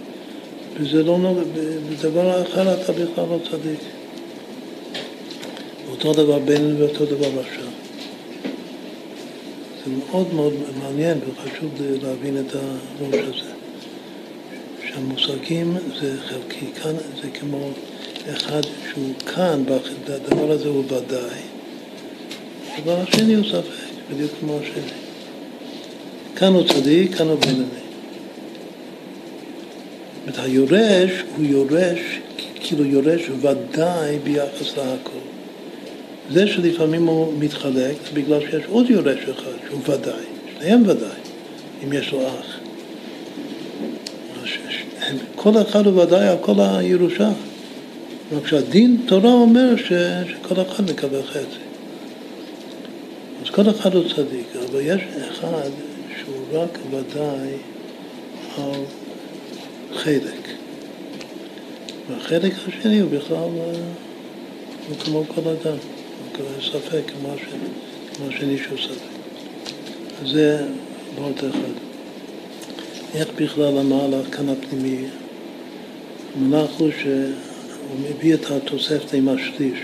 וזה 0.80 1.04
לא 1.04 1.18
נוגע, 1.18 1.42
בדבר 1.90 2.42
אחר 2.42 2.74
אתה 2.74 2.92
בכלל 2.92 3.26
לא 3.30 3.40
צדיק. 3.52 3.80
אותו 5.98 6.14
דבר 6.14 6.40
בין 6.40 6.76
ואותו 6.80 7.06
דבר 7.06 7.28
רשע. 7.28 7.62
זה 9.86 9.92
מאוד 10.10 10.34
מאוד 10.34 10.54
מעניין 10.84 11.18
וחשוב 11.18 11.70
להבין 12.04 12.38
את 12.38 12.56
הראש 12.56 13.16
הזה. 13.16 13.52
שהמושגים 14.88 15.78
זה 16.02 16.22
חלקי, 16.22 16.66
כאן 16.84 16.94
זה 17.22 17.30
כמו 17.30 17.70
אחד 18.30 18.62
שהוא 18.92 19.14
כאן, 19.36 19.64
הדבר 20.08 20.52
הזה 20.52 20.68
הוא 20.68 20.84
ודאי. 20.86 21.42
הדבר 22.78 23.02
השני 23.02 23.36
הוא 23.36 23.46
ספק, 23.46 24.12
בדיוק 24.12 24.32
כמו 24.40 24.60
השני. 24.62 24.92
כאן 26.36 26.54
הוא 26.54 26.68
צדיק, 26.68 27.16
כאן 27.16 27.28
הוא 27.28 27.40
בינוני. 27.40 27.64
אומרת, 30.22 30.40
היורש 30.40 31.12
הוא 31.38 31.46
יורש, 31.46 32.00
כאילו 32.56 32.86
יורש 32.86 33.22
ודאי 33.42 34.20
ביחס 34.24 34.78
להכל. 34.78 35.37
זה 36.32 36.48
שלפעמים 36.48 37.08
הוא 37.08 37.34
מתחלק, 37.40 37.96
זה 38.04 38.14
בגלל 38.14 38.40
שיש 38.40 38.66
עוד 38.70 38.90
יורש 38.90 39.20
אחד 39.24 39.52
שהוא 39.68 39.80
ודאי, 39.84 40.24
שניהם 40.60 40.84
ודאי, 40.86 41.20
אם 41.84 41.94
יש 41.94 42.12
לו 42.12 42.28
אח. 42.28 42.60
כל 45.36 45.62
אחד 45.62 45.86
הוא 45.86 46.04
ודאי 46.04 46.28
על 46.28 46.38
כל 46.42 46.54
הירושה. 46.60 47.30
רק 48.32 48.48
שהדין 48.48 48.98
תורה 49.06 49.32
אומר 49.32 49.76
ש, 49.78 49.94
שכל 50.30 50.62
אחד 50.62 50.90
מקבל 50.92 51.24
חצי. 51.24 51.60
אז 53.44 53.50
כל 53.50 53.70
אחד 53.70 53.96
הוא 53.96 54.04
צדיק, 54.16 54.48
אבל 54.56 54.80
יש 54.82 55.02
אחד 55.32 55.70
שהוא 56.20 56.44
רק 56.54 56.80
ודאי 56.92 57.50
על 58.58 58.82
חלק. 59.94 60.48
והחלק 62.10 62.54
השני 62.68 63.00
הוא 63.00 63.12
בכלל, 63.12 63.38
אה, 63.38 63.72
הוא 64.88 64.98
כמו 65.00 65.24
כל 65.36 65.42
אדם, 65.42 65.78
ספק, 66.62 67.02
כמו 67.08 67.34
השני, 67.34 67.70
כמו 68.14 68.28
השני 68.28 68.58
שהוא 68.58 68.78
ספק. 68.78 69.08
אז 70.24 70.30
זה 70.32 70.66
וורט 71.16 71.40
אחד. 71.40 71.74
איך 73.16 73.28
בכלל 73.36 73.78
המהלך 73.78 74.36
כאן 74.36 74.50
הפנימי? 74.50 75.06
המהלך 76.36 76.72
הוא 76.72 76.90
שהוא 77.02 78.00
מביא 78.10 78.34
את 78.34 78.52
התוספת 78.52 79.14
עם 79.14 79.30
השליש. 79.30 79.80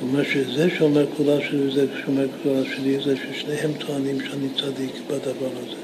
הוא 0.00 0.08
אומר 0.08 0.24
שזה 0.24 0.68
שאומר 0.78 1.06
כולה 1.16 1.40
שלי 1.40 1.70
זה 1.74 1.86
שאומר 2.02 2.26
כולה 2.42 2.60
שלי 2.76 2.98
זה 3.04 3.14
ששניהם 3.16 3.72
טוענים 3.78 4.20
שאני 4.20 4.48
צדיק 4.60 4.92
בדבר 5.06 5.50
הזה. 5.62 5.76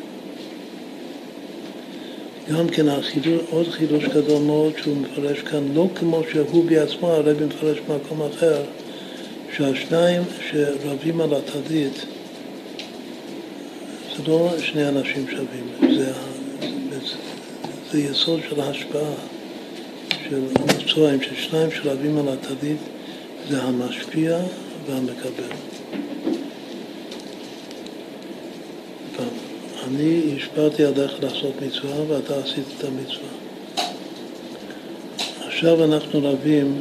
גם 2.52 2.68
כן 2.68 2.88
החידוש, 2.88 3.42
עוד 3.50 3.68
חידוש 3.68 4.04
גדול 4.04 4.42
מאוד 4.42 4.72
שהוא 4.76 4.96
מפרש 4.96 5.38
כאן, 5.38 5.68
לא 5.74 5.88
כמו 5.94 6.22
שהוא 6.32 6.64
בעצמו, 6.64 7.08
הרבי 7.08 7.44
מפרש 7.44 7.78
במקום 7.88 8.22
אחר, 8.22 8.62
שהשניים 9.60 10.22
שרבים 10.50 11.20
על 11.20 11.34
הטלית 11.34 12.04
זה 14.16 14.22
לא 14.26 14.48
שני 14.58 14.88
אנשים 14.88 15.26
שווים, 15.28 15.96
זה, 15.96 16.12
זה, 16.90 17.16
זה 17.92 18.00
יסוד 18.00 18.40
של 18.48 18.60
ההשפעה 18.60 19.12
של 20.28 20.44
המקצועים, 20.56 21.22
ששניים 21.22 21.70
שרבים 21.70 22.18
על 22.18 22.28
הטלית 22.28 22.78
זה 23.48 23.62
המשפיע 23.62 24.38
והמקבל. 24.86 25.54
אני 29.88 30.20
השפעתי 30.36 30.84
עליך 30.84 31.12
לעשות 31.22 31.54
מצווה 31.66 32.04
ואתה 32.08 32.38
עשית 32.38 32.64
את 32.78 32.84
המצווה. 32.84 33.30
עכשיו 35.46 35.84
אנחנו 35.84 36.20
רבים 36.22 36.80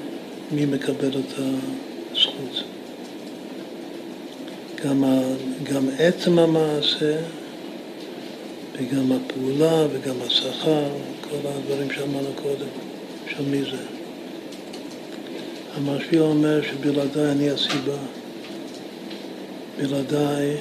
מי 0.51 0.65
מקבל 0.65 1.09
את 1.09 1.33
הזכות. 1.37 1.88
גם, 4.85 5.03
ה, 5.03 5.21
גם 5.63 5.89
עצם 5.99 6.39
המעשה 6.39 7.17
וגם 8.73 9.11
הפעולה 9.11 9.85
וגם 9.91 10.15
השכר, 10.21 10.89
כל 11.21 11.47
הדברים 11.47 11.91
שאמרנו 11.91 12.29
קודם, 12.35 12.67
של 13.27 13.43
מי 13.43 13.61
זה. 13.61 13.77
המשפיע 15.75 16.21
אומר 16.21 16.61
שבלעדיי 16.61 17.31
אני 17.31 17.49
הסיבה, 17.49 17.97
בלעדיי 19.77 20.57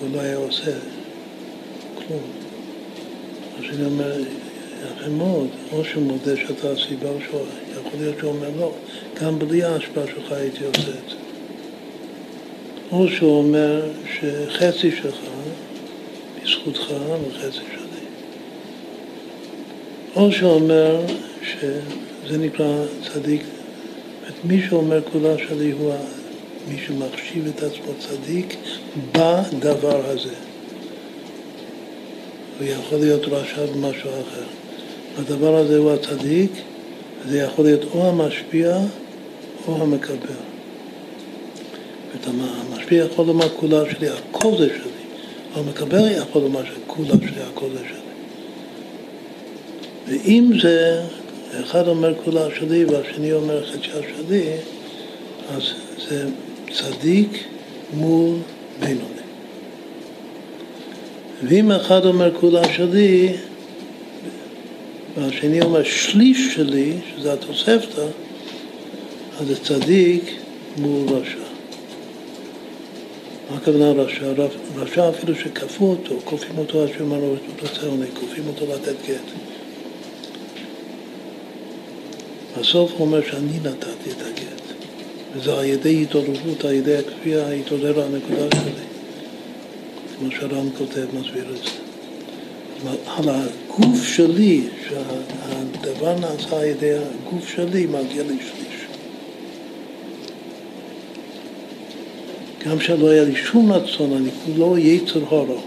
הוא 0.00 0.08
לא 0.14 0.20
היה 0.20 0.36
עושה 0.36 0.72
כלום. 1.94 2.22
אני 3.58 3.84
אומר, 3.84 4.20
יפה 4.84 5.08
מאוד, 5.08 5.48
או 5.72 5.84
שהוא 5.84 6.02
מודה 6.02 6.36
שאתה 6.36 6.70
הסיבה, 6.70 7.08
או 7.08 7.18
שהוא 7.28 7.40
יכול 7.72 8.00
להיות 8.00 8.18
שהוא 8.18 8.30
אומר 8.30 8.50
לא, 8.58 8.72
גם 9.22 9.38
בלי 9.38 9.64
ההשפעה 9.64 10.06
שלך 10.06 10.32
הייתי 10.32 10.64
עושה 10.64 10.90
את 10.90 11.10
זה. 11.10 11.17
או 12.92 13.08
שהוא 13.08 13.38
אומר 13.38 13.82
שחצי 14.14 14.90
שלך, 14.90 15.16
בזכותך, 16.42 16.92
וחצי 17.28 17.58
שלי. 17.72 18.06
או 20.16 20.32
שהוא 20.32 20.50
אומר 20.50 21.00
זה 22.28 22.38
נקרא 22.38 22.84
צדיק. 23.12 23.42
מי 24.44 24.62
שאומר 24.68 25.00
כולה 25.12 25.34
שלי 25.48 25.70
הוא 25.70 25.92
מי 26.68 26.78
שמחשיב 26.86 27.46
את 27.46 27.62
עצמו 27.62 27.92
צדיק 27.98 28.56
בדבר 29.12 30.10
הזה. 30.10 30.34
הוא 32.58 32.66
יכול 32.66 32.98
להיות 32.98 33.22
רשע 33.24 33.66
במשהו 33.66 34.10
אחר. 34.10 34.44
הדבר 35.18 35.56
הזה 35.56 35.78
הוא 35.78 35.92
הצדיק, 35.92 36.50
זה 37.28 37.38
יכול 37.38 37.64
להיות 37.64 37.84
או 37.94 38.08
המשפיע 38.08 38.78
או 39.68 39.82
המקבל. 39.82 40.34
המשפיע 42.88 43.04
יכול 43.04 43.26
לומר 43.26 43.48
כולה 43.48 43.82
שלי, 43.90 44.08
הכל 44.08 44.58
זה 44.58 44.68
שלי. 44.68 44.90
המקבל 45.54 46.10
יכול 46.10 46.42
לומר 46.42 46.62
שכולה 46.64 47.14
שלי, 47.20 47.42
הכל 47.52 47.66
זה 47.72 47.78
שלי. 47.88 47.98
ואם 50.08 50.50
זה, 50.62 51.02
אחד 51.60 51.88
אומר 51.88 52.14
כולה 52.24 52.46
שלי 52.58 52.84
והשני 52.84 53.32
אומר 53.32 53.66
חדשה 53.66 53.98
שלי, 54.02 54.44
אז 55.56 55.62
זה 56.08 56.28
צדיק 56.72 57.44
מול 57.92 58.34
בינוני. 58.80 59.02
ואם 61.48 61.72
אחד 61.72 62.06
אומר 62.06 62.34
כולה 62.40 62.72
שלי, 62.72 63.32
והשני 65.16 65.62
אומר 65.62 65.84
שליש 65.84 66.54
שלי, 66.54 66.92
שזה 67.16 67.32
התוספתא, 67.32 68.06
אז 69.40 69.46
זה 69.46 69.56
צדיק 69.56 70.34
מול 70.78 71.08
רשע. 71.08 71.47
מה 73.50 73.56
הכוונה 73.56 74.02
רשע? 74.02 74.32
רשע 74.76 75.08
אפילו 75.08 75.34
שכפו 75.34 75.90
אותו, 75.90 76.14
כופים 76.24 76.58
אותו 76.58 76.82
עד 76.82 76.88
שהוא 76.88 77.06
אמר 77.06 77.18
לו 77.18 77.34
רוצה 77.62 77.86
עונג, 77.86 78.08
כופים 78.20 78.44
אותו 78.48 78.66
לתת 78.74 78.94
גט. 79.08 79.22
בסוף 82.58 82.92
הוא 82.92 83.00
אומר 83.00 83.22
שאני 83.30 83.58
נתתי 83.62 84.10
את 84.10 84.22
הגט. 84.22 84.62
וזה 85.34 85.58
על 85.58 85.64
ידי 85.64 86.02
התעוררות, 86.02 86.64
על 86.64 86.72
ידי 86.72 86.96
הכפייה, 86.96 87.50
התעורר 87.50 88.02
הנקודה 88.02 88.56
שלי. 88.56 88.88
כמו 90.18 90.30
שהר"ן 90.30 90.68
כותב, 90.78 91.06
מסביר 91.20 91.44
את 91.50 91.64
זה. 91.64 91.70
על 93.06 93.28
הגוף 93.28 94.04
שלי, 94.04 94.62
שהדבר 94.88 96.18
נעשה 96.18 96.60
על 96.60 96.64
ידי 96.64 96.92
הגוף 96.94 97.48
שלי, 97.48 97.86
מגיע 97.86 98.22
לי 98.22 98.36
שליש. 98.38 98.67
גם 102.66 102.80
שלא 102.80 103.08
היה 103.08 103.24
לי 103.24 103.36
שום 103.36 103.72
רצון, 103.72 104.12
אני 104.12 104.30
כולו 104.44 104.78
יצר 104.78 105.20
הורו. 105.28 105.60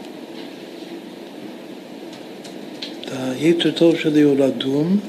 היצר 3.41 3.71
טוב 3.71 3.99
שלי 3.99 4.21
הוא 4.21 4.35
רדום, 4.39 4.99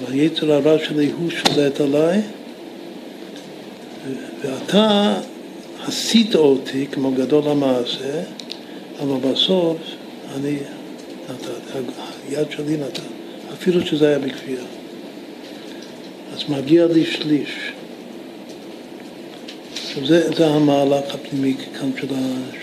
והיצר 0.00 0.52
הרע 0.52 0.78
שלי 0.84 1.10
הוא 1.18 1.30
שולט 1.30 1.80
עליי, 1.80 2.20
ואתה 4.42 5.14
עשית 5.86 6.34
אותי 6.34 6.86
כמו 6.92 7.12
גדול 7.12 7.48
המעשה, 7.48 8.22
אבל 9.00 9.30
בסוף 9.30 9.76
אני 10.36 10.56
נתתי, 11.30 11.78
היד 12.28 12.50
שלי 12.50 12.76
נתן, 12.76 13.02
אפילו 13.52 13.86
שזה 13.86 14.08
היה 14.08 14.18
בכפייה. 14.18 14.64
אז 16.34 16.44
מגיע 16.48 16.86
לי 16.86 17.04
שליש. 17.04 17.72
עכשיו 19.96 20.08
זה, 20.08 20.32
זה 20.36 20.46
המהלך 20.46 21.14
הפנימי 21.14 21.54
כאן 21.78 21.90
של, 22.00 22.06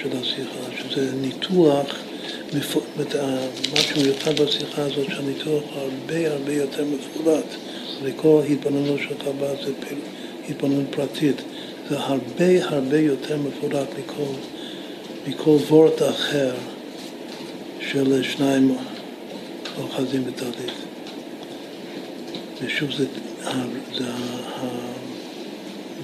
של 0.01 0.17
השיחה, 0.21 0.59
שזה 0.77 1.15
ניתוח, 1.15 1.95
מה 3.73 3.79
שמיוחד 3.81 4.39
בשיחה 4.39 4.81
הזאת, 4.81 5.07
שהניתוח 5.07 5.63
הרבה 5.75 6.31
הרבה 6.33 6.53
יותר 6.53 6.85
מפורט. 6.85 7.45
וכל 8.03 8.41
התבוננות 8.49 8.99
שלך 8.99 9.27
בה 9.39 9.47
זה 9.65 9.71
התבוננות 10.49 10.85
פרטית. 10.89 11.41
זה 11.89 11.99
הרבה 11.99 12.65
הרבה 12.65 12.99
יותר 12.99 13.37
מפורט 13.37 13.87
מכל, 13.99 14.33
מכל 15.27 15.57
וורט 15.69 16.01
אחר 16.01 16.53
של 17.91 18.23
שניים 18.23 18.75
אוחזים 19.77 20.23
בטלית. 20.25 20.73
ושוב, 22.61 22.91
זה, 22.91 23.05
זה, 23.97 24.05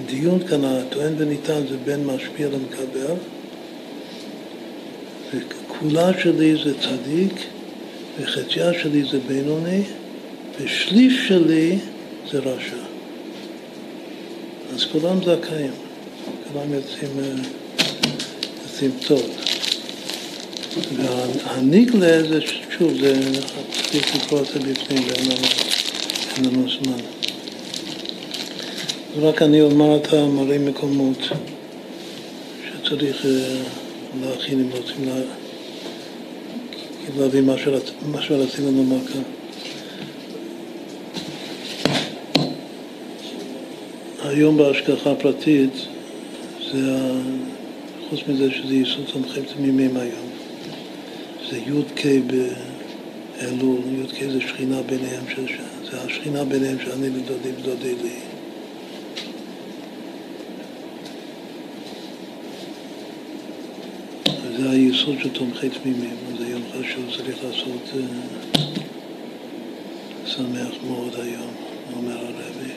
הדיון 0.04 0.38
כאן, 0.48 0.64
הטוען 0.64 1.14
וניתן, 1.18 1.66
זה 1.68 1.76
בין 1.84 2.04
משפיע 2.04 2.48
למקבל. 2.48 3.14
וכולה 5.34 6.10
שלי 6.22 6.54
זה 6.64 6.72
צדיק, 6.80 7.32
וחציה 8.20 8.72
שלי 8.82 9.02
זה 9.10 9.18
בינוני, 9.28 9.82
ושליש 10.60 11.28
שלי 11.28 11.78
זה 12.30 12.38
רשע. 12.38 12.76
אז 14.74 14.84
כולם 14.84 15.18
זכאים, 15.24 15.72
כולם 16.52 16.74
יוצאים, 16.74 17.10
אה, 17.18 17.24
יוצאים 18.64 18.90
טוב. 19.06 19.30
והניגלה 20.96 22.22
זה, 22.22 22.40
שוב, 22.78 22.92
זה, 23.00 23.20
צריך 23.90 24.16
לקרוא 24.16 24.40
את 24.40 24.46
זה 24.46 24.58
בפנים 24.58 25.02
ואין 25.08 26.44
לנו 26.44 26.68
זמן. 26.68 27.19
רק 29.18 29.42
אני 29.42 29.60
אומר 29.60 29.96
את 29.96 30.12
המראה 30.12 30.58
מקומות 30.58 31.18
שצריך 32.66 33.26
אה, 33.26 33.62
להכין 34.20 34.60
אם 34.60 34.70
רוצים 34.72 35.08
לה, 35.08 35.14
להביא 37.18 37.40
מה 38.12 38.22
שרצינו 38.22 38.72
לומר 38.72 39.06
כאן. 39.12 39.22
היום 44.24 44.56
בהשגחה 44.56 45.14
פרטית, 45.14 45.72
זה, 46.72 47.12
חוץ 48.10 48.20
מזה 48.28 48.50
שזה 48.50 48.74
יסוד 48.74 49.04
סמכם 49.12 49.42
תמימים 49.54 49.96
היום, 49.96 50.30
זה 51.50 51.56
י"ק 51.56 52.02
באלול, 52.26 53.80
י"ק 54.02 54.30
זה 54.32 54.40
שכינה 54.40 54.82
ביניהם, 54.82 55.24
זה 55.90 56.00
השכינה 56.00 56.44
ביניהם 56.44 56.76
שאני 56.84 57.08
לדודי 57.08 57.50
ודודי 57.58 57.94
לי. 58.02 58.29
זה 64.60 64.70
היסוד 64.70 65.16
של 65.22 65.28
תומכי 65.28 65.68
תמימים, 65.68 66.16
זה 66.38 66.48
יום 66.48 66.62
חשוב, 66.70 67.04
צריך 67.16 67.36
לעשות 67.44 67.90
uh, 67.92 68.58
שמח 70.26 70.74
מאוד 70.86 71.14
היום, 71.22 71.50
אומר 71.96 72.18
הרבי. 72.18 72.72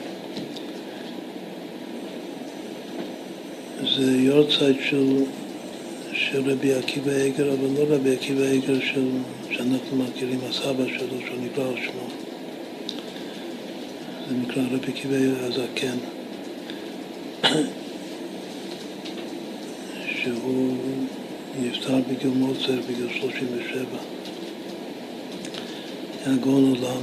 זה 3.95 4.11
יורצייט 4.17 4.77
של, 4.89 5.23
של 6.13 6.51
רבי 6.51 6.73
עקיבא 6.73 7.11
איגר, 7.11 7.53
אבל 7.53 7.67
לא 7.79 7.95
רבי 7.95 8.13
עקיבא 8.15 8.43
איגר 8.43 8.79
של, 8.79 9.07
שאנחנו 9.51 9.97
מכירים, 9.97 10.39
הסבא 10.49 10.87
שלו, 10.87 11.19
שהוא 11.25 11.37
נקרא 11.45 11.67
על 11.67 11.75
שמו. 11.75 12.07
זה 14.29 14.35
נקרא 14.35 14.63
רבי 14.71 14.91
עקיבא 14.91 15.15
הזקן. 15.39 15.97
שהוא 20.21 20.77
נפטר 21.61 21.99
בגיל 22.09 22.31
מאוד 22.39 22.57
צעיר, 22.65 22.81
בגיל 22.89 23.07
37. 23.19 23.83
היה 26.25 26.35
גאון 26.35 26.69
עולם, 26.69 27.01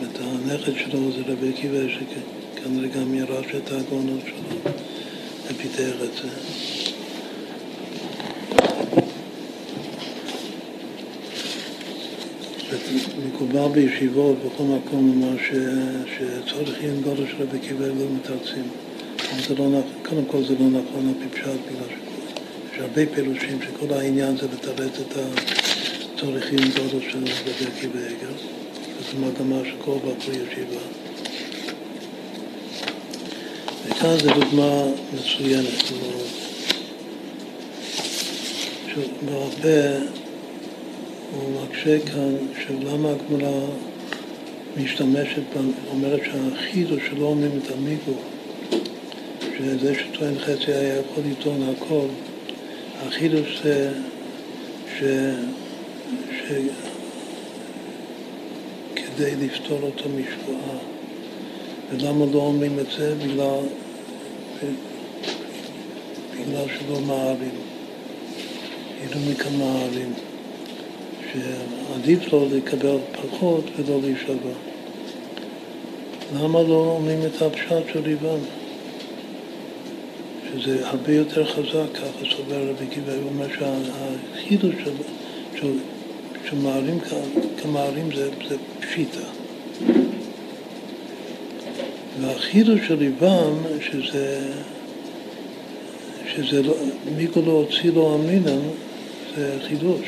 זאת 0.00 0.20
הנכד 0.20 0.72
שלו 0.78 1.12
זה 1.12 1.32
רבי 1.32 1.48
עקיבא, 1.48 1.78
שכנראה 1.88 2.88
גם 2.88 3.14
ירש 3.14 3.46
את 3.56 3.72
הגאונות 3.72 4.20
שלו. 4.26 4.72
ופיתח 5.46 5.94
את 6.04 6.14
זה. 6.22 6.28
מקובל 13.28 13.68
בישיבות, 13.72 14.36
בכל 14.38 14.62
מקום, 14.62 15.08
לומר 15.08 15.36
שצורך 15.38 16.80
עיון 16.80 17.02
גודל 17.02 17.26
של 17.26 17.42
רבי 17.42 17.58
עקיבא 17.58 17.86
לא 17.86 18.04
מתרצים. 18.16 18.64
לא 19.58 19.68
נכון, 19.68 19.82
קודם 20.08 20.24
כל 20.24 20.44
זה 20.44 20.54
לא 20.60 20.66
נכון 20.66 21.08
על 21.08 21.14
פי 21.20 21.38
פשט, 21.38 21.46
בגלל 21.46 22.07
שיש 22.78 22.84
הרבה 22.84 23.14
פירושים 23.14 23.58
שכל 23.62 23.94
העניין 23.94 24.36
זה 24.36 24.46
לתרץ 24.52 24.92
את 25.00 25.16
עיון 26.50 26.70
גודל 26.70 27.10
של 27.10 27.18
רבי 27.18 27.66
עקיבא 27.76 27.98
עגל. 27.98 28.34
וזו 28.98 29.18
מגמה 29.18 29.60
של 29.64 29.76
כל 29.84 29.96
בחור 29.96 30.34
ישיבה. 30.34 30.80
וכאן 33.86 34.16
זו 34.18 34.34
דוגמה 34.34 34.82
מצוינת 35.14 35.92
מאוד. 35.92 36.26
בהרבה 39.24 39.98
הוא 41.32 41.62
מקשה 41.62 41.98
כאן 42.06 42.36
שלמה 42.66 43.08
הגמרא 43.10 43.60
משתמשת, 44.76 45.42
אומרת 45.90 46.20
שהחידוש 46.24 47.02
שלא 47.10 47.24
אומרים 47.24 47.60
את 47.64 47.70
המיגו, 47.70 48.18
שזה 49.58 49.94
שטוען 49.94 50.38
חצי 50.38 50.72
היה 50.72 50.98
יכול 50.98 51.24
לטעון 51.30 51.74
הכל, 51.76 52.06
החידוש 53.06 53.60
זה 53.62 53.92
ש... 54.98 55.02
ש... 56.32 56.52
כדי 58.96 59.36
לפתור 59.36 59.78
אותו 59.82 60.08
משבועה 60.08 60.78
ולמה 61.90 62.24
לא 62.32 62.38
אומרים 62.38 62.78
את 62.78 62.86
זה? 62.98 63.14
בגלל, 63.14 63.60
בגלל 66.32 66.64
שלא 66.78 67.00
מערים. 67.00 67.54
ידעו 69.04 69.20
מכמה 69.30 69.64
ערים, 69.64 70.12
שעדיף 71.32 72.32
לו 72.32 72.48
לקבל 72.50 72.98
פחות 73.12 73.64
ולא 73.76 74.00
להישבע. 74.02 74.52
למה 76.34 76.62
לא 76.62 76.96
אומרים 76.96 77.18
את 77.26 77.42
הפשט 77.42 77.92
של 77.92 78.02
ליבם? 78.04 78.38
שזה 80.60 80.88
הרבה 80.88 81.12
יותר 81.12 81.46
חזק, 81.46 81.94
ככה 81.94 82.36
סובר 82.36 82.68
רבי 82.68 82.84
עקיבא, 82.90 83.12
הוא 83.12 83.30
אומר 83.34 83.46
שהחידוש 83.58 84.74
של, 84.84 84.90
של, 85.56 85.72
של 86.48 86.56
מערים 86.56 86.98
כמערים 87.62 88.08
זה, 88.16 88.30
זה 88.48 88.56
פשיטה. 88.80 89.20
והחידוש 92.20 92.80
של 92.88 92.98
ליבם, 92.98 93.54
שזה, 93.80 94.52
שזה 96.34 96.62
לא, 96.62 96.74
מיקו 97.16 97.40
לא 97.46 97.52
הוציא 97.52 97.90
לו 97.90 98.14
אמינם, 98.14 98.60
זה 99.36 99.58
חידוש, 99.68 100.06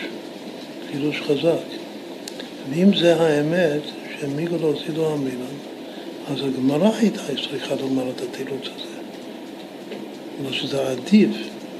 חידוש 0.93 1.21
חזק. 1.21 1.67
ואם 2.71 2.97
זה 2.97 3.17
האמת, 3.21 3.83
שמיקו 4.21 4.57
לא 4.61 4.67
הוציא 4.67 4.95
לו 4.95 5.15
אמינם, 5.15 5.55
אז 6.29 6.39
הגמרא 6.41 6.91
הייתה 6.99 7.23
צריכה 7.51 7.75
לומר 7.75 8.11
את 8.11 8.21
התירוץ 8.21 8.63
הזה. 8.77 8.90
אבל 10.43 10.53
שזה 10.53 10.91
עדיף, 10.91 11.31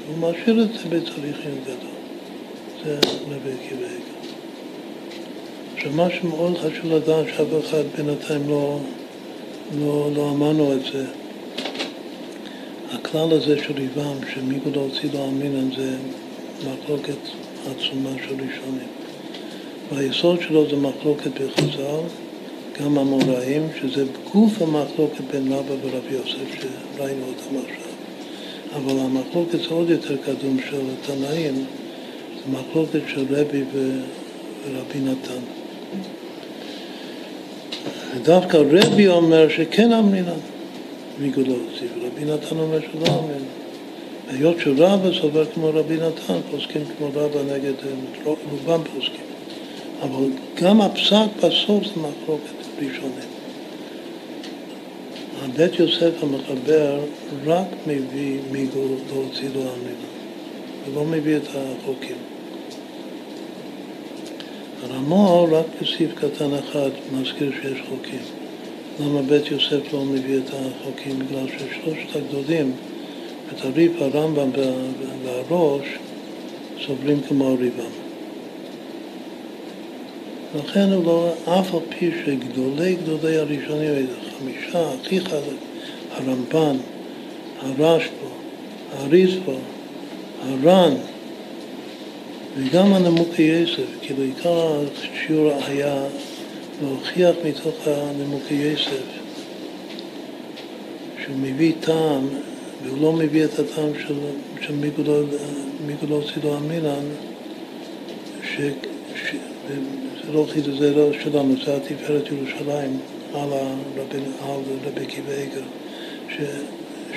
הוא 0.07 0.29
משאיר 0.29 0.63
את 0.63 0.67
זה 0.73 0.89
בתהליכים 0.89 1.55
גדול. 1.63 2.01
זה 2.83 2.99
רבי 3.27 3.51
עקיבא 3.51 3.87
עכשיו, 5.75 5.91
מה 5.91 6.07
שמאוד 6.09 6.57
חשוב 6.57 6.85
לדעת, 6.85 7.25
שאף 7.37 7.65
אחד 7.65 7.83
בינתיים 7.97 8.49
לא, 8.49 8.77
לא, 9.79 10.09
לא 10.15 10.29
אמרנו 10.29 10.73
את 10.73 10.79
זה, 10.93 11.05
הכלל 12.91 13.31
הזה 13.31 13.63
של 13.63 13.73
ריבם, 13.73 14.15
שמיגו 14.33 14.69
לא 14.75 14.81
הוציא 14.81 15.09
לו 15.13 15.25
אמינן, 15.27 15.75
זה 15.77 15.95
מחלוקת 16.59 17.17
עצומה 17.65 18.09
של 18.27 18.33
ראשונים. 18.33 18.87
והיסוד 19.93 20.41
שלו 20.41 20.69
זה 20.69 20.75
מחלוקת 20.75 21.31
בחז"ל, 21.41 22.01
גם 22.79 22.97
המוראים, 22.97 23.67
שזה 23.81 24.05
גוף 24.33 24.61
המחלוקת 24.61 25.21
בין 25.31 25.53
רבא 25.53 25.73
ורבי 25.81 26.13
יוסף, 26.13 26.61
שראינו 26.97 27.25
אותם 27.27 27.55
עכשיו. 27.65 27.90
אבל 28.75 28.99
המחלוקת 28.99 29.65
עוד 29.69 29.89
יותר 29.89 30.17
קדום 30.17 30.57
של 30.69 30.81
תנאים, 31.05 31.65
זה 32.35 32.51
מחלוקת 32.51 32.99
של 33.07 33.25
רבי 33.29 33.63
ורבי 33.73 34.99
נתן. 34.99 35.41
ודווקא 38.15 38.57
רבי 38.57 39.07
אומר 39.07 39.49
שכן 39.49 39.91
אמרינן 39.91 40.39
מגודו 41.19 41.51
הוציאו, 41.51 41.89
רבי 41.97 42.25
נתן 42.25 42.57
אומר 42.57 42.79
שלא 42.79 43.07
אמרינן. 43.07 43.45
היות 44.29 44.55
שרבא 44.59 45.19
סובר 45.21 45.45
כמו 45.45 45.69
רבי 45.73 45.95
נתן, 45.95 46.39
פוסקים 46.51 46.81
כמו 46.97 47.07
רבא 47.07 47.39
נגד, 47.53 47.73
רובם 48.23 48.81
פוסקים. 48.95 49.25
אבל 50.01 50.25
גם 50.61 50.81
הפסק 50.81 51.27
בסוף 51.37 51.83
זה 51.83 51.91
מחלוקת 51.95 52.53
ראשונית. 52.77 53.30
בית 55.47 55.79
יוסף 55.79 56.23
המחבר 56.23 56.99
רק 57.45 57.67
מביא 57.87 58.39
מיגו 58.51 58.81
להוציא 59.09 59.49
לו 59.55 59.61
המילה, 59.61 60.07
ולא 60.87 61.05
מביא 61.05 61.37
את 61.37 61.47
החוקים. 61.47 62.15
הרמור 64.83 65.47
רק 65.51 65.65
בסעיף 65.81 66.11
קטן 66.15 66.53
אחד 66.53 66.89
מזכיר 67.11 67.51
שיש 67.61 67.81
חוקים. 67.89 68.21
למה 68.99 69.21
בית 69.21 69.51
יוסף 69.51 69.93
לא 69.93 70.05
מביא 70.05 70.37
את 70.37 70.49
החוקים? 70.49 71.19
בגלל 71.19 71.47
ששלושת 71.47 72.15
הגדולים, 72.15 72.71
את 73.51 73.65
הריף, 73.65 73.91
הרמב"ם 74.01 74.49
והראש, 75.23 75.85
סובלים 76.85 77.21
כמו 77.27 77.55
ריבם. 77.59 78.00
לכן 80.55 80.91
הוא 80.91 81.05
לא, 81.05 81.33
אף 81.45 81.73
על 81.73 81.79
פי 81.89 82.11
שגדולי 82.25 82.95
גדולי 82.95 83.37
הראשונים, 83.37 84.07
חמישה, 84.39 84.91
הכי 85.01 85.19
חזק, 85.19 85.61
הרמב"ן, 86.11 86.77
הרשב"א, 87.61 88.27
הריזב"א, 88.97 89.51
הר"ן, 90.41 90.93
וגם 92.57 92.93
הנמוקי 92.93 93.41
יסף, 93.41 93.85
כאילו 94.01 94.23
עיקר 94.23 94.79
השיעור 95.01 95.51
היה 95.67 96.03
להוכיח 96.81 97.35
מתוך 97.45 97.75
הנמוקי 97.85 98.53
יסף 98.53 99.21
שהוא 101.23 101.35
מביא 101.41 101.73
טעם, 101.79 102.27
והוא 102.83 103.01
לא 103.01 103.13
מביא 103.13 103.45
את 103.45 103.59
הטעם 103.59 103.91
של, 104.07 104.15
של 104.61 104.75
מיגולו 105.85 106.21
צילו 106.33 106.57
אמינן, 106.57 107.03
ש, 108.43 108.61
ש, 109.15 109.35
חידוש, 110.49 110.79
זה 110.79 110.95
לא 110.95 111.13
שלנו, 111.23 111.55
זה 111.65 111.75
התפארת 111.75 112.31
ירושלים 112.31 112.99
על 113.33 113.49
רבי 114.85 115.01
עקיבא 115.01 115.31
איגר, 115.31 115.63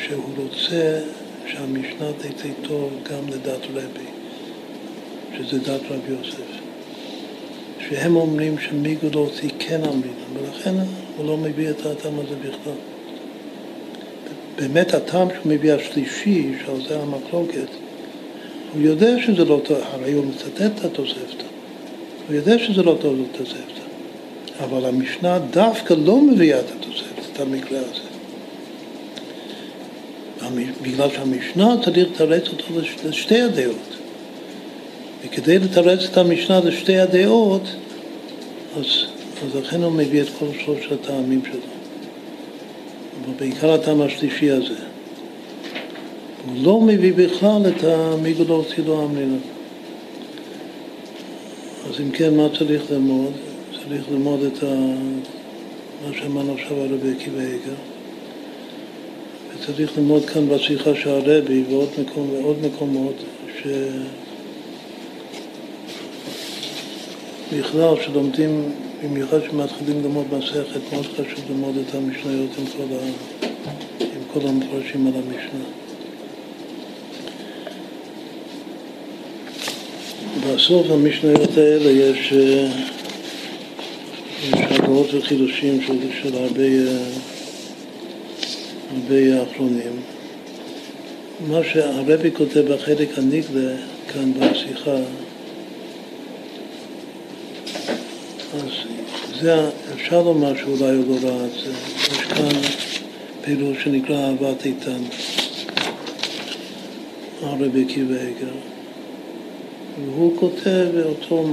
שהוא 0.06 0.24
רוצה 0.36 1.00
שהמשנה 1.46 2.12
תצא 2.18 2.48
טוב 2.68 2.90
גם 3.10 3.28
לדת 3.28 3.66
רבי. 3.74 4.14
שזה 5.38 5.58
דת 5.58 5.80
רב 5.90 6.00
יוסף. 6.08 6.64
שהם 7.88 8.16
אומרים 8.16 8.58
שמיגודוסי 8.58 9.48
כן 9.58 9.80
אמרינם, 9.84 10.36
ולכן 10.36 10.74
הוא 11.16 11.26
לא 11.26 11.36
מביא 11.36 11.70
את 11.70 11.86
הטעם 11.86 12.18
הזה 12.18 12.34
בכלל. 12.40 12.72
באמת 14.56 14.94
הטעם 14.94 15.28
שהוא 15.28 15.52
מביא 15.52 15.72
השלישי, 15.72 16.52
שעל 16.64 16.88
זה 16.88 17.00
המחלוקת, 17.00 17.68
הוא 18.72 18.82
יודע 18.82 19.22
שזה 19.26 19.44
לא 19.44 19.60
טוב, 19.64 19.78
הרי 19.92 20.12
הוא 20.12 20.24
מצטט 20.26 20.60
את 20.78 20.84
התוספתא, 20.84 21.43
הוא 22.28 22.36
יודע 22.36 22.58
שזה 22.58 22.82
לא 22.82 22.96
טוב 23.00 23.16
לתוספתא, 23.20 23.80
אבל 24.64 24.84
המשנה 24.84 25.38
דווקא 25.38 25.94
לא 26.04 26.20
מביאה 26.20 26.60
את 26.60 26.70
התוספתא, 26.78 27.20
את 27.32 27.40
המקרה 27.40 27.78
הזה. 27.78 28.14
בגלל 30.82 31.10
שהמשנה 31.10 31.74
צריך 31.84 32.08
לתרץ 32.10 32.48
אותו 32.48 32.64
לשתי 33.08 33.40
הדעות. 33.40 33.96
וכדי 35.24 35.58
לתרץ 35.58 36.04
את 36.04 36.16
המשנה 36.16 36.60
לשתי 36.60 36.98
הדעות, 36.98 37.62
אז, 38.76 38.84
אז 39.44 39.56
לכן 39.56 39.82
הוא 39.82 39.92
מביא 39.92 40.22
את 40.22 40.26
כל 40.38 40.46
שלושת 40.64 40.92
הטעמים 40.92 41.42
שלו. 41.44 41.60
אבל 43.24 43.34
בעיקר 43.38 43.72
הטעם 43.72 44.02
השלישי 44.02 44.50
הזה. 44.50 44.74
הוא 46.46 46.64
לא 46.64 46.80
מביא 46.80 47.12
בכלל 47.12 47.62
את 47.68 47.84
המגדול 47.84 48.60
צילו 48.74 49.02
אמרינה. 49.02 49.36
אז 51.88 52.00
אם 52.00 52.10
כן, 52.10 52.36
מה 52.36 52.48
צריך 52.58 52.90
ללמוד? 52.90 53.32
צריך 53.72 54.02
ללמוד 54.10 54.42
את 54.42 54.62
ה... 54.62 54.66
מה 56.06 56.14
שאמרנו 56.18 56.54
עכשיו 56.54 56.80
על 56.80 56.94
רבי 56.94 57.12
עקיבא 57.12 57.40
איגר. 57.40 57.74
וצריך 59.54 59.98
ללמוד 59.98 60.24
כאן 60.24 60.48
בשיחה 60.48 60.94
של 60.94 61.10
הרבי 61.10 61.64
ועוד 61.70 61.88
מקום, 62.02 62.30
מקומות 62.62 63.14
ש... 63.58 63.66
בכלל, 67.52 67.96
כשלומדים, 67.96 68.72
במיוחד 69.04 69.40
כשמתחילים 69.40 70.02
ללמוד 70.02 70.26
מסכת, 70.38 70.80
מאוד 70.92 71.06
חשוב 71.06 71.44
ללמוד 71.50 71.76
את 71.76 71.94
המשניות 71.94 72.50
עם 72.58 72.66
כל, 72.66 72.94
ה... 72.94 73.06
עם 74.00 74.22
כל 74.32 74.48
המפרשים 74.48 75.06
על 75.06 75.12
המשנה. 75.16 75.83
בסוף 80.46 80.90
המשניות 80.90 81.56
האלה 81.56 81.90
יש, 81.90 82.32
אה, 82.32 82.66
יש 84.42 84.58
הגרות 84.70 85.14
וחידושים 85.14 85.82
של, 85.82 85.98
של 86.22 86.34
הרבה, 86.34 86.62
אה, 86.62 87.04
הרבה 88.90 89.40
האחרונים. 89.40 90.00
מה 91.48 91.60
שהרבי 91.72 92.30
כותב 92.30 92.72
בחלק 92.72 93.18
הנגלה 93.18 93.76
כאן 94.12 94.32
בשיחה 94.32 94.96
זה, 99.40 99.70
אפשר 99.94 100.22
לומר 100.22 100.56
שאולי 100.56 100.96
הוא 100.96 101.20
לא 101.22 101.28
ראה 101.28 101.46
את 101.46 101.50
זה. 101.64 101.72
יש 102.12 102.18
כאן 102.18 102.60
פעילות 103.44 103.76
שנקרא 103.84 104.16
אהבת 104.16 104.66
איתן, 104.66 105.02
הרבי 107.42 107.84
עקיבא 107.84 108.14
איגר. 108.14 108.73
והוא 110.02 110.36
כותב 110.36 110.86
אותו, 111.04 111.44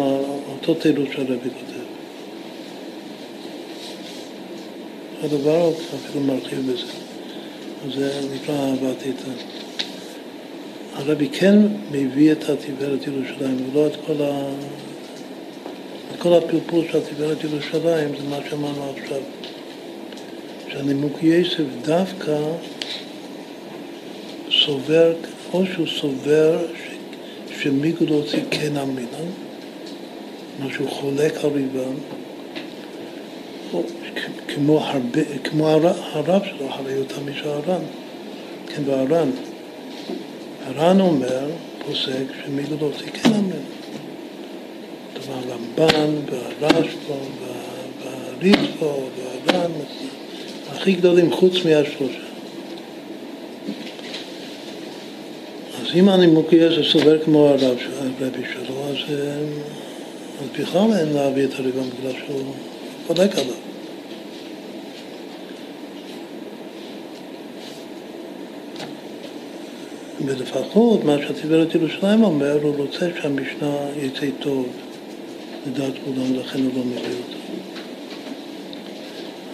אותו 0.52 0.74
תירוץ 0.74 1.10
שהרבי 1.11 1.50
כותב. 1.50 1.82
הדבר 5.24 5.72
אפילו 5.95 6.26
מרחיב 6.26 6.72
בזה. 6.72 6.86
זה 7.95 8.20
נקרא 8.36 8.56
אהבת 8.56 9.06
איתן. 9.06 9.32
הרבי 10.94 11.30
כן 11.30 11.58
מביא 11.92 12.32
את 12.32 12.50
התפארת 12.50 13.08
ירושלים, 13.08 13.58
ולא 13.72 13.88
את 13.88 13.95
כל 14.08 14.22
ה... 14.22 14.50
כל 16.20 16.34
הפלפול 16.34 16.86
של 16.92 17.00
תפארת 17.00 17.44
ירושלים 17.44 18.10
זה 18.10 18.30
מה 18.30 18.38
שאמרנו 18.50 18.94
עכשיו, 18.98 19.22
שהנימוק 20.72 21.24
יסף 21.24 21.64
דווקא 21.82 22.38
סובר, 24.52 25.14
או 25.53 25.66
שהוא 25.66 25.88
סובר 25.88 26.60
ש, 26.76 26.91
שמיגו 27.64 28.06
להוציא 28.06 28.40
כן 28.51 28.77
אמינן, 28.77 29.30
מה 30.59 30.65
שהוא 30.73 30.90
חולק 30.90 31.33
על 31.43 31.49
ריבם, 31.49 31.93
כמו, 34.48 34.80
הרבה, 34.80 35.22
כמו 35.43 35.69
הרב 35.69 36.41
שלו, 36.45 36.67
הרי 36.69 36.93
תמיד 37.07 37.35
של 37.35 37.49
הר"ן, 37.49 37.81
כן, 38.67 38.81
והר"ן. 38.85 39.30
הר"ן 40.65 41.01
אומר, 41.01 41.49
פוסק, 41.85 42.25
שמיגו 42.45 42.75
להוציא 42.80 43.11
כן 43.14 43.30
אמינן. 43.33 43.65
כלומר, 45.14 45.41
הרמב"ן 45.48 46.14
והרשב"א 46.59 47.14
והריצב"א 48.03 48.85
והר"ן, 48.85 49.72
הכי 50.72 50.93
גדולים 50.93 51.31
חוץ 51.33 51.53
מהשלושה. 51.53 52.31
אז 55.92 55.98
אם 55.98 56.10
יהיה 56.52 56.84
סובר 56.84 57.24
כמו 57.24 57.48
הרב, 57.48 57.78
הרבי 58.20 58.44
שלו, 58.53 58.76
אז, 58.90 58.95
אה, 59.10 59.34
אז 60.42 60.60
בכלל 60.60 60.94
אין 61.00 61.14
להביא 61.14 61.45
את 61.45 61.50
הריבון 61.60 61.90
בגלל 61.90 62.11
שהוא 62.26 62.53
חולק 63.08 63.36
עליו. 63.36 63.53
ולפחות 70.26 71.03
מה 71.03 71.16
שהתיברת 71.28 71.76
ירושלים 71.76 72.24
אומר, 72.24 72.58
הוא 72.61 72.76
רוצה 72.76 73.08
שהמשנה 73.22 73.76
יצא 74.02 74.26
טוב 74.40 74.68
לדעת 75.68 75.94
כולם, 76.06 76.36
לכן 76.36 76.60
הוא 76.60 76.72
לא 76.76 76.84
מביא 76.84 76.98
אותו. 76.98 77.38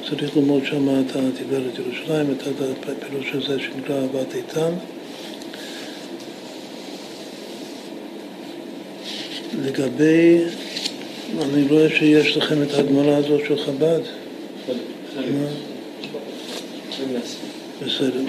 צריך 0.10 0.38
ללמוד 0.38 0.66
שם 0.66 0.90
את 0.90 1.16
התיברת 1.16 1.80
ירושלים, 1.80 2.28
את 2.32 2.48
הפירוש 2.90 3.34
הזה 3.34 3.60
שנקרא 3.60 3.96
אהבת 3.96 4.36
איתן. 4.36 4.72
לגבי, 9.68 10.44
אני 11.42 11.68
רואה 11.70 11.90
שיש 11.90 12.38
לכם 12.38 12.64
את 12.64 12.74
הגמרא 12.74 13.16
הזאת 13.16 13.42
של 13.48 13.58
חב"ד. 13.66 14.00
בסדר. 17.86 18.22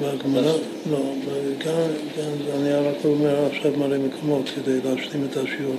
והגמרא, 0.00 0.52
לא, 0.90 0.98
גם, 1.66 1.74
אני 2.54 2.72
רק 2.72 3.04
אומר 3.04 3.46
עכשיו 3.46 3.72
מלא 3.76 3.98
מקומות 3.98 4.50
כדי 4.54 4.78
להשלים 4.84 5.26
את 5.30 5.36
השיעור. 5.36 5.76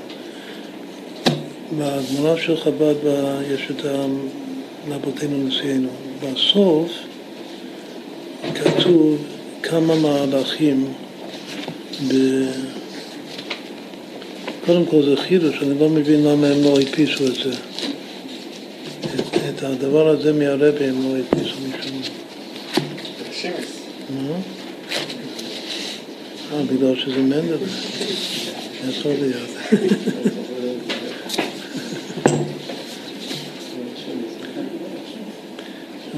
בגמרא 1.77 2.37
של 2.37 2.57
חב"ד 2.57 2.95
יש 3.53 3.67
את 3.71 3.85
רבותינו 4.87 5.47
נשיאנו. 5.47 5.89
בסוף 6.23 6.91
כתוב 8.55 9.17
כמה 9.63 9.95
מהלכים 9.95 10.93
ב... 12.07 12.13
קודם 14.67 14.85
כל 14.85 15.03
זה 15.03 15.15
חידוש, 15.17 15.55
אני 15.61 15.79
לא 15.79 15.89
מבין 15.89 16.23
למה 16.23 16.47
הם 16.47 16.63
לא 16.63 16.79
הדפיסו 16.79 17.27
את 17.27 17.35
זה. 17.35 17.51
את, 18.99 19.35
את 19.49 19.63
הדבר 19.63 20.07
הזה 20.07 20.33
מהרבי 20.33 20.85
הם 20.85 21.03
לא 21.03 21.15
הדפיסו 21.17 21.55
משום 21.59 22.01
מה? 24.09 24.35
אה, 26.53 26.63
בגלל 26.63 26.95
שזה 26.95 27.17
מנדל. 27.17 27.57
יכול 28.89 29.11
להיות. 29.21 29.49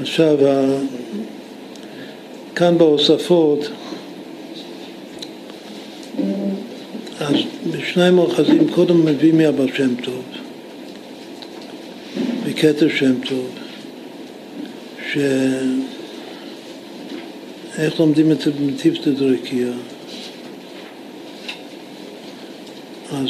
עכשיו, 0.00 0.36
כאן 2.54 2.78
בהוספות 2.78 3.68
אז 7.20 7.34
בשניים 7.90 8.16
מאחזים 8.16 8.68
קודם 8.68 9.04
מביא 9.04 9.32
מהבר 9.32 9.66
שם 9.76 9.94
טוב, 9.94 10.22
בכתר 12.46 12.88
שם 12.88 13.14
טוב, 13.28 13.50
ש... 15.12 15.18
איך 17.78 18.00
לומדים 18.00 18.32
את 18.32 18.40
זה 18.40 18.50
במטיפתא 18.50 19.10
דרקיע. 19.10 19.66
אז, 23.12 23.28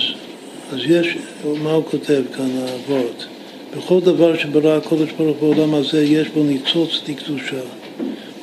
אז 0.73 0.79
יש, 0.89 1.17
מה 1.63 1.73
הוא 1.73 1.85
כותב 1.91 2.23
כאן, 2.37 2.51
האבות? 2.59 3.27
בכל 3.77 4.01
דבר 4.01 4.39
שברא 4.39 4.77
הקודש 4.77 5.13
ברוך 5.13 5.37
בעולם 5.41 5.75
הזה 5.75 6.05
יש 6.05 6.29
בו 6.29 6.43
ניצוץ 6.43 7.01
לקדושה. 7.09 7.63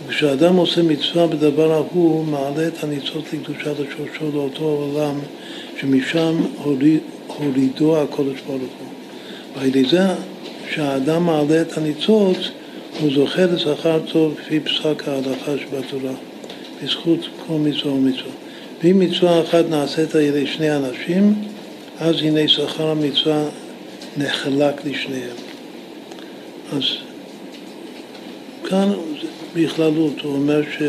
וכשאדם 0.08 0.56
עושה 0.56 0.84
מצווה 0.84 1.28
בדבר 1.28 1.72
ההוא, 1.72 2.26
מעלה 2.26 2.68
את 2.68 2.84
הניצוץ 2.84 3.26
לקדושה 3.34 3.72
לשורשו 3.72 4.32
לאותו 4.34 4.64
עולם 4.64 5.20
שמשם 5.80 6.42
הוריד, 6.64 7.00
הורידו 7.28 8.02
הקודש 8.02 8.40
ברוך 8.48 8.62
הוא. 8.62 8.88
ועל 9.56 9.68
ידי 9.68 9.84
זה 9.90 10.08
שהאדם 10.70 11.26
מעלה 11.26 11.62
את 11.62 11.78
הניצוץ, 11.78 12.38
הוא 13.00 13.10
זוכה 13.16 13.46
לשכר 13.46 14.00
טוב 14.12 14.36
כפי 14.38 14.60
פסק 14.60 15.08
ההלכה 15.08 15.52
שבתורה, 15.58 16.14
בזכות 16.84 17.20
כל 17.48 17.54
מצווה 17.54 17.94
ומצווה. 17.94 18.32
ואם 18.84 19.00
מצווה 19.00 19.42
אחת 19.42 19.66
נעשית 19.70 20.16
על 20.16 20.22
ידי 20.22 20.48
שני 20.48 20.76
אנשים, 20.76 21.34
אז 22.00 22.16
הנה 22.22 22.48
שכר 22.48 22.88
המצווה 22.88 23.44
נחלק 24.18 24.86
לשניהם. 24.86 25.36
אז 26.72 26.84
כאן 28.64 28.92
בכללות 29.56 30.22
הוא 30.22 30.34
אומר 30.34 30.62
ש... 30.64 30.82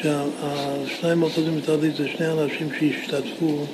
שהשניים 0.00 1.24
האחוזים 1.24 1.56
בתרדית 1.56 1.96
זה 1.96 2.08
שני 2.08 2.26
אנשים 2.32 2.68
שהשתתפו 2.78 3.64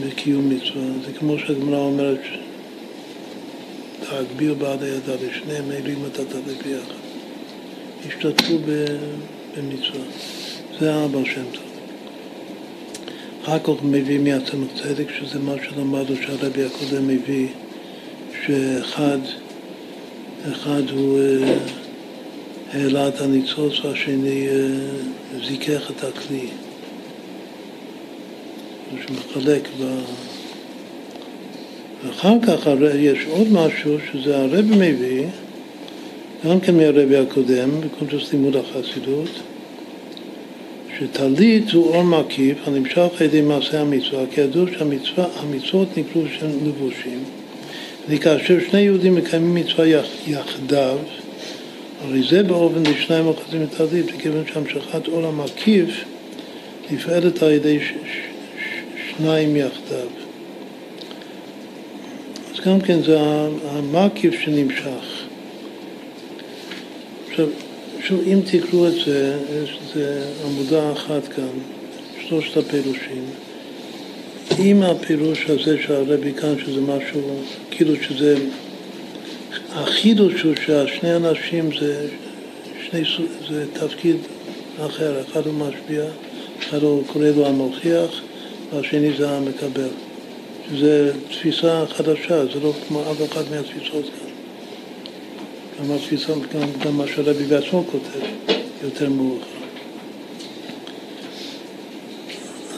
בקיום 0.00 0.48
מצווה. 0.48 0.82
זה 1.06 1.12
כמו 1.18 1.38
שהגמרא 1.38 1.78
אומרת, 1.78 2.20
להגביר 4.12 4.54
בעד 4.54 4.82
הידה 4.82 5.14
לשניהם 5.14 5.72
אלוהים 5.72 6.04
אתה 6.12 6.24
תביא 6.24 6.54
ביחד. 6.64 6.94
השתתפו 8.06 8.58
במצווה. 9.56 10.00
זה 10.80 10.94
האבא 10.94 11.24
שם 11.24 11.44
טוב. 11.52 11.62
אחר 13.44 13.58
כך 13.58 13.82
מביא 13.82 14.18
מהצמח 14.18 14.68
צדק, 14.82 15.06
שזה 15.18 15.38
מה 15.38 15.52
שלמדנו 15.64 16.16
שהרבי 16.16 16.64
הקודם 16.64 17.08
מביא, 17.08 17.48
שאחד 18.46 19.18
אחד 20.52 20.82
הוא 20.90 21.18
אה, 21.18 21.58
העלה 22.72 23.08
את 23.08 23.20
הניצוץ 23.20 23.84
והשני 23.84 24.48
אה, 24.48 24.54
זיכך 25.48 25.90
את 25.90 26.04
הכלי. 26.04 26.46
שמחלק 29.06 29.68
ב... 29.80 29.84
ואחר 32.04 32.34
כך 32.42 32.66
יש 32.94 33.18
עוד 33.30 33.52
משהו 33.52 33.96
שזה 34.12 34.36
הרבי 34.36 34.76
מביא, 34.76 35.26
גם 36.44 36.60
כן 36.60 36.76
מהרבי 36.76 37.16
הקודם, 37.16 37.70
בקונטרס 37.80 38.32
לימוד 38.32 38.56
החסידות, 38.56 39.28
שטלית 40.98 41.70
הוא 41.70 41.94
אור 41.94 42.02
מקיף 42.02 42.58
הנמשך 42.66 43.08
על 43.20 43.26
ידי 43.26 43.40
מעשה 43.40 43.80
המצווה, 43.80 44.24
כי 44.30 44.40
ידעו 44.40 44.64
שהמצוות 44.68 45.88
נקראו 45.98 46.22
שהם 46.38 46.50
לבושים. 46.66 47.24
וכאשר 48.08 48.58
שני 48.70 48.80
יהודים 48.80 49.14
מקיימים 49.14 49.54
מצווה 49.54 49.86
יחדיו, 50.26 50.98
הרי 52.04 52.22
זה 52.30 52.42
באופן 52.42 52.82
לשניים 52.82 53.26
אוחזים 53.26 53.62
את 53.62 53.80
הדין, 53.80 54.04
וכיוון 54.16 54.44
שהמשכת 54.52 55.06
עול 55.06 55.24
המקיף 55.24 56.04
נפעלת 56.90 57.42
על 57.42 57.50
ידי 57.50 57.80
ש- 57.80 57.92
ש- 57.92 59.16
שניים 59.16 59.56
יחדיו. 59.56 60.08
אז 62.54 62.60
גם 62.66 62.80
כן 62.80 63.02
זה 63.02 63.18
המקיף 63.70 64.40
שנמשך. 64.40 65.24
עכשיו, 67.30 67.46
שוב, 68.00 68.20
אם 68.26 68.40
תקראו 68.44 68.88
את 68.88 68.94
זה, 69.06 69.38
יש 69.62 69.78
זה 69.94 70.24
עמודה 70.46 70.92
אחת 70.92 71.28
כאן, 71.28 71.48
שלושת 72.28 72.56
הפירושים. 72.56 73.24
עם 74.58 74.82
הפירוש 74.82 75.46
הזה 75.50 75.76
של 75.82 75.92
הרבי 75.92 76.32
כאן, 76.32 76.54
שזה 76.66 76.80
משהו, 76.80 77.20
כאילו 77.70 77.94
שזה, 78.02 78.34
החידוש 79.72 80.42
הוא 80.42 80.54
שהשני 80.66 81.16
אנשים 81.16 81.70
זה, 81.80 82.08
שני, 82.90 83.02
זה 83.48 83.64
תפקיד 83.72 84.16
אחר, 84.86 85.20
אחד 85.20 85.46
הוא 85.46 85.54
משפיע, 85.54 86.04
אחד 86.60 86.82
הוא 86.82 87.02
קורא 87.06 87.26
לו 87.26 87.46
המוכיח, 87.46 88.20
והשני 88.72 89.16
זה 89.18 89.30
המקבל. 89.30 89.88
שזה 90.70 91.12
תפיסה 91.30 91.84
חדשה, 91.88 92.46
זה 92.46 92.60
לא 92.62 92.72
כמו 92.88 93.02
אף 93.02 93.32
אחד 93.32 93.42
מהתפיסות 93.50 94.04
כאן. 94.04 94.28
גם 95.80 95.94
התפיסה, 95.94 96.32
גם, 96.32 96.68
גם 96.84 96.98
מה 96.98 97.04
שהרבי 97.06 97.44
בעצמו 97.44 97.84
כותב, 97.90 98.54
יותר 98.82 99.08
מאוחר. 99.08 99.44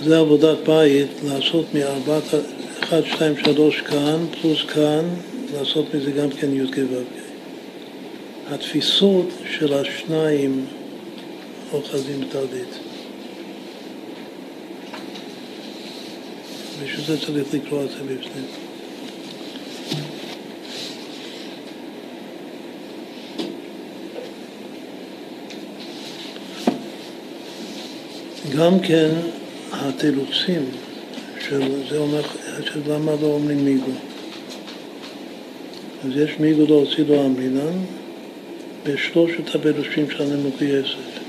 זה 0.05 0.19
עבודת 0.19 0.59
בית, 0.67 1.09
לעשות 1.25 1.75
מארבעת, 1.75 2.23
אחד, 2.81 3.01
שתיים, 3.05 3.35
שלוש 3.45 3.81
כאן, 3.81 4.27
פלוס 4.41 4.65
כאן, 4.65 5.05
לעשות 5.59 5.95
מזה 5.95 6.11
גם 6.11 6.31
כן 6.31 6.55
י"ק 6.55 6.77
ו"ק. 6.79 7.21
התפיסות 8.53 9.27
של 9.51 9.75
השניים 9.75 10.67
אוחזים 11.73 12.21
בתרדית. 12.21 12.79
בשביל 16.83 17.07
זה 17.07 17.27
צריך 17.27 17.55
לקרוא 17.55 17.85
את 17.85 17.91
זה 17.91 17.97
בפנים. 17.97 18.45
גם 28.57 28.81
כן 28.81 29.11
התירוצים 29.73 30.71
של 31.49 31.89
זה 31.91 31.99
אומר, 31.99 32.23
של 32.65 32.93
למה 32.93 33.13
לא 33.23 33.27
אומרים 33.27 33.65
מיגו. 33.65 34.10
אז 36.05 36.17
יש 36.17 36.31
מיגו 36.41 36.67
להוציא 36.67 37.05
לו 37.05 37.27
אמרינן 37.27 37.79
בשלושת 38.85 39.55
הפירושים 39.55 40.11
של 40.11 40.23
הנמוקי 40.23 40.65
יסף. 40.65 41.21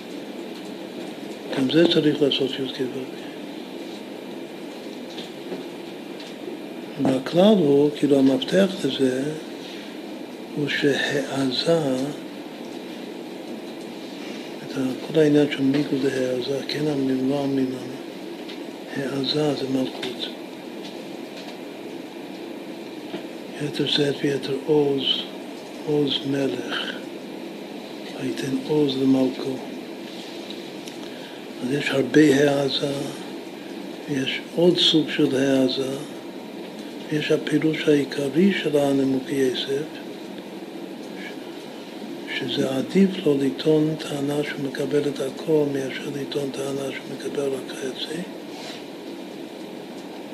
גם 1.58 1.72
זה 1.72 1.88
צריך 1.94 2.22
לעשות 2.22 2.52
י"ק 2.52 2.82
ו"ק. 2.82 3.22
והכלל 7.04 7.56
הוא, 7.58 7.90
כאילו 7.96 8.20
המפתח 8.20 8.68
לזה, 8.86 9.24
הוא 10.56 10.68
שהעזה, 10.68 11.96
את 14.66 14.76
כל 15.08 15.20
העניין 15.20 15.52
של 15.52 15.62
מיגו 15.62 15.98
זה 16.02 16.30
העזה, 16.30 16.60
כן 16.68 16.88
אמרים, 16.88 17.30
לא 17.30 17.44
אמרים 17.44 17.66
לנו, 17.66 17.96
העזה 18.96 19.54
זה 19.54 19.66
מלכות. 19.74 20.31
יתר 23.66 23.86
זית 23.98 24.16
ויתר 24.24 24.56
עוז, 24.66 25.04
עוז 25.86 26.20
מלך, 26.32 26.96
ויתן 28.22 28.58
עוז 28.68 28.98
למלכו. 29.02 29.52
אז 31.64 31.74
יש 31.74 31.90
הרבה 31.90 32.22
העזה, 32.22 32.94
יש 34.12 34.42
עוד 34.56 34.78
סוג 34.78 35.10
של 35.10 35.36
העזה, 35.36 35.96
יש 37.12 37.32
הפירוש 37.32 37.88
העיקרי 37.88 38.54
של 38.64 38.78
הנמוקי 38.78 39.36
יסף, 39.36 39.84
שזה 42.40 42.70
עדיף 42.70 43.10
לו 43.26 43.38
לטעון 43.38 43.96
טענה 44.00 44.44
שהוא 44.44 44.70
מקבל 44.70 45.02
את 45.10 45.20
הכל 45.20 45.66
מאשר 45.74 46.10
לטעון 46.22 46.50
טענה 46.52 46.92
שהוא 46.92 47.18
מקבל 47.18 47.50
רק 47.50 47.78
חצי. 47.78 48.22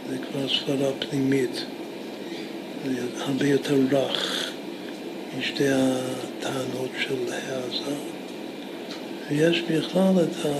זה 0.10 0.18
כבר 0.18 0.48
סברה 0.48 0.92
פנימית, 1.00 1.66
הרבה 3.20 3.48
יותר 3.48 3.76
רך 3.92 4.52
משתי 5.38 5.64
הטענות 5.70 6.90
של 7.00 7.34
העזה. 7.34 7.96
ויש 9.30 9.62
בכלל 9.62 10.14
את, 10.24 10.46
ה, 10.46 10.54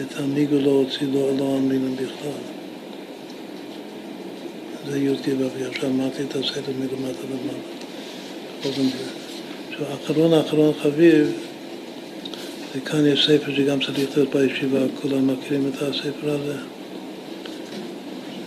את 0.00 0.16
המיגו 0.16 0.56
לא 0.58 0.70
הוציא 0.70 1.06
לא, 1.12 1.36
לא 1.38 1.56
אמרינם 1.58 1.96
בכלל. 1.96 2.42
זה 4.90 4.98
י"ק 4.98 5.28
ו"ק, 5.38 5.62
עכשיו 5.68 5.90
אמרתי 5.90 6.22
את 6.22 6.36
הסדר 6.36 6.72
מלמטה 6.78 7.22
למעלה. 7.30 7.58
אחרון 10.04 10.34
אחרון 10.34 10.74
חביב, 10.82 11.32
וכאן 12.76 13.06
יש 13.06 13.26
ספר 13.26 13.54
שגם 13.54 13.80
צריך 13.80 13.98
להיות 14.16 14.34
בישיבה, 14.34 14.78
כולם 15.02 15.26
מכירים 15.26 15.70
את 15.74 15.82
הספר 15.82 16.30
הזה, 16.30 16.56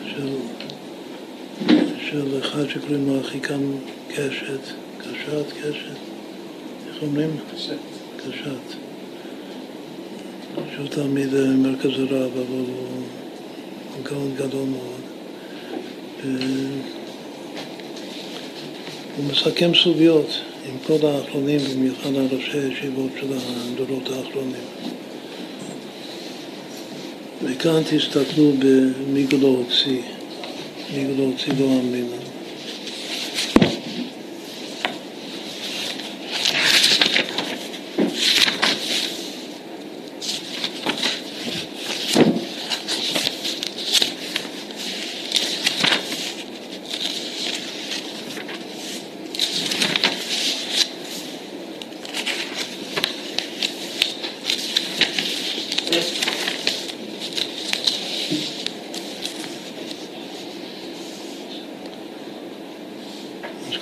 של, 0.08 0.30
של 2.16 2.40
אחד 2.40 2.70
שקוראים 2.70 3.08
לו 3.08 3.22
אחיקם 3.22 3.62
קשת, 4.08 4.60
קשת, 4.98 5.52
קשת, 5.62 5.98
איך 6.88 7.02
אומרים? 7.02 7.30
קשת. 7.56 7.78
קשת. 8.18 8.76
שהוא 10.76 10.88
תלמיד 10.88 11.34
מרכז 11.34 11.92
הרב, 12.00 12.32
אבל 12.38 12.46
הוא 12.48 14.04
גאון 14.04 14.32
גדול 14.36 14.68
מאוד. 14.70 15.02
הוא 19.18 19.26
מסכם 19.32 19.72
סוגיות 19.84 20.42
עם 20.66 20.78
כל 20.88 21.08
האחרונים, 21.08 21.60
במיוחד 21.74 22.16
הראשי 22.16 22.58
הישיבות 22.58 23.12
של 23.20 23.28
הדורות 23.34 24.10
האחרונים. 24.10 24.66
וכאן 27.44 27.82
תסתכלו 27.90 28.52
במגלו 28.60 29.64
הוציא, 30.90 31.08
מגלו 31.08 31.26
הוציא 31.26 32.25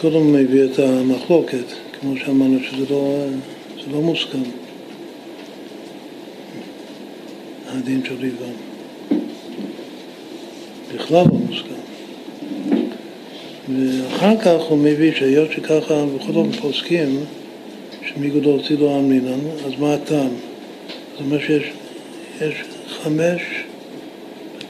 קודם 0.03 0.33
מביא 0.33 0.63
את 0.63 0.79
המחלוקת, 0.79 1.65
כמו 1.99 2.17
שאמרנו 2.17 2.57
שזה 2.63 2.93
לא, 2.93 3.25
לא 3.91 4.01
מוסכם, 4.01 4.41
הדין 7.67 8.05
של 8.05 8.15
ריבם. 8.15 8.53
בכלל 10.95 11.17
לא 11.17 11.37
מוסכם. 11.47 11.73
ואחר 13.69 14.37
כך 14.37 14.61
הוא 14.69 14.77
מביא 14.77 15.11
שהיות 15.15 15.51
שככה 15.51 16.05
בכל 16.05 16.33
זאת 16.33 16.55
פוסקים 16.61 17.19
שמיגודו 18.05 18.49
הוציא 18.49 18.77
לו 18.77 18.99
אמרינן, 18.99 19.39
אז 19.65 19.71
מה 19.79 19.93
הטעם? 19.93 20.29
זאת 21.11 21.21
אומרת 21.21 21.41
שיש 21.41 21.71
יש 22.41 22.53
חמש, 22.87 23.41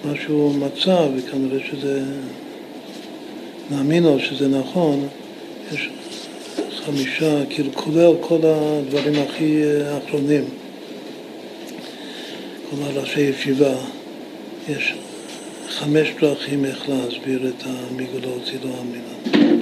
מה 0.05 0.13
שהוא 0.23 0.55
מצא, 0.55 1.07
וכנראה 1.15 1.59
שזה, 1.71 2.01
נאמין 3.71 4.03
לו 4.03 4.19
שזה 4.19 4.47
נכון, 4.47 5.07
חמישה, 6.85 7.45
כאילו 7.49 7.71
כולל 7.73 8.13
כל 8.21 8.39
הדברים 8.43 9.13
הכי 9.21 9.61
אחרונים, 9.97 10.43
כל 12.69 12.75
הראשי 12.81 13.21
ישיבה, 13.21 13.73
יש 14.69 14.93
חמש 15.69 16.07
דרכים 16.21 16.65
איך 16.65 16.89
להסביר 16.89 17.47
את 17.47 17.63
המגולות 17.65 18.45
זילו 18.45 18.69
אמינן, 18.81 19.59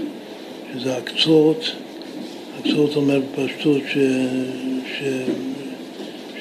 שזה 0.74 0.98
הקצות, 0.98 1.72
הקצות 2.59 2.95
אומר 2.95 3.19
בפשטות 3.19 3.82
ש... 3.88 3.98
ש... 4.98 5.03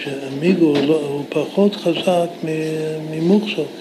שהמיגו 0.02 0.74
לא, 0.86 1.00
הוא 1.00 1.24
פחות 1.28 1.76
חזק 1.76 2.28
ממוחזק, 3.10 3.72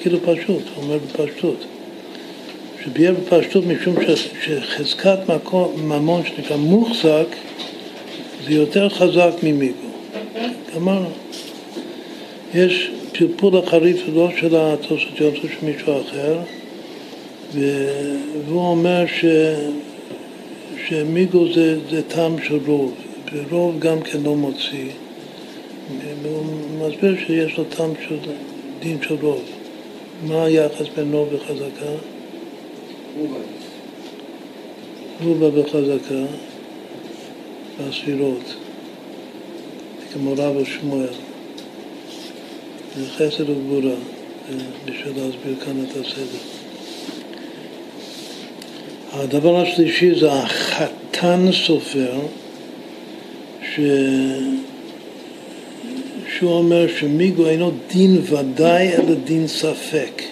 כאילו 0.00 0.18
פשוט, 0.20 0.62
הוא 0.74 0.84
אומר 0.84 0.98
בפשטות. 0.98 1.64
שביהיה 2.84 3.12
בפשטות 3.12 3.64
משום 3.66 3.94
שחזקת 4.42 5.18
ממון 5.76 6.22
שנקרא 6.24 6.56
מוחזק 6.56 7.26
זה 8.44 8.52
יותר 8.52 8.88
חזק 8.88 9.30
ממיגו. 9.42 9.88
גמרנו. 10.74 11.08
יש 12.54 12.90
פלפול 13.12 13.56
החריף 13.56 14.02
לא 14.14 14.28
של 14.40 14.56
התוספות 14.56 15.20
יוצא 15.20 15.40
של 15.40 15.66
מישהו 15.66 16.00
אחר 16.00 16.38
והוא 18.46 18.66
אומר 18.66 19.04
ש... 19.06 19.24
שמיגו 20.88 21.52
זה, 21.54 21.78
זה 21.90 22.02
טעם 22.02 22.36
של 22.42 22.58
רוב, 22.66 22.92
ורוב 23.32 23.78
גם 23.78 24.00
כן 24.02 24.18
לא 24.24 24.34
מוציא. 24.34 24.88
והוא 26.22 26.44
מסביר 26.78 27.16
שיש 27.26 27.58
לו 27.58 27.64
טעם 27.64 27.92
של 28.08 28.16
דין 28.80 28.98
של 29.02 29.14
רוב. 29.20 29.42
מה 30.26 30.44
היחס 30.44 30.86
בין 30.96 31.12
רוב 31.12 31.28
וחזקה? 31.32 32.11
רובה 35.24 35.50
בחזקה 35.50 36.24
והספירות, 37.78 38.54
כמו 40.12 40.34
רב 40.38 40.56
ושמואל. 40.56 41.06
חסד 43.16 43.50
וגבורה, 43.50 43.94
בשביל 44.84 45.12
להסביר 45.16 45.56
כאן 45.64 45.84
את 45.84 45.96
הסדר. 45.96 46.38
הדבר 49.12 49.60
השלישי 49.60 50.20
זה 50.20 50.32
החתן 50.32 51.48
סופר, 51.66 52.12
ש... 53.62 53.80
שהוא 56.38 56.52
אומר 56.52 56.86
שמיגו 56.98 57.46
אינו 57.46 57.70
דין 57.92 58.22
ודאי 58.24 58.88
אלא 58.88 59.14
דין 59.24 59.46
ספק. 59.46 60.22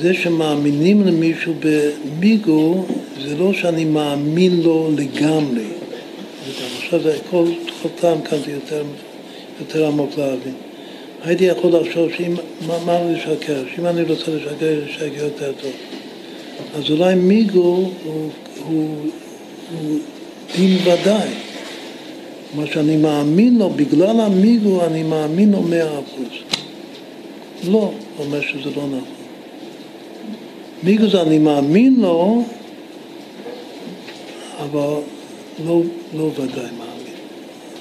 זה 0.00 0.14
שמאמינים 0.14 1.06
למישהו 1.06 1.54
במיגו, 1.60 2.84
זה 3.24 3.36
לא 3.36 3.52
שאני 3.52 3.84
מאמין 3.84 4.60
לו 4.60 4.90
לגמרי. 4.96 5.64
עכשיו 6.76 7.02
זה 7.02 7.18
כל, 7.30 7.44
כל 7.82 7.88
פעם 8.00 8.22
כאן 8.22 8.38
זה 8.46 8.52
יותר, 8.52 8.82
יותר 9.60 9.86
עמוק 9.86 10.10
להבין. 10.18 10.54
הייתי 11.24 11.44
יכול 11.44 11.72
לחשוב 11.76 12.08
שאם, 12.16 12.34
מה, 12.66 12.74
מה 12.86 12.98
לשקר? 13.12 13.62
שאם 13.74 13.86
אני 13.86 14.02
רוצה 14.02 14.30
לשקר, 14.30 14.80
לשקר 14.86 15.24
יותר 15.24 15.52
טוב. 15.60 15.72
אז 16.76 16.90
אולי 16.90 17.14
מיגו 17.14 17.60
הוא, 17.60 17.90
הוא, 18.04 18.30
הוא, 18.66 18.88
הוא 19.80 19.98
דין 20.56 20.76
ודאי. 20.82 21.28
מה 22.54 22.66
שאני 22.66 22.96
מאמין 22.96 23.58
לו, 23.58 23.70
בגלל 23.70 24.20
המיגו 24.20 24.84
אני 24.84 25.02
מאמין 25.02 25.52
לו 25.52 25.62
מאה 25.62 25.92
אחוז. 25.92 26.58
לא, 27.68 27.92
אומר 28.18 28.40
שזה 28.40 28.70
לא 28.76 28.86
נכון. 28.86 29.19
מיגו 30.82 31.08
זה 31.08 31.22
אני 31.22 31.38
מאמין 31.38 31.96
לו, 32.00 32.42
אבל 34.58 34.94
לא, 35.64 35.82
לא 36.16 36.22
ודאי 36.22 36.46
מאמין. 36.78 37.14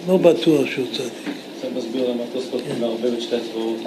לא 0.07 0.17
בטוח 0.17 0.65
שהוא 0.65 0.85
צדיק. 0.91 1.35
זה 1.61 1.67
מסביר 1.75 2.11
למה 2.11 2.23
התוספות 2.23 2.61
כן. 2.67 2.81
מערבב 2.81 3.13
את 3.13 3.21
שתי 3.21 3.35
הצבאות. 3.35 3.77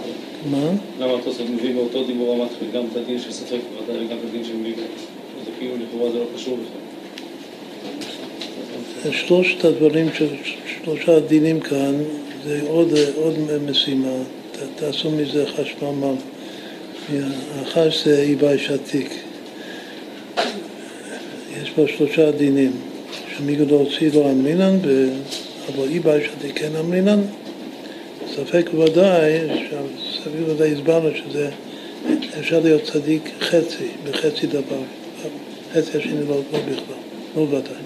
מה? 0.50 0.70
למה 1.00 1.12
התוספות 1.18 1.50
מביא 1.50 1.74
באותו 1.74 2.04
דיבור 2.04 2.32
המתחיל 2.34 2.68
גם 2.74 2.82
את 2.92 2.96
הדין 2.96 3.18
של 3.20 3.32
ספק 3.32 3.58
ודאי 3.84 4.04
וגם 4.06 4.16
את 4.16 4.24
הדין 4.28 4.44
של 4.44 4.56
מיגו. 4.56 4.80
זה 5.44 5.50
כאילו 5.58 5.74
לכאורה 5.76 6.10
זה 6.12 6.18
לא 6.18 6.24
קשור 6.36 6.56
בכלל. 6.56 6.82
שלושת 9.12 9.64
הדברים, 9.64 10.08
שלושה 10.84 11.16
הדינים 11.16 11.60
כאן, 11.60 11.94
זה 12.44 12.60
עוד, 12.66 12.88
עוד 13.16 13.34
משימה. 13.70 14.12
ת, 14.52 14.56
תעשו 14.76 15.10
מזה 15.10 15.46
חשמל. 15.46 16.14
האחד 17.58 17.88
זה 18.04 18.22
איבאי 18.22 18.58
שתיק. 18.58 19.14
יש 21.62 21.70
פה 21.70 21.84
שלושה 21.96 22.30
דינים, 22.30 22.72
שמיגו 23.36 23.64
לא 23.70 23.76
הוציא 23.76 24.10
לו 24.14 24.30
אמרינן, 24.30 24.78
אבל 25.68 25.88
איבאי 25.88 26.20
שתיק 26.24 26.58
כן 26.58 26.76
אמרינן. 26.76 27.20
ספק 28.36 28.70
ודאי, 28.74 29.32
ספק 30.14 30.48
ודאי 30.48 30.72
הסברנו 30.72 31.08
שזה 31.14 31.50
אפשר 32.40 32.60
להיות 32.60 32.82
צדיק 32.82 33.22
חצי, 33.40 33.88
בחצי 34.04 34.46
דבר. 34.46 34.82
חצי 35.72 35.98
השני 35.98 36.28
לא, 36.28 36.36
לא 36.52 36.58
בכלל, 36.58 36.94
לא 37.36 37.40
ודאי. 37.40 37.82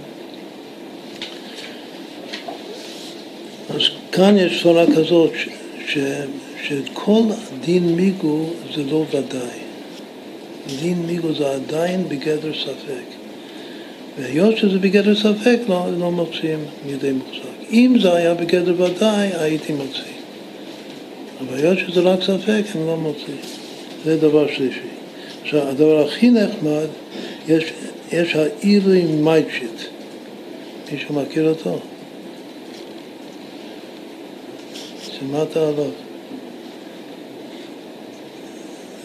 אז 3.68 3.82
כאן 4.12 4.38
יש 4.38 4.62
צורה 4.62 4.84
כזאת 4.96 5.30
ש, 5.86 5.98
שכל 6.68 7.22
דין 7.64 7.96
מיגו 7.96 8.46
זה 8.74 8.82
לא 8.90 9.04
ודאי. 9.10 9.58
דין 10.80 10.98
מיגו 11.06 11.34
זה 11.34 11.50
עדיין 11.50 12.08
בגדר 12.08 12.52
ספק. 12.52 13.16
והיות 14.18 14.56
שזה 14.56 14.78
בגדר 14.78 15.14
ספק, 15.14 15.58
לא, 15.68 15.86
לא 15.98 16.10
מוציאים 16.10 16.64
מידי 16.86 17.12
מוחזק. 17.12 17.70
אם 17.72 17.96
זה 18.02 18.14
היה 18.14 18.34
בגדר 18.34 18.82
ודאי, 18.82 19.28
הייתי 19.34 19.72
מוציא. 19.72 20.16
אבל 21.40 21.56
היות 21.56 21.78
שזה 21.78 22.00
רק 22.00 22.22
ספק, 22.22 22.62
אני 22.74 22.86
לא 22.86 22.96
מוציא. 22.96 23.34
זה 24.04 24.16
דבר 24.16 24.46
שלישי. 24.46 24.80
עכשיו, 25.42 25.68
הדבר 25.68 26.06
הכי 26.06 26.30
נחמד, 26.30 26.86
יש, 27.48 27.64
יש 28.12 28.36
האירי 28.36 29.02
מייטשיט. 29.02 29.80
מישהו 30.92 31.14
מכיר 31.14 31.48
אותו? 31.48 31.78
שמעת 35.18 35.56
עליו. 35.56 35.74
זה 35.74 35.90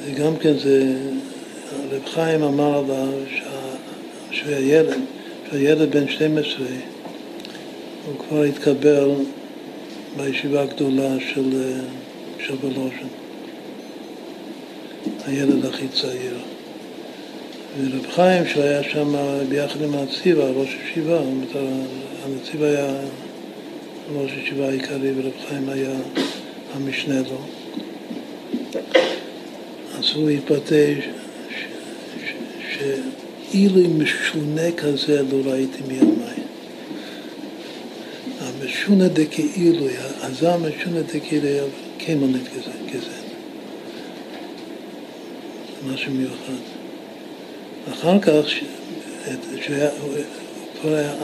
גם 0.10 0.38
כן, 0.38 0.58
זה, 0.58 0.94
רב 1.92 2.06
חיים 2.06 2.44
אמר 2.44 2.78
עליו 2.78 3.08
שהוא 4.32 4.48
היה 4.48 4.60
ילד, 4.60 4.98
שהוא 5.48 5.60
היה 5.60 5.72
ילד 5.72 5.92
בן 5.96 6.08
12, 6.08 6.66
הוא 8.06 8.16
כבר 8.28 8.44
התקבל 8.44 9.10
בישיבה 10.18 10.62
הגדולה 10.62 11.16
של, 12.40 12.56
בלוז'ן. 12.62 13.08
הילד 15.26 15.66
הכי 15.66 15.88
צעיר. 15.88 16.38
ורב 17.80 18.08
חיים, 18.12 18.44
שהיה 18.48 18.84
שם 18.84 19.16
ביחד 19.50 19.82
עם 19.82 19.96
הציבה, 19.96 20.50
ראש 20.50 20.78
ישיבה, 20.84 21.20
הנציב 22.26 22.64
היה 22.64 22.94
ראש 24.14 24.32
ישיבה 24.44 24.68
העיקרי 24.68 25.12
ורב 25.16 25.32
חיים 25.48 25.70
היה 25.70 25.94
המשנה 26.76 27.22
לו. 27.22 27.61
אז 30.12 30.18
הוא 30.18 30.30
התבטא 30.30 30.94
שאילו 32.72 33.90
משונה 33.90 34.72
כזה 34.78 35.22
לא 35.22 35.52
ראיתי 35.52 35.82
מימיי. 35.88 36.38
המשונה 38.40 39.08
דכאילו, 39.08 39.86
הזר 40.22 40.58
משונה 40.58 41.02
דכאילו, 41.02 41.68
כמונית 42.00 42.48
כזה. 42.94 43.12
משהו 45.88 46.12
מיוחד. 46.12 46.62
אחר 47.92 48.20
כך, 48.20 48.46
שהיה, 49.62 49.90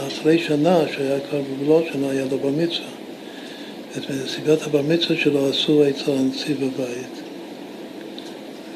אחרי 0.08 0.40
שנה, 0.40 0.80
שהיה 0.96 1.20
כבר 1.20 1.42
בגבולות 1.42 1.84
שנה, 1.94 2.10
היה 2.10 2.26
לו 2.32 2.38
בר 2.38 2.50
מצווה. 2.50 2.88
את 3.98 4.10
מסיבת 4.10 4.62
הבר 4.62 4.82
מצווה 4.82 5.18
שלו 5.18 5.50
עשו 5.50 5.90
אצל 5.90 6.12
הנציב 6.12 6.58
בבית. 6.66 7.17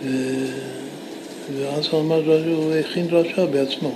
ו... 0.04 0.08
ואז 1.58 1.88
הוא 1.92 2.02
אמר, 2.02 2.46
הוא 2.56 2.74
הכין 2.74 3.08
דרשה 3.08 3.46
בעצמו. 3.46 3.92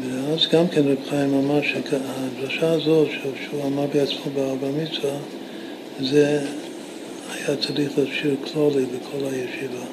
ואז 0.00 0.46
גם 0.52 0.68
כן 0.68 0.82
רב 0.84 0.98
חיים 1.08 1.34
אמר 1.34 1.60
שהדרשה 1.62 2.72
הזאת 2.72 3.08
שהוא 3.44 3.66
אמר 3.66 3.86
בעצמו 3.86 4.24
בבר 4.34 4.70
מצווה, 4.82 5.16
זה 6.00 6.40
היה 7.34 7.56
צריך 7.56 7.98
לשיר 7.98 8.34
כלולי 8.52 8.84
בכל 8.84 9.24
הישיבה. 9.24 9.84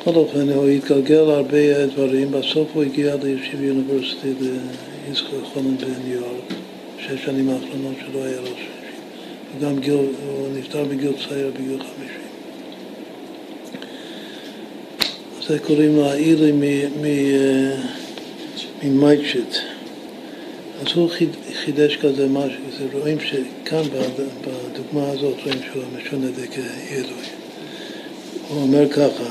בכל 0.00 0.14
אופן, 0.14 0.48
הוא 0.48 0.68
התגלגל 0.68 1.30
הרבה 1.30 1.86
דברים, 1.86 2.30
בסוף 2.30 2.68
הוא 2.74 2.82
הגיע 2.82 3.16
לישיב 3.22 3.62
יוניברסיטי 3.62 4.32
רבי 5.08 5.15
יצחק 5.15 5.26
אלחנן 5.52 5.76
בניו 5.76 6.12
יורק, 6.12 6.52
שש 6.98 7.24
שנים 7.24 7.50
האחרונות 7.50 7.94
שלו 8.06 8.24
היה 8.24 8.40
ראש 8.40 8.71
וגם 9.58 9.78
גיל, 9.78 9.94
הוא 9.94 10.48
נפטר 10.58 10.84
בגיל 10.84 11.12
צעיר, 11.28 11.50
בגיל 11.54 11.78
חמישים. 11.78 12.22
זה 15.48 15.58
קוראים 15.58 15.96
לו 15.96 16.10
האילוי 16.10 16.52
ממייטשיט. 18.82 19.56
אז 20.80 20.86
הוא 20.94 21.10
חידש 21.64 21.96
כזה 21.96 22.28
משהו, 22.28 22.60
זה 22.78 22.84
רואים 22.92 23.18
שכאן 23.20 23.82
בדוגמה 24.42 25.10
הזאת 25.10 25.34
רואים 25.44 25.58
שהוא 25.72 25.82
משונה 25.96 26.26
דכאילוי. 26.26 27.24
הוא 28.48 28.62
אומר 28.62 28.88
ככה, 28.88 29.24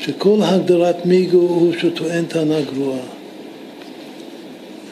שכל 0.00 0.38
הגדרת 0.42 1.06
מיגו 1.06 1.38
הוא 1.38 1.72
שטוען 1.78 2.24
טענה 2.24 2.60
גרועה. 2.60 3.15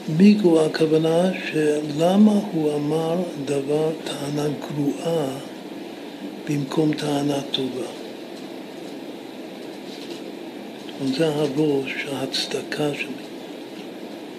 מיגו 0.08 0.60
הכוונה 0.60 1.30
שלמה 1.46 2.40
הוא 2.52 2.74
אמר 2.74 3.16
דבר, 3.44 3.90
טענה 4.04 4.48
גרועה 4.48 5.26
במקום 6.48 6.94
טענה 6.94 7.40
טובה. 7.50 7.86
זה 11.16 11.28
הראש, 11.28 12.06
ההצדקה 12.12 12.94
שלי. 12.94 13.24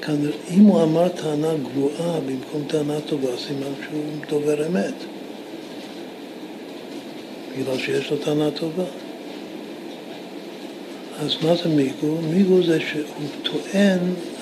כאן, 0.01 0.15
אם 0.51 0.63
הוא 0.63 0.83
אמר 0.83 1.09
טענה 1.09 1.51
גרועה 1.73 2.19
במקום 2.19 2.63
טענה 2.67 3.01
טובה, 3.01 3.37
סימן 3.37 3.73
שהוא 3.83 4.03
דובר 4.29 4.67
אמת. 4.67 4.93
בגלל 7.57 7.77
שיש 7.77 8.11
לו 8.11 8.17
טענה 8.17 8.51
טובה. 8.51 8.83
אז 11.19 11.35
מה 11.43 11.55
זה 11.55 11.69
מיגו? 11.69 12.17
מיגו 12.33 12.63
זה 12.63 12.79
שהוא 12.79 13.27
טוען, 13.43 13.99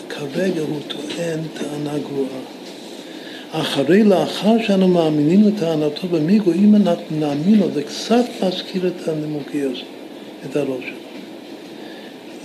כרגע 0.09 0.61
הוא 0.61 0.79
טוען 0.87 1.39
טענה 1.53 1.97
גרועה. 1.97 2.41
אחרי, 3.51 4.03
לאחר 4.03 4.55
שאנו 4.67 4.87
מאמינים 4.87 5.43
לטענתו 5.47 6.07
במיגו, 6.07 6.51
אם 6.51 6.75
אנחנו 6.75 7.19
נאמין 7.19 7.59
לו, 7.59 7.71
זה 7.73 7.83
קצת 7.83 8.25
מזכיר 8.43 8.87
את 8.87 9.07
הנימוקיות, 9.07 9.77
את 10.45 10.55
הראש 10.55 10.83
שלו. 10.83 11.03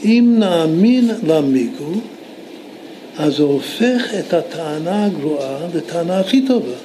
אם 0.05 0.37
נאמין 0.39 1.11
למיגו, 1.27 1.93
אז 3.19 3.37
זה 3.37 3.43
הופך 3.43 4.15
את 4.19 4.35
הטענה 4.35 5.05
הגרועה 5.05 5.59
לטענה 5.75 6.21
הכי 6.21 6.47
טובה. 6.47 6.77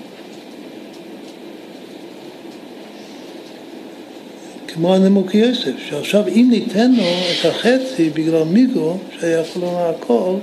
כמו 4.67 4.95
הנימוק 4.95 5.35
יוסף, 5.35 5.71
שעכשיו 5.89 6.27
אם 6.27 6.47
ניתן 6.49 6.91
לו 6.91 7.03
את 7.03 7.45
החצי 7.45 8.09
בגלל 8.09 8.43
מיגו, 8.43 8.97
שהיה 9.19 9.39
יכול 9.39 9.61
לומר 9.61 9.89
הכל, 9.89 10.33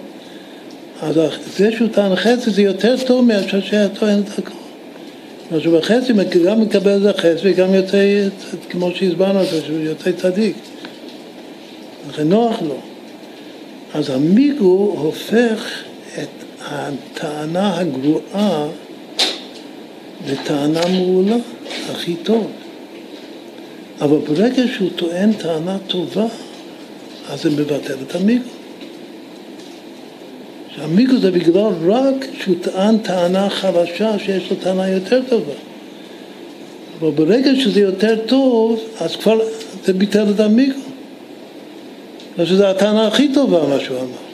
אז 1.02 1.14
זה 1.56 1.72
שהוא 1.72 1.88
טען 1.88 2.16
חצי 2.16 2.50
זה 2.50 2.62
יותר 2.62 2.96
טוב 3.06 3.24
מאשר 3.24 3.60
שהיה 3.60 3.88
טוען 3.88 4.20
את 4.20 4.38
הכל. 4.38 4.54
הוא 5.50 5.78
בחצי 5.78 6.12
גם 6.44 6.60
מקבל 6.60 7.10
את 7.10 7.18
החצי 7.18 7.40
וגם 7.42 7.74
יוצא, 7.74 8.28
כמו 8.70 8.90
שהסברנו, 8.94 9.44
שהוא 9.44 9.78
יוצא 9.78 10.12
צדיק. 10.12 10.56
לכן 12.08 12.28
נוח 12.28 12.62
לו. 12.62 12.76
אז 13.94 14.10
המיגו 14.10 14.96
הופך 14.98 15.82
את 16.18 16.44
הטענה 16.68 17.78
הגרועה 17.78 18.66
לטענה 20.28 20.80
מעולה, 20.86 21.36
הכי 21.90 22.14
טוב. 22.14 22.50
אבל 24.00 24.18
ברגע 24.18 24.62
שהוא 24.74 24.90
טוען 24.96 25.32
טענה 25.32 25.78
טובה, 25.86 26.26
אז 27.28 27.42
זה 27.42 27.50
מבטל 27.50 27.96
את 28.08 28.14
המיגו. 28.14 28.59
שהמיגו 30.76 31.16
זה 31.16 31.30
בגלל 31.30 31.72
רק 31.86 32.26
שהוא 32.40 32.56
טען 32.60 32.98
טענה 32.98 33.50
חלשה 33.50 34.18
שיש 34.18 34.50
לו 34.50 34.56
טענה 34.56 34.88
יותר 34.88 35.20
טובה. 35.28 35.52
אבל 37.00 37.10
ברגע 37.10 37.50
שזה 37.54 37.80
יותר 37.80 38.16
טוב, 38.26 38.80
אז 39.00 39.16
כבר 39.16 39.38
זה 39.84 39.92
ביטל 39.92 40.26
את 40.34 40.40
המיגו. 40.40 40.80
שזו 42.44 42.66
הטענה 42.66 43.06
הכי 43.06 43.34
טובה 43.34 43.66
מה 43.68 43.80
שהוא 43.80 43.98
אמר. 43.98 44.30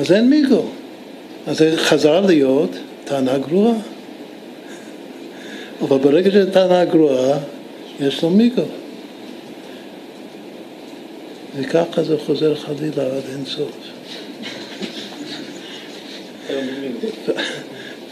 אז 0.00 0.12
אין 0.12 0.30
מיגו. 0.30 0.62
אז 1.46 1.58
זה 1.58 1.74
חזר 1.76 2.26
להיות 2.26 2.70
טענה 3.04 3.38
גרועה. 3.38 3.74
אבל 5.82 5.98
ברגע 5.98 6.30
שזה 6.30 6.52
טענה 6.52 6.84
גרועה, 6.84 7.38
יש 8.00 8.22
לו 8.22 8.30
מיגו. 8.30 8.62
וככה 11.56 12.02
זה 12.02 12.16
חוזר 12.26 12.54
חלילה 12.54 13.02
עד 13.06 13.22
אין 13.32 13.44
סוף. 16.48 17.36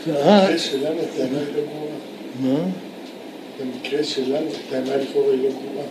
במקרה 0.07 0.59
שלנו 0.59 1.01
הטענה 1.01 1.39
היא 1.39 1.57
לא 1.57 1.63
גרועה. 1.63 1.97
מה? 2.41 2.65
במקרה 3.61 4.05
שלנו 4.05 4.47
הטענה 4.69 4.97
לכאורה 4.97 5.33
היא 5.33 5.43
לא 5.43 5.49
גרועה. 5.49 5.87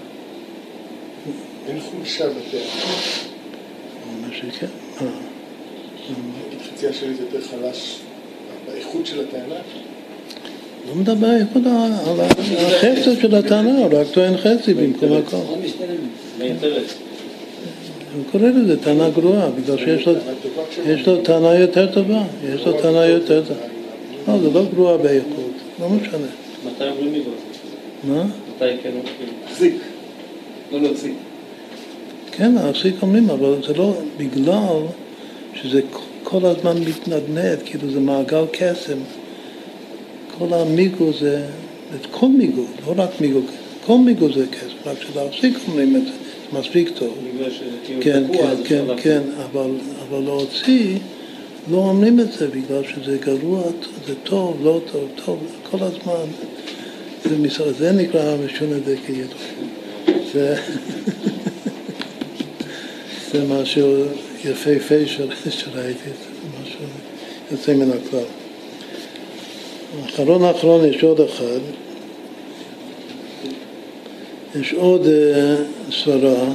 אין 1.67 1.79
חולשה 1.79 2.25
בטענה. 2.29 2.63
מה 4.21 4.27
שכן, 4.33 4.67
מה? 5.01 5.07
נגיד 6.47 6.59
חצי 6.61 6.87
השני 6.87 7.15
זה 7.15 7.23
יותר 7.23 7.47
חלש 7.47 7.99
באיכות 8.65 9.05
של 9.05 9.19
הטענה. 9.19 9.55
לא 10.87 10.95
מדבר 10.95 11.31
איכות 11.35 11.63
על 11.65 12.19
החצי 12.19 13.21
של 13.21 13.35
הטענה, 13.35 13.77
הוא 13.77 13.99
רק 13.99 14.07
טוען 14.13 14.37
חצי 14.37 14.73
במקום 14.73 15.17
הכל. 15.17 15.37
הוא 18.15 18.23
קורא 18.31 18.43
לזה 18.43 18.81
טענה 18.81 19.09
גרועה, 19.09 19.49
בגלל 19.49 19.77
שיש 19.77 21.07
לו, 21.07 21.21
טענה 21.23 21.59
יותר 21.59 21.93
טובה, 21.93 22.23
יש 22.53 22.65
לו 22.65 22.81
טענה 22.81 23.05
יותר 23.05 23.43
טובה. 23.47 23.59
לא, 24.27 24.39
זה 24.39 24.49
לא 24.53 24.65
גרועה 24.73 24.97
באיכות, 24.97 25.51
לא 25.79 25.89
משנה. 25.89 26.27
מתי 26.65 26.89
אומרים 26.89 27.11
מיגו? 27.11 27.29
מה? 28.03 28.23
מתי 28.23 28.65
כן 28.83 28.89
אומרים? 28.89 29.33
מחזיק. 29.45 29.73
לא 30.71 30.81
להוציא. 30.81 31.13
כן, 32.31 32.51
להפסיק 32.55 32.95
אומרים, 33.01 33.29
אבל 33.29 33.55
זה 33.67 33.73
לא 33.73 33.93
בגלל 34.17 34.81
שזה 35.53 35.81
כל 36.23 36.45
הזמן 36.45 36.77
מתנדנד, 36.77 37.59
כאילו 37.65 37.91
זה 37.91 37.99
מעגל 37.99 38.45
קסם. 38.51 38.97
כל 40.37 40.53
המיגו 40.53 41.13
זה, 41.19 41.45
את 41.95 42.05
כל 42.11 42.27
מיגו, 42.27 42.63
לא 42.87 42.93
רק 42.97 43.21
מיגו, 43.21 43.39
כל 43.85 43.97
מיגו 43.97 44.33
זה 44.33 44.45
קסם, 44.47 44.89
רק 44.89 44.97
שלהפסיק 45.01 45.57
אומרים 45.67 45.95
את 45.95 46.01
זה 46.01 46.24
מספיק 46.53 46.89
טוב. 46.97 47.17
בגלל 47.35 47.51
שזה 47.51 47.77
כאילו 47.85 48.01
כן, 48.01 48.23
תקוע, 48.27 48.37
כן, 48.37 48.49
אז 48.49 48.59
כן, 48.67 48.85
כן. 49.01 49.21
אבל, 49.37 49.71
אבל 50.09 50.23
להוציא, 50.23 50.97
לא 51.71 51.77
אומרים 51.77 52.19
את 52.19 52.31
זה 52.31 52.47
בגלל 52.47 52.83
שזה 52.83 53.17
גרוע, 53.17 53.63
זה 54.07 54.13
טוב, 54.23 54.57
לא 54.63 54.79
טוב, 54.91 55.09
טוב, 55.25 55.39
כל 55.71 55.77
הזמן. 55.81 56.25
זה, 57.29 57.37
מסר, 57.37 57.73
זה 57.73 57.91
נקרא 57.91 58.35
משונה 58.45 58.79
דקיידו. 58.79 59.35
זה, 60.33 60.55
זה 63.31 63.43
משהו 63.49 64.03
יפהפה 64.45 64.95
שראיתי, 65.49 66.09
זה 66.09 66.61
משהו 66.61 66.85
יוצא 67.51 67.73
מן 67.73 67.91
הכלל. 67.91 68.19
אחרון 70.05 70.43
האחרון 70.43 70.85
יש 70.85 71.03
עוד 71.03 71.21
אחד, 71.21 71.59
יש 74.61 74.73
עוד 74.73 75.07
אה, 75.07 75.55
סברה 75.91 76.53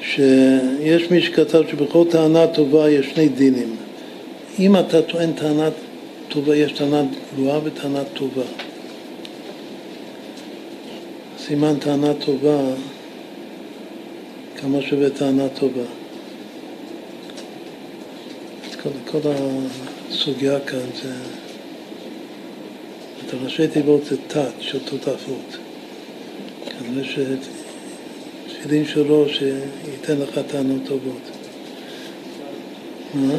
שיש 0.00 1.10
מי 1.10 1.22
שכתב 1.22 1.62
שבכל 1.70 2.04
טענה 2.10 2.46
טובה 2.46 2.90
יש 2.90 3.06
שני 3.06 3.28
דינים. 3.28 3.76
אם 4.58 4.76
אתה 4.76 5.02
טוען 5.02 5.32
טענה 5.32 5.68
טובה, 6.28 6.56
יש 6.56 6.72
טענה 6.72 7.02
גרועה 7.36 7.58
וטענה 7.64 8.04
טובה. 8.04 8.42
סימן 11.38 11.78
טענה 11.78 12.14
טובה, 12.14 12.60
כמה 14.56 14.82
שווה 14.82 15.10
טענה 15.10 15.48
טובה. 15.48 15.84
כל, 18.82 18.90
כל 19.10 19.18
הסוגיה 20.10 20.60
כאן 20.60 20.78
זה, 21.02 21.12
את 23.26 23.34
הראשי 23.34 23.68
תיבות 23.68 24.04
זה 24.04 24.16
תת 24.28 24.50
של 24.60 24.78
תותפות. 24.78 25.61
כנראה 26.86 27.04
שתפילין 28.48 28.84
שלו 28.86 29.26
שייתן 29.28 30.18
לך 30.18 30.40
טענות 30.48 30.80
טובות. 30.86 31.30
מה? 33.14 33.34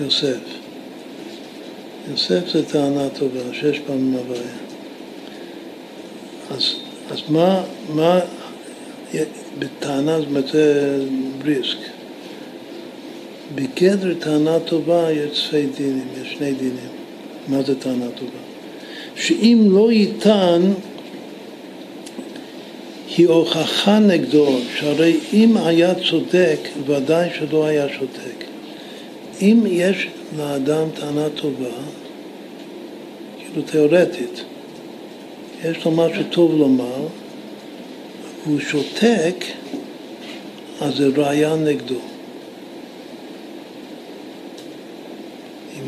יוסף. 0.00 0.38
יוסף 2.10 2.48
זה 2.48 2.66
טענה 2.66 3.08
טובה, 3.08 3.40
שש 3.52 3.78
פעמים 3.78 4.14
הוויה. 4.14 4.42
אז, 6.50 6.74
אז 7.10 7.18
מה, 7.28 7.62
מה, 7.88 8.20
בטענה 9.58 10.18
זאת 10.18 10.28
אומרת 10.28 10.48
זה 10.48 10.96
בריסק. 11.38 11.78
בגדר 13.54 14.14
טענה 14.14 14.60
טובה 14.60 15.12
יש 15.12 15.46
צפי 15.46 15.66
דינים, 15.66 16.08
יש 16.22 16.32
שני 16.32 16.52
דינים. 16.52 16.90
מה 17.48 17.62
זה 17.62 17.80
טענה 17.80 18.06
טובה? 18.14 18.45
שאם 19.16 19.68
לא 19.70 19.92
יטען, 19.92 20.62
היא 23.16 23.28
הוכחה 23.28 23.98
נגדו, 23.98 24.58
שהרי 24.78 25.16
אם 25.32 25.56
היה 25.56 25.94
צודק, 26.10 26.58
ודאי 26.86 27.28
שלא 27.38 27.66
היה 27.66 27.86
שותק. 27.88 28.44
אם 29.42 29.60
יש 29.66 30.08
לאדם 30.38 30.88
טענה 31.00 31.28
טובה, 31.34 31.68
כאילו 33.38 33.62
תיאורטית, 33.62 34.44
יש 35.64 35.84
לו 35.84 35.90
משהו 35.90 36.22
טוב 36.30 36.54
לומר, 36.58 37.06
הוא 38.44 38.60
שותק, 38.60 39.44
אז 40.80 40.94
זה 40.96 41.08
ראייה 41.16 41.56
נגדו. 41.56 41.98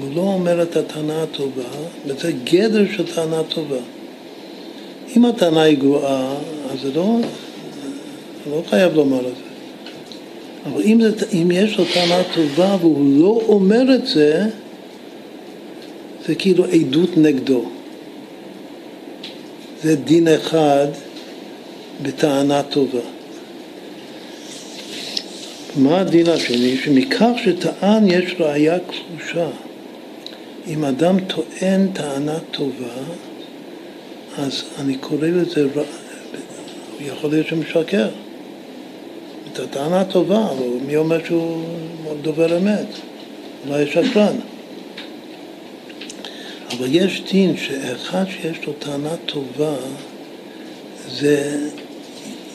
הוא 0.00 0.14
לא 0.14 0.20
אומר 0.20 0.62
את 0.62 0.76
הטענה 0.76 1.22
הטובה, 1.22 1.62
וזה 2.06 2.32
גדר 2.44 2.84
של 2.96 3.14
טענה 3.14 3.42
טובה. 3.48 3.76
אם 5.16 5.24
הטענה 5.24 5.62
היא 5.62 5.78
גרועה, 5.78 6.34
אז 6.70 6.80
זה 6.82 6.90
לא, 6.94 7.16
לא 8.50 8.62
חייב 8.70 8.94
לומר 8.94 9.20
את 9.20 9.24
זה. 9.24 9.48
אבל 10.66 10.82
אם, 10.82 11.00
זה, 11.02 11.26
אם 11.32 11.50
יש 11.52 11.78
לו 11.78 11.84
טענה 11.94 12.22
טובה 12.34 12.76
והוא 12.80 13.20
לא 13.20 13.40
אומר 13.48 13.94
את 13.94 14.06
זה, 14.06 14.44
זה 16.26 16.34
כאילו 16.34 16.64
עדות 16.64 17.16
נגדו. 17.16 17.64
זה 19.82 19.96
דין 19.96 20.28
אחד 20.28 20.86
בטענה 22.02 22.62
טובה. 22.62 23.00
מה 25.76 26.00
הדין 26.00 26.28
השני? 26.28 26.76
שמכך 26.76 27.30
שטען 27.44 28.10
יש 28.10 28.34
ראייה 28.38 28.78
קלושה. 28.78 29.48
אם 30.68 30.84
אדם 30.84 31.16
טוען 31.20 31.88
טענה 31.92 32.38
טובה, 32.50 32.94
אז 34.38 34.62
אני 34.78 34.98
קורא 34.98 35.26
לזה, 35.26 35.66
יכול 37.00 37.30
להיות 37.30 37.46
שהוא 37.46 37.58
משקר. 37.58 38.08
את 39.52 39.58
הטענה 39.58 40.04
טובה, 40.04 40.50
אבל 40.50 40.66
מי 40.86 40.96
אומר 40.96 41.24
שהוא 41.24 41.64
דובר 42.22 42.58
אמת? 42.58 42.86
אולי 43.68 43.86
שקרן. 43.86 44.36
אבל 46.72 46.86
יש 46.90 47.22
דין 47.32 47.56
שאחד 47.56 48.24
שיש 48.28 48.66
לו 48.66 48.72
טענה 48.72 49.16
טובה, 49.26 49.74
זה, 51.10 51.66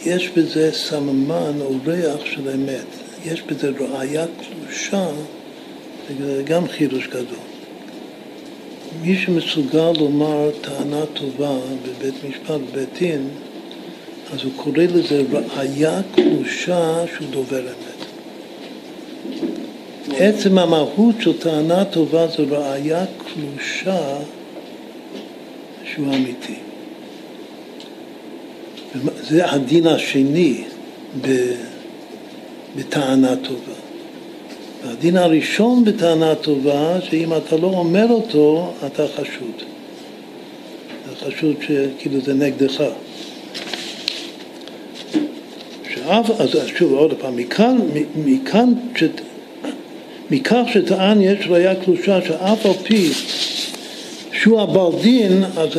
יש 0.06 0.30
בזה 0.30 0.72
סממן 0.74 1.62
או 1.62 1.76
ריח 1.86 2.26
של 2.26 2.50
אמת. 2.50 2.86
יש 3.26 3.42
בזה 3.42 3.72
ראייה 3.80 4.26
קלושה, 4.28 5.08
זה 6.20 6.44
גם 6.46 6.68
חידוש 6.68 7.08
גדול. 7.08 7.53
מי 9.02 9.18
שמסוגל 9.18 9.92
לומר 10.00 10.50
טענה 10.62 11.06
טובה 11.14 11.58
בבית 11.84 12.14
משפט, 12.30 12.60
בבית 12.72 12.90
דין, 13.00 13.28
אז 14.34 14.44
הוא 14.44 14.52
קורא 14.56 14.84
לזה 14.84 15.24
ראייה 15.32 16.02
קלושה 16.16 17.04
שהוא 17.16 17.28
דובר 17.32 17.60
אמת. 17.62 18.06
עצם 20.18 20.58
המהות 20.58 21.16
של 21.20 21.40
טענה 21.40 21.86
טובה 21.86 22.28
זו 22.28 22.44
ראייה 22.50 23.06
קלושה 23.06 24.18
שהוא 25.94 26.08
אמיתי. 26.16 26.56
זה 29.22 29.52
הדין 29.52 29.88
השני 29.88 30.64
בטענה 32.76 33.36
טובה. 33.36 33.83
והדין 34.86 35.18
הראשון 35.18 35.86
בטענה 35.86 36.36
טובה, 36.36 37.02
שאם 37.02 37.34
אתה 37.34 37.58
לא 37.58 37.68
אומר 37.68 38.06
אותו, 38.10 38.74
אתה 38.86 39.06
חשוד. 39.08 39.62
אתה 41.06 41.26
חשוד 41.26 41.56
שכאילו 41.62 42.22
זה 42.22 42.34
נגדך. 42.34 42.84
שאף, 45.94 46.30
אז 46.42 46.50
שוב, 46.78 46.94
עוד 46.94 47.14
פעם, 47.20 47.36
מכאן, 47.36 47.78
מכאן, 48.16 48.74
שת, 48.96 49.22
מכך 50.32 50.62
שטען 50.74 51.22
יש 51.22 51.48
ראייה 51.50 51.76
קלושה 51.76 52.22
שאף 52.22 52.66
על 52.66 52.74
פי 52.84 53.10
שהוא 54.32 54.62
הבעל 54.62 55.02
דין, 55.02 55.44
אז 55.58 55.70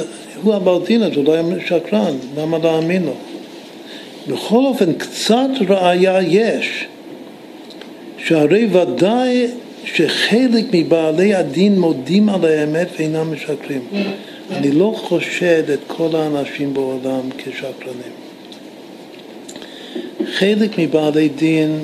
הוא 0.42 0.54
הבעל 0.54 0.78
דין, 0.86 1.02
אז 1.02 1.12
היה 1.26 1.42
שקרן, 1.66 2.16
למה 2.36 2.58
להאמין 2.58 3.02
לו? 3.02 3.14
בכל 4.28 4.64
אופן, 4.64 4.92
קצת 4.92 5.48
ראייה 5.68 6.22
יש, 6.22 6.86
שהרי 8.24 8.66
ודאי 8.66 9.46
שחלק 9.84 10.64
מבעלי 10.72 11.34
הדין 11.34 11.80
מודים 11.80 12.28
על 12.28 12.44
האמת 12.44 12.88
ואינם 12.98 13.32
משקרים. 13.32 13.80
אני 14.50 14.72
לא 14.72 14.94
חושד 14.96 15.70
את 15.70 15.78
כל 15.86 16.16
האנשים 16.16 16.74
בעולם 16.74 17.20
כשקרנים. 17.38 18.14
חלק 20.32 20.78
מבעלי 20.78 21.28
דין 21.28 21.80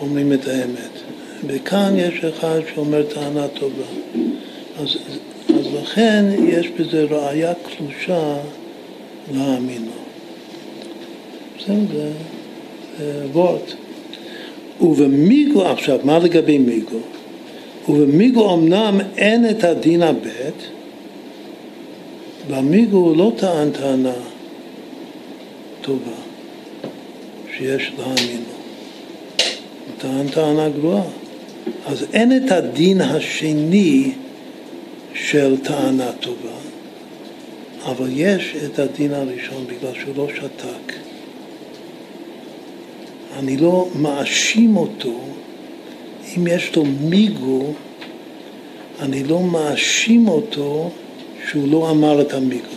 אומרים 0.00 0.32
את 0.32 0.48
האמת, 0.48 0.90
וכאן 1.46 1.94
יש 1.96 2.24
אחד 2.24 2.60
שאומר 2.74 3.02
טענה 3.02 3.48
טובה. 3.48 3.84
אז, 4.78 4.96
אז 5.48 5.66
לכן 5.82 6.24
יש 6.48 6.68
בזה 6.68 7.04
ראייה 7.10 7.52
קלושה 7.54 8.36
להאמין 9.34 9.82
לו. 9.82 10.02
זה, 11.66 11.74
זה 12.98 13.26
וורט. 13.32 13.85
ובמיגו 14.80 15.64
עכשיו, 15.64 15.98
מה 16.04 16.18
לגבי 16.18 16.58
מיגו? 16.58 16.98
ובמיגו 17.88 18.54
אמנם 18.54 19.00
אין 19.16 19.50
את 19.50 19.64
הדין 19.64 20.02
הבית, 20.02 20.70
במיגו 22.50 22.96
הוא 22.96 23.16
לא 23.16 23.32
טען 23.36 23.70
טענה 23.70 24.12
טובה. 25.80 26.26
שיש 27.58 27.92
להאמין 27.98 28.36
לו. 28.36 28.56
הוא 29.86 29.94
טען 29.98 30.28
טענה 30.28 30.68
גרועה. 30.68 31.02
אז 31.86 32.06
אין 32.12 32.36
את 32.36 32.52
הדין 32.52 33.00
השני 33.00 34.12
של 35.14 35.56
טענה 35.62 36.12
טובה, 36.20 36.56
אבל 37.84 38.08
יש 38.12 38.54
את 38.64 38.78
הדין 38.78 39.14
הראשון 39.14 39.64
בגלל 39.66 39.92
שהוא 40.00 40.16
לא 40.16 40.28
שתק. 40.36 41.05
אני 43.38 43.56
לא 43.56 43.88
מאשים 43.94 44.76
אותו, 44.76 45.14
אם 46.36 46.46
יש 46.46 46.76
לו 46.76 46.84
מיגו, 46.84 47.72
אני 49.00 49.24
לא 49.24 49.40
מאשים 49.40 50.28
אותו 50.28 50.90
שהוא 51.48 51.68
לא 51.68 51.90
אמר 51.90 52.20
את 52.20 52.34
המיגו. 52.34 52.76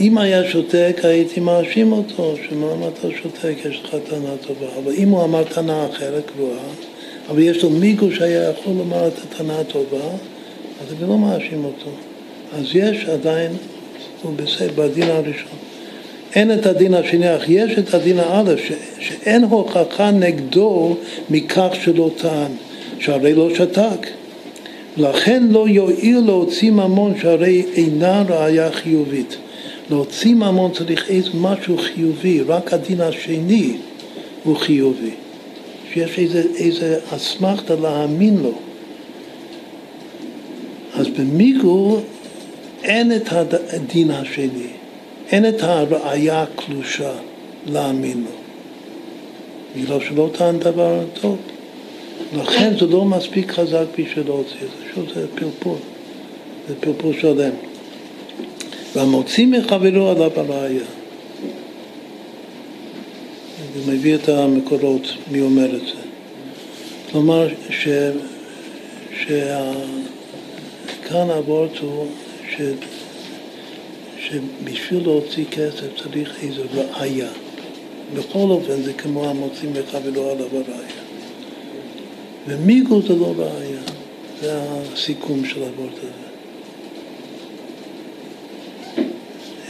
אם 0.00 0.18
היה 0.18 0.50
שותק 0.50 0.96
הייתי 1.02 1.40
מאשים 1.40 1.92
אותו, 1.92 2.34
שמה 2.48 2.88
אתה 2.88 3.08
שותק, 3.22 3.54
יש 3.70 3.82
לך 3.84 3.96
טענה 4.08 4.36
טובה. 4.46 4.66
אבל 4.84 4.92
אם 4.92 5.08
הוא 5.08 5.24
אמר 5.24 5.44
טענה 5.44 5.86
אחרת 5.86 6.22
גבוהה, 6.34 6.68
אבל 7.30 7.42
יש 7.42 7.62
לו 7.62 7.70
מיגו 7.70 8.12
שהיה 8.12 8.50
יכול 8.50 8.72
לומר 8.78 9.08
את 9.08 9.12
הטענה 9.18 9.60
הטובה, 9.60 10.08
אז 10.82 10.92
אני 10.92 11.10
לא 11.10 11.18
מאשים 11.18 11.64
אותו. 11.64 11.90
אז 12.52 12.64
יש 12.74 13.04
עדיין, 13.04 13.52
הוא 14.22 14.32
בסדר, 14.36 14.72
בדין 14.76 15.10
הראשון. 15.10 15.71
אין 16.34 16.52
את 16.52 16.66
הדין 16.66 16.94
השני, 16.94 17.36
אך 17.36 17.42
יש 17.48 17.78
את 17.78 17.94
הדין 17.94 18.18
האלף, 18.18 18.60
שאין 18.98 19.44
הוכחה 19.44 20.10
נגדו 20.10 20.96
מכך 21.30 21.68
שלא 21.72 22.10
טען, 22.16 22.50
שהרי 22.98 23.34
לא 23.34 23.54
שתק. 23.54 24.06
לכן 24.96 25.42
לא 25.50 25.68
יועיל 25.68 26.20
להוציא 26.26 26.70
ממון 26.70 27.14
שהרי 27.20 27.62
אינה 27.74 28.24
ראיה 28.28 28.72
חיובית. 28.72 29.36
להוציא 29.90 30.34
ממון 30.34 30.70
צריך 30.72 31.10
איזה 31.10 31.30
משהו 31.34 31.78
חיובי, 31.78 32.40
רק 32.40 32.72
הדין 32.72 33.00
השני 33.00 33.76
הוא 34.44 34.56
חיובי. 34.56 35.10
שיש 35.92 36.18
איזה, 36.18 36.42
איזה 36.56 36.98
אסמכתה 37.16 37.74
להאמין 37.74 38.36
לו. 38.42 38.52
אז 40.94 41.08
במיגו 41.08 42.00
אין 42.84 43.12
את 43.16 43.28
הדין 43.72 44.10
השני, 44.10 44.68
אין 45.32 45.48
את 45.48 45.62
הראייה 45.62 46.42
הקלושה 46.42 47.12
להאמין 47.66 48.24
לו. 48.24 48.30
בגלל 49.76 50.00
שלא 50.00 50.30
טען 50.32 50.58
דבר 50.58 51.00
טוב. 51.20 51.36
לכן 52.36 52.78
זה 52.78 52.86
לא 52.86 53.04
מספיק 53.04 53.52
חזק 53.52 53.84
בשביל 53.98 54.26
להוציא 54.26 54.54
את 54.54 54.60
זה. 54.60 54.66
שוב, 54.94 55.04
זה 55.14 55.26
פלפול. 55.34 55.76
זה 56.68 56.74
פלפול 56.80 57.14
שלם. 57.20 57.52
והמוציא 58.94 59.46
מחברו 59.46 60.08
עליו 60.08 60.30
הראייה. 60.36 60.84
הוא 63.74 63.92
מביא 63.92 64.14
את 64.14 64.28
המקורות, 64.28 65.06
מי 65.30 65.40
אומר 65.40 65.76
את 65.76 65.80
זה. 65.80 66.02
כלומר, 67.10 67.48
ש... 67.70 67.88
שכאן 69.20 69.70
הוורט 71.30 71.78
הוא 71.78 72.06
ש... 72.50 72.60
שבשביל 74.22 75.02
להוציא 75.02 75.44
כסף 75.50 76.02
צריך 76.02 76.42
איזו 76.42 76.62
ראייה. 76.72 77.30
בכל 78.14 78.38
אופן 78.38 78.82
זה 78.82 78.92
כמו 78.92 79.30
המוציא 79.30 79.68
מחברו 79.68 80.30
עליו 80.30 80.46
הראייה. 80.46 81.02
ומיגו 82.46 83.02
זה 83.02 83.14
לא 83.16 83.34
ראייה, 83.36 83.80
זה 84.40 84.60
הסיכום 84.62 85.44
של 85.44 85.62
הוורט 85.62 85.98
הזה. 85.98 86.32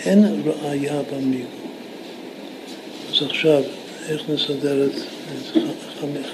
אין 0.05 0.42
ראייה 0.62 1.02
במיגו. 1.12 1.47
אז 3.10 3.22
עכשיו, 3.22 3.62
איך 4.08 4.22
נסדר 4.31 4.86
את 4.86 4.92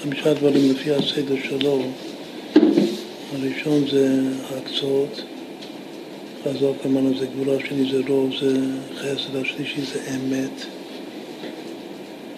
חמישה 0.03 0.35
דברים 0.35 0.71
לפי 0.73 0.93
הסדר 0.93 1.35
שלו? 1.49 1.83
הראשון 3.33 3.85
זה 3.91 4.21
הקצות, 4.57 5.23
חזור 6.55 6.77
אמרנו 6.87 7.19
זה 7.19 7.27
גבולה, 7.27 7.57
השני 7.57 7.91
זה 7.93 8.01
רוב, 8.09 8.31
זה 8.41 8.57
חסד, 8.97 9.37
השלישי 9.37 9.81
זה 9.83 10.01
אמת, 10.15 10.65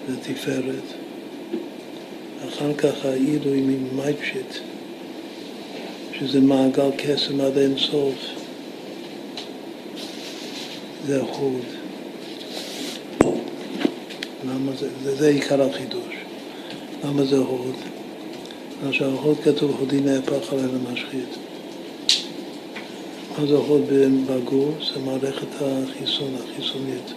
זה 0.09 0.17
תפארת. 0.17 0.85
אחר 2.49 2.75
כך 2.75 3.05
העילוי 3.05 3.61
ממייפשיט, 3.61 4.55
שזה 6.19 6.41
מעגל 6.41 6.91
קסם 6.97 7.41
עד 7.41 7.59
אין 7.59 7.79
סוף. 7.79 8.15
זה 11.07 11.21
הוד. 11.21 11.65
למה 14.45 14.73
זה, 14.79 14.89
זה, 15.03 15.17
זה 15.17 15.29
עיקר 15.29 15.63
החידוש. 15.63 16.15
למה 17.05 17.25
זה 17.25 17.37
הוד? 17.37 17.75
מה 18.85 18.93
שההוד 18.93 19.39
כתוב 19.45 19.77
הודי 19.81 20.01
נהפך 20.01 20.53
עליהם 20.53 20.71
למשחית. 20.75 21.50
מה 23.39 23.47
זה 23.47 23.55
הוד 23.55 23.83
בגוף? 24.27 24.75
זה 24.95 25.01
מערכת 25.01 25.47
החיסון, 25.61 26.35
החיסונית. 26.45 27.13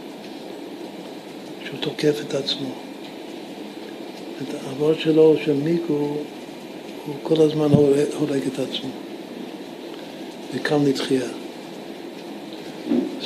שהוא 1.66 1.80
תוקף 1.80 2.22
את 2.27 2.33
עצמו. 2.33 2.69
את 4.42 4.48
העבוד 4.53 5.00
שלו, 5.00 5.35
של 5.45 5.53
מיקו, 5.53 5.93
הוא 7.06 7.16
כל 7.24 7.42
הזמן 7.42 7.72
הורג 8.19 8.42
את 8.53 8.59
עצמו. 8.59 8.90
וכאן 10.56 10.85
לתחייה. 10.85 11.27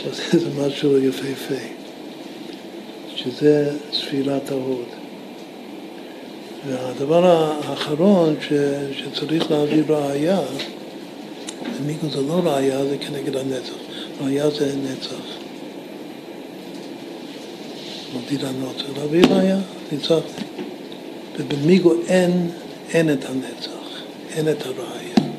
זה 0.31 0.49
משהו 0.67 0.97
יפהפה, 0.97 1.63
שזה 3.15 3.71
ספירת 3.93 4.51
ההוד. 4.51 4.85
והדבר 6.67 7.25
האחרון 7.25 8.35
ש, 8.41 8.53
שצריך 8.91 9.51
להביא 9.51 9.83
ראייה, 9.87 10.39
ומיגו 11.75 12.09
זה 12.09 12.21
לא 12.21 12.41
ראייה, 12.43 12.85
זה 12.85 12.97
כנגד 12.97 13.35
הנצח. 13.35 13.73
ראייה 14.21 14.49
זה 14.49 14.73
נצח. 14.75 15.37
מודיד 18.13 18.45
הנוצר. 18.45 19.01
להביא 19.01 19.23
ראייה, 19.25 19.59
ניצחתי. 19.91 20.43
ובמיגו 21.39 21.93
אין, 22.07 22.49
אין 22.89 23.13
את 23.13 23.25
הנצח, 23.25 24.01
אין 24.35 24.49
את 24.49 24.65
הראייה. 24.65 25.33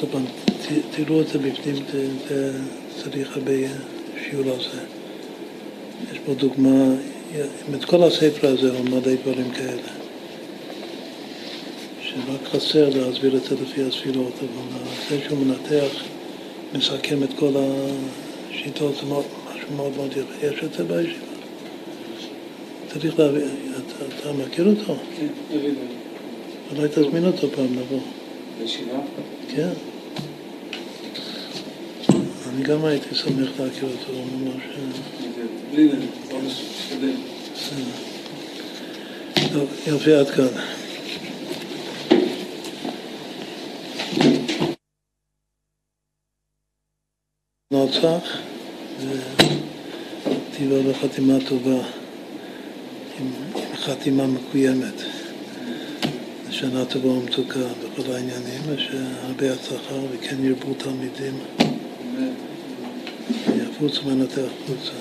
עוד 0.00 0.10
פעם, 0.10 0.24
תראו 0.90 1.20
את 1.20 1.28
זה 1.28 1.38
בפנים, 1.38 1.76
זה 2.28 2.52
צריך 3.02 3.36
הרבה 3.36 3.52
שיעור 4.24 4.50
על 4.50 4.60
זה. 4.60 4.80
יש 6.12 6.18
פה 6.26 6.34
דוגמה 6.34 6.94
את 7.74 7.84
כל 7.84 8.02
הספר 8.02 8.48
הזה 8.48 8.78
הוא 8.78 8.84
מלא 8.84 9.14
דברים 9.22 9.50
כאלה. 9.50 9.99
שרק 12.10 12.48
חסר 12.54 12.88
להסביר 12.88 13.36
את 13.36 13.44
זה 13.44 13.56
לפי 13.62 13.82
הספירות, 13.82 14.32
אבל 14.38 14.80
זה 15.10 15.24
שהוא 15.24 15.38
מנתח, 15.38 16.02
מסכם 16.74 17.22
את 17.22 17.28
כל 17.38 17.52
השיטות, 17.56 18.94
זה 18.94 19.02
משהו 19.02 19.76
מאוד 19.76 19.92
מאוד 19.96 20.10
יפה. 20.12 20.46
יש 20.46 20.64
את 20.64 20.72
זה 20.72 20.84
בישיבה. 20.84 21.26
צריך 22.92 23.18
להבין, 23.18 23.48
אתה, 23.72 24.04
אתה 24.20 24.32
מכיר 24.32 24.66
אותו? 24.66 24.96
כן, 25.16 25.26
דוד. 25.52 25.74
אולי 26.76 26.88
תזמין 26.88 27.26
אותו 27.26 27.48
פעם 27.50 27.78
לבוא. 27.78 28.00
בישיבה? 28.58 28.98
כן. 29.48 29.70
אני 32.54 32.62
גם 32.62 32.84
הייתי 32.84 33.14
שמח 33.14 33.48
להכיר 33.60 33.88
אותו, 33.88 34.12
ממש... 34.12 34.62
בלי 35.72 35.88
ממש 36.32 36.62
משתדל. 36.78 37.12
טוב, 39.52 39.68
יופי, 39.86 40.12
עד 40.12 40.30
כאן. 40.30 40.46
נצח, 47.90 48.38
וטיבה 50.26 50.90
בחתימה 50.90 51.34
טובה, 51.48 51.70
עם, 53.20 53.32
עם 53.54 53.76
חתימה 53.76 54.26
מקוימת. 54.26 55.02
שנה 56.50 56.84
טובה 56.84 57.08
ומתוקה 57.08 57.58
בכל 57.58 58.12
העניינים, 58.12 58.60
ושהרבה 58.66 59.52
הצלחה 59.52 59.94
וכן 60.12 60.44
ירבו 60.44 60.74
תלמידים, 60.74 61.34
יפוצו 63.56 64.02
מנתח 64.06 64.50
חוצה. 64.66 64.92